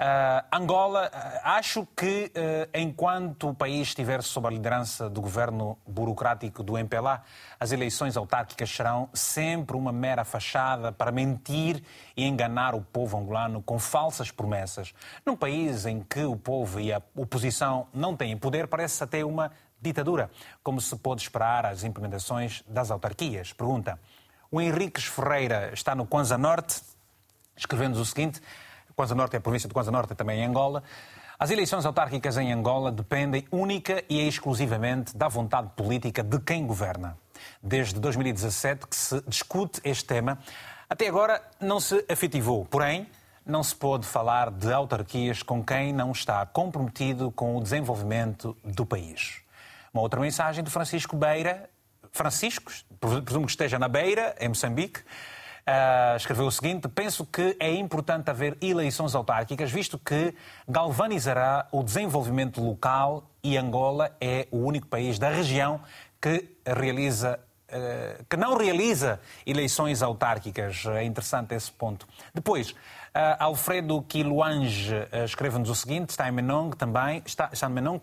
Uh, 0.00 0.46
Angola, 0.52 1.10
uh, 1.12 1.40
acho 1.42 1.84
que 1.96 2.30
uh, 2.36 2.70
enquanto 2.72 3.48
o 3.48 3.54
país 3.54 3.88
estiver 3.88 4.22
sob 4.22 4.46
a 4.46 4.50
liderança 4.50 5.10
do 5.10 5.20
governo 5.20 5.76
burocrático 5.84 6.62
do 6.62 6.78
MPLA, 6.78 7.20
as 7.58 7.72
eleições 7.72 8.16
autárquicas 8.16 8.70
serão 8.70 9.08
sempre 9.12 9.76
uma 9.76 9.90
mera 9.90 10.24
fachada 10.24 10.92
para 10.92 11.10
mentir 11.10 11.82
e 12.16 12.24
enganar 12.24 12.76
o 12.76 12.80
povo 12.80 13.18
angolano 13.18 13.60
com 13.60 13.76
falsas 13.76 14.30
promessas. 14.30 14.94
Num 15.26 15.34
país 15.34 15.84
em 15.84 16.00
que 16.00 16.22
o 16.22 16.36
povo 16.36 16.78
e 16.78 16.92
a 16.92 17.02
oposição 17.16 17.88
não 17.92 18.16
têm 18.16 18.36
poder, 18.36 18.68
parece 18.68 19.02
até 19.02 19.24
uma 19.24 19.50
ditadura, 19.82 20.30
como 20.62 20.80
se 20.80 20.94
pode 20.94 21.22
esperar 21.22 21.66
as 21.66 21.82
implementações 21.82 22.62
das 22.68 22.92
autarquias. 22.92 23.52
Pergunta: 23.52 23.98
o 24.50 24.60
Henriques 24.60 25.04
Ferreira 25.04 25.70
está 25.72 25.94
no 25.94 26.06
Kwanza 26.06 26.38
Norte, 26.38 26.80
escrevendo-nos 27.56 28.00
o 28.00 28.04
seguinte. 28.04 28.40
Kwanza 28.96 29.14
Norte 29.14 29.34
é 29.34 29.38
a 29.38 29.40
província 29.40 29.68
de 29.68 29.74
Kwanza 29.74 29.90
Norte, 29.90 30.14
também 30.14 30.40
em 30.40 30.44
Angola. 30.46 30.82
As 31.38 31.50
eleições 31.50 31.86
autárquicas 31.86 32.36
em 32.36 32.52
Angola 32.52 32.90
dependem 32.90 33.46
única 33.52 34.02
e 34.08 34.26
exclusivamente 34.26 35.16
da 35.16 35.28
vontade 35.28 35.68
política 35.76 36.20
de 36.22 36.40
quem 36.40 36.66
governa. 36.66 37.16
Desde 37.62 38.00
2017 38.00 38.86
que 38.88 38.96
se 38.96 39.22
discute 39.28 39.80
este 39.84 40.04
tema. 40.04 40.38
Até 40.90 41.06
agora 41.06 41.40
não 41.60 41.78
se 41.78 42.04
afetivou, 42.08 42.64
porém, 42.64 43.06
não 43.46 43.62
se 43.62 43.74
pode 43.74 44.04
falar 44.04 44.50
de 44.50 44.72
autarquias 44.72 45.42
com 45.42 45.62
quem 45.62 45.92
não 45.92 46.10
está 46.10 46.44
comprometido 46.44 47.30
com 47.30 47.56
o 47.56 47.62
desenvolvimento 47.62 48.56
do 48.64 48.84
país. 48.84 49.40
Uma 49.94 50.02
outra 50.02 50.20
mensagem 50.20 50.64
de 50.64 50.70
Francisco 50.70 51.16
Beira, 51.16 51.70
Francisco, 52.12 52.72
presumo 53.00 53.46
que 53.46 53.52
esteja 53.52 53.78
na 53.78 53.88
Beira, 53.88 54.34
em 54.40 54.48
Moçambique, 54.48 55.00
Uh, 55.68 56.16
escreveu 56.16 56.46
o 56.46 56.50
seguinte: 56.50 56.88
Penso 56.88 57.26
que 57.26 57.54
é 57.60 57.70
importante 57.70 58.30
haver 58.30 58.56
eleições 58.62 59.14
autárquicas, 59.14 59.70
visto 59.70 59.98
que 59.98 60.34
galvanizará 60.66 61.68
o 61.70 61.82
desenvolvimento 61.82 62.58
local 62.58 63.28
e 63.44 63.54
Angola 63.58 64.16
é 64.18 64.48
o 64.50 64.60
único 64.64 64.86
país 64.86 65.18
da 65.18 65.28
região 65.28 65.82
que 66.18 66.56
realiza. 66.64 67.38
Uh, 67.70 68.24
que 68.30 68.36
não 68.38 68.56
realiza 68.56 69.20
eleições 69.46 70.02
autárquicas. 70.02 70.86
É 70.86 71.04
interessante 71.04 71.54
esse 71.54 71.70
ponto. 71.70 72.08
Depois, 72.32 72.70
uh, 72.70 73.36
Alfredo 73.38 74.00
Quiluange 74.08 74.94
escreve-nos 75.26 75.68
o 75.68 75.74
seguinte: 75.74 76.08
está 76.08 76.26
em 76.30 76.32
Menong 76.32 76.74
também, 76.76 77.22
está, 77.26 77.50
está 77.52 77.68
em 77.68 77.72
Menong, 77.74 78.00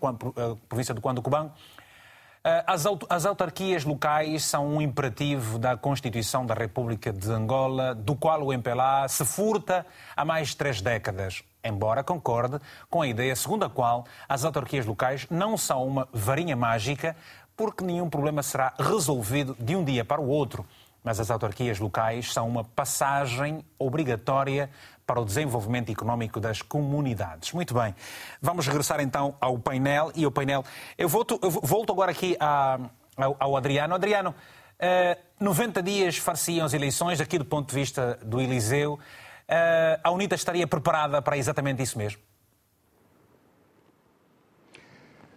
província 0.68 0.94
do 0.94 1.00
Quando 1.00 1.20
Cubango. 1.20 1.52
Eh, 2.48 2.64
as 3.08 3.26
autarquias 3.26 3.84
locais 3.84 4.44
são 4.44 4.68
um 4.68 4.80
imperativo 4.80 5.58
da 5.58 5.76
Constituição 5.76 6.46
da 6.46 6.54
República 6.54 7.12
de 7.12 7.28
Angola, 7.28 7.92
do 7.92 8.14
qual 8.14 8.40
o 8.40 8.52
MPLA 8.52 9.08
se 9.08 9.24
furta 9.24 9.84
há 10.14 10.24
mais 10.24 10.50
de 10.50 10.56
três 10.56 10.80
décadas, 10.80 11.42
embora 11.64 12.04
concorde 12.04 12.60
com 12.88 13.02
a 13.02 13.08
ideia 13.08 13.34
segundo 13.34 13.64
a 13.64 13.68
qual 13.68 14.04
as 14.28 14.44
autarquias 14.44 14.86
locais 14.86 15.26
não 15.28 15.56
são 15.56 15.84
uma 15.84 16.06
varinha 16.12 16.54
mágica, 16.54 17.16
porque 17.56 17.82
nenhum 17.82 18.08
problema 18.08 18.44
será 18.44 18.72
resolvido 18.78 19.56
de 19.58 19.74
um 19.74 19.82
dia 19.82 20.04
para 20.04 20.20
o 20.20 20.28
outro. 20.28 20.64
Mas 21.02 21.18
as 21.18 21.32
autarquias 21.32 21.80
locais 21.80 22.32
são 22.32 22.46
uma 22.46 22.62
passagem 22.62 23.64
obrigatória 23.76 24.70
para 25.06 25.20
o 25.20 25.24
desenvolvimento 25.24 25.90
económico 25.90 26.40
das 26.40 26.60
comunidades. 26.60 27.52
Muito 27.52 27.72
bem. 27.72 27.94
Vamos 28.42 28.66
regressar 28.66 29.00
então 29.00 29.36
ao 29.40 29.58
painel 29.58 30.10
e 30.14 30.24
ao 30.24 30.30
painel. 30.30 30.64
Eu 30.98 31.08
volto, 31.08 31.38
eu 31.40 31.50
volto 31.50 31.92
agora 31.92 32.10
aqui 32.10 32.36
a, 32.40 32.78
ao, 33.16 33.36
ao, 33.38 33.56
Adriano. 33.56 33.94
Adriano, 33.94 34.30
uh, 34.30 35.44
90 35.44 35.82
dias 35.82 36.16
farciam 36.16 36.66
as 36.66 36.74
eleições, 36.74 37.20
aqui 37.20 37.38
do 37.38 37.44
ponto 37.44 37.68
de 37.68 37.74
vista 37.74 38.18
do 38.24 38.40
Eliseu. 38.40 38.94
Uh, 38.94 40.00
a 40.02 40.10
UNITA 40.10 40.34
estaria 40.34 40.66
preparada 40.66 41.22
para 41.22 41.38
exatamente 41.38 41.80
isso 41.82 41.96
mesmo? 41.96 42.20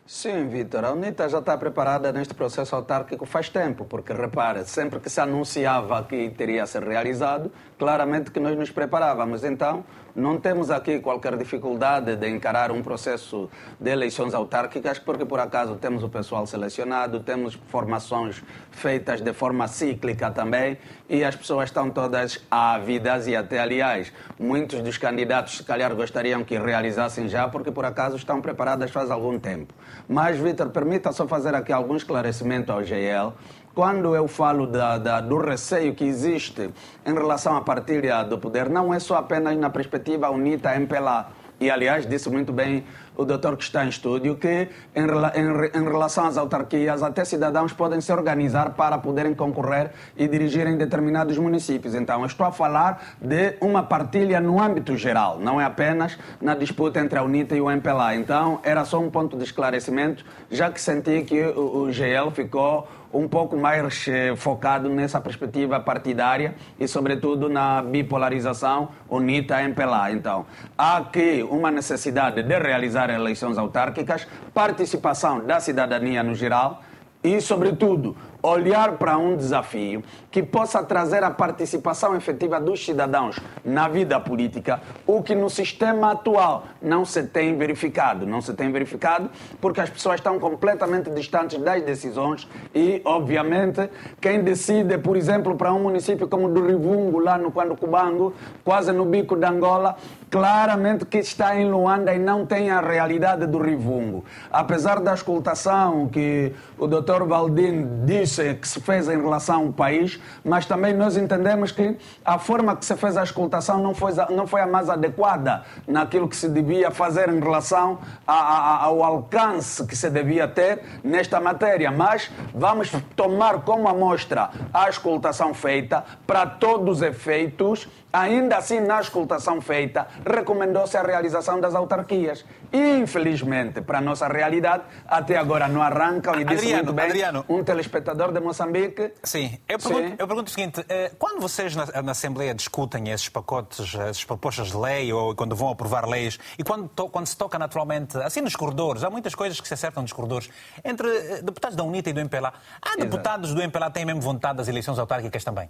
Sim, 0.09 0.47
Vitor, 0.47 0.83
a 0.85 0.91
UNITA 0.91 1.29
já 1.29 1.37
está 1.37 1.55
preparada 1.55 2.11
neste 2.11 2.33
processo 2.33 2.75
autárquico 2.75 3.27
faz 3.27 3.47
tempo, 3.47 3.85
porque 3.85 4.11
repara, 4.11 4.65
sempre 4.65 4.99
que 4.99 5.07
se 5.07 5.21
anunciava 5.21 6.03
que 6.03 6.31
teria 6.31 6.63
a 6.63 6.65
ser 6.65 6.81
realizado, 6.83 7.51
claramente 7.79 8.29
que 8.29 8.39
nós 8.39 8.57
nos 8.57 8.69
preparávamos. 8.69 9.43
Então, 9.45 9.85
não 10.15 10.37
temos 10.37 10.69
aqui 10.69 10.99
qualquer 10.99 11.37
dificuldade 11.37 12.15
de 12.17 12.29
encarar 12.29 12.71
um 12.71 12.81
processo 12.81 13.49
de 13.79 13.89
eleições 13.89 14.33
autárquicas, 14.33 14.99
porque 14.99 15.23
por 15.23 15.39
acaso 15.39 15.75
temos 15.75 16.03
o 16.03 16.09
pessoal 16.09 16.45
selecionado, 16.45 17.21
temos 17.21 17.57
formações 17.67 18.43
feitas 18.69 19.21
de 19.21 19.31
forma 19.31 19.67
cíclica 19.67 20.29
também, 20.29 20.77
e 21.07 21.23
as 21.23 21.35
pessoas 21.35 21.69
estão 21.69 21.89
todas 21.89 22.45
ávidas 22.51 23.27
e 23.27 23.35
até, 23.35 23.59
aliás, 23.59 24.11
muitos 24.37 24.81
dos 24.81 24.97
candidatos 24.97 25.57
se 25.57 25.63
calhar 25.63 25.95
gostariam 25.95 26.43
que 26.43 26.57
realizassem 26.57 27.29
já, 27.29 27.47
porque 27.47 27.71
por 27.71 27.85
acaso 27.85 28.17
estão 28.17 28.41
preparadas 28.41 28.91
faz 28.91 29.09
algum 29.09 29.39
tempo. 29.39 29.73
Mas, 30.07 30.37
Vitor, 30.37 30.69
permita 30.69 31.13
só 31.13 31.25
fazer 31.25 31.55
aqui 31.55 31.71
algum 31.71 31.95
esclarecimento 31.95 32.71
ao 32.71 32.83
GL 32.83 33.33
quando 33.73 34.15
eu 34.15 34.27
falo 34.27 34.67
da, 34.67 34.97
da, 34.97 35.21
do 35.21 35.37
receio 35.37 35.93
que 35.93 36.03
existe 36.03 36.69
em 37.05 37.13
relação 37.13 37.55
à 37.55 37.61
partilha 37.61 38.23
do 38.23 38.37
poder, 38.37 38.69
não 38.69 38.93
é 38.93 38.99
só 38.99 39.15
apenas 39.15 39.57
na 39.57 39.69
perspectiva 39.69 40.29
UNITA 40.29 40.75
MPLA. 40.75 41.31
E, 41.59 41.69
aliás, 41.69 42.07
disse 42.07 42.29
muito 42.29 42.53
bem 42.53 42.85
o 43.17 43.25
doutor 43.25 43.57
que 43.57 43.63
está 43.63 43.83
em 43.83 43.89
estúdio 43.89 44.37
que, 44.37 44.69
em, 44.95 45.03
em, 45.03 45.77
em, 45.77 45.83
relação 45.83 46.25
às 46.25 46.37
autarquias, 46.37 47.03
até 47.03 47.25
cidadãos 47.25 47.73
podem 47.73 47.99
se 47.99 48.13
organizar 48.13 48.75
para 48.75 48.97
poderem 48.97 49.33
concorrer 49.35 49.91
e 50.15 50.25
dirigir 50.25 50.65
em 50.67 50.77
determinados 50.77 51.37
municípios. 51.37 51.95
Então, 51.95 52.25
estou 52.25 52.47
a 52.47 52.51
falar 52.53 53.17
de 53.19 53.57
uma 53.59 53.83
partilha 53.83 54.39
no 54.39 54.61
âmbito 54.61 54.95
geral, 54.95 55.37
não 55.37 55.59
é 55.59 55.65
apenas 55.65 56.17
na 56.39 56.55
disputa 56.55 57.01
entre 57.01 57.19
a 57.19 57.23
UNITA 57.23 57.57
e 57.57 57.61
o 57.61 57.69
MPLA. 57.69 58.15
Então, 58.15 58.61
era 58.63 58.85
só 58.85 58.97
um 58.97 59.09
ponto 59.09 59.35
de 59.35 59.43
esclarecimento, 59.43 60.23
já 60.49 60.71
que 60.71 60.79
senti 60.79 61.23
que 61.23 61.41
o, 61.41 61.79
o 61.79 61.91
GL 61.91 62.31
ficou 62.31 62.87
um 63.13 63.27
pouco 63.27 63.57
mais 63.57 64.07
eh, 64.07 64.35
focado 64.35 64.89
nessa 64.89 65.19
perspectiva 65.19 65.79
partidária 65.79 66.55
e, 66.79 66.87
sobretudo, 66.87 67.49
na 67.49 67.81
bipolarização 67.81 68.89
UNITA-MPLA. 69.09 70.11
Então, 70.11 70.45
há 70.77 70.97
aqui 70.97 71.45
uma 71.49 71.71
necessidade 71.71 72.43
de 72.43 72.59
realizar 72.59 73.09
eleições 73.09 73.57
autárquicas, 73.57 74.27
participação 74.53 75.45
da 75.45 75.59
cidadania 75.59 76.23
no 76.23 76.35
geral 76.35 76.81
e, 77.23 77.41
sobretudo, 77.41 78.15
olhar 78.41 78.93
para 78.93 79.17
um 79.17 79.35
desafio 79.35 80.03
que 80.31 80.41
possa 80.41 80.83
trazer 80.83 81.23
a 81.23 81.31
participação 81.31 82.15
efetiva 82.15 82.59
dos 82.59 82.83
cidadãos 82.83 83.39
na 83.63 83.87
vida 83.87 84.19
política, 84.19 84.81
o 85.05 85.21
que 85.21 85.35
no 85.35 85.49
sistema 85.49 86.11
atual 86.11 86.65
não 86.81 87.03
se 87.03 87.23
tem 87.23 87.57
verificado. 87.57 88.25
Não 88.25 88.41
se 88.41 88.53
tem 88.53 88.71
verificado 88.71 89.29
porque 89.59 89.81
as 89.81 89.89
pessoas 89.89 90.15
estão 90.15 90.39
completamente 90.39 91.09
distantes 91.09 91.59
das 91.59 91.83
decisões 91.83 92.47
e, 92.73 93.01
obviamente, 93.03 93.89
quem 94.21 94.41
decide, 94.41 94.97
por 94.97 95.17
exemplo, 95.17 95.55
para 95.55 95.73
um 95.73 95.81
município 95.81 96.27
como 96.27 96.49
do 96.49 96.65
Rivungo, 96.65 97.19
lá 97.19 97.37
no 97.37 97.51
Quando 97.51 97.75
Cubango, 97.75 98.33
quase 98.63 98.91
no 98.91 99.05
bico 99.05 99.35
de 99.35 99.45
Angola, 99.45 99.97
claramente 100.29 101.05
que 101.05 101.17
está 101.17 101.59
em 101.59 101.69
Luanda 101.69 102.13
e 102.13 102.19
não 102.19 102.45
tem 102.45 102.69
a 102.69 102.79
realidade 102.79 103.47
do 103.47 103.57
Rivungo. 103.57 104.23
Apesar 104.51 104.99
da 104.99 105.13
escutação 105.13 106.07
que 106.07 106.53
o 106.77 106.87
Dr. 106.87 107.23
Valdim 107.27 108.05
disse 108.05 108.28
que 108.35 108.67
se 108.67 108.79
fez 108.79 109.07
em 109.07 109.21
relação 109.21 109.65
ao 109.65 109.73
país, 109.73 110.19
mas 110.43 110.65
também 110.65 110.93
nós 110.93 111.17
entendemos 111.17 111.71
que 111.71 111.97
a 112.23 112.37
forma 112.37 112.75
que 112.75 112.85
se 112.85 112.95
fez 112.95 113.17
a 113.17 113.23
escutação 113.23 113.81
não 113.81 113.93
foi, 113.93 114.13
não 114.29 114.47
foi 114.47 114.61
a 114.61 114.67
mais 114.67 114.89
adequada 114.89 115.63
naquilo 115.87 116.27
que 116.27 116.35
se 116.35 116.49
devia 116.49 116.91
fazer 116.91 117.29
em 117.29 117.39
relação 117.39 117.99
a, 118.25 118.33
a, 118.33 118.83
ao 118.83 119.03
alcance 119.03 119.85
que 119.85 119.95
se 119.95 120.09
devia 120.09 120.47
ter 120.47 120.81
nesta 121.03 121.39
matéria. 121.39 121.91
Mas 121.91 122.31
vamos 122.53 122.91
tomar 123.15 123.61
como 123.61 123.87
amostra 123.87 124.49
a 124.73 124.89
escutação 124.89 125.53
feita 125.53 126.03
para 126.25 126.45
todos 126.45 126.97
os 126.97 127.01
efeitos 127.01 127.87
Ainda 128.11 128.57
assim, 128.57 128.79
na 128.79 128.99
escutação 128.99 129.61
feita, 129.61 130.07
recomendou-se 130.25 130.97
a 130.97 131.03
realização 131.03 131.59
das 131.61 131.75
autarquias. 131.75 132.43
Infelizmente, 132.73 133.81
para 133.81 133.99
a 133.99 134.01
nossa 134.01 134.27
realidade, 134.27 134.83
até 135.07 135.37
agora 135.37 135.67
não 135.67 135.81
arrancam 135.81 136.33
e 136.39 136.43
disse 136.43 136.65
Adriano, 136.65 136.83
muito 136.85 136.93
bem 136.95 137.05
Adriano. 137.05 137.45
um 137.47 137.63
telespectador 137.63 138.31
de 138.31 138.39
Moçambique. 138.39 139.13
Sim, 139.23 139.57
eu 139.67 139.77
pergunto, 139.79 140.07
Sim. 140.07 140.15
eu 140.17 140.27
pergunto 140.27 140.47
o 140.47 140.53
seguinte: 140.53 140.85
eh, 140.89 141.11
quando 141.19 141.39
vocês 141.39 141.75
na, 141.75 142.01
na 142.01 142.11
Assembleia 142.11 142.53
discutem 142.53 143.09
esses 143.09 143.29
pacotes, 143.29 143.93
essas 143.95 144.23
propostas 144.23 144.69
de 144.71 144.77
lei 144.77 145.11
ou 145.13 145.35
quando 145.35 145.55
vão 145.55 145.69
aprovar 145.69 146.07
leis 146.07 146.39
e 146.57 146.63
quando, 146.63 146.87
to- 146.89 147.09
quando 147.09 147.27
se 147.27 147.37
toca 147.37 147.59
naturalmente, 147.59 148.17
assim 148.17 148.41
nos 148.41 148.55
corredores, 148.55 149.03
há 149.03 149.09
muitas 149.09 149.35
coisas 149.35 149.59
que 149.61 149.67
se 149.67 149.73
acertam 149.75 150.01
nos 150.01 150.13
corredores, 150.13 150.49
entre 150.83 151.07
eh, 151.07 151.41
deputados 151.43 151.75
da 151.75 151.83
UNITA 151.83 152.09
e 152.09 152.13
do 152.13 152.19
MPLA, 152.21 152.53
há 152.81 152.95
deputados 152.97 153.53
do 153.53 153.61
MPLA 153.61 153.87
que 153.87 153.93
têm 153.93 154.05
mesmo 154.05 154.21
vontade 154.21 154.57
das 154.57 154.67
eleições 154.67 154.97
autárquicas 154.99 155.43
também? 155.43 155.69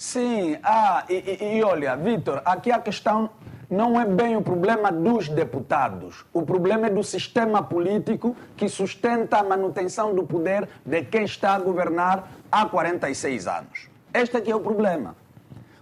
Sim, 0.00 0.56
ah, 0.62 1.04
e, 1.10 1.58
e- 1.58 1.62
olha, 1.62 1.94
Vitor, 1.94 2.40
aqui 2.46 2.72
a 2.72 2.78
questão 2.78 3.28
não 3.68 4.00
é 4.00 4.06
bem 4.06 4.34
o 4.34 4.40
problema 4.40 4.90
dos 4.90 5.28
deputados. 5.28 6.24
O 6.32 6.40
problema 6.40 6.86
é 6.86 6.90
do 6.90 7.04
sistema 7.04 7.62
político 7.62 8.34
que 8.56 8.66
sustenta 8.66 9.36
a 9.36 9.42
manutenção 9.44 10.14
do 10.14 10.22
poder 10.22 10.66
de 10.86 11.04
quem 11.04 11.24
está 11.24 11.52
a 11.52 11.58
governar 11.58 12.30
há 12.50 12.64
46 12.64 13.46
anos. 13.46 13.90
Este 14.14 14.38
aqui 14.38 14.50
é 14.50 14.56
o 14.56 14.60
problema. 14.60 15.14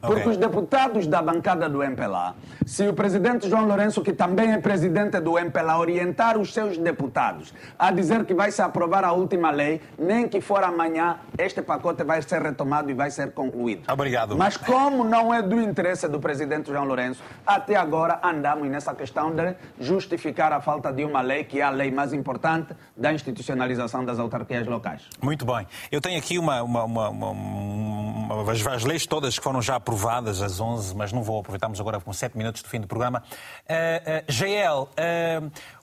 Porque 0.00 0.20
Ok. 0.20 0.30
os 0.32 0.36
deputados 0.36 1.06
da 1.06 1.20
bancada 1.20 1.68
do 1.68 1.82
MPLA, 1.82 2.34
se 2.64 2.86
o 2.86 2.94
presidente 2.94 3.48
João 3.48 3.66
Lourenço, 3.66 4.00
que 4.02 4.12
também 4.12 4.52
é 4.52 4.58
presidente 4.58 5.18
do 5.20 5.36
MPLA, 5.38 5.76
orientar 5.78 6.38
os 6.38 6.54
seus 6.54 6.78
deputados 6.78 7.52
a 7.78 7.90
dizer 7.90 8.24
que 8.24 8.32
vai 8.32 8.52
se 8.52 8.62
aprovar 8.62 9.04
a 9.04 9.12
última 9.12 9.50
lei, 9.50 9.80
nem 9.98 10.28
que 10.28 10.40
for 10.40 10.62
amanhã, 10.62 11.16
este 11.36 11.62
pacote 11.62 12.04
vai 12.04 12.22
ser 12.22 12.40
retomado 12.42 12.90
e 12.90 12.94
vai 12.94 13.10
ser 13.10 13.32
concluído. 13.32 13.90
Obrigado. 13.92 14.36
Mas 14.36 14.56
como 14.56 15.02
não 15.02 15.34
é 15.34 15.42
do 15.42 15.60
interesse 15.60 16.06
do 16.06 16.20
presidente 16.20 16.70
João 16.70 16.84
Lourenço, 16.84 17.22
até 17.46 17.74
agora 17.74 18.20
andamos 18.22 18.68
nessa 18.68 18.94
questão 18.94 19.34
de 19.34 19.54
justificar 19.80 20.52
a 20.52 20.60
falta 20.60 20.92
de 20.92 21.04
uma 21.04 21.20
lei 21.20 21.42
que 21.44 21.60
é 21.60 21.64
a 21.64 21.70
lei 21.70 21.90
mais 21.90 22.12
importante 22.12 22.72
da 22.96 23.12
institucionalização 23.12 24.04
das 24.04 24.18
autarquias 24.20 24.66
locais. 24.66 25.02
Muito 25.20 25.44
bem. 25.44 25.66
Eu 25.90 26.00
tenho 26.00 26.18
aqui 26.18 26.38
uma, 26.38 26.62
uma, 26.62 26.84
uma, 26.84 27.08
uma- 27.08 27.30
uma- 27.30 28.52
as, 28.52 28.64
as 28.66 28.84
leis 28.84 29.06
todas 29.06 29.38
que 29.38 29.42
foram 29.44 29.60
já 29.62 29.80
aprovadas, 29.88 30.42
as 30.42 30.60
11, 30.60 30.94
mas 30.94 31.12
não 31.14 31.22
vou 31.22 31.40
aproveitarmos 31.40 31.80
agora 31.80 31.98
com 31.98 32.12
7 32.12 32.36
minutos 32.36 32.62
do 32.62 32.68
fim 32.68 32.78
do 32.78 32.86
programa. 32.86 33.22
Eh, 33.66 34.22
GL, 34.28 34.86
eh, 34.98 35.40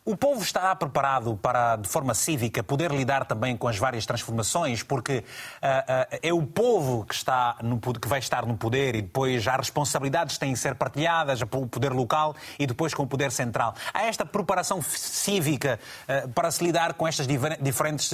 o 0.07 0.15
povo 0.15 0.43
está 0.43 0.75
preparado 0.75 1.35
para, 1.35 1.77
de 1.77 1.89
forma 1.89 2.13
cívica, 2.13 2.61
poder 2.61 2.91
lidar 2.91 3.25
também 3.25 3.57
com 3.57 3.67
as 3.67 3.79
várias 3.79 4.05
transformações, 4.05 4.83
porque 4.83 5.23
eh, 5.59 5.85
eh, 5.87 6.19
é 6.29 6.31
o 6.31 6.43
povo 6.43 7.03
que, 7.03 7.15
está 7.15 7.57
no, 7.63 7.79
que 7.79 8.07
vai 8.07 8.19
estar 8.19 8.45
no 8.45 8.55
poder 8.55 8.93
e 8.93 9.01
depois 9.01 9.47
há 9.47 9.55
responsabilidades 9.55 10.35
que 10.35 10.41
têm 10.41 10.53
que 10.53 10.59
ser 10.59 10.75
partilhadas, 10.75 11.41
o 11.41 11.47
poder 11.47 11.91
local 11.91 12.35
e 12.59 12.67
depois 12.67 12.93
com 12.93 13.01
o 13.01 13.07
poder 13.07 13.31
central. 13.31 13.73
Há 13.91 14.03
esta 14.03 14.23
preparação 14.23 14.79
cívica 14.79 15.79
eh, 16.07 16.27
para 16.27 16.51
se 16.51 16.63
lidar 16.63 16.93
com 16.93 17.07
estas 17.07 17.25
diferentes, 17.25 18.11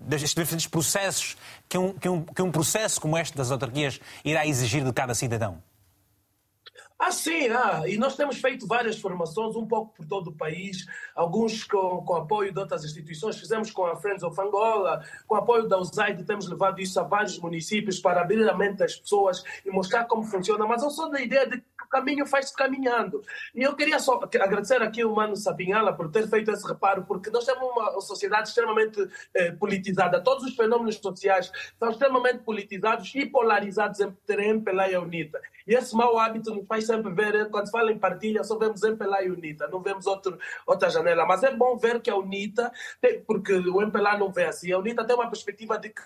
destes 0.00 0.34
diferentes 0.34 0.66
processos 0.66 1.36
que 1.68 1.78
um, 1.78 1.92
que, 1.92 2.08
um, 2.08 2.24
que 2.24 2.42
um 2.42 2.50
processo 2.50 3.00
como 3.00 3.18
este 3.18 3.36
das 3.36 3.50
autarquias 3.50 4.00
irá 4.24 4.46
exigir 4.46 4.84
de 4.84 4.92
cada 4.92 5.14
cidadão? 5.14 5.62
Ah, 6.98 7.12
sim, 7.12 7.48
ah, 7.48 7.84
e 7.86 7.96
nós 7.96 8.16
temos 8.16 8.40
feito 8.40 8.66
várias 8.66 8.98
formações, 8.98 9.54
um 9.54 9.64
pouco 9.64 9.94
por 9.94 10.04
todo 10.04 10.30
o 10.30 10.32
país, 10.34 10.84
alguns 11.14 11.62
com, 11.62 12.02
com 12.04 12.16
apoio 12.16 12.52
de 12.52 12.58
outras 12.58 12.84
instituições, 12.84 13.38
fizemos 13.38 13.70
com 13.70 13.86
a 13.86 13.94
Friends 13.94 14.24
of 14.24 14.38
Angola, 14.40 15.04
com 15.24 15.36
apoio 15.36 15.68
da 15.68 15.78
USAID, 15.78 16.24
temos 16.24 16.48
levado 16.48 16.80
isso 16.80 16.98
a 16.98 17.04
vários 17.04 17.38
municípios 17.38 18.00
para 18.00 18.20
abrir 18.20 18.48
a 18.48 18.56
mente 18.56 18.78
das 18.78 18.96
pessoas 18.96 19.44
e 19.64 19.70
mostrar 19.70 20.06
como 20.06 20.24
funciona, 20.24 20.66
mas 20.66 20.82
eu 20.82 20.90
sou 20.90 21.08
da 21.08 21.20
ideia 21.20 21.46
de 21.46 21.62
caminho 21.88 22.26
faz-se 22.26 22.54
caminhando. 22.54 23.22
E 23.54 23.62
eu 23.62 23.74
queria 23.74 23.98
só 23.98 24.20
agradecer 24.22 24.82
aqui 24.82 25.04
o 25.04 25.14
Mano 25.14 25.36
Sapinhala 25.36 25.92
por 25.92 26.10
ter 26.10 26.28
feito 26.28 26.50
esse 26.50 26.66
reparo, 26.66 27.04
porque 27.04 27.30
nós 27.30 27.44
temos 27.44 27.62
uma 27.62 28.00
sociedade 28.00 28.48
extremamente 28.48 29.08
eh, 29.34 29.52
politizada, 29.52 30.22
todos 30.22 30.44
os 30.44 30.54
fenômenos 30.54 30.96
sociais 30.96 31.50
são 31.78 31.90
extremamente 31.90 32.38
politizados 32.38 33.12
e 33.14 33.26
polarizados 33.26 34.00
entre 34.00 34.48
MPLA 34.48 34.90
e 34.90 34.94
a 34.94 35.00
UNITA. 35.00 35.40
E 35.66 35.74
esse 35.74 35.94
mau 35.94 36.18
hábito 36.18 36.54
nos 36.54 36.66
faz 36.66 36.86
sempre 36.86 37.12
ver, 37.12 37.34
eh, 37.34 37.44
quando 37.44 37.70
fala 37.70 37.92
em 37.92 37.98
partilha, 37.98 38.42
só 38.44 38.56
vemos 38.56 38.82
MPLA 38.82 39.24
e 39.24 39.30
UNITA, 39.30 39.68
não 39.68 39.80
vemos 39.80 40.06
outro, 40.06 40.38
outra 40.66 40.88
janela. 40.88 41.26
Mas 41.26 41.42
é 41.42 41.54
bom 41.54 41.76
ver 41.76 42.00
que 42.00 42.10
a 42.10 42.16
UNITA, 42.16 42.72
tem, 43.00 43.20
porque 43.22 43.52
o 43.52 43.82
MPLA 43.82 44.18
não 44.18 44.30
vê 44.30 44.46
assim, 44.46 44.72
a 44.72 44.78
UNITA 44.78 45.04
tem 45.04 45.14
uma 45.14 45.28
perspectiva 45.28 45.78
de 45.78 45.90
que 45.90 46.02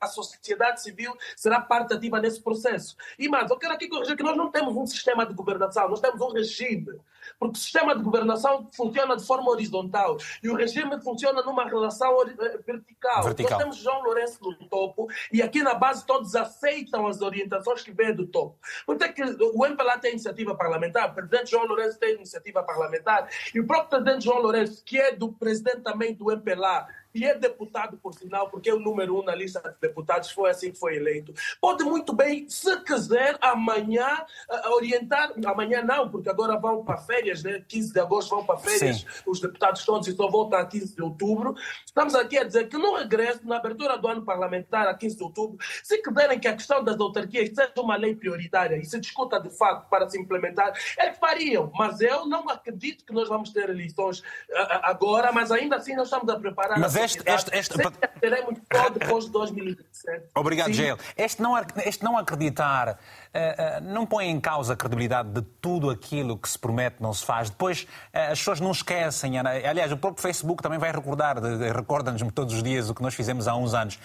a 0.00 0.06
sociedade 0.06 0.82
civil 0.82 1.14
será 1.36 1.60
parte 1.60 1.94
ativa 1.94 2.20
nesse 2.20 2.42
processo. 2.42 2.96
E 3.18 3.28
mais, 3.28 3.50
eu 3.50 3.58
quero 3.58 3.74
aqui 3.74 3.88
corrigir 3.88 4.16
que 4.16 4.22
nós 4.22 4.36
não 4.36 4.50
temos 4.50 4.74
um 4.74 4.86
sistema 4.86 5.21
de 5.26 5.34
governação, 5.34 5.88
nós 5.88 6.00
temos 6.00 6.20
um 6.20 6.32
regime. 6.32 7.00
Porque 7.38 7.56
o 7.56 7.60
sistema 7.60 7.96
de 7.96 8.02
governação 8.02 8.68
funciona 8.74 9.16
de 9.16 9.24
forma 9.24 9.48
horizontal 9.50 10.16
e 10.42 10.50
o 10.50 10.56
regime 10.56 11.00
funciona 11.00 11.40
numa 11.42 11.64
relação 11.68 12.12
ori- 12.16 12.34
eh, 12.38 12.58
vertical. 12.66 13.22
Vertical. 13.22 13.50
Nós 13.52 13.58
temos 13.62 13.76
João 13.76 14.02
Lourenço 14.02 14.38
no 14.42 14.54
topo 14.68 15.06
e 15.32 15.40
aqui 15.40 15.62
na 15.62 15.74
base 15.74 16.04
todos 16.04 16.34
aceitam 16.34 17.06
as 17.06 17.20
orientações 17.22 17.82
que 17.82 17.92
vêm 17.92 18.12
do 18.12 18.26
topo. 18.26 18.58
Por 18.84 19.00
é 19.00 19.08
que 19.08 19.22
o 19.22 19.64
MPLA 19.64 19.98
tem 19.98 20.12
iniciativa 20.12 20.54
parlamentar, 20.56 21.10
o 21.10 21.14
presidente 21.14 21.52
João 21.52 21.64
Lourenço 21.66 21.98
tem 21.98 22.14
iniciativa 22.16 22.62
parlamentar 22.62 23.28
e 23.54 23.60
o 23.60 23.66
próprio 23.66 23.90
presidente 24.02 24.24
João 24.24 24.40
Lourenço, 24.42 24.82
que 24.84 24.98
é 25.00 25.12
do 25.14 25.32
presidente 25.32 25.80
também 25.80 26.14
do 26.14 26.30
MPLA, 26.30 26.88
e 27.14 27.24
é 27.24 27.34
deputado, 27.36 27.96
por 27.98 28.14
sinal, 28.14 28.48
porque 28.48 28.70
é 28.70 28.74
o 28.74 28.78
número 28.78 29.18
um 29.18 29.22
na 29.22 29.34
lista 29.34 29.60
de 29.60 29.74
deputados, 29.80 30.30
foi 30.30 30.50
assim 30.50 30.70
que 30.70 30.78
foi 30.78 30.96
eleito. 30.96 31.34
Pode 31.60 31.84
muito 31.84 32.12
bem, 32.12 32.48
se 32.48 32.76
quiser, 32.80 33.36
amanhã 33.40 34.24
ah, 34.50 34.70
orientar, 34.70 35.32
amanhã 35.44 35.82
não, 35.82 36.08
porque 36.08 36.28
agora 36.28 36.56
vão 36.56 36.84
para 36.84 36.98
férias, 36.98 37.42
né? 37.42 37.62
15 37.68 37.92
de 37.92 38.00
agosto 38.00 38.30
vão 38.30 38.44
para 38.44 38.58
férias, 38.58 39.00
Sim. 39.00 39.06
os 39.26 39.40
deputados 39.40 39.84
todos 39.84 40.08
e 40.08 40.12
só 40.12 40.28
voltam 40.28 40.58
a 40.58 40.66
15 40.66 40.94
de 40.94 41.02
outubro. 41.02 41.54
Estamos 41.84 42.14
aqui 42.14 42.38
a 42.38 42.44
dizer 42.44 42.68
que 42.68 42.78
no 42.78 42.96
regresso, 42.96 43.46
na 43.46 43.56
abertura 43.56 43.98
do 43.98 44.08
ano 44.08 44.22
parlamentar, 44.22 44.86
a 44.88 44.94
15 44.94 45.16
de 45.16 45.22
outubro, 45.22 45.58
se 45.82 45.98
quiserem 45.98 46.38
que 46.38 46.48
a 46.48 46.54
questão 46.54 46.82
das 46.82 46.98
autarquias 46.98 47.50
seja 47.50 47.72
uma 47.78 47.96
lei 47.96 48.14
prioritária 48.14 48.76
e 48.76 48.84
se 48.84 48.98
discuta 48.98 49.38
de 49.40 49.50
fato 49.50 49.88
para 49.88 50.08
se 50.08 50.18
implementar, 50.18 50.72
eles 50.98 51.18
fariam. 51.18 51.70
Mas 51.74 52.00
eu 52.00 52.26
não 52.26 52.48
acredito 52.48 53.04
que 53.04 53.12
nós 53.12 53.28
vamos 53.28 53.50
ter 53.50 53.68
eleições 53.68 54.22
ah, 54.54 54.62
ah, 54.62 54.90
agora, 54.90 55.32
mas 55.32 55.50
ainda 55.50 55.76
assim 55.76 55.94
nós 55.94 56.06
estamos 56.06 56.28
a 56.28 56.38
preparar 56.38 56.78
Mas 56.78 56.96
a 56.96 57.01
este- 57.04 57.22
este- 57.28 57.56
este- 57.56 57.74
teremos 58.20 58.58
só 58.72 58.88
depois 58.90 59.24
de 59.26 59.30
2027. 59.30 60.26
Obrigado. 60.34 60.76
Gael. 60.76 60.98
Este 61.16 61.42
não, 61.42 61.56
este 61.84 62.04
não 62.04 62.16
acreditar 62.18 62.98
eh, 63.34 63.54
eh, 63.58 63.80
não 63.80 64.06
põe 64.06 64.26
em 64.28 64.40
causa 64.40 64.74
a 64.74 64.76
credibilidade 64.76 65.30
de 65.30 65.42
tudo 65.42 65.90
aquilo 65.90 66.36
que 66.38 66.48
se 66.48 66.58
promete 66.58 66.96
não 67.00 67.12
se 67.12 67.24
faz. 67.24 67.50
Depois 67.50 67.86
eh, 68.12 68.28
as 68.32 68.38
pessoas 68.38 68.60
não 68.60 68.70
esquecem. 68.70 69.38
Aliás, 69.38 69.90
o 69.92 69.96
próprio 69.96 70.22
Facebook 70.22 70.62
também 70.62 70.78
vai 70.78 70.92
recordar, 70.92 71.36
recorda-nos 71.74 72.22
todos 72.32 72.54
os 72.54 72.62
dias 72.62 72.88
o 72.90 72.94
que 72.94 73.02
nós 73.02 73.14
fizemos 73.14 73.48
há 73.48 73.54
uns 73.54 73.74
anos. 73.74 73.98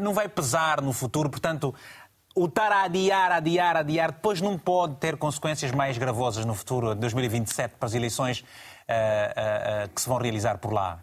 Não 0.00 0.12
vai 0.12 0.28
pesar 0.28 0.80
no 0.80 0.92
futuro, 0.92 1.30
portanto. 1.30 1.74
O 2.36 2.46
estar 2.46 2.72
a 2.72 2.82
adiar, 2.82 3.30
adiar, 3.30 3.76
adiar, 3.76 4.10
depois 4.10 4.40
não 4.40 4.58
pode 4.58 4.96
ter 4.96 5.16
consequências 5.16 5.70
mais 5.70 5.96
gravosas 5.96 6.44
no 6.44 6.52
futuro, 6.52 6.92
de 6.92 7.00
2027, 7.00 7.76
para 7.78 7.86
as 7.86 7.94
eleições 7.94 8.44
eh, 8.88 9.32
eh, 9.36 9.84
eh, 9.84 9.88
que 9.94 10.00
se 10.00 10.08
vão 10.08 10.18
realizar 10.18 10.58
por 10.58 10.72
lá. 10.72 10.98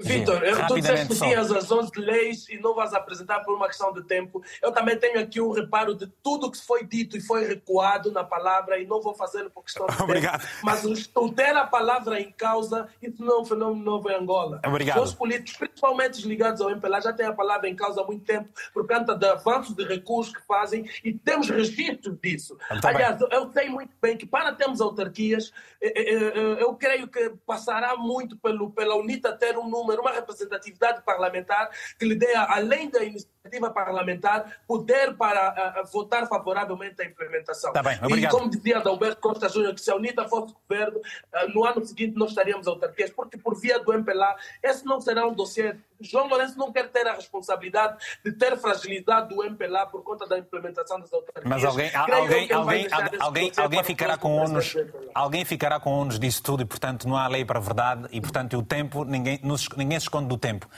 Vitor, 0.00 0.42
eu- 0.42 0.66
tu 0.66 0.74
disseste 0.76 1.08
que 1.08 1.14
tinhas 1.20 1.50
as 1.52 1.70
11 1.70 1.90
leis 1.96 2.48
e 2.48 2.58
não 2.58 2.74
vais 2.74 2.92
apresentar 2.94 3.40
por 3.40 3.54
uma 3.54 3.66
questão 3.66 3.92
de 3.92 4.02
tempo. 4.04 4.42
Eu 4.62 4.72
também 4.72 4.96
tenho 4.98 5.20
aqui 5.20 5.40
um 5.40 5.50
reparo 5.50 5.94
de 5.94 6.06
tudo 6.22 6.50
que 6.50 6.58
foi 6.58 6.84
dito 6.84 7.16
e 7.16 7.20
foi 7.20 7.44
recuado 7.46 8.10
na 8.12 8.24
palavra 8.24 8.78
e 8.78 8.86
não 8.86 9.00
vou 9.00 9.14
fazê-lo 9.14 9.50
por 9.50 9.64
questão 9.64 9.86
de 9.86 9.92
Obrigado. 10.02 10.40
tempo. 10.40 10.52
Mas 10.62 10.84
o- 10.84 11.30
ter 11.32 11.56
a 11.56 11.66
palavra 11.66 12.20
em 12.20 12.30
causa, 12.32 12.88
isso 13.00 13.22
não 13.24 13.38
é 13.38 13.40
um 13.40 13.44
fenômeno 13.44 13.84
novo 13.84 14.10
em 14.10 14.14
Angola. 14.14 14.60
Obrigado. 14.66 15.02
Os 15.02 15.14
políticos, 15.14 15.56
principalmente 15.56 16.14
os 16.14 16.24
ligados 16.24 16.60
ao 16.60 16.70
MPLA, 16.70 17.00
já 17.00 17.12
têm 17.12 17.26
a 17.26 17.32
palavra 17.32 17.68
em 17.68 17.74
causa 17.76 18.00
há 18.00 18.04
muito 18.04 18.24
tempo 18.24 18.48
por 18.72 18.86
conta 18.86 19.14
do 19.14 19.26
avanço 19.26 19.74
de 19.74 19.84
recursos 19.84 20.34
que 20.34 20.44
fazem 20.46 20.88
e 21.04 21.12
temos 21.12 21.48
registro 21.48 22.18
disso. 22.22 22.56
Tá 22.80 22.92
bem. 22.92 23.04
Aliás, 23.04 23.20
eu 23.30 23.50
sei 23.52 23.68
muito 23.68 23.92
bem 24.00 24.16
que 24.16 24.26
para 24.26 24.52
termos 24.52 24.80
autarquias, 24.80 25.52
eh, 25.80 25.92
eh, 25.94 26.14
eh, 26.14 26.56
eu 26.62 26.74
creio 26.74 27.08
que 27.08 27.30
passará 27.46 27.96
muito 27.96 28.36
pelo, 28.36 28.70
pela 28.70 28.96
UNITA 28.96 29.32
ter 29.32 29.56
um 29.56 29.68
número, 29.68 29.89
uma 29.98 30.12
representatividade 30.12 31.02
parlamentar 31.02 31.70
que 31.98 32.04
lhe 32.04 32.14
dê, 32.14 32.34
além 32.34 32.90
da 32.90 33.02
iniciativa 33.02 33.39
parlamentar, 33.72 34.60
poder 34.66 35.16
para 35.16 35.48
ah, 35.48 35.82
votar 35.90 36.26
favoravelmente 36.28 37.00
à 37.00 37.04
implementação. 37.04 37.72
Tá 37.72 37.82
bem, 37.82 37.98
e 38.02 38.06
obrigado. 38.06 38.32
como 38.32 38.50
dizia 38.50 38.78
Adalberto 38.78 39.20
Costa 39.20 39.48
Júnior, 39.48 39.74
que 39.74 39.80
se 39.80 39.90
a 39.90 39.96
UNITA 39.96 40.28
fosse 40.28 40.54
governo, 40.68 41.00
ah, 41.32 41.46
no 41.48 41.64
ano 41.64 41.84
seguinte 41.84 42.16
nós 42.16 42.30
estaríamos 42.30 42.66
autarquias, 42.66 43.10
porque 43.10 43.38
por 43.38 43.58
via 43.58 43.78
do 43.78 43.92
MPLA, 43.92 44.36
esse 44.62 44.84
não 44.84 45.00
será 45.00 45.26
um 45.26 45.32
dossiê. 45.32 45.74
João 46.00 46.28
Lourenço 46.28 46.58
não 46.58 46.72
quer 46.72 46.88
ter 46.88 47.06
a 47.06 47.14
responsabilidade 47.14 47.96
de 48.24 48.32
ter 48.32 48.56
fragilidade 48.56 49.34
do 49.34 49.44
MPLA 49.44 49.86
por 49.86 50.02
conta 50.02 50.26
da 50.26 50.38
implementação 50.38 50.98
das 51.00 51.12
autarquias. 51.12 51.44
Mas 51.44 51.64
alguém, 51.64 51.94
alguém, 51.94 52.52
alguém, 52.52 52.88
alguém, 53.20 53.52
alguém 53.56 53.84
ficará 53.84 54.16
com 54.16 54.42
MPLA. 54.42 55.10
alguém 55.14 55.44
ficará 55.44 55.80
com 55.80 55.90
ônus 55.90 56.18
disso 56.18 56.42
tudo 56.42 56.62
e, 56.62 56.66
portanto, 56.66 57.08
não 57.08 57.16
há 57.16 57.28
lei 57.28 57.44
para 57.44 57.58
a 57.58 57.62
verdade 57.62 58.08
e, 58.10 58.20
portanto, 58.20 58.56
o 58.56 58.62
tempo, 58.62 59.04
ninguém, 59.04 59.40
ninguém 59.76 59.98
se 59.98 60.04
esconde 60.04 60.28
do 60.28 60.38
tempo. 60.38 60.68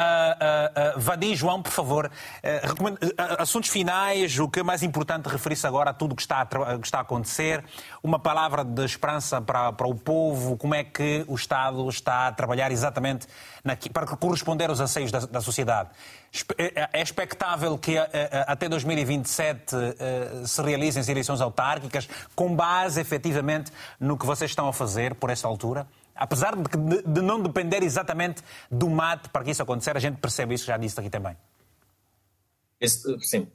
Uh, 0.00 0.96
uh, 0.96 1.00
Vadim, 1.00 1.36
João, 1.36 1.60
por 1.60 1.70
favor, 1.70 2.10
assuntos 3.38 3.68
finais, 3.68 4.38
o 4.38 4.48
que 4.48 4.60
é 4.60 4.62
mais 4.62 4.82
importante 4.82 5.28
referir-se 5.28 5.66
agora 5.66 5.90
a 5.90 5.92
tudo 5.92 6.12
o 6.12 6.16
que 6.16 6.22
está 6.22 6.40
a, 6.40 6.46
que 6.78 6.86
está 6.86 6.98
a 6.98 7.00
acontecer, 7.02 7.62
uma 8.02 8.18
palavra 8.18 8.64
de 8.64 8.82
esperança 8.82 9.42
para, 9.42 9.72
para 9.72 9.86
o 9.86 9.94
povo, 9.94 10.56
como 10.56 10.74
é 10.74 10.84
que 10.84 11.22
o 11.28 11.34
Estado 11.34 11.86
está 11.88 12.28
a 12.28 12.32
trabalhar 12.32 12.72
exatamente 12.72 13.26
para 13.92 14.06
corresponder 14.16 14.70
aos 14.70 14.80
anseios 14.80 15.10
da, 15.10 15.20
da 15.20 15.40
sociedade. 15.42 15.90
É, 16.56 16.88
é 16.94 17.02
expectável 17.02 17.76
que 17.76 17.98
até 18.46 18.68
2027 18.68 19.74
se 20.46 20.62
realizem 20.62 21.00
as 21.00 21.08
eleições 21.08 21.40
autárquicas 21.40 22.08
com 22.34 22.54
base 22.54 23.00
efetivamente 23.00 23.70
no 23.98 24.16
que 24.16 24.24
vocês 24.24 24.50
estão 24.50 24.68
a 24.68 24.72
fazer 24.72 25.14
por 25.16 25.28
esta 25.28 25.46
altura? 25.46 25.86
Apesar 26.20 26.54
de, 26.54 27.02
de 27.02 27.22
não 27.22 27.42
depender 27.42 27.82
exatamente 27.82 28.42
do 28.70 28.90
mate 28.90 29.30
para 29.30 29.42
que 29.42 29.50
isso 29.50 29.62
acontecer, 29.62 29.96
a 29.96 30.00
gente 30.00 30.18
percebe 30.18 30.54
isso, 30.54 30.66
já 30.66 30.76
disse 30.76 31.00
aqui 31.00 31.08
também. 31.08 31.34
Esse, 32.78 33.18
sim. 33.20 33.48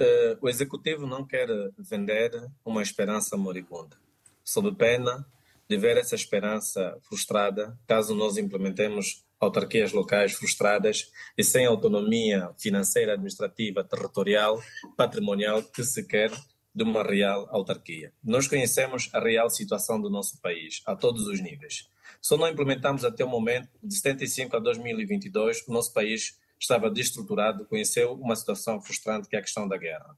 Uh, 0.00 0.38
o 0.40 0.48
Executivo 0.48 1.04
não 1.04 1.26
quer 1.26 1.48
vender 1.76 2.30
uma 2.64 2.80
esperança 2.80 3.36
moribunda, 3.36 3.96
sob 4.44 4.72
pena 4.76 5.26
de 5.68 5.76
ver 5.76 5.96
essa 5.96 6.14
esperança 6.14 6.96
frustrada 7.02 7.76
caso 7.86 8.14
nós 8.14 8.36
implementemos 8.36 9.24
autarquias 9.40 9.92
locais 9.92 10.32
frustradas 10.32 11.10
e 11.36 11.42
sem 11.42 11.66
autonomia 11.66 12.50
financeira, 12.56 13.14
administrativa, 13.14 13.82
territorial, 13.82 14.62
patrimonial 14.96 15.62
que 15.62 15.82
se 15.82 16.04
quer 16.06 16.30
de 16.74 16.84
uma 16.84 17.02
real 17.02 17.48
autarquia. 17.50 18.12
Nós 18.22 18.46
conhecemos 18.46 19.10
a 19.12 19.20
real 19.20 19.50
situação 19.50 20.00
do 20.00 20.08
nosso 20.08 20.40
país, 20.40 20.82
a 20.86 20.94
todos 20.94 21.26
os 21.26 21.40
níveis. 21.40 21.88
Só 22.22 22.36
não 22.36 22.48
implementamos 22.48 23.04
até 23.04 23.24
o 23.24 23.28
momento, 23.28 23.68
de 23.82 23.96
75 23.96 24.56
a 24.56 24.60
2022, 24.60 25.66
o 25.66 25.72
nosso 25.72 25.92
país 25.92 26.38
estava 26.58 26.88
destruturado, 26.88 27.66
conheceu 27.66 28.12
uma 28.12 28.36
situação 28.36 28.80
frustrante 28.80 29.28
que 29.28 29.34
é 29.34 29.40
a 29.40 29.42
questão 29.42 29.66
da 29.66 29.76
guerra. 29.76 30.16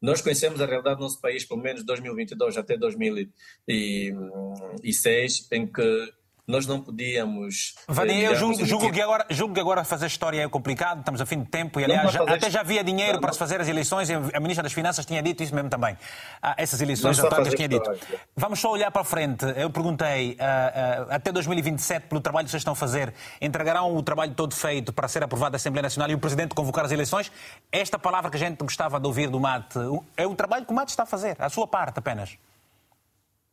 Nós 0.00 0.22
conhecemos 0.22 0.60
a 0.60 0.66
realidade 0.66 0.98
do 0.98 1.02
nosso 1.02 1.20
país, 1.20 1.44
pelo 1.44 1.60
menos 1.60 1.82
2022 1.84 2.56
até 2.56 2.76
2006, 2.76 5.48
em 5.50 5.66
que 5.66 6.12
nós 6.50 6.66
não 6.66 6.80
podíamos. 6.80 7.74
Vadim, 7.88 8.18
eu 8.18 8.34
julgo, 8.34 8.64
julgo, 8.64 8.92
que 8.92 9.00
agora, 9.00 9.26
julgo 9.30 9.54
que 9.54 9.60
agora 9.60 9.84
fazer 9.84 10.06
história 10.06 10.42
é 10.42 10.48
complicado, 10.48 10.98
estamos 10.98 11.20
a 11.20 11.26
fim 11.26 11.40
de 11.40 11.46
tempo 11.46 11.80
e, 11.80 11.84
aliás, 11.84 12.12
já, 12.12 12.22
até 12.22 12.50
já 12.50 12.60
havia 12.60 12.82
dinheiro 12.84 13.14
não, 13.14 13.20
para 13.20 13.32
se 13.32 13.38
fazer 13.38 13.60
as 13.60 13.68
eleições, 13.68 14.10
a 14.10 14.40
Ministra 14.40 14.62
das 14.62 14.72
Finanças 14.72 15.06
tinha 15.06 15.22
dito 15.22 15.42
isso 15.42 15.54
mesmo 15.54 15.70
também. 15.70 15.96
Ah, 16.42 16.54
essas 16.58 16.80
eleições 16.80 17.18
autárquicas 17.18 17.54
tinha 17.54 17.68
dito. 17.68 17.90
Vamos 18.36 18.58
só 18.58 18.70
olhar 18.70 18.90
para 18.90 19.02
a 19.02 19.04
frente. 19.04 19.46
Eu 19.56 19.70
perguntei, 19.70 20.32
uh, 20.32 20.34
uh, 20.34 21.14
até 21.14 21.30
2027, 21.32 22.08
pelo 22.08 22.20
trabalho 22.20 22.46
que 22.46 22.50
vocês 22.50 22.60
estão 22.60 22.72
a 22.72 22.76
fazer, 22.76 23.14
entregarão 23.40 23.94
o 23.94 24.02
trabalho 24.02 24.34
todo 24.34 24.54
feito 24.54 24.92
para 24.92 25.06
ser 25.08 25.22
aprovado 25.22 25.52
da 25.52 25.56
Assembleia 25.56 25.82
Nacional 25.82 26.10
e 26.10 26.14
o 26.14 26.18
Presidente 26.18 26.54
convocar 26.54 26.84
as 26.84 26.92
eleições? 26.92 27.30
Esta 27.70 27.98
palavra 27.98 28.30
que 28.30 28.36
a 28.36 28.40
gente 28.40 28.58
gostava 28.58 28.98
de 28.98 29.06
ouvir 29.06 29.30
do 29.30 29.38
Mate, 29.38 29.78
é 30.16 30.26
o 30.26 30.34
trabalho 30.34 30.66
que 30.66 30.72
o 30.72 30.74
Mate 30.74 30.90
está 30.90 31.04
a 31.04 31.06
fazer, 31.06 31.36
a 31.38 31.48
sua 31.48 31.66
parte 31.66 31.98
apenas. 31.98 32.36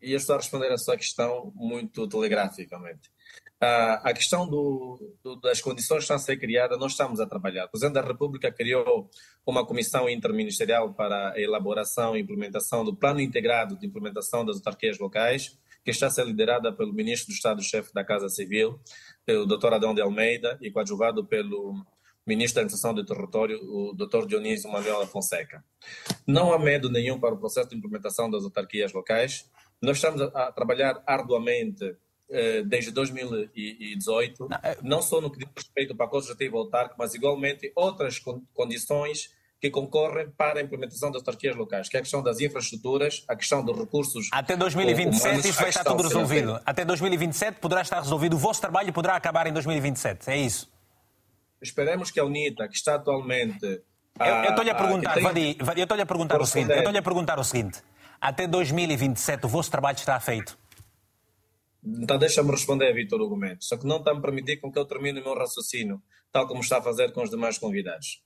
E 0.02 0.12
eu 0.12 0.18
estou 0.18 0.36
a 0.36 0.38
responder 0.38 0.72
a 0.72 0.78
sua 0.78 0.96
questão 0.96 1.52
muito 1.56 2.08
telegraficamente. 2.08 3.10
A, 3.60 4.10
a 4.10 4.14
questão 4.14 4.48
do, 4.48 5.16
do, 5.24 5.36
das 5.38 5.60
condições 5.62 6.00
que 6.00 6.04
estão 6.04 6.16
a 6.18 6.20
ser 6.20 6.38
criadas, 6.38 6.78
nós 6.78 6.92
estamos 6.92 7.20
a 7.20 7.26
trabalhar. 7.26 7.66
O 7.66 7.70
Presidente 7.70 7.96
da 7.96 8.02
República 8.02 8.52
criou 8.52 9.10
uma 9.46 9.66
comissão 9.66 10.08
interministerial 10.08 10.94
para 10.94 11.34
a 11.34 11.42
elaboração 11.42 12.16
e 12.16 12.22
implementação 12.22 12.86
do 12.86 12.96
Plano 12.96 13.20
Integrado 13.20 13.78
de 13.78 13.88
Implementação 13.88 14.46
das 14.46 14.58
Autarquias 14.58 15.00
Locais, 15.00 15.58
que 15.84 15.90
está 15.90 16.08
a 16.08 16.10
ser 16.12 16.26
liderada 16.26 16.72
pelo 16.72 16.94
Ministro 16.94 17.34
do 17.34 17.36
Estado-Chefe 17.36 17.94
da 17.94 18.04
Casa 18.04 18.30
Civil, 18.30 18.80
o 19.28 19.46
Dr. 19.46 19.74
Adão 19.74 19.96
de 19.96 20.02
Almeida, 20.02 20.58
e 20.62 20.70
coadjuvado 20.70 21.26
pelo 21.26 21.74
Ministro 22.28 22.56
da 22.56 22.62
Administração 22.62 22.94
do 22.94 23.06
Território, 23.06 23.58
o 23.64 23.94
Dr. 23.94 24.28
Dionísio 24.28 24.70
Manuel 24.70 25.08
Fonseca. 25.08 25.64
Não 26.28 26.52
há 26.52 26.60
medo 26.60 26.92
nenhum 26.92 27.18
para 27.18 27.34
o 27.34 27.38
processo 27.38 27.70
de 27.70 27.78
implementação 27.78 28.30
das 28.30 28.44
autarquias 28.44 28.92
locais. 28.92 29.50
Nós 29.82 29.98
estamos 29.98 30.22
a, 30.22 30.52
trabalhar 30.52 31.02
arduamente 31.06 31.96
eh, 32.30 32.64
desde 32.64 32.92
2018, 32.92 34.48
não, 34.50 34.58
é... 34.62 34.78
não 34.82 35.02
só 35.02 35.22
no 35.22 35.32
que 35.32 35.40
diz 35.40 35.48
respeito 35.56 35.92
ao 35.92 35.98
pacote 35.98 36.28
legislativo 36.28 36.58
autárquico, 36.58 36.96
mas 36.98 37.14
igualmente 37.14 37.72
outras 37.76 38.20
condições 38.54 39.30
que 39.60 39.70
concorrem 39.72 40.30
para 40.32 40.60
a 40.60 40.64
implementação 40.64 41.10
das 41.10 41.22
autarquias 41.22 41.56
locais, 41.56 41.90
que 41.90 41.98
é 41.98 42.00
a 42.00 42.04
questão 42.04 42.22
das 42.22 42.40
infraestruturas, 42.40 43.24
a 43.28 43.36
questão 43.36 43.64
dos 43.64 43.78
recursos. 43.78 44.30
Até 44.32 44.56
2027 44.56 45.26
humanos, 45.26 45.46
isso 45.46 45.60
vai 45.60 45.70
estar 45.70 45.84
tudo 45.84 46.04
resolvido. 46.04 46.60
Até 46.66 46.86
2027 46.86 47.60
poderá 47.60 47.82
estar 47.82 48.00
resolvido. 48.02 48.36
O 48.36 48.40
vosso 48.40 48.62
trabalho 48.62 48.94
poderá 48.94 49.16
acabar 49.16 49.48
em 49.48 49.54
2027. 49.54 50.30
É 50.30 50.38
isso. 50.38 50.70
Esperemos 51.62 52.12
que 52.12 52.20
a 52.20 52.26
UNITA, 52.26 52.68
que 52.68 52.76
está 52.76 52.96
atualmente. 52.96 53.66
eu 53.66 54.50
estou-lhe 54.50 54.70
a 54.70 54.76
perguntar, 54.76 55.14
tem... 55.14 55.24
Vadi, 55.24 55.58
eu 55.80 55.84
estou-lhe 55.84 56.04
a 56.04 56.06
perguntar 56.06 56.40
o 56.40 56.46
seguinte. 56.46 56.72
Eu 56.72 56.78
estou-lhe 56.78 56.98
a 57.00 57.02
perguntar 57.02 57.40
o 57.40 57.44
seguinte. 57.44 57.82
Até 58.20 58.48
2027 58.48 59.46
o 59.46 59.50
vosso 59.50 59.70
trabalho 59.70 59.98
estará 59.98 60.20
feito? 60.20 60.58
Então 61.84 62.18
deixa-me 62.18 62.52
responder, 62.52 62.94
Vitor 62.94 63.22
Hugo 63.22 63.38
Mendes. 63.38 63.68
Só 63.68 63.78
que 63.78 63.86
não 63.86 63.98
está 63.98 64.12
a 64.12 64.20
permitir 64.20 64.58
com 64.58 64.72
que 64.72 64.80
eu 64.80 64.86
termine 64.86 65.22
o 65.22 65.24
meu 65.24 65.36
raciocínio, 65.36 66.02
tal 66.32 66.48
como 66.48 66.62
está 66.62 66.80
a 66.80 66.82
fazer 66.82 67.12
com 67.14 67.24
os 67.24 67.30
demais 67.30 67.58
convidados. 67.58 68.22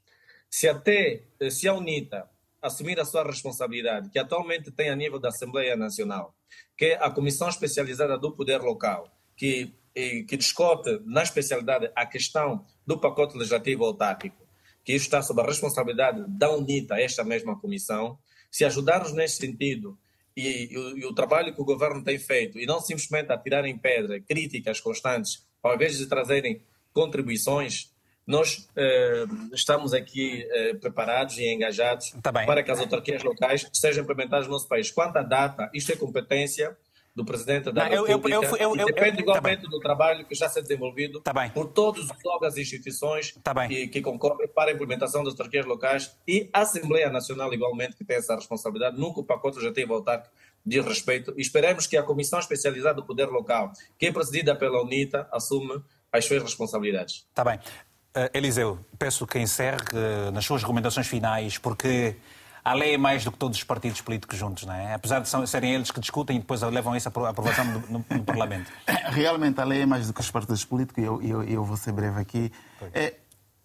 Se 0.50 0.68
até, 0.68 1.24
se 1.50 1.68
a 1.68 1.74
UNITA 1.74 2.28
assumir 2.62 3.00
a 3.00 3.06
sua 3.06 3.24
responsabilidade, 3.24 4.10
que 4.10 4.20
atualmente 4.20 4.72
tem 4.72 4.90
a 4.90 4.96
nível 4.96 5.20
da 5.20 5.30
Assembleia 5.30 5.76
Nacional, 5.76 6.36
que 6.78 6.86
é 6.86 7.04
a 7.04 7.10
Comissão 7.10 7.50
Especializada 7.50 8.18
do 8.18 8.32
Poder 8.32 8.62
Local, 8.62 9.10
que, 9.36 9.74
que 9.94 10.38
discute 10.38 11.02
na 11.06 11.24
especialidade 11.24 11.92
a 11.96 12.06
questão 12.06 12.66
do 12.86 13.00
pacote 13.00 13.36
legislativo 13.36 13.86
autárquico, 13.86 14.46
que 14.84 14.94
isso 14.94 15.06
está 15.06 15.22
sob 15.22 15.42
a 15.42 15.46
responsabilidade 15.46 16.24
da 16.28 16.52
UNITA, 16.52 17.00
esta 17.00 17.24
mesma 17.24 17.60
comissão, 17.60 18.18
se 18.52 18.66
ajudarmos 18.66 19.14
nesse 19.14 19.38
sentido 19.38 19.98
e, 20.36 20.74
e, 20.74 20.78
o, 20.78 20.98
e, 20.98 21.06
o, 21.06 21.14
trabalho 21.14 21.54
que 21.54 21.62
o 21.62 21.66
governo 21.66 22.04
tem 22.04 22.20
feito, 22.20 22.60
e 22.60 22.66
não 22.66 22.80
simplesmente 22.80 23.32
a 23.32 23.38
tirarem 23.38 23.78
pedra, 23.78 24.20
críticas 24.20 24.80
constantes, 24.80 25.46
ao 25.64 25.74
invés 25.74 25.98
de 25.98 26.06
trazerem 26.06 26.62
contribuições, 26.94 27.92
nós 28.26 28.70
eh, 28.76 29.26
estamos 29.52 29.94
aqui 29.94 30.48
eh, 30.50 30.74
preparados 30.76 31.38
e 31.38 31.54
engajados 31.54 32.14
tá 32.22 32.32
para 32.32 32.64
que 32.64 32.72
as 32.72 32.80
autarquias 32.80 33.24
locais 33.24 33.68
sejam 33.74 34.04
implementadas 34.04 34.46
no 34.48 34.54
nosso 34.54 34.68
país. 34.68 34.92
Quanto 34.92 35.18
à 35.18 35.24
data, 35.24 35.70
isto 35.74 35.92
é 35.92 35.96
competência 35.96 36.78
do 37.14 37.26
Presidente 37.26 37.72
da 37.72 37.90
não, 37.90 38.06
República 38.06 38.36
eu, 38.36 38.56
eu, 38.56 38.76
eu, 38.76 38.86
depende 38.86 39.22
igualmente 39.22 39.64
tá 39.64 39.70
do 39.70 39.80
trabalho 39.80 40.26
que 40.26 40.34
já 40.34 40.46
está 40.46 40.62
desenvolvido 40.62 41.20
tá 41.22 41.34
por 41.50 41.68
todos 41.68 42.06
os 42.06 42.26
órgãos 42.26 42.56
e 42.56 42.62
instituições 42.62 43.36
tá 43.44 43.68
que, 43.68 43.88
que, 43.88 44.02
concorrem 44.02 44.48
para 44.48 44.72
a 44.72 44.74
implementação 44.74 45.24
das 45.24 45.34
autarquias 45.34 45.66
locais 45.66 46.18
e 46.26 46.50
a 46.54 46.62
Assembleia 46.62 47.10
Nacional 47.10 47.54
igualmente 47.54 47.98
que 47.98 48.06
tem 48.06 48.16
essa 48.16 48.36
responsabilidade. 48.36 48.98
Nunca 48.98 49.20
o 49.20 49.24
pacote 49.24 49.62
já 49.62 49.72
teve 49.72 49.92
autárquico 49.92 50.34
de 50.66 50.80
respeito. 50.80 51.34
Esperemos 51.38 51.86
que 51.88 51.98
a 51.98 52.04
Comissão 52.04 52.40
Especializada 52.40 52.96
do 52.96 53.04
Poder 53.04 53.26
Local, 53.26 53.74
que 53.98 54.06
é 54.06 54.12
presidida 54.12 54.56
pela 54.56 54.82
UNITA, 54.82 55.28
assume 55.32 55.84
as 56.12 56.26
suas 56.26 56.42
responsabilidades. 56.42 57.26
Está 57.30 57.44
bem. 57.44 57.58
Uh, 57.58 58.30
Eliseu, 58.34 58.80
peço 59.00 59.26
que 59.26 59.40
encerre 59.40 59.78
uh, 59.94 60.32
nas 60.32 60.46
suas 60.46 60.62
recomendações 60.62 61.08
finais, 61.08 61.58
porque 61.58 62.16
a 62.64 62.74
lei 62.74 62.94
é 62.94 62.98
mais 62.98 63.24
do 63.24 63.32
que 63.32 63.38
todos 63.38 63.58
os 63.58 63.64
partidos 63.64 64.02
políticos 64.02 64.38
juntos, 64.38 64.66
não 64.66 64.74
é? 64.74 64.94
Apesar 64.94 65.20
de 65.20 65.50
serem 65.50 65.74
eles 65.74 65.90
que 65.90 66.00
discutem 66.00 66.38
e 66.38 66.40
depois 66.40 66.62
levam 66.62 66.96
isso 66.96 67.08
à 67.08 67.30
aprovação 67.30 67.66
no, 67.66 67.80
no, 67.80 68.06
no 68.10 68.24
Parlamento. 68.24 68.72
Realmente 69.10 69.60
a 69.60 69.64
lei 69.64 69.82
é 69.82 69.86
mais 69.86 70.08
do 70.08 70.14
que 70.14 70.22
os 70.22 70.30
partidos 70.30 70.64
políticos 70.64 71.04
e 71.04 71.08
eu, 71.08 71.22
eu, 71.22 71.44
eu, 71.44 71.64
vou 71.64 71.76
ser 71.76 71.92
breve 71.92 72.20
aqui. 72.20 72.52
É, 72.94 73.16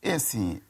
é 0.00 0.12
assim, 0.14 0.60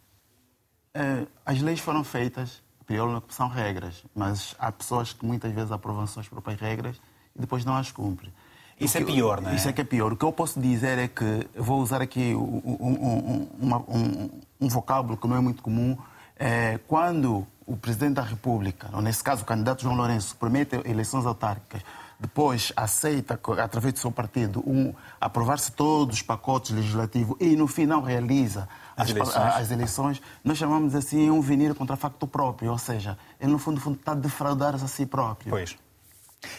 é, 0.92 1.26
as 1.44 1.60
leis 1.60 1.78
foram 1.78 2.02
feitas, 2.02 2.62
primeiro 2.84 3.22
são 3.28 3.48
regras, 3.48 4.04
mas 4.14 4.56
há 4.58 4.72
pessoas 4.72 5.12
que 5.12 5.24
muitas 5.24 5.52
vezes 5.52 5.70
aprovam 5.70 6.06
suas 6.06 6.28
próprias 6.28 6.60
regras 6.60 7.00
e 7.34 7.40
depois 7.40 7.64
não 7.64 7.76
as 7.76 7.92
cumprem. 7.92 8.32
Isso 8.78 8.98
é 8.98 9.04
pior, 9.04 9.40
não 9.40 9.50
é? 9.50 9.54
Isso 9.54 9.68
é 9.68 9.72
que 9.72 9.80
é 9.80 9.84
pior. 9.84 10.12
O 10.12 10.16
que 10.16 10.24
eu 10.24 10.32
posso 10.32 10.60
dizer 10.60 10.98
é 10.98 11.08
que, 11.08 11.48
vou 11.54 11.80
usar 11.80 12.02
aqui 12.02 12.34
um, 12.34 12.62
um, 12.78 13.48
um, 13.62 13.74
um, 13.88 14.30
um 14.60 14.68
vocábulo 14.68 15.16
que 15.16 15.26
não 15.26 15.36
é 15.36 15.40
muito 15.40 15.62
comum, 15.62 15.96
é, 16.38 16.78
quando 16.86 17.46
o 17.66 17.76
Presidente 17.76 18.14
da 18.14 18.22
República, 18.22 18.88
ou 18.92 19.02
nesse 19.02 19.22
caso 19.22 19.42
o 19.42 19.44
candidato 19.44 19.82
João 19.82 19.96
Lourenço, 19.96 20.36
promete 20.36 20.76
eleições 20.84 21.26
autárquicas, 21.26 21.82
depois 22.18 22.72
aceita, 22.74 23.38
através 23.62 23.92
do 23.92 23.98
seu 23.98 24.10
partido, 24.10 24.62
um, 24.66 24.94
aprovar-se 25.20 25.70
todos 25.72 26.16
os 26.16 26.22
pacotes 26.22 26.70
legislativos 26.70 27.36
e 27.38 27.54
no 27.56 27.66
final 27.66 28.00
realiza 28.00 28.68
as, 28.96 29.10
as, 29.10 29.10
eleições. 29.10 29.54
as 29.54 29.70
eleições, 29.70 30.22
nós 30.42 30.56
chamamos 30.56 30.94
assim 30.94 31.28
um 31.28 31.40
venir 31.40 31.74
contra 31.74 31.96
facto 31.96 32.26
próprio, 32.26 32.70
ou 32.70 32.78
seja, 32.78 33.18
ele 33.38 33.52
no 33.52 33.58
fundo, 33.58 33.80
fundo 33.80 33.98
está 33.98 34.12
a 34.12 34.14
defraudar-se 34.14 34.84
a 34.84 34.88
si 34.88 35.04
próprio. 35.04 35.50
Pois. 35.50 35.76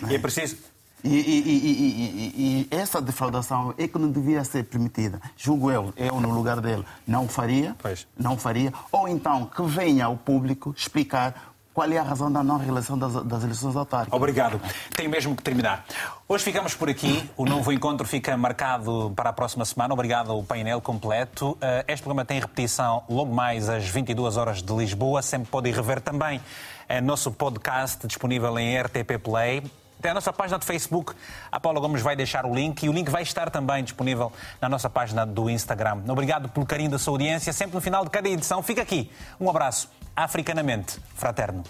E 0.07 0.13
é 0.13 0.19
preciso, 0.19 0.57
e, 1.03 1.09
e, 1.09 1.17
e, 1.17 2.67
e, 2.71 2.75
essa 2.75 3.01
defraudação 3.01 3.73
é 3.77 3.87
que 3.87 3.97
não 3.97 4.09
devia 4.09 4.43
ser 4.43 4.63
permitida. 4.63 5.21
Julgo 5.35 5.71
eu, 5.71 5.93
eu 5.95 6.19
no 6.19 6.31
lugar 6.31 6.59
dele, 6.59 6.83
não 7.07 7.27
faria, 7.27 7.75
pois. 7.79 8.07
não 8.17 8.37
faria. 8.37 8.73
Ou 8.91 9.07
então 9.07 9.45
que 9.45 9.61
venha 9.63 10.05
ao 10.05 10.17
público 10.17 10.73
explicar 10.75 11.53
qual 11.73 11.91
é 11.91 11.97
a 11.99 12.03
razão 12.03 12.31
da 12.31 12.43
não 12.43 12.57
realização 12.57 12.97
das, 12.97 13.13
das 13.23 13.43
eleições 13.43 13.75
autárquicas. 13.75 14.17
Obrigado. 14.17 14.59
Tenho 14.95 15.11
mesmo 15.11 15.35
que 15.35 15.43
terminar. 15.43 15.85
Hoje 16.27 16.43
ficamos 16.43 16.73
por 16.73 16.89
aqui. 16.89 17.29
O 17.37 17.45
novo 17.45 17.71
encontro 17.71 18.07
fica 18.07 18.35
marcado 18.35 19.13
para 19.15 19.29
a 19.29 19.33
próxima 19.33 19.63
semana. 19.63 19.93
Obrigado 19.93 20.31
ao 20.31 20.41
painel 20.41 20.81
completo. 20.81 21.55
Eh, 21.61 21.85
este 21.89 22.01
programa 22.01 22.25
tem 22.25 22.39
repetição 22.39 23.03
logo 23.07 23.31
mais 23.31 23.69
às 23.69 23.87
22 23.87 24.37
horas 24.37 24.63
de 24.63 24.73
Lisboa. 24.73 25.21
Sempre 25.21 25.51
podem 25.51 25.71
rever 25.71 26.01
também 26.01 26.41
é 26.89 27.01
nosso 27.01 27.31
podcast 27.31 28.07
disponível 28.07 28.57
em 28.57 28.79
RTP 28.81 29.19
Play. 29.21 29.61
Tem 30.01 30.11
a 30.11 30.13
nossa 30.13 30.31
página 30.31 30.59
de 30.59 30.65
Facebook. 30.65 31.13
A 31.51 31.59
Paula 31.59 31.79
Gomes 31.79 32.01
vai 32.01 32.15
deixar 32.15 32.45
o 32.45 32.53
link 32.53 32.83
e 32.83 32.89
o 32.89 32.91
link 32.91 33.09
vai 33.09 33.23
estar 33.23 33.49
também 33.49 33.83
disponível 33.83 34.31
na 34.61 34.69
nossa 34.69 34.89
página 34.89 35.25
do 35.25 35.49
Instagram. 35.49 36.03
Obrigado 36.07 36.49
pelo 36.49 36.65
carinho 36.65 36.91
da 36.91 36.99
sua 36.99 37.13
audiência. 37.13 37.51
Sempre 37.51 37.75
no 37.75 37.81
final 37.81 38.03
de 38.03 38.11
cada 38.11 38.29
edição, 38.29 38.61
fica 38.61 38.81
aqui. 38.81 39.11
Um 39.39 39.49
abraço 39.49 39.89
africanamente 40.15 40.99
fraterno. 41.15 41.63